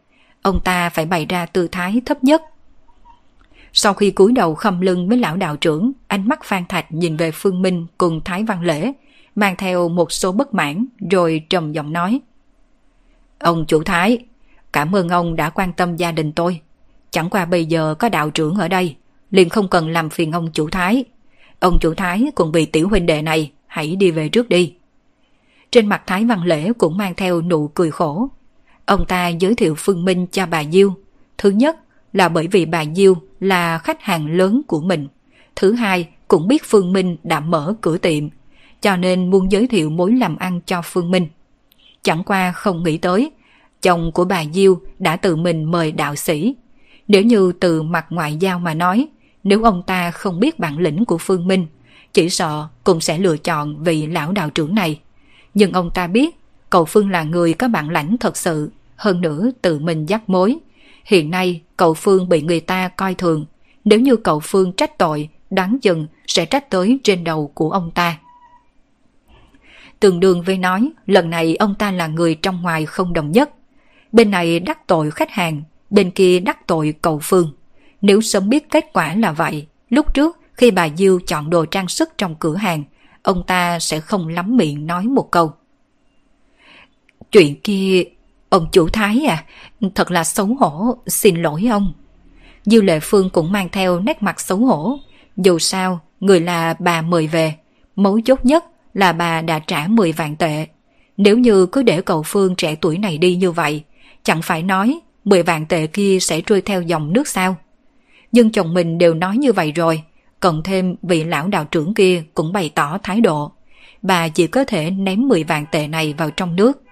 Ông 0.43 0.61
ta 0.65 0.91
phải 0.91 1.07
bày 1.07 1.27
ra 1.27 1.47
tư 1.47 1.69
thái 1.69 2.03
thấp 2.07 2.25
nhất. 2.25 2.43
Sau 3.73 3.95
khi 3.95 4.11
cúi 4.11 4.33
đầu 4.33 4.55
khâm 4.55 4.81
lưng 4.81 5.09
với 5.09 5.19
lão 5.19 5.37
đạo 5.37 5.57
trưởng, 5.57 5.93
ánh 6.09 6.29
mắt 6.29 6.45
Phan 6.45 6.65
Thạch 6.69 6.93
nhìn 6.93 7.17
về 7.17 7.31
Phương 7.31 7.63
Minh 7.63 7.87
cùng 7.99 8.21
Thái 8.25 8.45
Văn 8.45 8.63
Lễ, 8.63 8.93
mang 9.35 9.57
theo 9.57 9.89
một 9.89 10.13
số 10.13 10.33
bất 10.33 10.55
mãn 10.55 10.87
rồi 11.11 11.43
trầm 11.51 11.73
giọng 11.73 11.93
nói. 11.93 12.21
Ông 13.39 13.65
chủ 13.69 13.83
Thái, 13.83 14.19
cảm 14.73 14.97
ơn 14.97 15.09
ông 15.09 15.37
đã 15.37 15.51
quan 15.51 15.73
tâm 15.73 15.97
gia 15.97 16.13
đình 16.13 16.33
tôi. 16.33 16.61
Chẳng 17.11 17.31
qua 17.31 17.45
bây 17.45 17.65
giờ 17.65 17.95
có 17.99 18.09
đạo 18.09 18.31
trưởng 18.31 18.55
ở 18.55 18.69
đây, 18.69 18.97
liền 19.31 19.49
không 19.49 19.69
cần 19.69 19.89
làm 19.89 20.11
phiền 20.11 20.33
ông 20.33 20.53
chủ 20.53 20.69
Thái. 20.69 21.05
Ông 21.61 21.79
chủ 21.81 21.95
Thái 21.95 22.27
cùng 22.35 22.53
bị 22.53 22.67
tiểu 22.67 22.89
huynh 22.89 23.07
đệ 23.07 23.23
này, 23.23 23.53
hãy 23.67 23.97
đi 23.97 24.11
về 24.11 24.29
trước 24.29 24.49
đi. 24.49 24.75
Trên 25.71 25.87
mặt 25.87 26.03
Thái 26.07 26.25
Văn 26.25 26.45
Lễ 26.45 26.73
cũng 26.79 26.97
mang 26.97 27.15
theo 27.15 27.43
nụ 27.43 27.69
cười 27.69 27.91
khổ. 27.91 28.29
Ông 28.87 29.07
ta 29.07 29.29
giới 29.29 29.55
thiệu 29.55 29.75
Phương 29.79 30.05
Minh 30.05 30.27
cho 30.27 30.47
bà 30.47 30.65
Diêu. 30.65 30.95
Thứ 31.39 31.51
nhất 31.51 31.77
là 32.13 32.29
bởi 32.29 32.47
vì 32.47 32.67
bà 32.67 32.85
Diêu 32.95 33.15
là 33.41 33.79
khách 33.79 34.03
hàng 34.03 34.27
lớn 34.27 34.63
của 34.67 34.81
mình. 34.81 35.09
Thứ 35.57 35.73
hai 35.73 36.09
cũng 36.29 36.49
biết 36.49 36.63
Phương 36.65 36.93
Minh 36.93 37.17
đã 37.23 37.41
mở 37.41 37.75
cửa 37.81 37.99
tiệm, 37.99 38.29
cho 38.85 38.97
nên 38.97 39.31
muốn 39.31 39.53
giới 39.53 39.67
thiệu 39.67 39.91
mối 39.91 40.13
làm 40.13 40.37
ăn 40.37 40.61
cho 40.67 40.83
Phương 40.85 41.11
Minh. 41.11 41.29
Chẳng 42.03 42.25
qua 42.25 42.53
không 42.53 42.83
nghĩ 42.83 42.99
tới, 42.99 43.31
chồng 43.83 44.11
của 44.15 44.25
bà 44.25 44.45
Diêu 44.53 44.81
đã 44.99 45.17
tự 45.17 45.37
mình 45.37 45.65
mời 45.65 45.93
đạo 45.93 46.17
sĩ. 46.17 46.55
Nếu 47.09 47.23
như 47.23 47.53
từ 47.61 47.83
mặt 47.83 48.07
ngoại 48.11 48.37
giao 48.37 48.59
mà 48.59 48.75
nói, 48.75 49.09
nếu 49.45 49.63
ông 49.63 49.83
ta 49.87 50.11
không 50.11 50.41
biết 50.41 50.59
bản 50.59 50.79
lĩnh 50.79 51.05
của 51.05 51.19
Phương 51.19 51.47
Minh, 51.47 51.67
chỉ 52.13 52.29
sợ 52.29 52.69
cũng 52.85 53.01
sẽ 53.01 53.19
lựa 53.19 53.37
chọn 53.37 53.85
vị 53.85 54.07
lão 54.07 54.33
đạo 54.33 54.51
trưởng 54.51 54.75
này. 54.75 55.01
Nhưng 55.55 55.73
ông 55.73 55.91
ta 55.95 56.07
biết 56.07 56.37
cậu 56.71 56.85
Phương 56.85 57.11
là 57.11 57.23
người 57.23 57.55
có 57.55 57.69
bản 57.69 57.91
lãnh 57.91 58.17
thật 58.19 58.37
sự, 58.37 58.71
hơn 58.97 59.21
nữa 59.21 59.51
tự 59.63 59.79
mình 59.79 60.07
dắt 60.07 60.29
mối. 60.29 60.57
Hiện 61.05 61.31
nay 61.31 61.61
cậu 61.77 61.95
Phương 61.95 62.29
bị 62.29 62.43
người 62.43 62.61
ta 62.61 62.89
coi 62.89 63.15
thường, 63.15 63.47
nếu 63.85 64.01
như 64.01 64.17
cậu 64.17 64.41
Phương 64.41 64.73
trách 64.73 64.99
tội, 64.99 65.29
đoán 65.51 65.79
chừng 65.83 66.07
sẽ 66.27 66.47
trách 66.47 66.71
tới 66.71 66.99
trên 67.05 67.25
đầu 67.25 67.51
của 67.55 67.71
ông 67.71 67.91
ta. 67.91 68.19
Tương 70.05 70.21
đương 70.21 70.43
với 70.43 70.59
nói, 70.59 70.91
lần 71.07 71.31
này 71.31 71.57
ông 71.57 71.75
ta 71.75 71.91
là 71.91 72.07
người 72.07 72.35
trong 72.35 72.63
ngoài 72.63 72.87
không 72.87 73.13
đồng 73.13 73.33
nhất. 73.33 73.51
Bên 74.13 74.31
này 74.31 74.61
đắc 74.61 74.87
tội 74.87 75.11
khách 75.11 75.31
hàng, 75.31 75.63
bên 75.91 76.11
kia 76.11 76.41
đắc 76.41 76.67
tội 76.67 76.95
cầu 77.03 77.19
Phương. 77.23 77.53
Nếu 78.01 78.21
sớm 78.21 78.49
biết 78.49 78.71
kết 78.71 78.85
quả 78.93 79.15
là 79.15 79.33
vậy, 79.33 79.67
lúc 79.91 80.15
trước 80.15 80.39
khi 80.53 80.71
bà 80.71 80.89
Diêu 80.97 81.21
chọn 81.27 81.51
đồ 81.51 81.65
trang 81.65 81.89
sức 81.89 82.09
trong 82.19 82.35
cửa 82.35 82.57
hàng, 82.57 82.85
ông 83.23 83.43
ta 83.47 83.79
sẽ 83.79 84.01
không 84.01 84.29
lắm 84.29 84.57
miệng 84.57 84.87
nói 84.87 85.05
một 85.05 85.31
câu. 85.31 85.53
Chuyện 87.33 87.61
kia, 87.61 88.05
ông 88.49 88.67
chủ 88.73 88.89
thái 88.89 89.27
à, 89.29 89.45
thật 89.95 90.11
là 90.11 90.25
xấu 90.25 90.47
hổ, 90.47 90.97
xin 91.07 91.43
lỗi 91.43 91.67
ông. 91.71 91.93
diêu 92.65 92.83
Lệ 92.83 93.01
Phương 93.03 93.31
cũng 93.31 93.53
mang 93.53 93.69
theo 93.73 94.01
nét 94.01 94.23
mặt 94.23 94.41
xấu 94.41 94.59
hổ. 94.59 94.99
Dù 95.37 95.59
sao, 95.59 96.01
người 96.21 96.41
là 96.41 96.75
bà 96.79 97.03
mời 97.03 97.27
về. 97.27 97.55
Mấu 97.97 98.21
chốt 98.25 98.45
nhất 98.45 98.65
là 98.95 99.13
bà 99.13 99.41
đã 99.41 99.59
trả 99.59 99.87
10 99.87 100.13
vạn 100.13 100.37
tệ. 100.37 100.67
Nếu 101.17 101.39
như 101.39 101.67
cứ 101.67 101.83
để 101.83 102.03
cậu 102.03 102.23
Phương 102.23 102.57
trẻ 102.57 102.75
tuổi 102.81 102.99
này 102.99 103.19
đi 103.19 103.37
như 103.37 103.51
vậy, 103.51 103.83
chẳng 104.23 104.43
phải 104.43 104.63
nói 104.63 105.01
10 105.25 105.43
vạn 105.43 105.67
tệ 105.67 105.87
kia 105.87 106.19
sẽ 106.21 106.41
trôi 106.41 106.61
theo 106.61 106.83
dòng 106.83 107.13
nước 107.13 107.29
sao? 107.29 107.57
Nhưng 108.33 108.53
chồng 108.53 108.75
mình 108.75 108.99
đều 108.99 109.15
nói 109.15 109.37
như 109.37 109.53
vậy 109.53 109.73
rồi, 109.73 110.03
cộng 110.41 110.63
thêm 110.63 110.95
vị 111.03 111.25
lão 111.25 111.49
đạo 111.49 111.65
trưởng 111.65 111.95
kia 111.95 112.23
cũng 112.35 112.53
bày 112.53 112.71
tỏ 112.75 112.99
thái 113.03 113.21
độ. 113.21 113.53
Bà 114.03 114.29
chỉ 114.29 114.47
có 114.47 114.65
thể 114.65 114.91
ném 114.91 115.29
10 115.29 115.45
vạn 115.45 115.67
tệ 115.73 115.89
này 115.89 116.15
vào 116.19 116.31
trong 116.31 116.57
nước. 116.57 116.83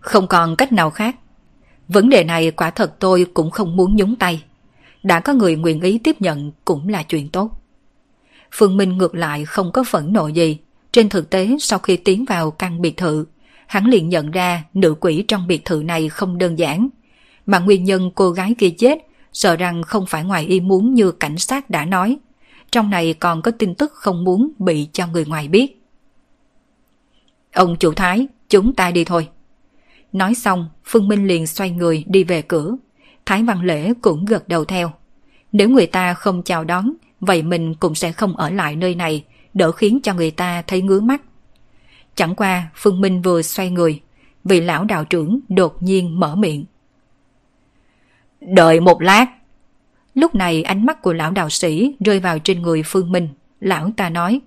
Không 0.00 0.26
còn 0.26 0.56
cách 0.56 0.72
nào 0.72 0.90
khác. 0.90 1.16
Vấn 1.88 2.08
đề 2.08 2.24
này 2.24 2.50
quả 2.50 2.70
thật 2.70 2.96
tôi 2.98 3.26
cũng 3.34 3.50
không 3.50 3.76
muốn 3.76 3.96
nhúng 3.96 4.16
tay. 4.16 4.44
Đã 5.02 5.20
có 5.20 5.32
người 5.32 5.56
nguyện 5.56 5.80
ý 5.80 5.98
tiếp 5.98 6.20
nhận 6.20 6.52
cũng 6.64 6.88
là 6.88 7.02
chuyện 7.02 7.28
tốt. 7.28 7.59
Phương 8.52 8.76
Minh 8.76 8.98
ngược 8.98 9.14
lại 9.14 9.44
không 9.44 9.72
có 9.72 9.84
phẫn 9.84 10.12
nộ 10.12 10.26
gì. 10.26 10.58
Trên 10.92 11.08
thực 11.08 11.30
tế 11.30 11.56
sau 11.60 11.78
khi 11.78 11.96
tiến 11.96 12.24
vào 12.24 12.50
căn 12.50 12.80
biệt 12.80 12.96
thự, 12.96 13.26
hắn 13.66 13.86
liền 13.86 14.08
nhận 14.08 14.30
ra 14.30 14.64
nữ 14.74 14.94
quỷ 15.00 15.24
trong 15.28 15.46
biệt 15.46 15.64
thự 15.64 15.82
này 15.82 16.08
không 16.08 16.38
đơn 16.38 16.58
giản. 16.58 16.88
Mà 17.46 17.58
nguyên 17.58 17.84
nhân 17.84 18.10
cô 18.14 18.30
gái 18.30 18.54
kia 18.58 18.70
chết 18.70 18.98
sợ 19.32 19.56
rằng 19.56 19.82
không 19.82 20.06
phải 20.06 20.24
ngoài 20.24 20.46
ý 20.46 20.60
muốn 20.60 20.94
như 20.94 21.12
cảnh 21.12 21.38
sát 21.38 21.70
đã 21.70 21.84
nói. 21.84 22.18
trong 22.70 22.90
này 22.90 23.14
còn 23.14 23.42
có 23.42 23.50
tin 23.50 23.74
tức 23.74 23.92
không 23.94 24.24
muốn 24.24 24.52
bị 24.58 24.88
cho 24.92 25.06
người 25.06 25.24
ngoài 25.24 25.48
biết. 25.48 25.82
Ông 27.52 27.76
chủ 27.76 27.92
thái, 27.92 28.26
chúng 28.48 28.74
ta 28.74 28.90
đi 28.90 29.04
thôi. 29.04 29.28
Nói 30.12 30.34
xong, 30.34 30.68
Phương 30.84 31.08
Minh 31.08 31.26
liền 31.26 31.46
xoay 31.46 31.70
người 31.70 32.04
đi 32.06 32.24
về 32.24 32.42
cửa. 32.42 32.76
Thái 33.26 33.42
Văn 33.42 33.62
Lễ 33.62 33.92
cũng 34.00 34.24
gật 34.24 34.48
đầu 34.48 34.64
theo. 34.64 34.92
Nếu 35.52 35.68
người 35.68 35.86
ta 35.86 36.14
không 36.14 36.42
chào 36.42 36.64
đón, 36.64 36.92
vậy 37.20 37.42
mình 37.42 37.74
cũng 37.74 37.94
sẽ 37.94 38.12
không 38.12 38.36
ở 38.36 38.50
lại 38.50 38.76
nơi 38.76 38.94
này, 38.94 39.24
đỡ 39.54 39.72
khiến 39.72 40.00
cho 40.02 40.14
người 40.14 40.30
ta 40.30 40.62
thấy 40.62 40.82
ngứa 40.82 41.00
mắt. 41.00 41.22
Chẳng 42.14 42.34
qua, 42.34 42.70
Phương 42.74 43.00
Minh 43.00 43.22
vừa 43.22 43.42
xoay 43.42 43.70
người, 43.70 44.00
vị 44.44 44.60
lão 44.60 44.84
đạo 44.84 45.04
trưởng 45.04 45.40
đột 45.48 45.82
nhiên 45.82 46.20
mở 46.20 46.36
miệng. 46.36 46.64
Đợi 48.40 48.80
một 48.80 49.02
lát. 49.02 49.26
Lúc 50.14 50.34
này 50.34 50.62
ánh 50.62 50.86
mắt 50.86 51.02
của 51.02 51.12
lão 51.12 51.30
đạo 51.30 51.50
sĩ 51.50 51.96
rơi 52.00 52.20
vào 52.20 52.38
trên 52.38 52.62
người 52.62 52.82
Phương 52.82 53.12
Minh. 53.12 53.28
Lão 53.60 53.90
ta 53.96 54.10
nói. 54.10 54.40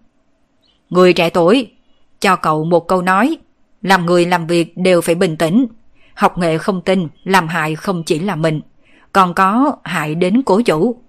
Người 0.89 1.13
trẻ 1.13 1.29
tuổi, 1.29 1.71
cho 2.19 2.35
cậu 2.35 2.65
một 2.65 2.87
câu 2.87 3.01
nói. 3.01 3.37
Làm 3.81 4.05
người 4.05 4.25
làm 4.25 4.47
việc 4.47 4.77
đều 4.77 5.01
phải 5.01 5.15
bình 5.15 5.37
tĩnh. 5.37 5.65
Học 6.13 6.37
nghệ 6.37 6.57
không 6.57 6.81
tin, 6.81 7.07
làm 7.23 7.47
hại 7.47 7.75
không 7.75 8.03
chỉ 8.03 8.19
là 8.19 8.35
mình. 8.35 8.61
Còn 9.11 9.33
có 9.33 9.77
hại 9.83 10.15
đến 10.15 10.41
cố 10.45 10.61
chủ. 10.61 11.02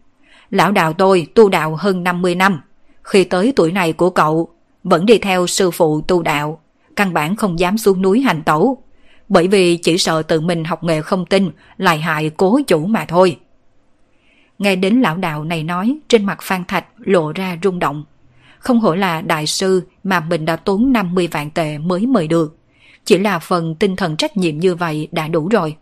Lão 0.51 0.73
đạo 0.73 0.93
tôi 0.93 1.27
tu 1.35 1.49
đạo 1.49 1.77
hơn 1.77 2.05
50 2.05 2.35
năm. 2.35 2.61
Khi 3.03 3.25
tới 3.25 3.53
tuổi 3.57 3.73
này 3.73 3.93
của 3.93 4.11
cậu, 4.11 4.49
vẫn 4.85 5.07
đi 5.07 5.19
theo 5.19 5.47
sư 5.47 5.71
phụ 5.71 6.01
tu 6.01 6.23
đạo. 6.23 6.61
Căn 6.97 7.13
bản 7.13 7.37
không 7.37 7.59
dám 7.59 7.79
xuống 7.79 8.03
núi 8.03 8.21
hành 8.21 8.43
tẩu 8.43 8.85
bởi 9.29 9.49
vì 9.49 9.77
chỉ 9.77 9.99
sợ 9.99 10.23
tự 10.23 10.41
mình 10.41 10.65
học 10.65 10.85
nghề 10.85 11.03
không 11.03 11.27
tin 11.27 11.51
lại 11.77 11.99
hại 11.99 12.31
cố 12.37 12.61
chủ 12.67 12.87
mà 12.87 13.05
thôi. 13.05 13.39
Nghe 14.59 14.77
đến 14.77 15.01
lão 15.01 15.17
đạo 15.17 15.45
này 15.45 15.63
nói, 15.63 15.99
trên 16.09 16.25
mặt 16.25 16.39
Phan 16.43 16.65
Thạch 16.65 16.87
lộ 16.99 17.33
ra 17.33 17.59
rung 17.63 17.79
động. 17.79 18.05
Không 18.59 18.81
hổ 18.81 18.95
là 18.95 19.21
đại 19.21 19.47
sư 19.47 19.83
mà 20.05 20.21
mình 20.21 20.45
đã 20.45 20.57
tốn 20.57 20.93
50 20.93 21.29
vạn 21.31 21.51
tệ 21.51 21.79
mới 21.79 22.07
mời 22.07 22.29
được. 22.29 22.59
Chỉ 23.05 23.19
là 23.19 23.39
phần 23.39 23.75
tinh 23.75 23.97
thần 23.97 24.17
trách 24.17 24.37
nhiệm 24.37 24.59
như 24.59 24.75
vậy 24.75 25.09
đã 25.13 25.29
đủ 25.29 25.49
rồi. 25.49 25.77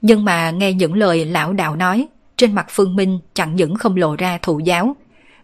Nhưng 0.00 0.24
mà 0.24 0.50
nghe 0.50 0.72
những 0.72 0.94
lời 0.94 1.24
lão 1.24 1.52
đạo 1.52 1.76
nói, 1.76 2.06
trên 2.36 2.54
mặt 2.54 2.66
Phương 2.70 2.96
Minh 2.96 3.18
chẳng 3.34 3.56
những 3.56 3.74
không 3.74 3.96
lộ 3.96 4.16
ra 4.16 4.38
thụ 4.42 4.58
giáo, 4.58 4.96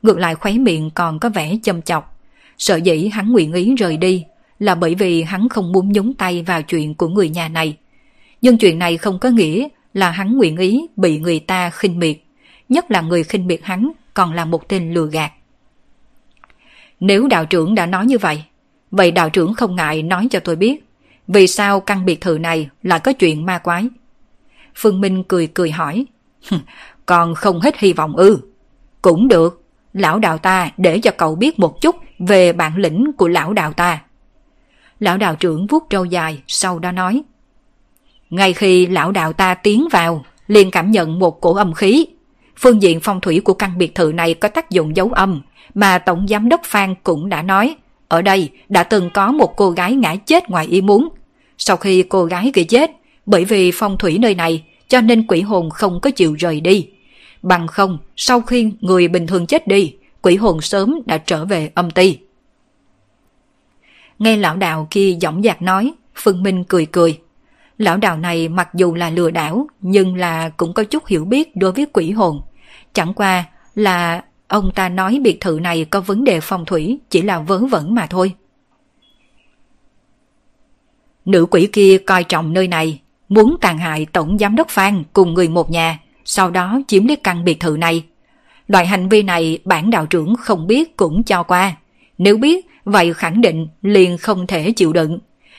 ngược 0.03 0.19
lại 0.19 0.35
khuấy 0.35 0.59
miệng 0.59 0.91
còn 0.91 1.19
có 1.19 1.29
vẻ 1.29 1.57
châm 1.63 1.83
chọc. 1.83 2.19
Sợ 2.59 2.77
dĩ 2.77 3.09
hắn 3.09 3.33
nguyện 3.33 3.53
ý 3.53 3.75
rời 3.75 3.97
đi 3.97 4.25
là 4.59 4.75
bởi 4.75 4.95
vì 4.95 5.23
hắn 5.23 5.49
không 5.49 5.73
muốn 5.73 5.93
nhúng 5.93 6.15
tay 6.15 6.43
vào 6.43 6.63
chuyện 6.63 6.95
của 6.95 7.09
người 7.09 7.29
nhà 7.29 7.49
này. 7.49 7.77
Nhưng 8.41 8.59
chuyện 8.59 8.79
này 8.79 8.97
không 8.97 9.19
có 9.19 9.29
nghĩa 9.29 9.69
là 9.95 10.11
hắn 10.11 10.37
nguyện 10.37 10.57
ý 10.57 10.87
bị 10.97 11.19
người 11.19 11.41
ta 11.41 11.71
khinh 11.71 11.99
miệt, 11.99 12.17
nhất 12.69 12.91
là 12.91 13.01
người 13.01 13.25
khinh 13.25 13.47
miệt 13.47 13.61
hắn 13.63 13.93
còn 14.15 14.33
là 14.33 14.45
một 14.45 14.69
tên 14.69 14.95
lừa 14.95 15.07
gạt. 15.07 15.33
Nếu 17.01 17.29
đạo 17.29 17.47
trưởng 17.47 17.75
đã 17.75 17.87
nói 17.87 18.07
như 18.07 18.19
vậy, 18.19 18.45
vậy 18.91 19.11
đạo 19.11 19.31
trưởng 19.31 19.55
không 19.55 19.77
ngại 19.77 20.03
nói 20.03 20.29
cho 20.31 20.41
tôi 20.41 20.57
biết, 20.57 20.85
vì 21.29 21.47
sao 21.47 21.81
căn 21.81 22.05
biệt 22.05 22.21
thự 22.21 22.39
này 22.39 22.69
lại 22.83 23.01
có 23.01 23.13
chuyện 23.13 23.47
ma 23.47 23.59
quái? 23.59 23.89
Phương 24.75 25.01
Minh 25.01 25.25
cười 25.29 25.47
cười 25.47 25.71
hỏi, 25.71 26.07
còn 27.07 27.35
không 27.35 27.61
hết 27.61 27.79
hy 27.79 27.93
vọng 27.93 28.17
ư? 28.17 28.39
Cũng 29.03 29.29
được, 29.29 29.63
lão 29.93 30.19
đạo 30.19 30.39
ta 30.39 30.71
để 30.77 30.99
cho 30.99 31.11
cậu 31.11 31.35
biết 31.35 31.59
một 31.59 31.81
chút 31.81 31.97
về 32.19 32.53
bản 32.53 32.77
lĩnh 32.77 33.13
của 33.19 33.29
lão 33.29 33.53
đạo 33.53 33.73
ta. 33.73 34.01
Lão 35.01 35.19
đạo 35.19 35.37
trưởng 35.37 35.67
vuốt 35.67 35.87
râu 35.91 36.05
dài, 36.05 36.43
sau 36.47 36.79
đó 36.79 36.93
nói. 36.93 37.23
Ngay 38.31 38.53
khi 38.53 38.87
lão 38.87 39.13
đạo 39.13 39.33
ta 39.33 39.55
tiến 39.55 39.89
vào, 39.93 40.25
liền 40.47 40.71
cảm 40.71 40.91
nhận 40.91 41.19
một 41.19 41.41
cổ 41.41 41.55
âm 41.55 41.75
khí. 41.75 42.07
Phương 42.57 42.83
diện 42.83 43.01
phong 43.01 43.21
thủy 43.21 43.41
của 43.41 43.55
căn 43.55 43.79
biệt 43.79 43.95
thự 43.95 44.13
này 44.15 44.35
có 44.35 44.49
tác 44.49 44.71
dụng 44.71 44.97
dấu 44.97 45.09
âm, 45.09 45.43
mà 45.75 45.99
Tổng 45.99 46.27
Giám 46.29 46.49
đốc 46.49 46.61
Phan 46.65 46.95
cũng 47.03 47.29
đã 47.29 47.43
nói. 47.43 47.77
Ở 48.09 48.23
đây 48.23 48.51
đã 48.69 48.83
từng 48.83 49.11
có 49.15 49.33
một 49.33 49.57
cô 49.57 49.71
gái 49.71 49.95
ngã 49.95 50.17
chết 50.17 50.51
ngoài 50.51 50.67
ý 50.67 50.81
muốn. 50.81 51.09
Sau 51.59 51.77
khi 51.77 52.03
cô 52.03 52.25
gái 52.25 52.51
kia 52.55 52.65
chết, 52.65 52.91
bởi 53.27 53.45
vì 53.45 53.71
phong 53.75 53.99
thủy 53.99 54.19
nơi 54.19 54.35
này, 54.35 54.65
cho 54.93 55.01
nên 55.01 55.27
quỷ 55.27 55.41
hồn 55.41 55.71
không 55.71 56.01
có 56.01 56.11
chịu 56.11 56.35
rời 56.35 56.61
đi. 56.61 56.89
Bằng 57.43 57.67
không, 57.67 57.99
sau 58.17 58.41
khi 58.41 58.73
người 58.81 59.09
bình 59.09 59.27
thường 59.27 59.47
chết 59.47 59.69
đi, 59.69 59.95
quỷ 60.23 60.37
hồn 60.37 60.61
sớm 60.61 60.99
đã 61.07 61.19
trở 61.19 61.45
về 61.45 61.71
âm 61.75 61.91
ti. 61.91 62.19
Nghe 64.19 64.37
lão 64.37 64.57
đạo 64.57 64.89
kia 64.91 65.17
giọng 65.21 65.43
dạc 65.43 65.63
nói, 65.63 65.93
Phương 66.15 66.43
Minh 66.43 66.65
cười 66.69 66.87
cười. 66.87 67.21
Lão 67.79 67.97
đạo 67.97 68.17
này 68.17 68.49
mặc 68.49 68.69
dù 68.75 68.95
là 68.95 69.11
lừa 69.11 69.31
đảo, 69.31 69.67
nhưng 69.81 70.17
là 70.17 70.49
cũng 70.49 70.73
có 70.73 70.85
chút 70.85 71.07
hiểu 71.07 71.25
biết 71.25 71.57
đối 71.57 71.73
với 71.73 71.87
quỷ 71.93 72.11
hồn. 72.11 72.43
Chẳng 72.93 73.15
qua 73.15 73.45
là 73.75 74.25
ông 74.49 74.71
ta 74.75 74.89
nói 74.89 75.21
biệt 75.23 75.41
thự 75.41 75.59
này 75.63 75.85
có 75.85 76.01
vấn 76.01 76.25
đề 76.25 76.41
phong 76.41 76.65
thủy 76.65 76.99
chỉ 77.11 77.23
là 77.23 77.39
vớ 77.39 77.59
vẩn 77.59 77.95
mà 77.95 78.07
thôi. 78.07 78.35
Nữ 81.25 81.47
quỷ 81.51 81.69
kia 81.73 81.99
coi 82.07 82.25
trọng 82.25 82.53
nơi 82.53 82.69
này, 82.69 83.01
muốn 83.35 83.57
tàn 83.61 83.79
hại 83.79 84.07
tổng 84.13 84.39
giám 84.39 84.57
đốc 84.57 84.69
Phan 84.69 85.03
cùng 85.13 85.35
người 85.35 85.49
một 85.49 85.71
nhà, 85.71 85.99
sau 86.25 86.51
đó 86.51 86.81
chiếm 86.89 87.07
lấy 87.07 87.17
căn 87.17 87.45
biệt 87.45 87.61
thự 87.61 87.77
này. 87.81 88.05
Loại 88.69 88.87
hành 88.87 89.09
vi 89.09 89.23
này 89.23 89.59
bản 89.65 89.91
đạo 89.91 90.07
trưởng 90.07 90.37
không 90.37 90.67
biết 90.67 90.97
cũng 90.97 91.23
cho 91.23 91.43
qua. 91.43 91.77
Nếu 92.19 92.37
biết 92.37 92.67
vậy 92.85 93.15
khẳng 93.15 93.41
định 93.41 93.69
liền 93.83 94.19
không 94.19 94.47
thể 94.47 94.73
chịu 94.73 94.93
đựng. 94.93 95.19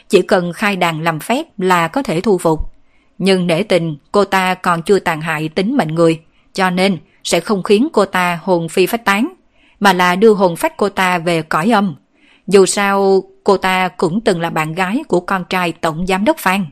Chỉ 0.09 0.21
cần 0.21 0.53
khai 0.53 0.75
đàn 0.75 1.01
làm 1.01 1.19
phép 1.19 1.45
là 1.57 1.87
có 1.87 2.03
thể 2.03 2.21
thu 2.21 2.37
phục. 2.37 2.59
Nhưng 3.17 3.47
nể 3.47 3.63
tình 3.63 3.97
cô 4.11 4.25
ta 4.25 4.53
còn 4.53 4.81
chưa 4.81 4.99
tàn 4.99 5.21
hại 5.21 5.49
tính 5.49 5.77
mệnh 5.77 5.95
người, 5.95 6.19
cho 6.53 6.69
nên 6.69 6.97
sẽ 7.23 7.39
không 7.39 7.63
khiến 7.63 7.87
cô 7.93 8.05
ta 8.05 8.39
hồn 8.43 8.69
phi 8.69 8.85
phách 8.85 9.05
tán, 9.05 9.33
mà 9.79 9.93
là 9.93 10.15
đưa 10.15 10.33
hồn 10.33 10.55
phách 10.55 10.77
cô 10.77 10.89
ta 10.89 11.17
về 11.17 11.41
cõi 11.41 11.71
âm. 11.71 11.95
Dù 12.47 12.65
sao, 12.65 13.23
cô 13.43 13.57
ta 13.57 13.87
cũng 13.87 14.21
từng 14.21 14.41
là 14.41 14.49
bạn 14.49 14.73
gái 14.73 15.03
của 15.07 15.19
con 15.19 15.43
trai 15.49 15.71
tổng 15.71 16.07
giám 16.07 16.25
đốc 16.25 16.37
Phan. 16.37 16.65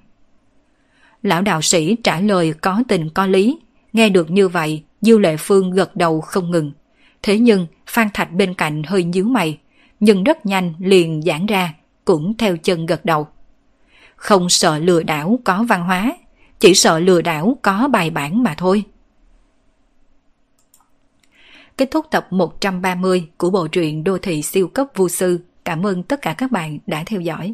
Lão 1.23 1.41
đạo 1.41 1.61
sĩ 1.61 1.95
trả 2.03 2.19
lời 2.19 2.53
có 2.53 2.83
tình 2.87 3.09
có 3.09 3.25
lý, 3.25 3.59
nghe 3.93 4.09
được 4.09 4.31
như 4.31 4.47
vậy, 4.47 4.83
Diêu 5.01 5.19
Lệ 5.19 5.37
Phương 5.37 5.71
gật 5.71 5.95
đầu 5.95 6.21
không 6.21 6.51
ngừng. 6.51 6.71
Thế 7.21 7.39
nhưng 7.39 7.67
Phan 7.87 8.07
Thạch 8.13 8.31
bên 8.31 8.53
cạnh 8.53 8.83
hơi 8.83 9.03
nhíu 9.03 9.25
mày, 9.25 9.59
nhưng 9.99 10.23
rất 10.23 10.45
nhanh 10.45 10.73
liền 10.79 11.21
giãn 11.21 11.45
ra, 11.45 11.73
cũng 12.05 12.37
theo 12.37 12.57
chân 12.57 12.85
gật 12.85 13.05
đầu. 13.05 13.27
Không 14.15 14.49
sợ 14.49 14.79
lừa 14.79 15.03
đảo 15.03 15.39
có 15.43 15.63
văn 15.69 15.83
hóa, 15.83 16.17
chỉ 16.59 16.73
sợ 16.73 16.99
lừa 16.99 17.21
đảo 17.21 17.57
có 17.61 17.87
bài 17.87 18.09
bản 18.09 18.43
mà 18.43 18.55
thôi. 18.57 18.83
Kết 21.77 21.91
thúc 21.91 22.05
tập 22.11 22.27
130 22.29 23.27
của 23.37 23.49
bộ 23.49 23.67
truyện 23.67 24.03
Đô 24.03 24.17
thị 24.17 24.41
siêu 24.41 24.67
cấp 24.67 24.87
vô 24.95 25.09
sư. 25.09 25.39
Cảm 25.65 25.85
ơn 25.85 26.03
tất 26.03 26.21
cả 26.21 26.33
các 26.33 26.51
bạn 26.51 26.77
đã 26.87 27.03
theo 27.05 27.21
dõi. 27.21 27.53